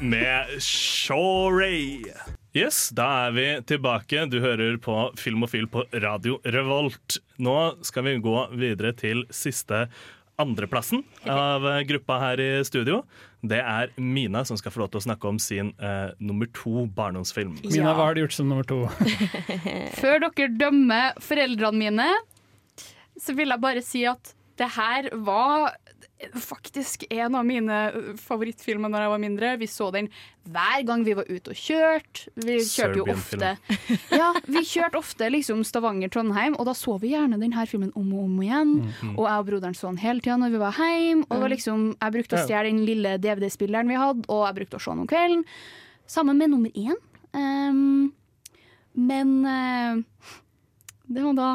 med 0.00 0.56
Shorey. 0.62 2.04
Yes, 2.56 2.88
da 2.96 3.06
er 3.26 3.34
vi 3.36 3.46
tilbake. 3.68 4.24
Du 4.32 4.38
hører 4.40 4.78
på 4.80 4.94
Filmofil 5.20 5.66
på 5.68 5.84
Radio 6.00 6.38
Revolt. 6.44 7.18
Nå 7.42 7.56
skal 7.84 8.06
vi 8.06 8.14
gå 8.24 8.36
videre 8.56 8.94
til 8.96 9.26
siste 9.28 9.86
andreplassen 10.40 11.02
av 11.28 11.64
gruppa 11.88 12.16
her 12.22 12.40
i 12.40 12.50
studio. 12.64 13.02
Det 13.44 13.60
er 13.60 13.92
Mina 14.00 14.42
som 14.48 14.56
skal 14.56 14.72
få 14.72 14.82
lov 14.82 14.94
til 14.94 15.02
å 15.02 15.06
snakke 15.06 15.28
om 15.28 15.40
sin 15.42 15.74
eh, 15.76 16.14
nummer 16.16 16.48
to 16.56 16.86
barndomsfilm. 16.96 17.58
Mina, 17.64 17.92
hva 17.92 18.08
har 18.08 18.16
du 18.16 18.22
gjort 18.24 18.38
som 18.38 18.48
nummer 18.48 18.66
to? 18.68 18.82
Før 20.00 20.24
dere 20.24 20.48
dømmer 20.56 21.20
foreldrene 21.24 21.82
mine, 21.84 22.08
så 23.20 23.36
vil 23.36 23.52
jeg 23.52 23.64
bare 23.68 23.84
si 23.84 24.06
at 24.08 24.32
det 24.56 24.72
her 24.78 25.10
var 25.28 25.76
faktisk 26.40 27.04
en 27.12 27.34
av 27.34 27.44
mine 27.46 27.76
favorittfilmer 28.20 28.92
da 28.92 29.02
jeg 29.04 29.12
var 29.12 29.20
mindre. 29.20 29.50
Vi 29.60 29.68
så 29.68 29.90
den 29.92 30.08
hver 30.48 30.84
gang 30.88 31.02
vi 31.04 31.16
var 31.18 31.28
ute 31.28 31.52
og 31.52 31.58
kjørte. 31.60 32.30
Vi 32.46 32.56
kjørte 32.64 33.00
jo 33.00 33.06
ofte 33.12 33.50
Ja, 34.14 34.30
vi 34.46 34.62
kjørte 34.64 35.00
ofte 35.00 35.28
liksom 35.32 35.60
Stavanger-Trondheim, 35.66 36.56
og 36.56 36.68
da 36.70 36.76
så 36.78 36.96
vi 37.02 37.12
gjerne 37.12 37.40
denne 37.40 37.66
filmen 37.68 37.92
om 37.98 38.14
og 38.14 38.24
om 38.24 38.38
igjen. 38.46 38.74
Mhm. 38.86 39.14
Og 39.16 39.26
jeg 39.28 39.42
og 39.42 39.48
broderen 39.50 39.76
så 39.76 39.90
den 39.90 40.00
hele 40.00 40.24
tida 40.24 40.38
når 40.40 40.54
vi 40.54 40.62
var 40.62 40.80
hjemme. 40.80 41.28
Og 41.36 41.48
liksom, 41.52 41.88
jeg 42.00 42.16
brukte 42.16 42.38
å 42.38 42.46
stjele 42.46 42.70
den 42.70 42.84
lille 42.88 43.16
DVD-spilleren 43.20 43.92
vi 43.92 44.00
hadde, 44.00 44.24
og 44.32 44.46
jeg 44.46 44.60
brukte 44.62 44.80
å 44.80 44.84
se 44.86 44.94
den 44.94 45.04
om 45.04 45.10
kvelden. 45.10 45.44
Sammen 46.06 46.38
med 46.38 46.52
nummer 46.54 46.70
én. 46.70 46.96
Um, 47.36 48.12
men 48.96 49.32
uh, 49.44 50.00
det 51.12 51.22
var 51.26 51.36
da 51.36 51.50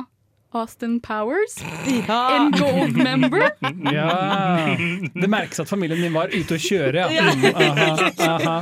Austin 0.54 1.00
Powers. 1.00 1.56
En 1.88 2.52
gold 2.52 2.98
member. 2.98 3.52
Ja. 3.92 4.76
Det 5.14 5.28
merkes 5.30 5.60
at 5.60 5.70
familien 5.70 6.02
din 6.02 6.14
var 6.14 6.28
ute 6.34 6.56
å 6.58 6.60
kjøre, 6.62 7.06
ja. 7.06 7.08
Ja. 7.12 7.24
Mm, 7.32 7.46
aha, 7.56 8.12
aha. 8.28 8.56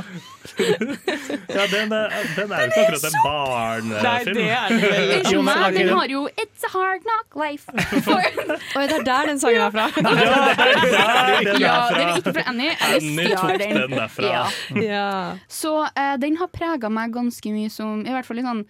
Ja, 1.50 1.64
den, 1.70 1.92
er- 1.92 2.12
den 2.36 2.52
er 2.52 2.62
jo 2.62 2.68
ikke 2.70 2.80
akkurat 2.80 3.04
en 3.04 3.16
barnefilm. 3.24 4.38
Unnskyld 5.16 5.44
meg, 5.46 5.62
ok, 5.66 5.76
den 5.76 5.90
har 5.98 6.12
jo 6.14 6.22
It's 6.40 6.64
a 6.66 6.70
hard 6.72 7.04
knock 7.06 7.38
life. 7.38 7.66
Oi, 7.70 8.86
det 8.86 8.96
er 9.00 9.04
der 9.10 9.30
den 9.32 9.42
sangen 9.42 9.62
er 9.66 9.74
fra. 9.74 9.88
Ja, 9.96 10.02
det 10.06 10.14
er 10.14 10.94
der 10.94 11.44
den 11.44 11.50
er 11.50 11.60
Ja, 11.60 11.74
fra. 11.88 12.00
er 12.00 12.14
ikke 12.22 12.34
fra 12.38 12.46
Annie. 12.50 12.72
Annie 12.88 13.34
tok 13.36 13.58
den 13.60 13.96
derfra. 13.98 14.30
Ja. 14.30 14.46
Ja. 14.86 15.10
Så 15.50 15.74
uh, 15.86 16.14
den 16.22 16.38
har 16.40 16.50
prega 16.54 16.90
meg 16.92 17.12
ganske 17.14 17.52
mye 17.54 17.70
som 17.72 18.02
I 18.06 18.14
hvert 18.14 18.26
fall 18.28 18.40
litt 18.40 18.48
sånn 18.48 18.64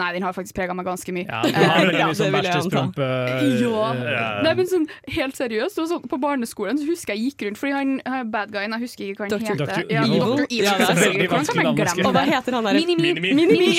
Nei, 0.00 0.12
den 0.14 0.22
har 0.24 0.32
faktisk 0.32 0.54
prega 0.56 0.72
meg 0.74 0.86
ganske 0.88 1.12
mye. 1.12 1.26
Ja, 1.28 1.42
den 1.44 1.54
har 1.54 1.82
veldig 1.84 1.98
Eh, 2.00 2.06
mye 2.06 2.14
sånn 2.16 2.28
anta. 2.32 2.38
verkstedstrumpe 2.40 3.08
Ja. 3.60 3.88
Ja. 4.12 4.42
Nei, 4.46 4.54
men 4.54 4.66
sånn, 4.70 4.86
helt 5.08 5.36
seriøst, 5.36 5.76
så, 5.76 5.84
sånn, 5.90 6.06
På 6.08 6.16
barneskolen 6.22 6.78
så 6.80 6.86
husker 6.88 7.12
jeg 7.14 7.26
gikk 7.34 7.44
rundt 7.48 7.58
Fordi 7.60 7.72
han 7.76 8.00
eh, 8.06 8.22
bad 8.24 8.50
guyen, 8.52 8.72
jeg 8.72 8.80
husker 8.86 9.04
ikke 9.12 9.26
hva 9.26 9.30
han 9.30 9.40
heter. 9.46 9.66
Dr. 9.66 9.92
Ja, 9.92 10.02
Evil. 10.06 10.20
Dr. 10.20 10.46
Evil. 10.48 10.64
Ja, 10.64 10.78
det 10.78 10.88
er 10.88 11.02
veldig 11.02 11.28
vanskelig 11.30 11.64
navn 11.68 11.76
å 11.76 11.88
skrive. 11.92 12.06
Og 12.08 12.14
hva 12.16 12.24
heter 12.24 12.52
han 12.56 12.64
der? 12.64 12.74
Minimi. 12.80 13.70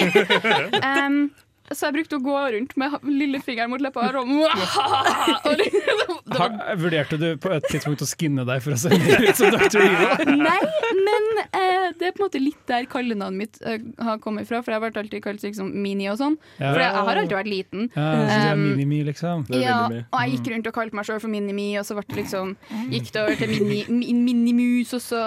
Så 1.71 1.87
jeg 1.87 1.95
brukte 1.95 2.17
å 2.19 2.21
gå 2.23 2.35
rundt 2.53 2.73
med 2.77 2.95
lillefingeren 3.07 3.71
mot 3.71 3.81
leppa 3.81 4.03
og 4.11 4.17
og 4.23 5.53
liksom, 5.57 6.17
det 6.33 6.75
vurderte 6.83 7.17
du 7.21 7.27
på 7.41 7.53
et 7.55 7.63
tidspunkt 7.71 8.03
å 8.03 8.07
skinne 8.09 8.43
deg 8.45 8.59
for 8.65 8.75
å 8.75 8.79
se 8.81 8.91
mer 8.91 9.23
ut 9.23 9.39
som 9.39 9.53
Dr. 9.53 9.79
Evil? 9.79 10.33
Nei, 10.43 10.57
men 10.99 11.29
eh, 11.45 11.87
det 11.97 12.09
er 12.09 12.15
på 12.17 12.19
en 12.19 12.25
måte 12.25 12.41
litt 12.43 12.59
der 12.69 12.85
kallenavnet 12.91 13.39
mitt 13.45 13.61
eh, 13.63 13.79
har 14.03 14.19
kommet 14.23 14.49
fra. 14.49 14.59
For 14.61 14.73
jeg 14.73 14.79
har 14.81 14.85
vært 14.89 14.99
alltid 15.01 15.23
kalt 15.23 15.45
liksom 15.47 15.71
Mini 15.85 16.09
og 16.11 16.19
sånn. 16.19 16.35
Ja. 16.59 16.73
For 16.73 16.83
jeg, 16.83 16.89
jeg 16.91 17.07
har 17.09 17.21
alltid 17.23 17.37
vært 17.39 17.51
liten. 17.53 17.87
Ja, 17.95 18.09
så 18.11 18.27
du 18.27 18.35
er 18.35 18.53
Um, 18.53 18.63
Minimi, 18.73 18.99
liksom? 19.07 19.45
Det 19.47 19.57
er 19.57 19.63
Ja, 19.63 19.79
og 19.87 20.19
jeg 20.19 20.35
gikk 20.35 20.51
rundt 20.53 20.67
og 20.69 20.75
kalte 20.75 20.97
meg 20.99 21.07
sjøl 21.07 21.21
for 21.23 21.31
Minimi, 21.31 21.69
og 21.79 21.87
så 21.87 21.95
ble 21.97 22.03
det 22.11 22.19
liksom, 22.19 22.53
gikk 22.91 23.09
det 23.15 23.23
over 23.23 23.39
til 23.39 23.53
mini, 23.55 23.79
mi- 23.89 24.13
Minimus, 24.27 24.93
og 24.99 25.01
så 25.01 25.23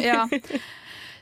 Ja. 0.00 0.22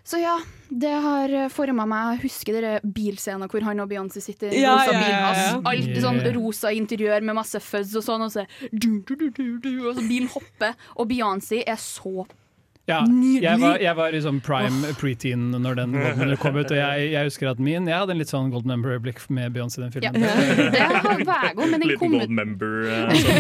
Så 0.07 0.21
ja, 0.21 0.37
det 0.71 0.93
har 1.03 1.33
forma 1.51 1.85
meg. 1.91 2.17
Jeg 2.17 2.23
husker 2.31 2.57
dere 2.59 2.81
bilscenen 2.85 3.51
hvor 3.51 3.65
han 3.67 3.81
og 3.83 3.89
Beyoncé 3.91 4.23
sitter 4.23 4.55
i 4.55 4.63
Ja, 4.63 4.77
rosa 4.79 4.93
ja, 4.93 4.93
ja, 4.93 5.05
bilen 5.05 5.25
hans. 5.25 5.41
ja. 5.45 5.63
Alltid 5.73 6.03
sånn 6.05 6.21
rosa 6.37 6.73
interiør 6.77 7.27
med 7.27 7.39
masse 7.41 7.61
fuzz 7.61 7.97
og 7.99 8.07
sånn, 8.07 8.23
og 8.29 8.31
så, 8.35 8.47
du, 8.71 9.01
du, 9.07 9.17
du, 9.17 9.31
du, 9.35 9.47
du, 9.59 9.73
og 9.91 9.97
så 9.99 10.07
bilen 10.07 10.31
hopper. 10.31 10.77
Og 10.97 11.11
Beyoncé 11.11 11.65
er 11.67 11.81
så 11.83 12.27
Ja, 12.91 13.01
Nydelig. 13.07 13.43
jeg 13.45 13.61
var, 13.63 13.79
jeg 13.87 13.97
var 14.01 14.17
i 14.19 14.21
sånn 14.25 14.41
prime 14.45 14.91
preteen 15.01 15.49
når 15.55 15.79
den 15.79 15.93
Golden 15.95 16.37
kom 16.43 16.57
ut, 16.59 16.71
og 16.75 16.79
jeg, 16.81 17.11
jeg 17.15 17.29
husker 17.31 17.51
at 17.53 17.61
min 17.63 17.87
Jeg 17.91 17.97
hadde 18.03 18.15
en 18.17 18.21
litt 18.21 18.31
sånn 18.33 18.51
Golden 18.53 18.73
Member-blikk 18.75 19.23
med 19.31 19.55
Beyoncé 19.55 19.79
i 19.81 19.87
den 19.87 20.03
Ja, 20.03 20.13
filmen. 20.13 20.73
det 20.75 20.81
har 20.83 21.25
var 21.29 21.47
jeg 21.49 21.57
men 21.61 21.77
den 21.81 21.89
Liten 21.91 22.01
kom 22.01 22.17
ut 22.19 22.35
member. 22.41 22.75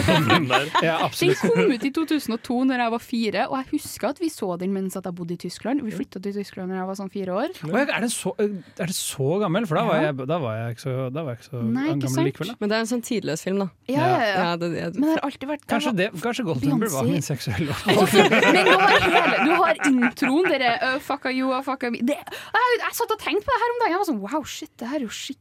sånn, 0.07 0.47
den. 0.51 0.71
Ja, 0.87 0.97
Den 1.11 1.35
kom 1.41 1.75
ut 1.75 1.85
i 1.85 1.91
2002 1.97 2.59
når 2.71 2.85
jeg 2.85 2.95
var 2.95 3.03
fire, 3.05 3.47
og 3.51 3.57
jeg 3.59 3.69
husker 3.75 4.11
at 4.15 4.21
vi 4.23 4.31
så 4.33 4.53
den 4.61 4.73
mens 4.77 4.97
at 5.01 5.05
jeg 5.09 5.15
bodde 5.19 5.35
i 5.35 5.41
Tyskland. 5.41 5.83
Vi 5.85 5.93
flytta 5.95 6.23
til 6.23 6.37
Tyskland 6.39 6.71
når 6.71 6.81
jeg 6.83 6.89
var 6.93 6.99
sånn 7.01 7.11
fire 7.13 7.37
år. 7.43 7.55
Å, 7.67 7.75
Er 7.81 8.05
det, 8.07 8.11
så, 8.15 8.33
er 8.39 8.87
det 8.87 8.97
så 8.97 9.29
gammel? 9.43 9.67
For 9.71 9.81
da 9.81 9.85
var 9.89 10.03
jeg, 10.05 10.17
da 10.31 10.39
var 10.43 10.57
jeg 10.61 10.77
ikke 10.77 10.85
så, 10.87 10.95
da 11.15 11.25
var 11.27 11.35
jeg 11.35 11.43
ikke 11.43 11.49
så 11.51 11.63
Nei, 11.65 11.87
ikke 11.89 11.97
gammel 12.05 12.15
sant? 12.15 12.29
likevel. 12.31 12.53
Da. 12.53 12.57
Men 12.61 12.71
det 12.73 12.77
er 12.79 12.85
en 12.87 12.91
sånn 12.93 13.05
tidløs 13.11 13.45
film, 13.47 13.59
da. 13.65 13.69
Ja, 13.91 13.99
ja, 14.01 14.21
ja. 14.21 14.37
Ja, 14.41 14.51
det, 14.61 14.69
jeg, 14.79 14.95
Men 14.97 15.07
det 15.09 15.15
har 15.17 15.25
alltid 15.27 15.49
vært 15.51 15.65
Kanskje, 15.71 15.93
det, 15.99 16.07
kanskje 16.23 16.45
Golden 16.47 16.71
Member 16.75 16.93
var 16.95 17.09
min 17.09 17.25
seksuelle 17.25 17.75
Men 17.91 18.65
du 18.67 18.71
har, 18.71 18.95
hele, 19.05 19.40
du 19.45 19.53
har 19.57 19.81
introen, 19.89 20.49
dere 20.51 20.73
uh, 20.83 20.97
Fucka 21.05 21.33
you 21.35 21.51
og 21.53 21.65
fucka 21.67 21.91
me. 21.93 22.01
Det, 22.07 22.17
jeg, 22.17 22.79
jeg 22.83 22.97
satt 22.99 23.15
og 23.15 23.21
tenkte 23.23 23.47
på 23.47 23.55
det 23.55 23.61
her 23.63 23.75
om 23.75 23.81
dagen. 23.83 23.95
Jeg 23.95 24.03
var 24.03 24.09
sånn 24.11 24.23
wow, 24.25 24.45
shit, 24.49 24.73
det 24.81 24.91
her 24.91 25.01
er 25.01 25.07
jo 25.07 25.13
skikkelig 25.21 25.41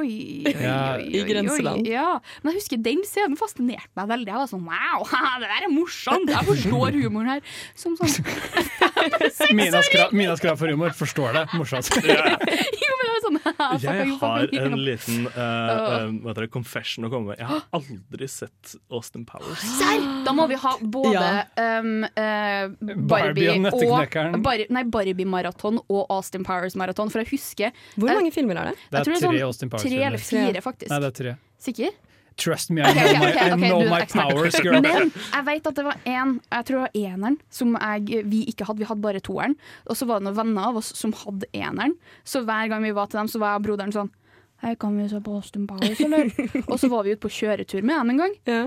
Oi, 0.00 0.10
oi, 0.50 0.52
Ja, 0.64 0.78
oi, 0.96 1.04
i 1.06 1.20
oi, 1.20 1.26
grenseland. 1.28 1.84
oi. 1.86 1.92
Ja. 1.94 2.08
Men 2.42 2.52
jeg 2.52 2.60
husker 2.62 2.80
den 2.82 3.04
scenen 3.06 3.38
fascinerte 3.38 3.92
meg 3.98 4.10
veldig. 4.10 4.32
Jeg 4.32 4.42
var 4.42 4.50
sånn 4.50 4.66
wow, 4.66 5.04
det 5.42 5.50
der 5.52 5.66
er 5.68 5.72
morsomt. 5.74 6.32
Jeg 6.34 6.48
forstår 6.48 6.98
humoren 6.98 7.34
her. 7.36 7.44
Som 7.78 7.94
sånn 8.00 8.10
Mina 9.56 9.82
Skra- 9.86 10.08
Mina 10.12 10.36
skrap 10.36 10.58
for 10.58 10.68
humor 10.68 10.94
forstår 10.96 11.32
det. 11.36 11.44
Morsomt. 11.54 11.90
Jo, 12.80 12.96
men 12.98 13.06
det 13.06 13.12
var 13.12 13.22
sånn 13.24 13.38
Jeg 13.84 14.14
har 14.20 14.54
en 14.60 14.76
liten 14.84 15.26
uh, 15.28 15.40
uh, 15.40 16.10
hva 16.10 16.32
heter 16.32 16.46
det, 16.46 16.50
confession 16.52 17.06
å 17.06 17.10
komme 17.12 17.32
med. 17.32 17.40
Jeg 17.42 17.48
har 17.50 17.64
aldri 17.76 18.28
sett 18.30 18.74
Austin 18.90 19.24
Powers. 19.28 19.64
Serr! 19.78 20.04
Da 20.26 20.34
må 20.36 20.46
vi 20.50 20.58
ha 20.60 20.74
både 20.80 21.24
um, 21.56 22.04
uh, 22.04 22.74
Barbie 22.80 23.08
Barbie 23.14 23.56
og 23.70 23.80
og, 23.80 24.38
Bar 24.44 24.64
nei, 24.72 24.84
Barbie-maraton 24.90 25.80
og 25.86 26.04
Austin 26.12 26.44
Powers-maraton. 26.46 27.12
For 27.12 27.22
jeg 27.22 27.32
husker 27.34 27.74
Hvor 27.96 28.12
mange 28.12 28.32
filmer 28.34 28.60
er 28.62 28.72
det? 28.72 28.78
Det 28.90 28.90
er 28.90 28.92
det 28.92 29.00
er 29.00 29.10
tre 29.10 29.24
sånn 29.24 29.42
Austin 29.48 29.74
tre 29.76 30.04
eller 30.10 30.22
fire, 30.22 30.64
faktisk. 30.64 30.92
Nei, 30.92 31.02
det 31.04 31.12
er 31.12 31.18
tre. 31.22 31.36
Sikker? 31.60 31.98
Trust 32.40 32.70
me, 32.72 32.80
I 32.80 32.92
know 32.94 33.04
okay, 33.04 33.18
my, 33.18 33.30
ok, 33.30 33.42
I 33.42 33.56
know 33.56 33.82
du 33.82 33.90
my 33.90 34.04
powers, 34.08 34.56
girl. 34.64 34.80
Men 34.80 35.10
jeg 35.12 35.46
vet 35.46 35.66
at 35.68 35.76
det 35.76 35.84
var 35.84 35.98
én, 36.08 36.38
jeg 36.48 36.66
tror 36.68 36.78
det 36.78 36.84
var 36.86 36.96
eneren, 37.02 37.36
som 37.52 37.74
jeg, 37.76 38.22
vi 38.32 38.44
ikke 38.48 38.64
hadde. 38.68 38.80
Vi 38.80 38.88
hadde 38.88 39.04
bare 39.04 39.20
toeren. 39.20 39.58
Og 39.86 39.98
så 40.00 40.08
var 40.08 40.22
det 40.22 40.28
noen 40.30 40.38
venner 40.38 40.70
av 40.70 40.80
oss 40.80 40.94
som 40.96 41.12
hadde 41.20 41.50
eneren. 41.52 41.98
Så 42.24 42.44
hver 42.48 42.72
gang 42.72 42.86
vi 42.86 42.94
var 42.96 43.10
til 43.12 43.20
dem, 43.20 43.28
så 43.28 43.42
var 43.42 43.54
jeg 43.54 43.62
og 43.62 43.68
broderen 43.68 43.94
sånn 43.96 44.12
Hei, 44.60 44.74
kan 44.76 44.92
vi 44.92 45.06
se 45.08 45.16
på 45.24 45.32
Austin 45.38 45.64
Powers, 45.64 46.00
eller? 46.04 46.28
og 46.70 46.74
så 46.76 46.90
var 46.92 47.06
vi 47.06 47.14
ute 47.14 47.22
på 47.22 47.30
kjøretur 47.32 47.80
med 47.80 47.96
dem 47.96 48.10
en 48.12 48.18
gang. 48.20 48.34
Ja. 48.44 48.58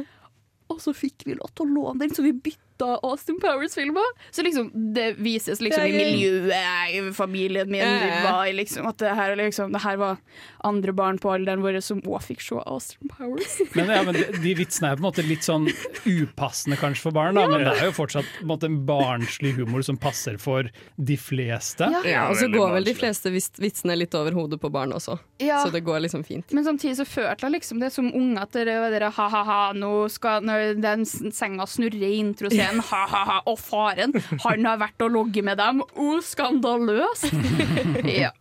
Og 0.74 0.80
så 0.82 0.90
fikk 0.98 1.28
vi 1.28 1.36
lov 1.38 1.52
til 1.54 1.68
å 1.68 1.74
låne 1.76 2.02
den, 2.02 2.14
så 2.18 2.26
vi 2.26 2.32
bytta 2.34 2.73
Austin 3.04 3.40
Powers-filmer. 3.42 4.10
Så 4.32 4.44
liksom, 4.46 4.72
det 4.94 5.14
vises 5.18 5.62
liksom 5.62 5.84
Det 5.84 5.90
i 5.90 5.98
miljøet, 5.98 6.94
i 6.94 7.14
familien 7.16 7.70
min, 7.72 7.82
Ja, 7.82 7.92
ja, 8.00 8.08
ja. 8.16 8.32
var 8.32 8.48
i 8.48 8.54
liksom, 8.54 8.88
at 8.90 8.98
det 9.02 9.14
her, 9.18 9.36
liksom, 9.40 9.72
det 9.74 9.82
her 9.84 9.98
var 10.02 10.18
andre 10.64 10.94
barn 10.96 11.20
på 11.20 11.32
alderen 11.34 11.64
vår 11.64 11.80
som 11.84 12.02
òg 12.08 12.22
fikk 12.24 12.44
se 12.46 12.60
Austin 12.66 13.12
Powers. 13.12 13.58
Men, 13.78 13.90
ja, 13.92 14.04
men 14.06 14.16
de, 14.16 14.54
vitsene 14.58 14.92
er 14.94 14.98
på 15.00 15.04
en 15.04 15.08
måte 15.10 15.26
litt 15.26 15.44
sånn 15.46 15.68
upassende 16.08 16.78
kanskje 16.80 17.08
for 17.08 17.16
barn, 17.16 17.36
da, 17.36 17.46
men 17.50 17.64
det 17.66 17.74
er 17.74 17.90
jo 17.90 17.96
fortsatt 17.96 18.28
på 18.38 18.44
en, 18.44 18.50
måte, 18.52 18.70
en 18.70 18.80
barnslig 18.88 19.54
humor 19.58 19.84
som 19.86 19.98
passer 20.00 20.38
for 20.42 20.70
de 20.96 21.18
fleste. 21.20 21.88
Ja. 21.92 22.02
Ja, 22.08 22.24
og 22.30 22.38
så 22.40 22.48
går 22.52 22.76
vel 22.78 22.88
de 22.88 22.94
fleste 22.98 23.32
vitsene 23.34 23.96
litt 23.98 24.16
over 24.18 24.36
hodet 24.38 24.60
på 24.62 24.70
barn 24.74 24.94
også. 24.96 25.18
Ja. 25.44 25.62
Så 25.66 25.72
det 25.74 25.84
går 25.88 26.04
liksom 26.06 26.24
fint. 26.28 26.52
Men 26.56 26.66
samtidig 26.68 26.98
så 27.02 27.06
følte 27.08 27.48
jeg 27.48 27.56
liksom 27.58 27.82
det 27.84 27.92
som 27.96 28.10
unge 28.14 28.44
at 28.44 28.54
dere, 28.56 28.78
dere 28.94 29.12
ha-ha-ha, 29.14 29.62
nå 29.78 29.92
skal 30.14 30.46
når 30.46 30.76
den 30.84 31.06
senga 31.08 31.68
snurrer 31.70 32.08
i 32.08 32.20
introscenen, 32.22 32.73
ha-ha-ha, 32.80 33.42
og 33.50 33.60
faren, 33.60 34.16
han 34.46 34.66
har 34.66 34.80
vært 34.82 35.04
og 35.06 35.14
logget 35.18 35.46
med 35.46 35.60
dem, 35.62 35.84
å, 35.84 36.08
skandaløst! 36.24 37.30
ja. 38.24 38.32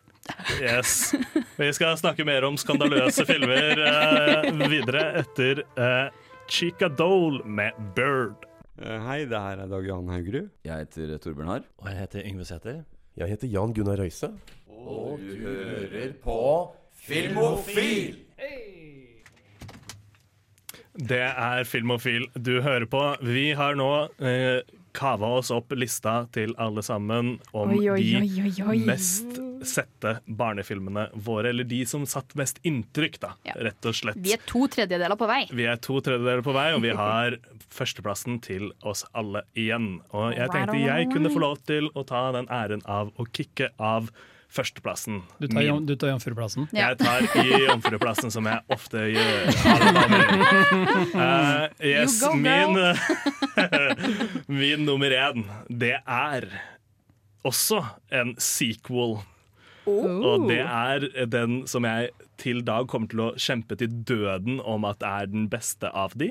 Yes. 0.62 1.12
Vi 1.58 1.68
skal 1.74 1.96
snakke 1.98 2.24
mer 2.24 2.46
om 2.46 2.54
skandaløse 2.60 3.24
filmer 3.26 3.80
eh, 3.82 4.48
videre 4.70 5.02
etter 5.18 5.64
uh, 5.74 6.14
Chica 6.46 6.86
Dole 6.88 7.42
med 7.44 7.76
Bird. 7.96 8.46
Hei, 8.78 9.24
det 9.28 9.38
her 9.38 9.62
er 9.62 9.70
Dag 9.70 9.86
Jan 9.86 10.08
Haugerud. 10.10 10.48
Jeg 10.66 10.86
heter 10.86 11.18
Torbjørn 11.22 11.50
Harr. 11.50 11.66
Og 11.82 11.90
jeg 11.90 12.00
heter 12.04 12.28
Yngve 12.30 12.46
Sæther. 12.48 12.82
Jeg 13.18 13.34
heter 13.34 13.50
Jan 13.50 13.74
Gunnar 13.76 14.00
Røise. 14.00 14.30
Og 14.70 15.20
du 15.20 15.34
hører 15.42 16.14
på 16.22 16.38
Filmofil! 17.02 18.16
Det 20.94 21.22
er 21.24 21.64
Filmofil 21.64 22.26
du 22.36 22.58
hører 22.60 22.84
på. 22.90 23.00
Vi 23.24 23.52
har 23.56 23.76
nå 23.78 23.88
eh, 24.20 24.60
kava 24.92 25.30
oss 25.38 25.48
opp 25.54 25.72
lista 25.72 26.26
til 26.34 26.52
alle 26.60 26.82
sammen 26.84 27.38
om 27.56 27.70
Oi, 27.72 27.78
oi, 27.88 28.02
de 28.02 28.18
oi, 28.20 28.42
oi, 28.44 28.52
oi. 28.74 28.78
mest 28.84 29.38
sette 29.64 30.18
barnefilmene 30.26 31.06
våre. 31.24 31.48
Eller 31.54 31.64
de 31.64 31.78
som 31.88 32.04
satt 32.08 32.34
mest 32.36 32.58
inntrykk, 32.68 33.16
da, 33.22 33.30
Ja. 33.48 33.54
rett 33.70 33.88
og 33.88 33.94
slett. 33.96 34.18
Vi 34.20 34.34
er 34.36 34.42
to 34.44 34.66
tredjedeler 34.68 35.16
på 35.16 35.28
vei. 35.30 35.46
Vi 35.50 35.64
er 35.70 35.80
to 35.80 36.00
tredjedeler 36.04 36.44
på 36.44 36.52
vei, 36.52 36.66
og 36.76 36.82
vi 36.84 36.92
har 36.98 37.38
førsteplassen 37.78 38.42
til 38.44 38.68
oss 38.82 39.06
alle 39.16 39.46
igjen. 39.56 40.02
Og 40.12 40.34
jeg 40.36 40.50
tenkte 40.52 40.76
jeg 40.82 41.08
kunne 41.14 41.32
få 41.32 41.40
lov 41.40 41.62
til 41.64 41.88
å 41.96 42.04
ta 42.04 42.26
den 42.36 42.50
æren 42.52 42.84
av 42.84 43.14
å 43.16 43.24
kicke 43.32 43.70
av 43.80 44.10
førsteplassen. 44.52 45.22
Du 45.40 45.46
tar, 45.48 45.62
jom- 45.64 45.86
du 45.88 45.94
tar 45.96 46.12
jomfruplassen. 46.12 46.68
Ja. 46.76 46.90
Jeg 46.92 46.98
tar 47.00 47.26
i 47.42 47.60
jomfruplassen, 47.68 48.30
som 48.34 48.46
jeg 48.50 48.60
ofte 48.72 49.06
gjør. 49.14 49.52
Uh. 51.12 51.66
Eh, 51.80 51.88
yes, 51.92 52.18
go, 52.22 52.34
min, 52.36 52.76
min 54.60 54.84
nummer 54.86 55.10
én, 55.16 55.44
det 55.68 55.96
er 56.04 56.48
også 57.46 57.82
en 58.14 58.34
sequel. 58.38 59.18
Og 59.88 60.44
det 60.46 60.60
er 60.62 61.08
den 61.26 61.64
som 61.66 61.82
jeg 61.88 62.12
til 62.38 62.60
dag 62.66 62.86
kommer 62.90 63.10
til 63.10 63.22
å 63.24 63.30
kjempe 63.40 63.74
til 63.80 63.90
døden 64.06 64.60
om 64.62 64.84
at 64.86 65.02
er 65.02 65.26
den 65.32 65.48
beste 65.50 65.90
av 65.90 66.14
de. 66.18 66.28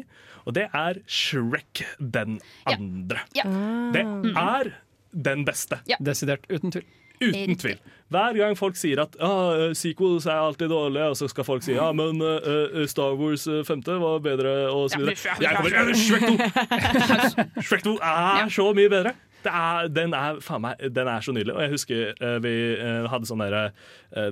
Og 0.47 0.55
det 0.55 0.69
er 0.71 1.01
Shrek 1.11 1.83
den 1.99 2.39
andre. 2.69 3.25
Ja. 3.35 3.43
Det 3.91 4.05
er 4.39 4.71
den 5.11 5.43
beste. 5.47 5.81
Desidert. 5.99 6.47
Uten 6.47 6.71
tvil. 6.77 6.87
Uten 7.21 7.57
tvil. 7.57 7.79
Hver 8.11 8.35
gang 8.35 8.57
folk 8.59 8.75
sier 8.75 8.99
at 9.05 9.13
ah, 9.23 9.71
sequels 9.77 10.25
er 10.27 10.35
alltid 10.35 10.67
dårlige, 10.73 11.05
og 11.13 11.17
så 11.19 11.29
skal 11.31 11.47
folk 11.47 11.63
si 11.63 11.77
ja, 11.77 11.91
men 11.95 12.19
uh, 12.19 12.81
Star 12.91 13.15
Wars 13.15 13.45
5. 13.47 13.83
var 14.01 14.19
bedre, 14.25 14.55
og 14.67 14.89
så 14.91 14.99
videre. 14.99 15.15
Jeg 15.39 15.55
kommer, 15.55 15.71
ja, 15.77 15.85
Shrek 15.95 16.25
2! 16.27 17.61
Shrek 17.61 17.85
2 17.87 17.93
er 18.03 18.51
så 18.51 18.67
mye 18.75 18.91
bedre! 18.91 19.13
Det 19.41 19.51
er, 19.51 19.89
den, 19.89 20.13
er, 20.17 20.39
faen 20.43 20.63
meg, 20.65 20.81
den 20.93 21.09
er 21.09 21.23
så 21.25 21.33
nydelig. 21.35 21.55
Og 21.55 21.63
jeg 21.63 21.73
husker 21.73 22.01
eh, 22.13 22.37
vi 22.43 22.53
eh, 22.75 23.07
hadde 23.11 23.29
sånne 23.29 23.47
der, 23.51 23.71
eh, 24.17 24.29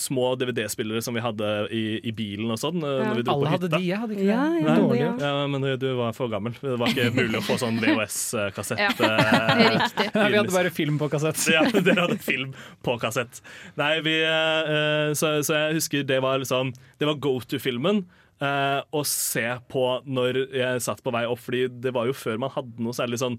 små 0.00 0.34
DVD-spillere 0.40 1.02
som 1.04 1.16
vi 1.16 1.22
hadde 1.24 1.50
i, 1.74 1.84
i 2.04 2.14
bilen 2.16 2.52
og 2.52 2.60
sånn. 2.60 2.82
Ja. 2.84 3.10
når 3.10 3.20
vi 3.20 3.26
dro 3.26 3.36
Alle 3.36 3.46
på 3.48 3.54
hadde 3.56 3.70
de, 3.76 3.82
jeg 3.86 4.00
hadde 4.02 4.16
ikke 4.16 4.26
Ja, 4.28 4.42
det. 4.52 4.64
Nei, 4.64 4.78
Dårlig, 4.80 5.00
ja. 5.00 5.12
ja, 5.24 5.46
men 5.50 5.68
du 5.80 5.88
var 6.00 6.16
for 6.16 6.32
gammel. 6.32 6.56
Det 6.60 6.78
var 6.80 6.92
ikke 6.92 7.10
mulig 7.16 7.40
å 7.40 7.44
få 7.46 7.58
sånn 7.60 7.80
VHS-kassett. 7.82 8.82
Ja, 8.84 8.90
eh, 9.10 9.62
riktig. 9.78 10.10
Nei, 10.18 10.26
vi 10.34 10.40
hadde 10.42 10.56
bare 10.56 10.74
film 10.74 11.00
på 11.00 11.10
kassett. 11.12 11.40
ja, 11.54 11.64
dere 11.78 12.08
hadde 12.08 12.18
film 12.24 12.52
på 12.84 12.98
kassett. 13.02 13.40
Nei, 13.80 13.94
vi, 14.04 14.18
eh, 14.28 15.14
så, 15.18 15.38
så 15.46 15.64
jeg 15.66 15.80
husker 15.80 16.04
det 16.04 16.20
var 16.24 16.42
liksom 16.42 16.74
Det 17.00 17.08
var 17.08 17.18
go 17.22 17.38
to-filmen. 17.40 18.04
Uh, 18.42 18.82
å 18.90 19.04
se 19.06 19.44
på 19.70 19.82
når 20.10 20.40
jeg 20.50 20.80
satt 20.82 20.98
på 21.04 21.12
vei 21.14 21.22
opp, 21.30 21.38
Fordi 21.38 21.68
det 21.70 21.92
var 21.94 22.08
jo 22.08 22.16
før 22.18 22.40
man 22.42 22.50
hadde 22.50 22.82
noe 22.82 22.96
særlig 22.96 23.20
sånn 23.22 23.36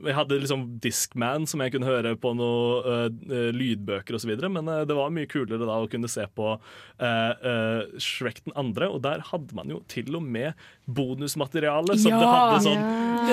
Jeg 0.00 0.14
hadde 0.16 0.38
liksom 0.40 0.62
Discman 0.80 1.44
som 1.50 1.60
jeg 1.60 1.74
kunne 1.74 1.84
høre 1.84 2.14
på 2.16 2.30
noe 2.32 3.04
eh, 3.04 3.50
lydbøker 3.52 4.16
osv., 4.16 4.30
men 4.48 4.64
eh, 4.72 4.86
det 4.88 4.96
var 4.96 5.10
mye 5.12 5.28
kulere 5.28 5.60
da 5.68 5.76
å 5.82 5.90
kunne 5.92 6.08
se 6.08 6.24
på 6.32 6.54
eh, 6.54 7.32
eh, 7.50 7.82
Shrek 8.00 8.40
den 8.46 8.54
andre, 8.56 8.88
og 8.88 9.02
der 9.04 9.20
hadde 9.28 9.52
man 9.58 9.68
jo 9.68 9.82
til 9.92 10.08
og 10.16 10.24
med 10.24 10.56
bonusmateriale 10.90 11.98
som 12.00 12.16
det 12.16 12.30
hadde 12.32 12.64
sånn 12.64 12.80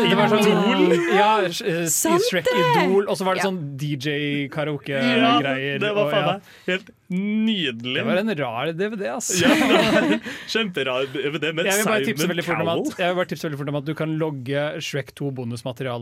Det 0.10 0.18
var 0.20 0.28
sånn 0.34 0.44
Idol. 0.44 0.92
Ja, 1.16 1.32
eh, 1.48 1.88
Shrek! 2.28 2.52
Idol, 2.52 3.08
og 3.08 3.16
så 3.16 3.24
var 3.30 3.40
det 3.40 3.48
sånn 3.48 3.64
DJ-karaoke-greier. 3.80 5.80
det 5.82 5.92
var 5.96 6.12
faen 6.12 6.28
meg 6.34 6.52
helt 6.68 6.92
nydelig. 7.08 7.96
Det 7.96 8.04
var 8.04 8.18
en 8.20 8.28
rar 8.36 8.68
DVD, 8.76 9.06
altså. 9.14 9.38
Ja, 9.46 9.54
det 9.56 9.68
var 9.72 9.96
en 10.12 10.20
kjemperar 10.52 11.06
DVD 11.14 11.54
med 11.56 11.64
Jeg 11.70 11.78
vil 11.80 11.88
bare 11.88 12.04
tipse 12.04 12.20
Simon 12.26 12.34
veldig 12.34 12.44
fort 12.50 12.60
om 12.60 12.68
Cowell. 12.68 12.84
at, 12.84 13.00
jeg 13.00 13.08
vil 13.14 13.18
bare 13.22 13.30
tipse 13.32 13.48
veldig 13.48 13.60
fort 13.62 13.72
om 13.72 13.78
at 13.80 13.88
du 13.88 13.94
kan 13.96 14.12
logge 14.20 14.60
Shrek 14.84 15.16
2 15.16 15.32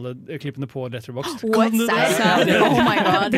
bonusmateriale-klippene 0.06 0.68
på 0.68 0.88
Letterboxd. 0.88 1.44
Oh 2.66 2.84
my 2.84 2.96
god. 3.04 3.34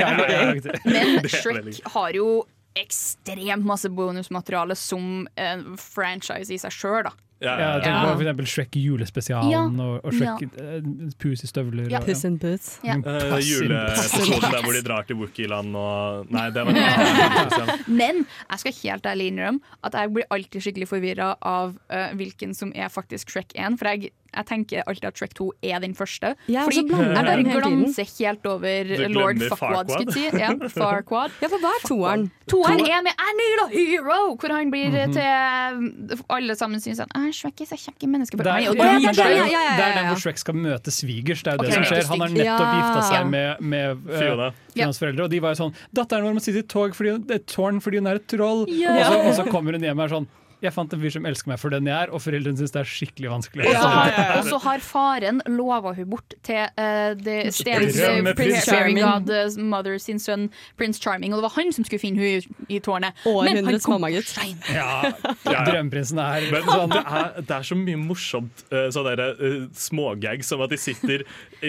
Men 0.86 1.28
Shrek 1.30 1.82
har 1.86 2.15
jo 2.15 2.45
ekstremt 2.78 3.65
masse 3.65 3.89
bonusmateriale 3.89 4.76
som 4.76 5.28
en 5.36 5.78
franchise 5.82 6.53
i 6.53 6.59
seg 6.61 6.72
sjøl, 6.74 7.07
da. 7.07 7.15
Ja, 7.38 7.51
Ja, 7.53 7.57
ja, 7.59 7.74
jeg 7.78 7.84
tenker 7.86 8.15
på 8.18 8.34
for 8.39 8.49
Shrek 8.49 8.76
julespesialen 8.82 9.51
Ja. 9.51 9.59
og, 9.86 10.05
og 10.05 10.13
Shrek 10.13 10.55
eh, 10.57 10.88
Pus 11.22 11.43
i 11.45 11.49
støvler. 11.49 11.86
Ja. 11.91 11.99
Og, 11.99 12.07
Puss 12.07 12.24
in 12.26 12.39
Boots. 12.41 12.80
Ja. 12.82 12.95
Uh, 12.97 13.38
Juleepisoden 13.38 14.41
der 14.41 14.63
hvor 14.65 14.74
de 14.74 14.82
drar 14.82 15.05
til 15.05 15.20
Wookieland 15.20 15.78
og 15.78 16.32
Nei, 16.34 16.47
det 16.49 16.65
var 16.65 16.74
en. 16.74 17.74
Men 18.01 18.24
jeg 18.26 18.63
skal 18.63 18.78
helt 18.82 19.05
ærlig 19.05 19.30
innrømme 19.32 19.78
at 19.86 19.99
jeg 19.99 20.13
blir 20.15 20.26
alltid 20.34 20.65
skikkelig 20.65 20.89
forvirra 20.89 21.36
av 21.45 21.78
uh, 21.93 22.09
hvilken 22.18 22.57
som 22.57 22.74
er 22.74 22.89
faktisk 22.89 23.30
Shrek 23.30 23.53
1. 23.53 23.78
For 23.78 23.93
jeg, 23.93 24.15
jeg 24.36 24.46
tenker 24.46 24.84
alltid 24.88 25.06
at 25.10 25.18
Shrek 25.22 25.34
2 25.38 25.48
er 25.64 25.80
den 25.80 25.94
første. 25.96 26.36
Ja, 26.48 26.64
Fordi 26.68 26.84
jeg 26.84 26.90
bare 26.92 27.44
glanser 27.44 28.08
helt 28.20 28.46
over 28.46 28.92
lord 29.10 29.40
Fuckwad, 29.50 29.90
skulle 29.92 30.14
jeg 30.14 30.32
si. 30.34 30.40
Ja, 30.40 30.50
Farquad. 30.78 31.32
Ja, 31.42 31.48
for 31.52 31.60
hva 31.64 31.72
er 31.78 31.86
toeren? 31.88 32.26
Toeren 32.48 32.80
er 32.86 33.02
med 33.04 33.14
I 33.18 33.32
need 33.40 33.64
a 33.64 33.68
hero! 33.74 34.20
Hvor 34.38 34.54
han 34.56 34.72
blir 34.72 34.88
Mhm. 34.88 35.14
til 35.14 36.24
Alle 36.30 36.56
sammen 36.56 36.80
syns 36.84 37.00
han 37.00 37.10
«Ah, 37.16 37.30
Shrek 37.32 37.62
er 37.62 37.66
så 37.70 37.78
kjekk 37.80 38.08
menneske. 38.10 38.38
Det 38.38 38.46
er, 38.46 38.52
Han 38.52 38.62
er 38.62 38.66
jo 38.66 38.74
ja, 38.74 39.12
det, 39.12 39.20
er, 39.20 39.32
ja, 39.36 39.46
ja, 39.46 39.46
ja, 39.52 39.76
det 39.78 39.86
er 39.88 39.96
den 40.02 40.08
hvor 40.12 40.22
Shrek 40.22 40.38
skal 40.42 40.56
møte 40.56 40.92
svigers. 40.94 41.44
Det 41.44 41.54
er 41.54 41.58
jo 41.58 41.64
det 41.64 41.70
det 41.70 41.76
som 41.78 41.84
skjer. 41.90 42.08
Han 42.12 42.24
har 42.26 42.30
nettopp 42.36 42.74
gifta 42.78 43.02
seg 43.10 43.18
Ja. 43.18 43.24
med, 43.26 43.62
med 43.62 44.04
uh, 44.08 44.18
Fiona. 44.20 44.50
Fionas 44.74 45.00
foreldre, 45.02 45.24
og 45.24 45.30
de 45.34 45.40
var 45.44 45.56
jo 45.56 45.62
sånn 45.64 45.74
'Datteren 45.94 46.24
vår 46.28 46.34
må 46.38 46.42
sitte 46.44 46.60
i 46.64 46.68
tog 46.68 46.94
fordi 46.96 47.18
det 47.28 47.36
er 47.42 47.46
tårn 47.50 47.80
fordi 47.82 47.98
hun 48.02 48.08
er 48.08 48.16
et 48.22 48.28
troll'. 48.28 48.66
Ja. 48.70 48.92
Og, 48.98 49.06
så, 49.06 49.16
og 49.28 49.34
så 49.40 49.52
kommer 49.52 49.74
hun 49.74 49.82
hjem 49.84 49.98
og 50.00 50.06
er 50.06 50.14
sånn 50.16 50.28
'Jeg 50.58 50.74
fant 50.74 50.93
en 50.93 51.01
fyr 51.01 51.14
som 51.14 51.26
elsker 51.30 51.51
meg 51.51 51.60
for 51.62 51.70
den 51.70 51.86
jeg 51.86 51.93
er', 51.93 52.10
og 52.10 52.22
foreldrene 52.24 52.58
syns 52.58 52.74
det 52.74 52.80
er 52.82 52.89
skikkelig 52.89 53.30
vanskelig. 53.30 53.68
Og 53.68 53.76
så 53.76 53.89
ja. 53.89 53.89
har, 53.93 54.38
og 54.39 54.47
så 54.47 54.58
har 54.64 54.80
faren 54.82 55.41
lova 55.45 55.93
hun 55.93 56.10
bort 56.10 56.34
til 56.41 56.64
uh, 56.82 57.14
det 57.14 57.53
stedets 57.53 57.99
uh, 58.01 59.62
mother 59.62 59.97
sin 60.01 60.20
sønn 60.20 60.47
prins 60.78 60.97
Charming. 60.97 61.34
Og 61.34 61.38
det 61.38 61.45
var 61.45 61.53
han 61.60 61.70
som 61.76 61.86
skulle 61.86 62.01
finne 62.01 62.18
hun 62.18 62.66
i, 62.70 62.80
tårnet. 62.80 63.14
Århundrets 63.30 63.88
mammagutt. 63.88 64.34
Ja, 64.74 65.12
ja. 65.45 65.62
Drømmeprinsen 65.68 66.18
er 66.22 66.49
Men 66.51 66.66
sånn 66.66 66.95
det 66.95 67.03
er, 67.05 67.30
det 67.38 67.55
er 67.60 67.70
så 67.70 67.78
mye 67.78 68.01
morsomt 68.01 68.66
uh, 68.74 68.88
sånne 68.93 69.14
der, 69.20 69.38
uh, 69.38 69.70
smågag 69.78 70.41
som 70.47 70.66
at 70.66 70.74
de 70.74 70.82
sitter 70.82 71.26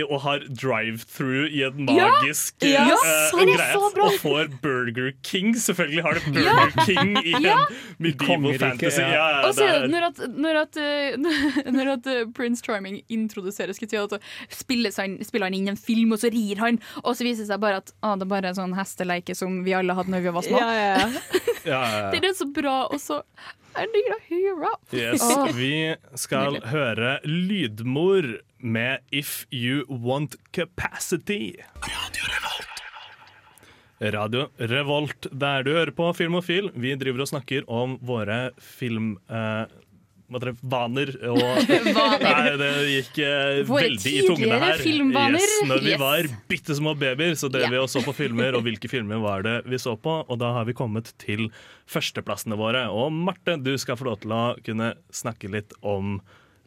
og 0.09 0.20
har 0.24 0.43
drive-through 0.49 1.49
i 1.53 1.62
en 1.66 1.84
magisk 1.89 2.64
Ja, 2.64 2.89
er 2.93 3.53
greie, 3.53 3.76
og 3.76 4.16
får 4.20 4.51
Burger 4.62 5.12
King. 5.24 5.55
Selvfølgelig 5.57 6.03
har 6.05 6.18
det 6.18 6.24
Burger 6.32 6.84
King 6.84 7.14
i 7.20 7.36
en 7.36 7.64
medieval 7.99 8.26
Kongeriket, 8.28 8.78
fantasy. 8.79 9.03
ja. 9.03 9.26
Ja, 9.29 9.43
Og 9.49 9.55
så 9.55 9.64
er 9.66 9.72
det 9.72 9.83
det 9.83 9.85
er- 9.85 9.93
når 9.95 10.07
at, 10.09 10.22
når 10.47 10.61
at, 10.62 10.81
uh, 10.81 11.72
når 11.79 11.93
at 11.97 12.07
uh, 12.07 12.33
Prince 12.33 12.62
Charming 12.64 13.01
introduseres, 13.09 13.79
så 13.79 14.18
spiller, 14.51 14.93
han, 14.97 15.18
spiller 15.24 15.47
han 15.51 15.55
inn 15.55 15.68
en 15.68 15.76
film, 15.76 16.12
og 16.12 16.18
så 16.22 16.31
rir 16.33 16.57
han, 16.62 16.81
og 17.05 17.14
så 17.16 17.24
viser 17.26 17.45
det 17.45 17.51
seg 17.53 17.61
bare 17.61 17.83
at 17.83 17.93
ah, 18.03 18.16
det 18.16 18.26
er 18.26 18.33
bare 18.33 18.49
en 18.53 18.59
sånn 18.59 18.74
hesteleike 18.79 19.35
som 19.39 19.62
vi 19.66 19.74
alle 19.76 19.95
hadde 19.99 20.11
når 20.14 20.24
vi 20.26 20.35
var 20.39 20.47
små. 20.47 20.59
Ja, 20.62 20.72
ja, 20.74 20.99
ja. 20.99 21.22
ja, 21.72 21.81
ja, 21.99 22.11
Det 22.12 22.22
er 22.24 22.35
så 22.39 22.47
bra, 22.55 22.87
og 22.93 23.01
så 23.03 23.22
I 23.79 23.85
need 23.93 24.09
a 24.11 24.18
hero. 24.26 24.70
Yes, 24.93 25.22
vi 25.55 25.95
skal 26.18 26.57
høre 26.72 27.18
lydmor 27.24 28.26
med 28.59 29.05
If 29.14 29.45
You 29.55 29.85
Want 29.89 30.35
Capacity. 30.57 31.53
Radio 31.85 32.24
Revolt, 32.33 32.78
der 34.01 35.62
du 35.66 35.72
hører 35.74 35.90
på 35.94 36.12
Filmofil. 36.14 36.70
Vi 36.74 36.94
driver 37.01 37.24
og 37.24 37.28
snakker 37.34 37.68
om 37.68 37.99
våre 38.03 38.51
film... 38.61 39.16
Eh, 39.28 39.66
hva 40.28 40.36
heter 40.36 40.51
det, 40.51 40.59
vaner 40.68 41.11
og 41.24 41.38
Nei, 42.20 42.51
det 42.61 42.66
gikk 42.92 43.18
eh, 43.24 43.61
veldig 43.64 44.11
i 44.12 44.24
tungene 44.26 44.59
her. 44.61 44.76
filmvaner. 44.76 45.40
Yes, 45.40 45.55
når 45.70 45.80
vi 45.86 45.92
Yes. 45.94 46.01
var 46.03 46.28
bitte 46.51 46.76
små 46.76 46.92
babyer, 47.01 47.32
så 47.40 47.49
drev 47.49 47.64
Ja. 47.64 47.70
vi 47.72 47.78
og 47.80 47.88
så 47.88 48.03
på 48.05 48.12
filmer. 48.12 48.53
Og 48.59 48.66
hvilke 48.66 48.90
filmer 48.92 49.22
var 49.24 49.40
det 49.46 49.55
vi 49.64 49.78
så 49.80 49.96
på? 49.96 50.18
Og 50.28 50.36
da 50.38 50.53
har 50.53 50.68
vi 50.68 50.74
kommet 50.76 51.14
til 51.16 51.49
førsteplassene 51.88 52.59
våre. 52.61 52.84
Og 52.92 53.09
Marte, 53.11 53.57
du 53.57 53.72
skal 53.80 53.96
få 53.96 54.05
lov 54.11 54.20
til 54.20 54.36
å 54.36 54.42
kunne 54.62 54.90
snakke 55.11 55.49
litt 55.49 55.72
om 55.80 56.18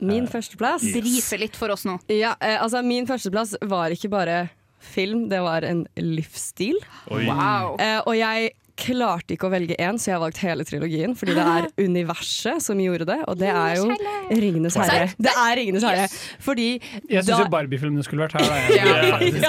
Min 0.02 0.26
førsteplass. 0.26 0.82
Brife 0.98 1.38
litt 1.38 1.54
for 1.56 1.70
oss 1.70 1.86
nå. 1.86 2.00
Ja, 2.10 2.34
eh, 2.42 2.58
altså 2.58 2.82
Min 2.84 3.06
førsteplass 3.06 3.54
var 3.62 3.94
ikke 3.94 4.10
bare 4.10 4.50
film, 4.82 5.30
det 5.32 5.42
var 5.46 5.66
en 5.68 5.86
livsstil. 5.96 6.78
Oi. 7.12 7.26
Wow. 7.30 7.78
Eh, 7.82 8.00
og 8.06 8.18
jeg 8.18 8.52
klarte 8.82 9.36
ikke 9.36 9.48
å 9.48 9.52
velge 9.54 9.78
én, 9.82 10.00
så 10.02 10.12
jeg 10.12 10.18
har 10.18 10.24
valgt 10.24 10.42
hele 10.42 10.66
trilogien. 10.68 11.14
Fordi 11.18 11.36
det 11.38 11.46
er 11.46 11.68
universet 11.82 12.64
som 12.64 12.80
gjorde 12.82 13.08
det, 13.10 13.20
og 13.30 13.38
det 13.40 13.52
er 13.52 13.78
jo 13.80 13.88
Ringenes 14.32 14.78
herre. 14.80 15.10
Det 15.22 15.34
er 15.34 15.56
Ringenes 15.60 15.86
herre. 15.86 16.08
Fordi 16.42 16.68
Jeg 17.10 17.26
syns 17.26 17.44
jo 17.44 17.50
Barbie-filmene 17.54 18.06
skulle 18.06 18.26
vært 18.28 18.40
her. 18.40 18.48
Da. 18.48 18.60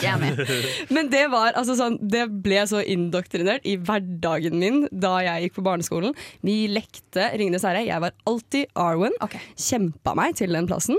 Ja, 0.02 0.16
Jeg-. 0.22 0.88
Men 0.92 1.08
det 1.12 1.24
var 1.32 1.54
altså 1.58 1.74
sånn 1.78 1.94
Det 2.00 2.24
ble 2.44 2.62
så 2.68 2.80
indoktrinert 2.82 3.64
i 3.68 3.76
hverdagen 3.80 4.56
min 4.58 4.82
da 4.90 5.14
jeg 5.24 5.46
gikk 5.46 5.58
på 5.60 5.64
barneskolen. 5.66 6.16
Vi 6.44 6.66
lekte 6.72 7.30
Ringenes 7.38 7.64
herre. 7.66 7.84
Jeg 7.86 8.02
var 8.02 8.14
alltid 8.28 8.70
Arwen. 8.78 9.14
Kjempa 9.56 10.14
meg 10.18 10.36
til 10.38 10.52
den 10.54 10.68
plassen. 10.70 10.98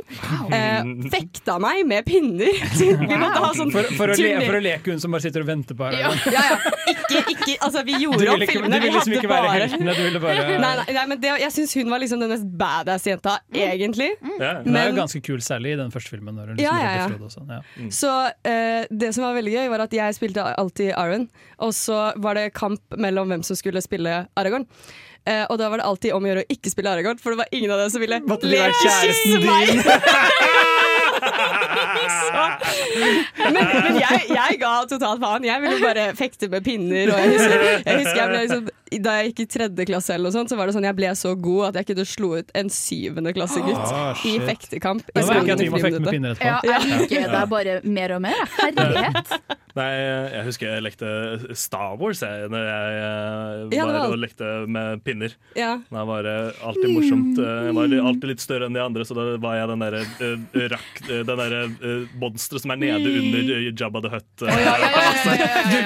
Eh, 0.54 0.88
fekta 1.14 1.60
meg 1.62 1.84
med 1.90 2.08
pinner. 2.08 2.52
Vi 2.80 2.90
måtte 3.20 3.44
ha 3.44 3.52
sånn 3.56 3.72
For, 3.74 3.88
for, 3.98 4.14
å 4.14 4.18
le, 4.18 4.34
for 4.44 4.58
å 4.58 4.62
leke 4.64 4.94
hun 4.94 5.02
som 5.02 5.14
bare 5.14 5.26
sitter 5.26 5.44
og 5.44 5.50
venter 5.50 5.78
på 5.78 5.88
her. 5.88 6.00
Ja. 6.00 6.12
ja, 6.34 6.44
ja. 6.54 6.74
Ikke, 6.94 7.22
ikke, 7.34 7.56
altså, 7.66 7.84
vi 7.88 7.98
gjorde 8.04 8.23
ville 8.24 8.34
opp 8.34 8.46
ikke, 8.46 8.62
du 8.64 8.74
ville 8.74 8.92
liksom 8.96 9.16
ikke 9.20 9.32
være 9.32 9.52
heltene, 9.54 9.96
du 9.98 10.02
ville 10.08 10.22
bare 10.24 10.46
Nei, 10.64 10.72
nei, 10.80 10.88
nei, 10.98 11.06
men 11.12 11.22
det, 11.22 11.32
jeg 11.44 11.56
syns 11.58 11.76
hun 11.80 11.94
var 11.94 12.04
liksom 12.04 12.24
den 12.24 12.34
mest 12.34 12.50
badass 12.64 13.08
jenta, 13.10 13.38
egentlig. 13.52 14.10
ja. 14.40 14.56
Hun 14.66 14.80
er 14.80 14.90
jo 14.90 14.98
ganske 14.98 15.24
kul, 15.26 15.40
særlig 15.44 15.76
i 15.76 15.80
den 15.84 15.94
første 15.94 16.14
filmen. 16.14 16.40
Liksom 16.40 16.64
Ja, 16.64 16.76
ja, 16.82 17.08
sånn, 17.34 17.56
ja. 17.58 17.62
Så 17.94 18.12
uh, 18.12 18.82
det 18.90 19.14
som 19.16 19.28
var 19.28 19.38
veldig 19.38 19.56
gøy, 19.58 19.72
var 19.74 19.86
at 19.88 19.96
jeg 19.96 20.18
spilte 20.18 20.46
alltid 20.52 20.94
Aron, 21.00 21.30
og 21.64 21.74
så 21.78 22.06
var 22.24 22.40
det 22.40 22.50
kamp 22.58 23.00
mellom 23.00 23.32
hvem 23.34 23.44
som 23.46 23.60
skulle 23.60 23.82
spille 23.86 24.24
Aragorn. 24.40 24.68
Uh, 25.24 25.46
og 25.48 25.56
da 25.62 25.70
var 25.72 25.80
det 25.80 25.88
alltid 25.88 26.12
om 26.16 26.26
å 26.26 26.28
gjøre 26.34 26.44
å 26.44 26.52
ikke 26.52 26.72
spille 26.74 26.92
Aragorn, 26.92 27.20
for 27.22 27.32
det 27.32 27.46
var 27.46 27.54
ingen 27.56 27.72
av 27.72 27.80
dem 27.80 27.94
som 27.94 28.04
ville 28.04 28.20
Måtte 28.28 28.50
du 28.50 28.58
være 28.58 28.76
kjæresten 28.84 29.40
meg. 29.48 29.68
men 33.54 33.60
men 33.84 33.98
jeg, 34.00 34.22
jeg 34.34 34.60
ga 34.62 34.72
totalt 34.90 35.22
faen. 35.24 35.46
Jeg 35.48 35.62
ville 35.64 35.80
bare 35.84 36.06
fekte 36.18 36.50
med 36.52 36.64
pinner. 36.66 37.12
Og 37.14 37.20
jeg 37.20 37.34
husker, 37.34 37.66
jeg 37.86 38.00
husker 38.02 38.20
jeg 38.22 38.30
ble 38.34 38.42
liksom, 38.44 38.70
da 39.04 39.16
jeg 39.18 39.32
gikk 39.32 39.40
i 39.42 39.48
tredje 39.56 39.88
klasse, 39.90 40.14
eller 40.14 40.30
noe 40.30 40.36
sånt, 40.38 40.52
så 40.54 40.58
var 40.60 40.70
det 40.70 40.76
sånn 40.78 40.86
jeg 40.86 40.98
ble 41.00 41.10
så 41.18 41.34
god 41.48 41.72
at 41.72 41.80
jeg 41.82 41.90
kunne 41.92 42.06
slå 42.14 42.30
ut 42.44 42.52
en 42.60 42.70
syvende 42.74 43.34
klassegutt 43.34 43.80
Ah, 43.94 44.14
i 44.30 44.36
fektekamp. 44.46 45.02
i 45.10 45.20
Nå 45.20 45.26
merker 45.32 45.50
jeg 45.54 45.58
at 45.58 45.64
vi 45.66 45.72
må 45.74 45.82
fekte 45.82 46.04
med 46.04 46.14
pinner 46.14 46.38
etterpå. 46.38 46.70
Ja, 46.70 46.78
jeg 46.78 47.02
liker 47.02 47.30
deg 47.34 47.50
bare 47.58 47.80
mer 47.84 48.16
og 48.20 48.26
mer. 48.28 48.44
Herlighet. 48.62 49.38
Nei, 49.74 49.86
jeg 50.30 50.44
husker 50.46 50.70
jeg 50.70 50.84
lekte 50.86 51.08
Star 51.58 51.96
Wars 51.98 52.20
jeg, 52.22 52.46
når 52.54 52.66
jeg 52.68 52.98
eh, 53.00 53.62
Ja, 53.74 53.86
var 53.90 54.12
og 54.12 54.20
lekte 54.22 54.50
med 54.70 55.00
pinner. 55.02 55.34
Ja. 55.58 55.72
Da 55.90 56.04
var 56.06 56.22
det 56.28 56.36
alltid 56.62 56.92
morsomt. 56.94 57.40
Eh, 57.42 57.64
Jeg 57.66 57.74
var 57.80 57.96
alltid 58.12 58.28
litt 58.30 58.44
større 58.44 58.68
enn 58.70 58.78
de 58.78 58.84
andre, 58.84 59.06
så 59.10 59.18
da 59.18 59.24
var 59.42 59.56
jeg 59.58 59.72
den 59.72 59.82
derre 59.82 60.02
uh, 60.04 60.60
rakk 60.76 61.02
Den 61.10 61.26
derre 61.32 61.62
uh, 61.82 62.04
monsteret 62.22 62.62
som 62.62 62.74
er 62.76 62.82
nede 62.84 63.16
under 63.18 63.50
eh, 63.56 63.72
Jabba 63.74 64.04
the 64.06 64.12
Hutt. 64.14 64.46
eh, 64.46 64.54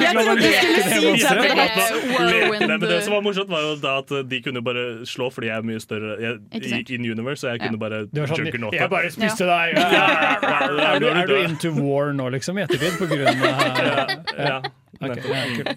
Jeg 0.04 0.12
trodde 0.18 0.36
du 0.36 0.50
skulle 0.52 0.84
si 0.84 1.24
Jabba 1.24 1.48
the 1.48 1.56
Hutt. 1.64 2.20
det, 2.60 2.68
Men 2.68 2.80
det 2.84 3.00
som 3.08 3.16
var 3.16 3.24
morsomt, 3.24 3.50
var 3.56 3.64
jo 3.70 3.76
da 3.88 3.96
at 4.04 4.12
de 4.28 4.42
kunne 4.44 4.62
bare 4.68 4.84
slå 5.08 5.30
fordi 5.32 5.48
jeg 5.48 5.62
er 5.62 5.68
mye 5.72 5.80
større 5.84 6.18
jeg, 6.22 6.36
i, 6.60 6.84
in 6.98 7.08
universe, 7.08 7.40
så 7.46 7.54
jeg 7.56 7.64
kunne 7.64 7.80
bare 7.80 8.04
Det 8.12 8.20
var 8.26 8.36
sånn, 8.36 8.52
jeg 8.76 8.92
bare 8.92 9.12
spiste 9.16 9.48
deg! 9.48 9.80
Er, 9.80 11.08
er 11.08 11.32
du 11.32 11.36
into 11.40 11.72
war 11.80 12.12
nå, 12.16 12.28
liksom, 12.36 12.60
i 12.60 12.68
ettertid? 12.68 13.00
På 13.00 13.08
grunn 13.10 13.28
av 13.48 13.77
Ja, 13.78 14.60
kult. 14.98 15.68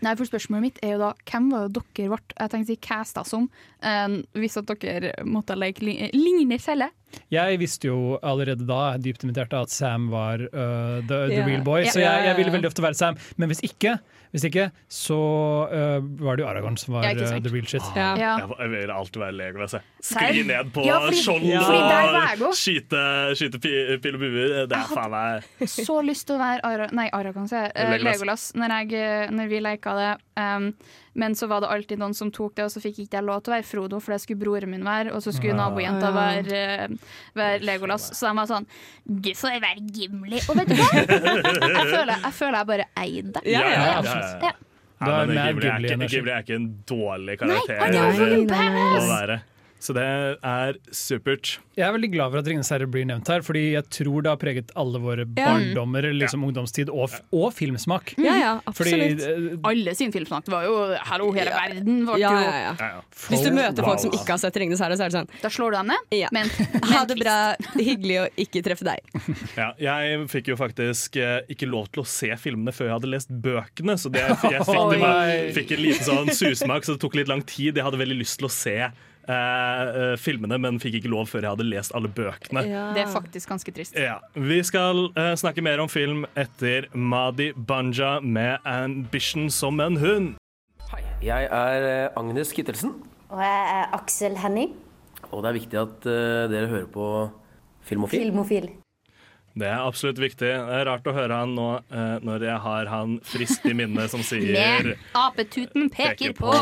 Nei, 0.00 0.12
for 0.16 0.24
Spørsmålet 0.28 0.62
mitt 0.64 0.78
er 0.84 0.94
jo 0.94 1.00
da 1.02 1.10
hvem 1.28 1.50
var 1.52 1.66
det 1.68 1.82
dere 1.96 2.08
ble 2.14 2.20
jeg 2.32 2.52
tenkte 2.52 2.64
å 2.64 2.70
si 2.70 2.76
casta 2.86 3.24
som, 3.28 3.48
hvis 4.36 4.56
at 4.60 4.70
dere 4.82 5.12
måtte 5.26 5.56
leke 5.58 5.84
li- 5.86 6.10
lignende 6.14 6.58
celle? 6.62 6.90
Jeg 7.32 7.58
visste 7.62 7.88
jo 7.88 8.18
allerede 8.22 8.66
da 8.68 8.96
dypt 9.00 9.24
imitert 9.24 9.54
at 9.56 9.72
Sam 9.72 10.10
var 10.12 10.42
uh, 10.42 10.98
the, 11.06 11.26
the 11.30 11.38
yeah. 11.38 11.46
real 11.48 11.64
boy, 11.64 11.80
yeah. 11.84 11.92
så 11.94 12.02
jeg, 12.02 12.26
jeg 12.28 12.36
ville 12.40 12.52
veldig 12.54 12.68
ofte 12.70 12.84
være 12.84 12.98
Sam. 12.98 13.16
Men 13.40 13.50
hvis 13.50 13.62
ikke, 13.64 13.94
hvis 14.34 14.44
ikke 14.48 14.66
så 14.92 15.16
uh, 15.70 16.02
var 16.20 16.36
det 16.36 16.44
jo 16.44 16.48
Aragorn 16.50 16.76
som 16.80 16.98
var 16.98 17.06
uh, 17.08 17.38
the 17.40 17.52
real 17.54 17.66
shit. 17.70 17.86
Ja. 17.96 18.10
Ja. 18.20 18.34
Jeg, 18.58 18.70
vil 18.74 18.92
alltid 18.92 19.22
være 19.22 19.38
Legolas. 19.38 19.76
jeg. 19.78 19.86
Serr? 20.02 20.28
Skli 20.28 20.44
ned 20.50 20.74
på 20.74 20.84
Ja, 20.86 20.98
fordi- 21.06 21.22
skjold 21.22 21.48
og 22.50 22.58
skyte, 22.58 23.06
skyte 23.38 23.62
pil 23.64 24.18
og 24.18 24.22
buer. 24.26 24.54
Det 24.68 24.76
er 24.82 24.92
faen 24.92 25.14
meg 25.14 25.72
Så 25.72 25.98
lyst 26.04 26.28
til 26.28 26.36
å 26.36 26.42
være 26.42 26.60
Ara, 26.66 26.90
nei, 26.94 27.08
Aragorn, 27.16 27.48
sier 27.50 27.68
jeg. 27.68 27.74
Eh, 27.74 27.96
Legolas. 27.96 28.20
Legolas 28.20 28.46
når, 28.60 28.78
jeg, 28.80 29.00
eh, 29.00 29.34
når 29.34 29.50
vi 29.54 29.64
leka 29.64 29.96
det. 30.02 30.12
Um, 30.36 30.70
men 31.16 31.34
så 31.38 31.48
var 31.50 31.64
det 31.64 31.70
alltid 31.72 31.98
noen 32.02 32.14
som 32.16 32.30
tok 32.34 32.54
det, 32.58 32.66
og 32.68 32.72
så 32.74 32.82
fikk 32.84 32.98
ikke 33.06 33.18
jeg 33.18 33.24
lov 33.26 33.40
til 33.42 33.52
å 33.52 33.56
være 33.56 33.66
Frodo, 33.66 34.00
for 34.04 34.12
det 34.14 34.20
skulle 34.22 34.42
broren 34.44 34.70
min 34.70 34.84
være. 34.86 35.14
Og 35.16 35.24
så 35.24 35.32
skulle 35.34 35.56
nabojenta 35.56 36.10
Ja. 36.10 36.14
være, 36.16 36.60
eh, 36.84 37.10
være 37.34 37.64
Legolas. 37.64 38.10
Så 38.16 38.28
de 38.28 38.36
var 38.36 38.46
sånn 38.50 38.66
Du 39.06 39.30
får 39.34 39.58
være 39.64 39.82
Gimli. 39.96 40.40
Og 40.50 40.56
vet 40.60 40.68
du 40.68 40.74
hva? 40.76 40.90
Jeg 41.76 41.86
føler 41.90 42.14
jeg, 42.14 42.32
føler 42.36 42.58
jeg 42.60 42.66
bare 42.72 42.88
eide 43.02 43.32
det. 43.32 43.44
Ja, 43.46 43.60
ja, 43.60 43.70
ja, 43.70 44.00
Ja. 44.04 44.38
ja. 44.46 44.52
Ja, 44.96 45.06
er 45.20 45.28
er, 45.28 45.98
ikke, 46.06 46.22
er 46.32 46.54
en 46.56 46.68
dårlig 46.88 47.34
Nei, 47.34 47.36
karakter 47.36 47.80
han 47.82 47.94
er 47.94 48.06
jo 48.16 48.46
å 48.96 49.08
være. 49.10 49.36
Så 49.80 49.92
det 49.96 50.04
er 50.42 50.78
supert. 50.94 51.58
Jeg 51.76 51.84
er 51.88 51.92
veldig 51.92 52.08
glad 52.14 52.30
for 52.32 52.38
at 52.40 52.46
'Ringenes 52.48 52.70
herre' 52.72 52.88
blir 52.90 53.04
nevnt 53.04 53.28
her, 53.28 53.42
fordi 53.44 53.72
jeg 53.74 53.84
tror 53.92 54.22
det 54.24 54.30
har 54.32 54.40
preget 54.40 54.70
alle 54.76 54.98
våre 54.98 55.26
Ja. 55.36 55.44
barndommer, 55.52 56.02
liksom 56.12 56.36
liksom 56.36 56.44
ungdomstid 56.44 56.88
og, 56.92 57.10
og 57.32 57.52
filmsmak. 57.54 58.14
Ja, 58.18 58.34
ja, 58.36 58.52
Fordi, 58.72 58.92
absolutt. 58.92 59.52
eh, 59.54 59.58
Alle 59.64 59.94
sin 59.94 60.10
det 60.10 60.48
var 60.48 60.64
jo 60.64 60.96
Hallo, 61.00 61.32
hele 61.32 61.50
verden 61.50 62.06
var 62.06 62.18
Ja, 62.18 62.30
ja, 62.32 62.74
ja. 62.78 63.00
Hvis 63.28 63.42
du 63.44 63.50
møter 63.52 63.84
folk 63.84 64.00
som 64.00 64.10
ikke 64.10 64.28
har 64.34 64.38
sett 64.38 64.54
'Ringenes 64.56 64.80
herre', 64.80 64.96
så 64.96 65.04
er 65.04 65.08
det 65.10 65.18
sånn 65.18 65.28
Da 65.42 65.48
slår 65.48 65.70
du 65.70 65.76
dem 65.76 65.86
ned. 65.86 65.98
Ja. 66.10 66.28
Men, 66.32 66.48
Ha 66.96 67.04
det 67.04 67.18
bra, 67.18 67.54
hyggelig 67.76 68.18
å 68.20 68.28
ikke 68.36 68.62
treffe 68.62 68.84
deg. 68.84 69.00
Ja, 69.56 69.72
jeg 69.78 70.28
fikk 70.28 70.48
jo 70.48 70.56
faktisk 70.56 71.16
eh, 71.16 71.40
ikke 71.48 71.68
lov 71.68 71.88
til 71.92 72.02
å 72.02 72.06
se 72.06 72.28
filmene 72.36 72.72
før 72.72 72.86
jeg 72.90 72.96
hadde 72.98 73.10
lest 73.10 73.28
bøkene. 73.30 73.96
Så 73.98 74.10
det, 74.12 74.20
jeg 74.24 74.36
fikk, 74.64 74.90
det 74.92 75.00
var, 75.00 75.52
fikk 75.56 75.72
en 75.76 75.82
liten 75.82 76.04
sånn 76.06 76.32
susmak, 76.32 76.84
så 76.84 76.96
det 76.96 77.00
tok 77.00 77.14
litt 77.16 77.28
lang 77.28 77.42
tid. 77.42 77.76
Jeg 77.76 77.84
hadde 77.84 77.98
veldig 78.00 78.18
lyst 78.18 78.38
til 78.40 78.48
å 78.48 78.52
se 78.52 78.76
eh, 79.28 80.12
eh, 80.12 80.16
filmene, 80.20 80.58
men 80.60 80.78
fikk 80.82 81.00
ikke 81.00 81.10
lov 81.12 81.26
før 81.30 81.42
jeg 81.46 81.50
hadde 81.56 81.66
lest 81.68 81.94
alle 81.94 82.08
bøkene. 82.08 82.62
Det 82.96 83.02
er 83.04 83.10
faktisk 83.12 83.48
ganske 83.52 83.72
trist. 83.76 83.96
Ja, 83.98 84.18
Vi 84.34 84.62
skal 84.62 85.10
eh, 85.16 85.34
snakke 85.36 85.62
mer 85.62 85.80
om 85.84 85.88
film 85.88 86.24
etter 86.36 86.88
Madi 86.94 87.52
Banja 87.56 88.20
med 88.20 88.58
'Ambition 88.64 89.50
som 89.50 89.80
en 89.80 89.96
hund'. 89.96 90.34
Jeg 91.22 91.48
er 91.50 91.82
eh, 92.06 92.08
Agnes 92.16 92.52
Kittelsen, 92.52 92.92
Og 93.30 93.38
jeg 93.42 93.62
er 93.80 93.88
Aksel 93.96 94.36
Henning, 94.38 94.74
og 95.32 95.42
det 95.42 95.48
er 95.48 95.56
viktig 95.58 95.78
at 95.80 96.06
eh, 96.06 96.46
dere 96.52 96.68
hører 96.70 96.86
på 96.86 97.06
Filmofil. 97.82 98.20
filmofil. 98.20 98.68
Det 99.56 99.64
er 99.64 99.80
absolutt 99.80 100.18
viktig. 100.20 100.44
Det 100.44 100.74
er 100.76 100.84
rart 100.84 101.06
å 101.08 101.12
høre 101.16 101.36
han 101.40 101.54
nå 101.56 101.66
eh, 101.88 102.16
når 102.26 102.42
jeg 102.44 102.60
har 102.60 102.90
han 102.92 103.14
frist 103.24 103.64
i 103.64 103.72
minnet 103.76 104.12
som 104.12 104.20
sier 104.30 104.52
Med 104.52 104.90
apetuten 105.16 105.88
peker 105.92 106.34
på. 106.36 106.52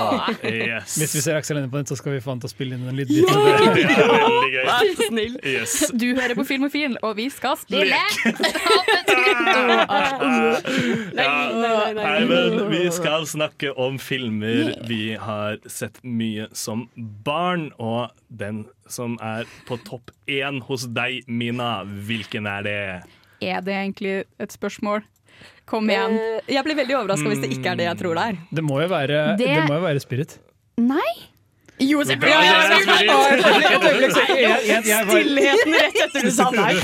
Yes. 0.45 0.95
Hvis 1.01 1.16
vi 1.18 1.22
ser 1.24 1.40
Aksel 1.40 1.59
inne 1.59 1.70
på 1.72 1.80
den, 1.80 1.88
så 1.90 1.99
skal 1.99 2.14
vi 2.14 2.20
få 2.22 2.30
han 2.36 2.42
til 2.45 2.51
å 2.51 2.55
spille 2.55 2.78
inn 2.78 2.86
en 2.86 2.95
Det 2.95 3.07
er 3.09 3.18
veldig 3.18 4.51
gøy. 4.55 4.62
Vær 4.68 4.86
så 4.95 5.09
snill. 5.09 5.34
Yes. 5.42 5.74
Du 5.90 6.07
hører 6.14 6.38
på 6.38 6.47
Filmofil, 6.47 6.95
og 7.03 7.16
vi 7.18 7.26
skal 7.34 7.59
spille 7.59 7.99
Ja, 11.14 11.34
nei, 11.99 12.24
men 12.30 12.70
vi 12.70 12.84
skal 12.95 13.26
snakke 13.28 13.72
om 13.80 13.99
filmer 14.03 14.74
vi 14.88 15.14
har 15.18 15.59
sett 15.66 15.99
mye 16.07 16.47
som 16.55 16.86
barn. 17.26 17.72
Og 17.82 18.14
den 18.28 18.64
som 18.91 19.16
er 19.22 19.45
på 19.68 19.78
topp 19.85 20.11
én 20.30 20.61
hos 20.66 20.87
deg, 20.93 21.24
Mina, 21.28 21.85
hvilken 21.85 22.47
er 22.51 22.62
det? 22.66 22.78
Er 23.45 23.61
det 23.64 23.74
egentlig 23.74 24.16
et 24.41 24.53
spørsmål? 24.55 25.03
Kom 25.66 25.89
igjen. 25.91 26.14
Eh, 26.20 26.53
Jeg 26.55 26.64
blir 26.64 26.76
veldig 26.76 26.97
overraska 27.03 27.28
hvis 27.28 27.41
det 27.43 27.53
ikke 27.57 27.72
er 27.72 27.76
det 27.80 27.87
jeg 27.91 27.99
tror 28.01 28.14
det 28.18 28.24
er. 28.32 28.41
Det 28.55 28.64
må 28.64 28.80
jo 28.82 28.89
være, 28.93 29.22
det... 29.39 29.47
Det- 29.49 29.68
må 29.68 29.78
jo 29.80 29.87
være 29.87 30.01
Spirit. 30.05 30.39
Nei? 30.78 31.12
Jo, 31.82 32.05
selvfølgelig. 32.07 34.05
Stillheten 35.03 35.74
rett 35.74 35.97
etter 36.05 36.22
du 36.22 36.30
sa 36.30 36.47
nei. 36.55 36.74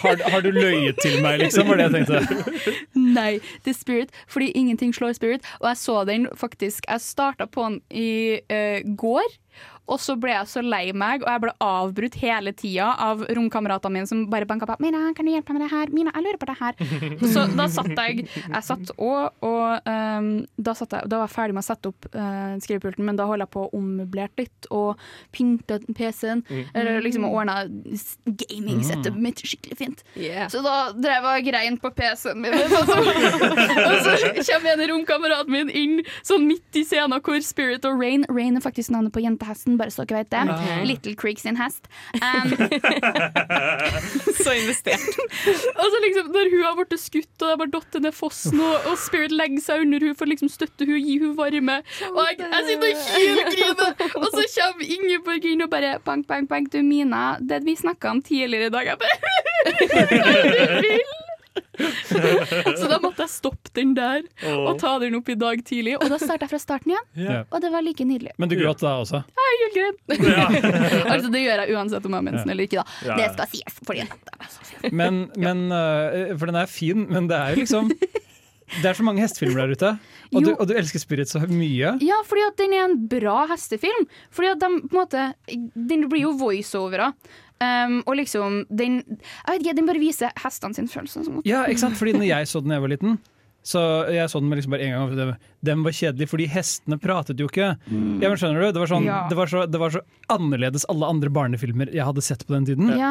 Har, 0.00 0.16
har 0.30 0.40
du 0.44 0.50
løyet 0.54 0.96
til 1.02 1.16
meg, 1.24 1.40
liksom? 1.42 1.66
Var 1.68 1.80
det 1.80 1.86
jeg 1.88 1.92
tenkte. 2.06 2.74
Nei, 2.96 3.32
Det 3.66 3.72
er 3.74 3.76
Spirit, 3.76 4.12
fordi 4.30 4.52
ingenting 4.56 4.94
slår 4.96 5.12
Spirit. 5.18 5.44
Og 5.60 5.66
jeg 5.72 5.80
så 5.82 5.96
den 6.08 6.28
faktisk 6.38 6.86
Jeg 6.88 7.02
starta 7.04 7.46
på 7.50 7.66
den 7.66 7.80
i 7.90 8.38
uh, 8.46 8.80
går. 8.96 9.26
Og 9.90 10.00
så 10.02 10.16
ble 10.20 10.32
jeg 10.34 10.48
så 10.50 10.62
lei 10.64 10.90
meg, 10.96 11.24
og 11.24 11.30
jeg 11.30 11.42
ble 11.44 11.54
avbrutt 11.64 12.18
hele 12.22 12.52
tida 12.56 12.92
av 13.02 13.24
romkameratene 13.36 13.98
mine 13.98 14.10
som 14.10 14.24
bare 14.30 14.48
banka 14.48 14.68
på. 14.68 14.78
'Mina, 14.80 15.10
kan 15.16 15.26
du 15.26 15.32
hjelpe 15.32 15.52
meg 15.52 15.60
med 15.60 15.66
det 15.66 15.76
her?' 15.76 15.90
'Mina, 15.94 16.12
jeg 16.14 16.24
lurer 16.26 16.40
på 16.40 16.48
det 16.50 16.58
her.' 16.60 16.76
Så 17.34 17.46
da 17.56 17.66
satt 17.68 17.90
jeg 17.90 18.26
Jeg 18.30 18.62
satt 18.66 18.92
òg, 18.96 19.34
og 19.42 19.88
um, 19.90 20.30
da, 20.56 20.74
satt 20.78 20.94
jeg, 20.94 21.10
da 21.10 21.20
var 21.20 21.28
jeg 21.28 21.34
ferdig 21.34 21.56
med 21.56 21.64
å 21.64 21.68
sette 21.68 21.90
opp 21.90 22.08
uh, 22.14 22.54
skrivepulten, 22.62 23.04
men 23.04 23.18
da 23.18 23.26
holdt 23.28 23.44
jeg 23.44 23.52
på 23.54 23.66
å 23.66 23.70
ommøblere 23.76 24.30
litt 24.38 24.68
og 24.70 25.00
pynte 25.34 25.80
PC-en. 25.96 26.44
Mm. 26.48 26.64
Eller 26.74 27.00
liksom 27.04 27.26
ordna 27.28 27.62
gaming 28.26 28.82
Settet 28.86 29.16
mitt 29.20 29.40
skikkelig 29.44 29.76
fint. 29.76 30.02
Så 30.50 30.62
da 30.64 30.90
drev 30.96 31.26
jeg 31.34 31.48
grein 31.50 31.76
på 31.80 31.90
PC-en 31.94 32.40
min. 32.40 32.54
Og 32.70 32.86
så, 32.86 32.96
og 33.80 33.96
så 34.04 34.14
kommer 34.46 34.72
en 34.72 34.82
romkamerat 34.90 35.50
min 35.50 35.70
inn 35.72 36.00
sånn 36.26 36.46
midt 36.48 36.76
i 36.78 36.82
scenen 36.86 37.20
hvor 37.24 37.40
Spirit 37.44 37.84
og 37.88 38.00
Rain 38.00 38.24
Rain 38.30 38.58
er 38.58 38.64
faktisk 38.64 38.92
navnet 38.94 39.12
på 39.14 39.22
jentehesten, 39.24 39.78
bare 39.80 39.94
så 39.94 40.04
dere 40.04 40.22
vet 40.22 40.32
det. 40.34 40.44
Okay. 40.54 40.84
Little 40.88 41.16
Creek 41.18 41.40
sin 41.42 41.58
hest. 41.60 41.88
Um, 42.20 42.54
Så 44.44 44.52
investert. 44.56 45.00
og 45.76 45.86
så 45.92 46.00
liksom, 46.04 46.30
når 46.34 46.50
hun 46.54 46.62
har 46.64 46.76
blitt 46.78 47.00
skutt, 47.00 47.30
og 47.40 47.44
det 47.44 47.50
har 47.52 47.60
bare 47.60 47.74
datt 47.74 47.98
ned 48.04 48.16
fossen, 48.16 48.60
og, 48.64 48.88
og 48.90 48.98
Spirit 49.00 49.34
legger 49.34 49.64
seg 49.64 49.84
under 49.84 50.06
hun 50.06 50.16
for 50.16 50.28
å 50.28 50.32
liksom 50.32 50.50
støtte 50.52 50.88
hun, 50.88 50.98
gi 50.98 51.18
hun 51.22 51.36
varme. 51.38 51.80
Og 52.10 52.20
jeg, 52.28 52.40
jeg 52.40 52.68
sitter 52.70 52.88
og 52.90 52.96
hylgriner, 53.14 53.92
og 54.20 54.28
så 54.34 54.46
kommer 54.56 54.92
Ingeborg 54.96 55.48
inn 55.52 55.66
og 55.66 55.72
bare 55.72 55.96
bank, 56.06 56.28
bank, 56.30 56.50
bank. 56.50 56.72
Du, 56.72 56.80
Mina, 56.86 57.24
det 57.40 57.62
vi 57.66 57.76
snakka 57.78 58.14
om 58.14 58.22
tidligere 58.24 58.70
i 58.70 58.74
dag 58.74 58.92
Jeg 58.92 58.98
bare 59.00 60.80
vil. 60.84 61.19
Så 62.80 62.88
da 62.90 62.98
måtte 63.02 63.24
jeg 63.24 63.32
stoppe 63.32 63.72
den 63.76 63.92
der 63.96 64.22
og 64.52 64.78
ta 64.80 64.94
den 65.02 65.16
opp 65.18 65.28
i 65.32 65.36
dag 65.38 65.62
tidlig. 65.66 65.96
Og 65.98 66.06
da 66.12 66.18
starta 66.20 66.46
jeg 66.46 66.52
fra 66.52 66.60
starten 66.62 66.94
igjen, 66.94 67.06
yeah. 67.18 67.42
og 67.50 67.62
det 67.64 67.72
var 67.72 67.84
like 67.84 68.06
nydelig. 68.06 68.34
Men 68.40 68.52
du 68.52 68.56
gråt 68.60 68.82
da 68.84 68.96
også? 69.02 69.22
Jeg 69.24 69.50
er 69.50 69.76
helt 69.76 70.00
altså, 71.12 71.30
det 71.32 71.44
gjør 71.44 71.64
jeg 71.64 71.76
uansett 71.76 72.06
om 72.06 72.14
jeg 72.14 72.18
har 72.18 72.26
mensen 72.26 72.54
eller 72.54 72.68
ikke, 72.68 72.82
da. 72.82 72.98
Ja, 73.08 73.18
Det 73.20 73.28
skal 73.34 73.52
sies. 73.54 73.78
Fordi 73.86 74.94
Men, 74.96 75.22
men 75.36 75.66
øh, 75.72 76.32
For 76.38 76.50
den 76.50 76.58
er 76.60 76.70
fin, 76.70 77.06
men 77.10 77.28
det 77.30 77.38
er 77.38 77.54
jo 77.54 77.64
liksom 77.64 77.90
Det 78.70 78.86
er 78.86 78.94
så 78.94 79.02
mange 79.02 79.22
hestefilmer 79.24 79.66
der 79.66 79.74
ute, 79.74 79.88
og 80.30 80.44
du, 80.46 80.50
og 80.54 80.68
du 80.70 80.76
elsker 80.78 81.02
Spirit 81.02 81.30
så 81.32 81.40
mye. 81.50 81.96
Ja, 82.06 82.20
fordi 82.26 82.44
at 82.46 82.60
den 82.60 82.74
er 82.76 82.84
en 82.86 83.00
bra 83.10 83.40
hestefilm. 83.50 84.04
Fordi 84.30 84.52
at 84.52 84.60
de, 84.62 84.68
på 84.84 84.94
en 84.94 85.00
måte, 85.00 85.24
den 85.74 86.04
blir 86.06 86.28
jo 86.28 86.36
voiceovere. 86.38 87.10
Um, 87.60 87.98
og 88.08 88.16
liksom 88.16 88.62
den, 88.72 89.02
jeg 89.04 89.52
vet 89.52 89.60
ikke, 89.60 89.76
den 89.76 89.88
bare 89.90 90.00
viser 90.00 90.32
hestene 90.40 90.76
sin 90.76 90.88
følelse. 90.88 91.26
Sånn. 91.26 91.42
Ja, 91.44 91.66
ikke 91.68 91.82
sant? 91.82 91.98
Fordi 92.00 92.14
når 92.16 92.30
jeg 92.30 92.48
så 92.48 92.62
den 92.64 92.72
da 92.72 92.78
jeg 92.78 92.86
var 92.86 92.92
liten, 92.94 93.18
så 93.62 93.80
jeg 94.08 94.30
så 94.32 94.40
den 94.40 94.48
med 94.48 94.56
liksom 94.60 94.72
bare 94.72 94.86
en 94.86 94.94
gang. 94.96 95.32
Den 95.60 95.82
var 95.84 95.92
kjedelig, 95.92 96.30
fordi 96.30 96.46
hestene 96.48 96.96
pratet 97.00 97.40
jo 97.42 97.48
ikke. 97.50 97.74
Ja, 97.76 98.28
men 98.30 98.38
skjønner 98.40 98.62
du? 98.64 98.70
Det 98.72 98.80
var, 98.80 98.88
sånn, 98.88 99.04
Ja. 99.04 99.18
det, 99.28 99.36
var 99.36 99.50
så, 99.52 99.66
det 99.68 99.80
var 99.82 99.92
så 99.92 100.00
annerledes 100.32 100.86
alle 100.88 101.04
andre 101.12 101.28
barnefilmer 101.28 101.90
jeg 101.92 102.06
hadde 102.06 102.22
sett 102.24 102.46
på 102.48 102.54
den 102.56 102.64
tiden. 102.70 102.88
Ja. 102.96 103.10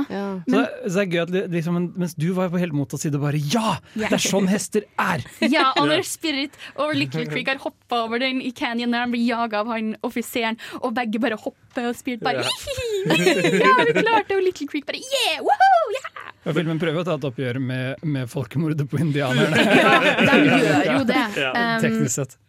Så, 0.50 0.64
så 0.88 0.96
det 0.96 1.04
er 1.04 1.12
gøy 1.14 1.22
at 1.22 1.54
liksom, 1.54 1.78
mens 2.02 2.16
du 2.18 2.32
var 2.34 2.50
på 2.50 2.58
helt 2.62 2.74
motsatt 2.74 3.06
side 3.06 3.22
bare 3.22 3.38
Ja! 3.38 3.78
Ja. 3.94 4.10
Det 4.10 4.18
er 4.18 4.26
sånn 4.26 4.50
hester 4.50 4.88
er! 4.98 5.22
Ja, 5.54 5.70
og 5.78 5.86
når 5.92 6.02
Spirit 6.10 6.58
og 6.82 6.96
Little 6.98 7.28
Creek 7.32 7.48
har 7.54 7.62
hoppa 7.62 8.04
over 8.08 8.22
den 8.22 8.42
i 8.42 8.50
canyon 8.56 8.92
der 8.96 9.06
han 9.06 9.14
blir 9.14 9.26
jaga 9.30 9.62
av 9.62 9.70
han 9.76 9.94
offiseren, 10.06 10.58
og 10.82 10.96
begge 10.98 11.22
bare 11.22 11.38
hopper, 11.38 11.92
og 11.92 11.96
Spirit 12.00 12.26
bare 12.26 12.42
Ja. 12.42 12.50
Ja, 13.10 13.76
vi 13.86 13.94
klarte 14.02 14.32
det! 14.34 14.40
Og 14.40 14.46
Little 14.50 14.68
Creek 14.72 14.90
bare 14.90 14.98
yeah! 14.98 15.44
Woohoo! 15.46 15.94
Yeah! 15.94 16.19
Og 16.46 16.56
filmen 16.56 16.80
prøver 16.82 17.02
å 17.02 17.08
ta 17.08 17.18
et 17.20 17.30
oppgjør 17.30 17.62
med, 17.64 18.04
med 18.04 18.30
folkemordet 18.32 18.88
på 18.90 19.02
indianerne. 19.04 19.66
ja, 19.82 19.98
de 20.20 20.38
gjør 20.46 20.94
jo 20.94 21.02
det. 21.10 21.26
Ja. 21.40 21.52
Um, 21.56 21.82
Teknisk 21.84 22.16
sett. 22.16 22.40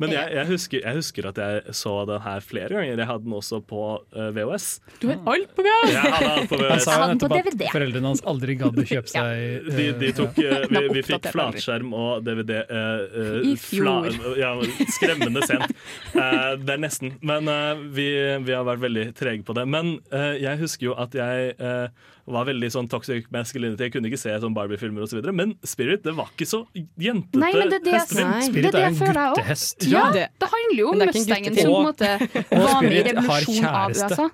Men 0.00 0.14
jeg, 0.14 0.30
jeg, 0.32 0.46
husker, 0.48 0.80
jeg 0.80 0.96
husker 0.96 1.26
at 1.28 1.38
jeg 1.42 1.74
så 1.76 1.90
den 2.08 2.22
her 2.24 2.40
flere 2.44 2.72
ganger. 2.72 3.02
Jeg 3.02 3.08
hadde 3.10 3.26
den 3.26 3.34
også 3.36 3.58
på 3.68 3.80
uh, 4.00 4.28
VHS. 4.32 4.68
Du 5.02 5.10
har 5.10 5.18
alt 5.28 5.50
på 5.52 5.64
VHS! 5.66 5.90
Jeg 5.92 6.12
hadde 6.14 6.30
alt 6.30 6.48
på 6.48 6.60
Han 6.62 6.80
sa 6.80 6.94
jo 6.94 7.08
nettopp 7.10 7.34
at 7.36 7.50
DVD. 7.50 7.64
foreldrene 7.74 8.12
hans 8.14 8.22
aldri 8.32 8.56
gadd 8.62 8.80
å 8.80 8.86
kjøpe 8.88 9.12
seg 9.12 9.68
De, 9.68 9.86
de 10.00 10.08
eh, 10.08 10.14
tok, 10.16 10.40
uh, 10.40 10.64
vi, 10.72 10.82
vi 10.96 11.02
fikk 11.04 11.28
flatskjerm 11.34 11.92
og 11.92 12.24
DVD 12.24 12.62
uh, 12.62 12.78
eh, 12.80 13.50
I 13.50 13.52
fjor. 13.60 14.08
ja, 14.40 14.54
skremmende 14.96 15.44
sent. 15.44 15.76
Eh, 16.16 16.56
det 16.64 16.78
er 16.78 16.80
nesten. 16.80 17.12
Men 17.20 17.52
eh, 17.52 17.84
vi, 17.92 18.08
vi 18.46 18.56
har 18.56 18.64
vært 18.70 18.86
veldig 18.86 19.04
trege 19.20 19.44
på 19.44 19.58
det. 19.60 19.66
Men 19.68 19.98
eh, 20.08 20.40
jeg 20.40 20.62
husker 20.64 20.90
jo 20.90 20.96
at 21.00 21.12
jeg 21.16 21.52
eh, 22.30 22.34
var 22.38 22.46
veldig 22.48 22.70
sånn 22.72 22.88
toxic 22.88 23.26
masculinity. 23.34 23.88
Jeg 23.88 23.92
kunne 23.98 24.06
ikke 24.10 24.20
se 24.22 24.30
sånn 24.40 24.54
Barbie-filmer 24.54 25.02
osv. 25.02 25.20
Men 25.34 25.56
Spirit 25.66 26.02
det 26.06 26.14
var 26.16 26.30
ikke 26.32 26.46
så 26.48 26.62
jentete. 26.96 27.42
Nei, 27.42 27.52
men 27.58 27.68
det 27.74 27.80
er 27.80 27.84
det, 27.88 27.94
hestefilm. 27.98 28.30
Nei. 28.30 28.46
Spirit 28.48 28.70
er 28.70 28.78
det 28.78 28.80
er 28.80 28.88
en 28.88 29.34
guttehest. 29.34 29.86
Ja, 29.90 30.06
det- 30.14 30.28
det 30.38 30.48
handler 30.54 30.78
jo 30.84 30.88
om 30.94 30.98
det 30.98 31.10
Mustangen 31.14 31.54
som 31.58 31.70
på 31.70 31.80
en 31.80 31.90
måte 31.90 32.10
var 32.50 32.82
med 32.82 32.92
i 32.92 33.12
revolusjonen 33.12 33.64
av. 33.74 33.90
USA. 33.90 34.30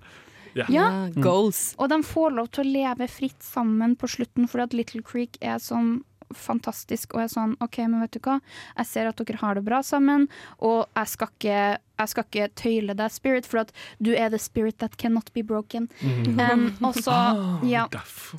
Ja. 0.57 0.65
Ja, 0.73 1.09
Goals. 1.21 1.75
og 1.79 1.91
de 1.91 1.99
får 2.03 2.31
lov 2.33 2.47
til 2.51 2.65
å 2.65 2.73
leve 2.73 3.07
fritt 3.13 3.43
sammen 3.45 3.95
på 3.95 4.09
slutten 4.09 4.49
fordi 4.49 4.63
at 4.63 4.73
Little 4.73 5.03
Creek 5.03 5.37
er 5.43 5.59
sånn 5.61 6.03
fantastisk 6.35 7.15
og 7.15 7.23
jeg 7.23 7.31
er 7.31 7.35
sånn 7.35 7.57
OK, 7.65 7.79
men 7.87 8.03
vet 8.03 8.17
du 8.17 8.21
hva, 8.27 8.41
jeg 8.77 8.91
ser 8.91 9.11
at 9.11 9.21
dere 9.23 9.41
har 9.43 9.59
det 9.59 9.65
bra 9.67 9.83
sammen, 9.87 10.27
og 10.59 10.87
jeg 10.97 11.13
skal 11.13 11.33
ikke, 11.33 11.61
jeg 12.03 12.13
skal 12.13 12.27
ikke 12.29 12.49
tøyle 12.59 12.97
deg, 12.99 13.13
Spirit, 13.15 13.47
for 13.49 13.63
at 13.63 13.73
du 14.03 14.13
er 14.13 14.31
the 14.33 14.41
spirit 14.43 14.79
that 14.83 14.97
cannot 15.01 15.33
be 15.33 15.43
broken. 15.47 15.89
Um, 16.03 16.69
og 16.85 16.99
så 16.99 17.15
Ja. 17.65 17.87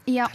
ja. 0.05 0.27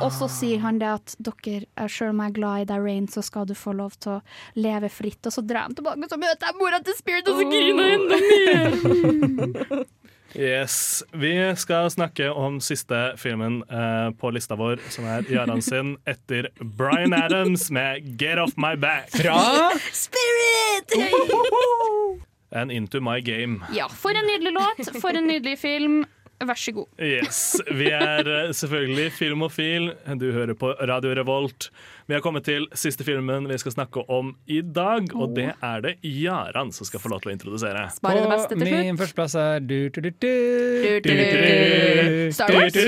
Og 0.00 0.12
så 0.12 0.28
sier 0.28 0.60
han 0.60 0.78
det 0.80 0.88
at 0.88 1.14
dere, 1.18 1.64
sjøl 1.88 2.06
selv 2.06 2.14
om 2.14 2.20
jeg 2.22 2.30
er 2.30 2.36
glad 2.36 2.62
i 2.62 2.66
deg, 2.70 2.82
Rain, 2.84 3.06
så 3.08 3.22
skal 3.24 3.46
du 3.48 3.54
få 3.56 3.72
lov 3.76 3.96
til 4.00 4.18
å 4.18 4.22
leve 4.54 4.90
fritt. 4.92 5.24
Og 5.26 5.32
så 5.34 5.42
drar 5.42 5.66
han 5.66 5.74
tilbake, 5.76 6.04
og 6.04 6.12
så 6.12 6.18
møter 6.20 6.50
jeg 6.50 6.58
mora 6.60 6.80
til 6.84 6.96
Spirit, 6.98 7.28
og 7.32 7.40
så 7.40 7.46
griner 7.50 7.82
jeg 7.88 7.98
enda 8.00 8.16
mer. 8.26 9.86
Yes, 10.34 11.04
Vi 11.12 11.32
skal 11.56 11.90
snakke 11.90 12.30
om 12.30 12.58
siste 12.60 13.14
filmen 13.16 13.62
uh, 13.70 14.10
på 14.18 14.30
lista 14.34 14.56
vår, 14.58 14.82
som 14.90 15.06
er 15.08 15.24
Jaran 15.32 15.62
sin, 15.62 15.94
etter 16.06 16.50
Bryan 16.60 17.14
Adams 17.16 17.70
med 17.70 18.02
'Get 18.18 18.38
Off 18.38 18.56
My 18.56 18.74
Back'. 18.76 19.14
Fra 19.16 19.70
Spirit! 19.92 20.92
And 22.52 22.72
Into 22.72 23.00
My 23.00 23.20
Game. 23.20 23.64
Ja, 23.74 23.88
for 23.88 24.10
en 24.10 24.26
nydelig 24.26 24.52
låt, 24.52 25.00
for 25.00 25.16
en 25.16 25.26
nydelig 25.26 25.58
film. 25.58 26.04
Vær 26.44 26.58
så 26.60 26.72
god. 26.76 26.86
Yes, 27.00 27.56
Vi 27.72 27.86
er 27.88 28.28
eh, 28.28 28.52
selvfølgelig 28.52 29.12
filmofil. 29.16 29.92
Du 30.20 30.32
hører 30.32 30.52
på 30.54 30.74
Radio 30.84 31.14
Revolt. 31.16 31.70
Vi 32.06 32.14
har 32.14 32.20
kommet 32.22 32.44
til 32.46 32.68
siste 32.78 33.02
filmen 33.02 33.48
vi 33.50 33.56
skal 33.58 33.72
snakke 33.74 34.04
om 34.14 34.28
i 34.46 34.60
dag, 34.62 35.08
og 35.18 35.32
det 35.34 35.48
er 35.58 35.80
det 35.82 35.96
Jaran 36.06 36.68
som 36.70 36.86
skal 36.86 37.02
få 37.02 37.10
lov 37.10 37.24
til 37.24 37.32
å 37.32 37.34
introdusere. 37.34 37.80
På 37.98 38.12
det 38.14 38.28
beste 38.30 38.58
til 38.60 38.70
Min 38.70 39.00
førsteplass 39.00 39.34
er 39.42 39.64
du, 39.66 39.88
du, 39.90 39.98
du, 40.04 40.10
du. 40.14 40.28
Du, 40.86 41.00
du, 41.02 41.10
du, 41.10 41.24
du. 41.34 42.30
Star 42.36 42.54
Wars. 42.54 42.78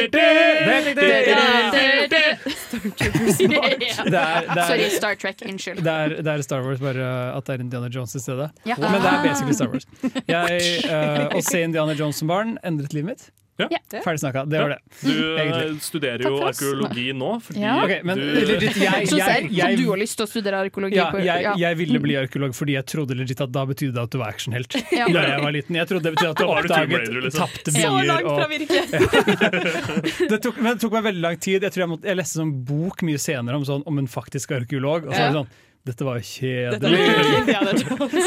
Sorry, 4.69 4.87
Star 4.95 5.19
Trek. 5.19 5.43
Unnskyld. 5.49 5.83
Det 5.83 6.33
er, 6.37 6.47
Star 6.47 6.63
Wars, 6.63 6.79
bare 6.79 7.11
at 7.35 7.51
det 7.51 7.59
er 7.59 7.67
Indiana 7.67 7.91
Jones 7.91 8.15
i 8.15 8.23
stedet. 8.23 8.53
Men 8.71 9.03
det 9.03 9.11
er 9.17 9.27
basically 9.27 9.59
Star 9.59 9.69
Wars. 9.75 9.91
Jeg, 10.31 10.73
eh, 10.87 11.27
å 11.35 11.43
se 11.43 11.67
Indiana 11.67 11.99
Jones 11.99 12.23
som 12.23 12.31
barn 12.31 12.55
endret 12.63 12.95
livet 12.95 13.17
mitt. 13.17 13.29
Ja. 13.59 13.67
Ferdig 14.05 14.21
snakka. 14.21 14.45
Det 14.47 14.59
var 14.63 14.69
det. 14.69 14.79
Du 15.01 15.11
eh, 15.11 15.41
Egentlig. 15.43 15.83
studerer 15.83 16.23
jo 16.23 16.37
arkeologi 16.47 17.07
nå, 17.17 17.31
fordi 17.43 17.63
Ja. 17.65 17.75
okay, 17.83 18.05
men 18.07 18.21
du 18.21 18.29
legit, 18.47 18.77
jeg, 18.79 19.09
jeg, 19.19 19.49
jeg, 19.51 19.79
du 19.81 19.89
har 19.89 19.99
lyst 19.99 20.19
til 20.21 20.27
å 20.27 20.31
studere 20.31 20.61
arkeologi? 20.63 20.99
ja, 20.99 21.09
på, 21.11 21.23
ja. 21.25 21.55
jeg 21.59 21.79
ville 21.81 22.01
bli 22.03 22.15
arkeolog 22.21 22.55
fordi 22.55 22.77
jeg 22.77 22.87
trodde 22.87 23.19
legit 23.19 23.43
at 23.43 23.51
da 23.55 23.65
betydde 23.67 23.97
det 23.99 24.05
at 24.07 24.15
du 24.15 24.19
var 24.23 24.35
actionhelt. 24.37 24.79
Ja. 24.99 25.07
Da 25.13 25.23
jeg 25.29 25.43
var 25.43 25.53
liten. 25.55 25.77
Jeg 25.79 25.87
trodde 25.91 26.09
det 26.09 26.15
betydde 26.17 26.31
at 26.31 26.39
du 26.39 26.43
Da 26.43 26.49
var 26.49 26.67
du 26.67 26.73
oppdaget 26.73 27.11
liksom. 27.27 27.43
tapte 27.43 27.75
Så 27.75 27.91
langt 28.09 28.31
fra 28.31 28.47
virkeligheten. 28.51 30.29
det, 30.33 30.39
tok, 30.43 30.59
men 30.59 30.73
det 30.73 30.83
tok 30.83 30.97
meg 30.97 31.07
veldig 31.11 31.23
lang 31.23 31.39
tid. 31.39 31.67
Jeg 31.67 31.75
tror 31.75 31.85
jeg, 31.85 31.91
måtte, 31.93 32.09
jeg 32.09 32.19
leste 32.19 32.43
en 32.43 32.55
bok 32.71 33.05
mye 33.07 33.21
senere 33.23 33.61
om, 33.61 33.67
sånn, 33.69 33.85
om 33.87 34.01
en 34.03 34.11
faktisk 34.11 34.55
arkeolog. 34.59 35.07
Og 35.07 35.13
så 35.13 35.21
var 35.21 35.29
det 35.29 35.43
sånn 35.43 35.53
dette 35.89 36.05
var 36.07 36.21
kjedelig. 36.21 37.55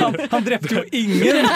Han, 0.01 0.15
han 0.33 0.43
drepte 0.47 0.75
jo 0.75 0.81
ingen! 1.01 1.45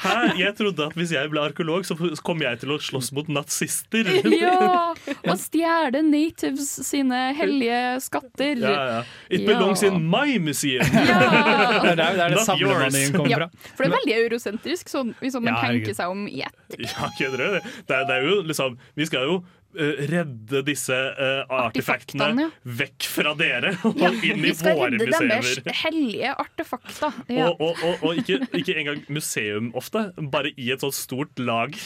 Hæ? 0.00 0.14
Jeg 0.40 0.54
trodde 0.58 0.86
at 0.88 0.94
hvis 0.98 1.12
jeg 1.14 1.30
ble 1.32 1.42
arkeolog, 1.44 1.84
så 1.88 1.94
kom 2.24 2.42
jeg 2.44 2.60
til 2.62 2.70
å 2.74 2.78
slåss 2.82 3.10
mot 3.16 3.28
nazister. 3.32 4.04
Ja! 4.32 4.92
Og 5.28 5.36
stjele 5.40 6.02
natives 6.06 6.70
sine 6.86 7.20
hellige 7.38 7.80
skatter. 8.04 8.54
Ja, 8.64 8.74
ja. 8.90 9.00
It 9.28 9.40
Ja. 9.44 9.48
belongs 9.52 9.82
in 9.86 9.96
my 10.10 10.38
museum. 10.42 10.84
Det 10.90 11.92
er 11.92 11.96
der, 12.00 12.12
det 12.34 12.44
samlemanien 12.46 13.12
kommer 13.14 13.30
Ja, 13.30 13.36
fra. 13.44 13.48
for 13.76 13.82
det 13.84 13.90
er 13.90 13.96
veldig 13.98 14.16
eurosentrisk, 14.24 14.88
sånn, 14.90 15.14
hvis 15.20 15.34
man 15.38 15.52
Ja, 15.54 15.60
tenker 15.68 15.94
seg 15.96 16.06
om 16.12 16.20
i 16.28 16.42
ett. 16.46 16.56
Ja, 16.78 17.08
det? 17.18 17.62
Det, 17.86 17.96
er- 17.96 18.04
det 18.06 18.14
er 18.16 18.22
jo 18.26 18.42
liksom 18.46 18.76
Vi 18.96 19.06
skal 19.06 19.20
jo 19.26 19.40
redde 19.74 20.62
disse 20.66 20.94
uh, 20.94 21.44
artefaktene 21.66 22.46
ja. 22.46 22.48
vekk 22.80 23.06
fra 23.06 23.34
dere 23.38 23.74
og 23.86 24.00
Ja, 24.00 24.10
inn 24.10 24.42
i 24.42 24.50
våre 24.50 24.50
museer. 24.50 24.50
vi 24.50 24.54
skal 24.58 24.80
redde 24.82 25.28
deres 25.30 25.52
museer. 25.60 25.76
hellige 25.84 26.32
artefakter. 26.44 27.20
Ja. 27.30 27.50
Og, 27.52 27.60
og, 27.60 27.84
og, 27.86 28.02
og 28.10 28.18
ikke, 28.22 28.40
ikke 28.58 28.76
engang 28.82 29.04
museum 29.08 29.70
ofte, 29.78 30.08
bare 30.32 30.50
i 30.56 30.72
et 30.74 30.82
sånt 30.82 30.98
stort 30.98 31.38
lag. 31.38 31.76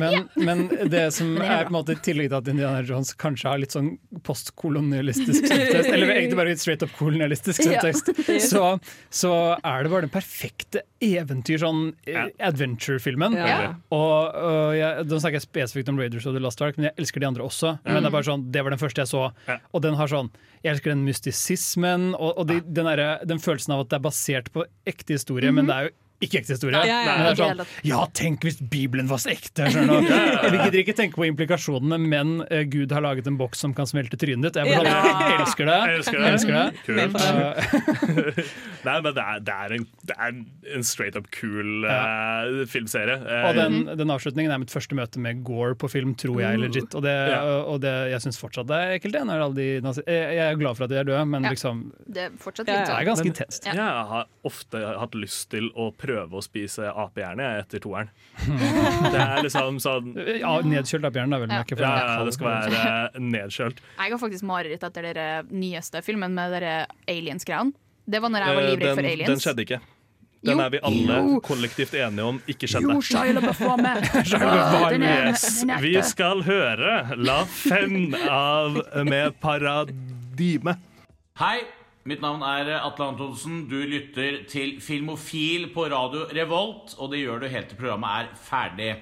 Men, 0.00 0.28
men 0.36 0.64
det 0.90 1.04
som 1.16 1.34
er 1.40 1.64
på 1.66 1.72
en 1.72 1.76
måte 1.78 1.94
i 1.96 2.00
tillegg 2.04 2.30
til 2.32 2.38
at 2.38 2.48
Indiana 2.52 2.82
Jones 2.86 3.12
kanskje 3.20 3.48
har 3.50 3.60
litt 3.62 3.74
sånn 3.74 3.92
postkolonialistisk 4.26 5.46
subtekst, 5.48 5.88
eller 5.90 6.12
egentlig 6.14 6.38
bare 6.38 6.52
litt 6.52 6.62
straight 6.62 6.82
up 6.86 6.92
kolonialistisk 6.98 7.64
Ja. 7.64 7.80
subtekst, 7.80 8.10
så, 8.50 8.64
så 9.10 9.32
er 9.58 9.84
det 9.86 9.92
bare 9.92 10.06
den 10.06 10.12
perfekte 10.14 10.84
eventyr, 11.04 11.58
sånn 11.62 11.82
eh, 12.08 12.30
adventure-filmen. 12.48 13.36
Ja. 13.38 13.74
Og, 13.94 14.38
og 14.38 14.76
jeg, 14.78 15.04
Nå 15.10 15.18
snakker 15.20 15.38
jeg 15.40 15.46
spesifikt 15.48 15.90
om 15.92 15.98
Raiders 16.00 16.26
of 16.30 16.36
the 16.36 16.42
Lost 16.42 16.62
Ark, 16.64 16.78
men 16.78 16.88
jeg 16.90 16.96
elsker 17.04 17.24
de 17.24 17.28
andre 17.28 17.44
også. 17.46 17.74
Men 17.84 18.00
det 18.04 18.10
er 18.10 18.16
bare 18.18 18.28
sånn, 18.30 18.46
det 18.54 18.64
var 18.64 18.74
den 18.76 18.80
første 18.82 19.04
jeg 19.04 19.12
så, 19.12 19.26
Ja. 19.48 19.58
og 19.74 19.82
den 19.84 19.96
har 19.98 20.08
sånn 20.10 20.30
Jeg 20.64 20.76
elsker 20.78 20.94
den 20.94 21.04
mystisismen 21.04 22.14
og, 22.14 22.30
og 22.40 22.46
de, 22.48 22.60
den, 22.64 22.86
der, 22.88 23.02
den 23.28 23.40
følelsen 23.42 23.74
av 23.76 23.82
at 23.84 23.90
det 23.92 23.98
er 23.98 24.04
basert 24.06 24.48
på 24.54 24.64
ekte 24.88 25.18
historie, 25.18 25.52
men 25.52 25.68
det 25.68 25.74
er 25.76 25.88
jo 25.90 25.94
ikke 26.22 26.38
ekte 26.40 26.54
historie. 26.54 26.78
Ja, 26.86 26.98
ja, 27.04 27.14
ja. 27.18 27.30
Det 27.34 27.38
sånn, 27.40 27.62
ja, 27.84 27.98
tenk 28.16 28.44
hvis 28.46 28.60
Bibelen 28.70 29.08
var 29.10 29.18
så 29.22 29.32
ekte! 29.34 29.66
skjønner. 29.72 30.06
Vi 30.54 30.58
gidder 30.60 30.78
ikke 30.84 30.94
tenke 30.96 31.18
på 31.18 31.26
implikasjonene, 31.28 31.98
men 32.00 32.36
uh, 32.46 32.62
Gud 32.70 32.92
har 32.94 33.02
laget 33.04 33.26
en 33.30 33.36
boks 33.40 33.60
som 33.64 33.74
kan 33.76 33.88
smelte 33.90 34.16
trynet 34.20 34.46
ditt. 34.54 34.60
Jeg, 34.62 34.78
bare, 34.78 34.94
sånn, 34.94 35.20
jeg 35.24 35.40
elsker 35.42 35.68
det. 35.70 35.78
Jeg 35.90 35.98
elsker 35.98 36.20
det. 36.20 36.30
Elsker 36.34 36.54
det. 36.54 36.66
Kult. 36.86 38.38
Eh, 38.38 38.52
Nei, 38.84 38.96
men 39.00 39.14
det 39.16 39.22
er, 39.24 39.38
det 39.44 39.54
er, 39.64 39.74
en, 39.78 39.84
det 40.04 40.16
er 40.20 40.32
en 40.76 40.84
straight 40.86 41.16
up 41.16 41.28
cool 41.34 41.86
eh, 41.88 42.62
filmserie. 42.70 43.16
Uh, 43.24 43.48
og 43.48 43.58
den, 43.58 43.78
den 44.00 44.12
avslutningen 44.14 44.52
er 44.54 44.60
mitt 44.62 44.72
første 44.72 44.96
møte 44.98 45.20
med 45.24 45.42
Gore 45.46 45.74
på 45.80 45.88
film, 45.92 46.12
tror 46.20 46.40
jeg 46.44 46.60
legit. 46.62 46.92
Og, 46.94 47.04
det, 47.06 47.14
Ja. 47.34 47.40
og 47.64 47.80
det, 47.84 47.92
jeg 48.12 48.24
syns 48.26 48.40
fortsatt 48.40 48.68
det 48.70 48.80
er 48.80 48.94
ekkelt. 48.98 49.16
det, 49.16 49.24
når 49.28 49.44
alle 49.48 49.56
de 49.58 49.68
Jeg 50.08 50.34
jeg 50.38 50.44
er 50.46 50.58
glad 50.60 50.76
for 50.78 50.86
at 50.86 50.92
de 50.92 51.00
er 51.00 51.08
døde, 51.08 51.24
men 51.28 51.44
Ja. 51.48 51.52
liksom, 51.54 51.84
Det 52.06 52.26
er 52.28 52.36
fortsatt 52.40 52.68
Ja, 52.68 52.74
litt 52.78 52.84
det 52.86 52.92
sånn. 52.92 53.00
er 53.00 53.08
ganske 53.10 53.30
intenst. 53.32 53.66
Ja. 53.68 53.74
Jeg 53.80 54.08
har 54.14 54.28
ofte 54.44 54.84
hatt 55.00 55.14
lyst 55.18 55.48
til 55.54 55.70
å 55.74 55.90
prøve 55.96 56.13
å 56.22 56.42
spise 56.44 56.86
apehjerne 56.90 57.48
etter 57.60 57.82
toeren. 57.84 58.08
Det 59.14 59.20
er 59.20 59.42
liksom 59.44 59.80
sånn 59.82 60.12
Ja, 60.40 60.54
Nedkjølt 60.64 61.04
apehjerne, 61.10 61.30
da, 61.34 61.38
vel. 61.42 61.50
Ja. 61.54 61.62
ikke 61.64 61.78
ja, 61.80 61.94
ja, 62.18 62.24
det 62.24 62.34
skal 62.36 62.48
være 62.50 63.10
nedkjølt. 63.20 63.80
Jeg 63.98 64.14
har 64.14 64.18
faktisk 64.22 64.46
mareritt 64.48 64.82
etter 64.86 65.10
den 65.14 65.50
nyeste 65.64 66.02
filmen 66.06 66.34
med 66.34 66.54
dere 66.56 66.76
aliens-greiene. 67.10 67.74
Det 68.06 68.20
var 68.20 68.28
når 68.34 68.44
jeg 68.44 68.56
var 68.56 68.62
Eh, 68.62 68.70
livredd 68.74 68.94
for 68.98 69.10
aliens. 69.10 69.28
den 69.32 69.40
skjedde 69.44 69.64
ikke. 69.66 69.80
Den 70.44 70.60
er 70.60 70.68
vi 70.74 70.78
alle 70.84 71.14
Jo. 71.24 71.38
kollektivt 71.40 71.94
enige 71.96 72.24
om 72.28 72.38
ikke 72.46 72.68
Jo, 72.68 72.72
skjedde. 72.74 72.96
Shia 73.08 73.32
LaBeouf 73.32 73.60
var 73.64 73.78
med! 73.80 74.04
Er- 74.34 75.28
Yes. 75.30 75.64
Vi 75.80 75.94
skal 76.04 76.42
høre 76.44 77.16
La 77.16 77.44
Fem 77.48 78.12
av 78.28 78.76
med 79.08 79.40
Paradime. 79.40 80.76
Hei, 81.40 81.62
mitt 82.08 82.20
navn 82.24 82.42
er 82.44 82.74
Atle 82.82 83.08
Antonsen. 83.14 83.64
Du 83.70 83.78
lytter 83.88 84.42
til 84.50 84.76
Filmofil 84.84 85.70
på 85.74 85.88
radio 85.92 86.26
Revolt, 86.36 86.94
og 86.98 87.12
det 87.14 87.24
gjør 87.24 87.44
du 87.44 87.50
helt 87.52 87.72
til 87.72 87.80
programmet 87.80 88.24
er 88.24 88.30
ferdig. 88.44 88.92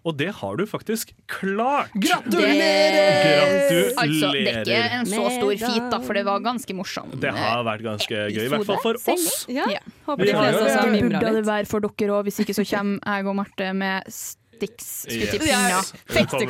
Og 0.00 0.14
det 0.16 0.30
har 0.38 0.56
du 0.56 0.64
faktisk 0.64 1.10
klart! 1.28 1.92
Gratulerer! 1.92 3.90
Altså, 4.00 4.30
det 4.32 4.46
er 4.48 4.62
ikke 4.64 4.78
en 4.96 5.10
så 5.10 5.26
stor 5.34 5.52
feat, 5.60 5.90
da, 5.92 5.98
for 6.00 6.16
det 6.16 6.24
var 6.24 6.40
ganske 6.44 6.76
morsomt. 6.76 7.18
Det 7.20 7.34
har 7.36 7.60
vært 7.68 7.84
ganske 7.84 8.22
gøy, 8.32 8.46
i 8.46 8.48
hvert 8.48 8.64
fall 8.70 8.80
for 8.80 9.12
oss. 9.12 9.44
Ja. 9.52 9.68
Ja. 9.76 9.84
Håper 10.08 10.24
de 10.24 10.36
har 10.38 10.48
jo 10.48 10.56
fleste 10.56 10.64
det. 10.64 10.72
også 10.72 10.86
Det 10.86 10.94
mimrer 10.96 11.20
burde 11.20 11.36
det 11.36 11.46
være 11.50 11.68
for 11.68 11.84
dere 11.84 12.16
òg, 12.16 12.30
hvis 12.30 12.40
ikke 12.46 12.56
så 12.56 12.64
kommer 12.72 13.04
jeg 13.04 13.28
og 13.28 13.36
Marte 13.42 13.72
med 13.76 14.16
Athletics-skutt 14.60 15.42
i 15.42 15.50
Yes. 15.50 15.92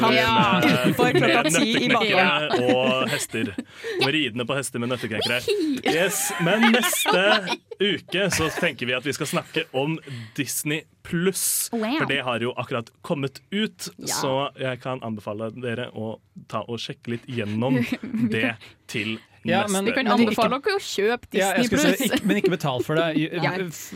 pinna. 0.02 0.60
Utenfor 0.64 1.10
klokka 1.14 1.42
ti 1.50 1.70
i 1.84 1.88
nøtteknekkere 1.88 2.70
Og 2.74 3.08
hester. 3.10 3.52
Med 4.00 4.12
ridende 4.14 4.46
på 4.46 4.56
hester 4.58 4.78
med 4.82 4.88
nøtteknekkere. 4.92 5.40
Yes, 5.94 6.32
men 6.44 6.70
neste 6.74 7.24
uke 7.80 8.26
så 8.34 8.50
tenker 8.60 8.86
vi 8.86 8.92
at 8.98 9.06
vi 9.06 9.12
skal 9.16 9.26
snakke 9.26 9.64
om 9.72 9.98
Disney 10.36 10.82
pluss. 11.10 11.44
Wow. 11.74 11.98
For 11.98 12.06
det 12.10 12.20
har 12.26 12.40
jo 12.46 12.54
akkurat 12.56 12.90
kommet 13.06 13.40
ut, 13.50 13.88
Ja. 13.98 14.14
så 14.14 14.34
jeg 14.58 14.80
kan 14.84 15.00
anbefale 15.06 15.50
dere 15.60 15.90
å 15.94 16.18
ta 16.48 16.62
og 16.66 16.78
sjekke 16.80 17.16
litt 17.18 17.26
gjennom 17.28 17.80
det 18.32 18.54
til 18.90 19.18
Ja, 19.42 19.62
men- 19.72 19.86
Vi 19.86 19.92
kan 19.96 20.04
anbefale 20.12 20.58
dere 20.60 20.76
å 20.76 20.80
kjøpe 20.84 21.30
Ja, 21.32 21.54
jeg 21.56 21.62
Disney 21.62 21.78
skulle 21.78 21.96
si, 21.96 22.04
Pluss. 22.04 22.12
ikke, 22.20 22.26
men 22.28 22.36
ikke 22.42 22.50
betal 22.52 22.82
for 22.84 22.98
det. 23.00 23.06
Ja. 23.40 23.52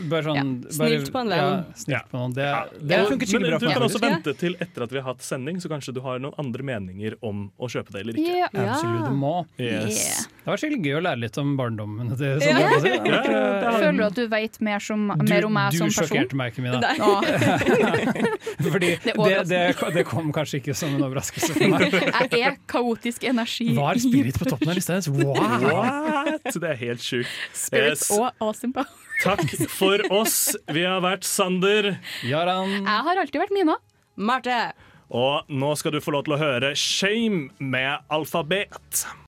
Bare 0.09 0.23
sånn, 0.25 0.47
bare, 0.63 0.71
Snilt 0.73 1.11
på 1.13 1.19
en 1.21 1.29
venn. 1.29 1.65
Ja, 1.91 1.99
på 2.09 2.17
noen. 2.17 2.33
Det, 2.33 2.47
det 2.81 2.97
funker 3.11 3.29
skikkelig 3.29 3.51
bra 3.53 3.59
du 3.61 3.67
kan 3.69 3.85
også 3.85 4.01
vente 4.01 4.33
til 4.41 4.55
etter 4.59 4.85
at 4.87 4.95
vi 4.95 4.97
har 5.03 5.05
hatt 5.11 5.21
sending, 5.21 5.59
så 5.61 5.69
kanskje 5.69 5.93
du 5.93 6.01
har 6.01 6.17
noen 6.23 6.33
andre 6.41 6.65
meninger 6.65 7.13
om 7.21 7.43
å 7.61 7.69
kjøpe 7.69 7.93
det 7.93 8.01
eller 8.01 8.17
ikke. 8.17 8.39
Ja. 8.41 8.49
Absolutt, 8.49 9.05
du 9.05 9.13
må. 9.21 9.35
Yes. 9.61 10.25
Det 10.25 10.47
var 10.49 10.55
vært 10.57 10.63
skikkelig 10.65 10.81
gøy 10.89 10.97
å 10.97 11.03
lære 11.11 11.21
litt 11.27 11.37
om 11.43 11.53
barndommen 11.61 12.09
til 12.17 12.41
Ja. 12.49 12.65
Ja, 12.65 13.71
Føler 13.77 13.97
du 14.01 14.03
at 14.07 14.17
du 14.17 14.25
vet 14.33 14.59
mer, 14.65 14.81
som, 14.81 15.05
mer 15.29 15.45
om 15.45 15.53
meg 15.53 15.77
du 15.77 15.83
som 15.83 15.93
person? 15.93 16.09
Du 16.09 16.09
sjokkerte 16.09 16.41
meg 16.41 16.53
ikke, 16.55 16.65
Mina. 16.65 16.81
Fordi 18.71 18.89
det, 19.03 19.35
det, 19.49 19.61
det 19.95 20.03
kom 20.09 20.31
kanskje 20.35 20.59
ikke 20.61 20.75
som 20.77 20.95
en 20.95 21.03
overraskelse 21.07 21.51
for 21.55 21.67
meg. 21.75 21.95
Jeg 22.33 22.43
er 22.49 22.57
kaotisk 22.71 23.25
energi. 23.29 23.69
Var 23.77 23.99
Spirit 24.03 24.39
på 24.41 24.47
toppen 24.49 24.71
av 24.73 24.77
lista 24.79 24.95
hennes? 24.97 25.09
Wow! 25.11 25.35
What? 25.65 26.49
Det 26.55 26.71
er 26.73 26.79
helt 26.85 27.03
sjukt. 27.05 27.31
Spirit 27.55 27.95
Yes. 27.95 28.07
og 28.15 28.31
Awesome 28.41 28.73
Power. 28.75 28.89
Takk 29.23 29.45
for 29.71 30.01
oss. 30.11 30.39
Vi 30.73 30.83
har 30.83 30.99
vært 31.05 31.23
Sander. 31.27 31.93
Jaran. 32.27 32.73
Jeg 32.81 33.05
har 33.09 33.21
alltid 33.21 33.39
vært 33.45 33.53
Mina. 33.55 33.77
Marte. 34.15 34.57
Og 35.15 35.45
nå 35.53 35.69
skal 35.77 35.93
du 35.93 35.99
få 36.01 36.15
lov 36.15 36.25
til 36.25 36.33
å 36.35 36.39
høre 36.41 36.71
Shame 36.79 37.49
med 37.61 38.01
alfabet. 38.11 39.05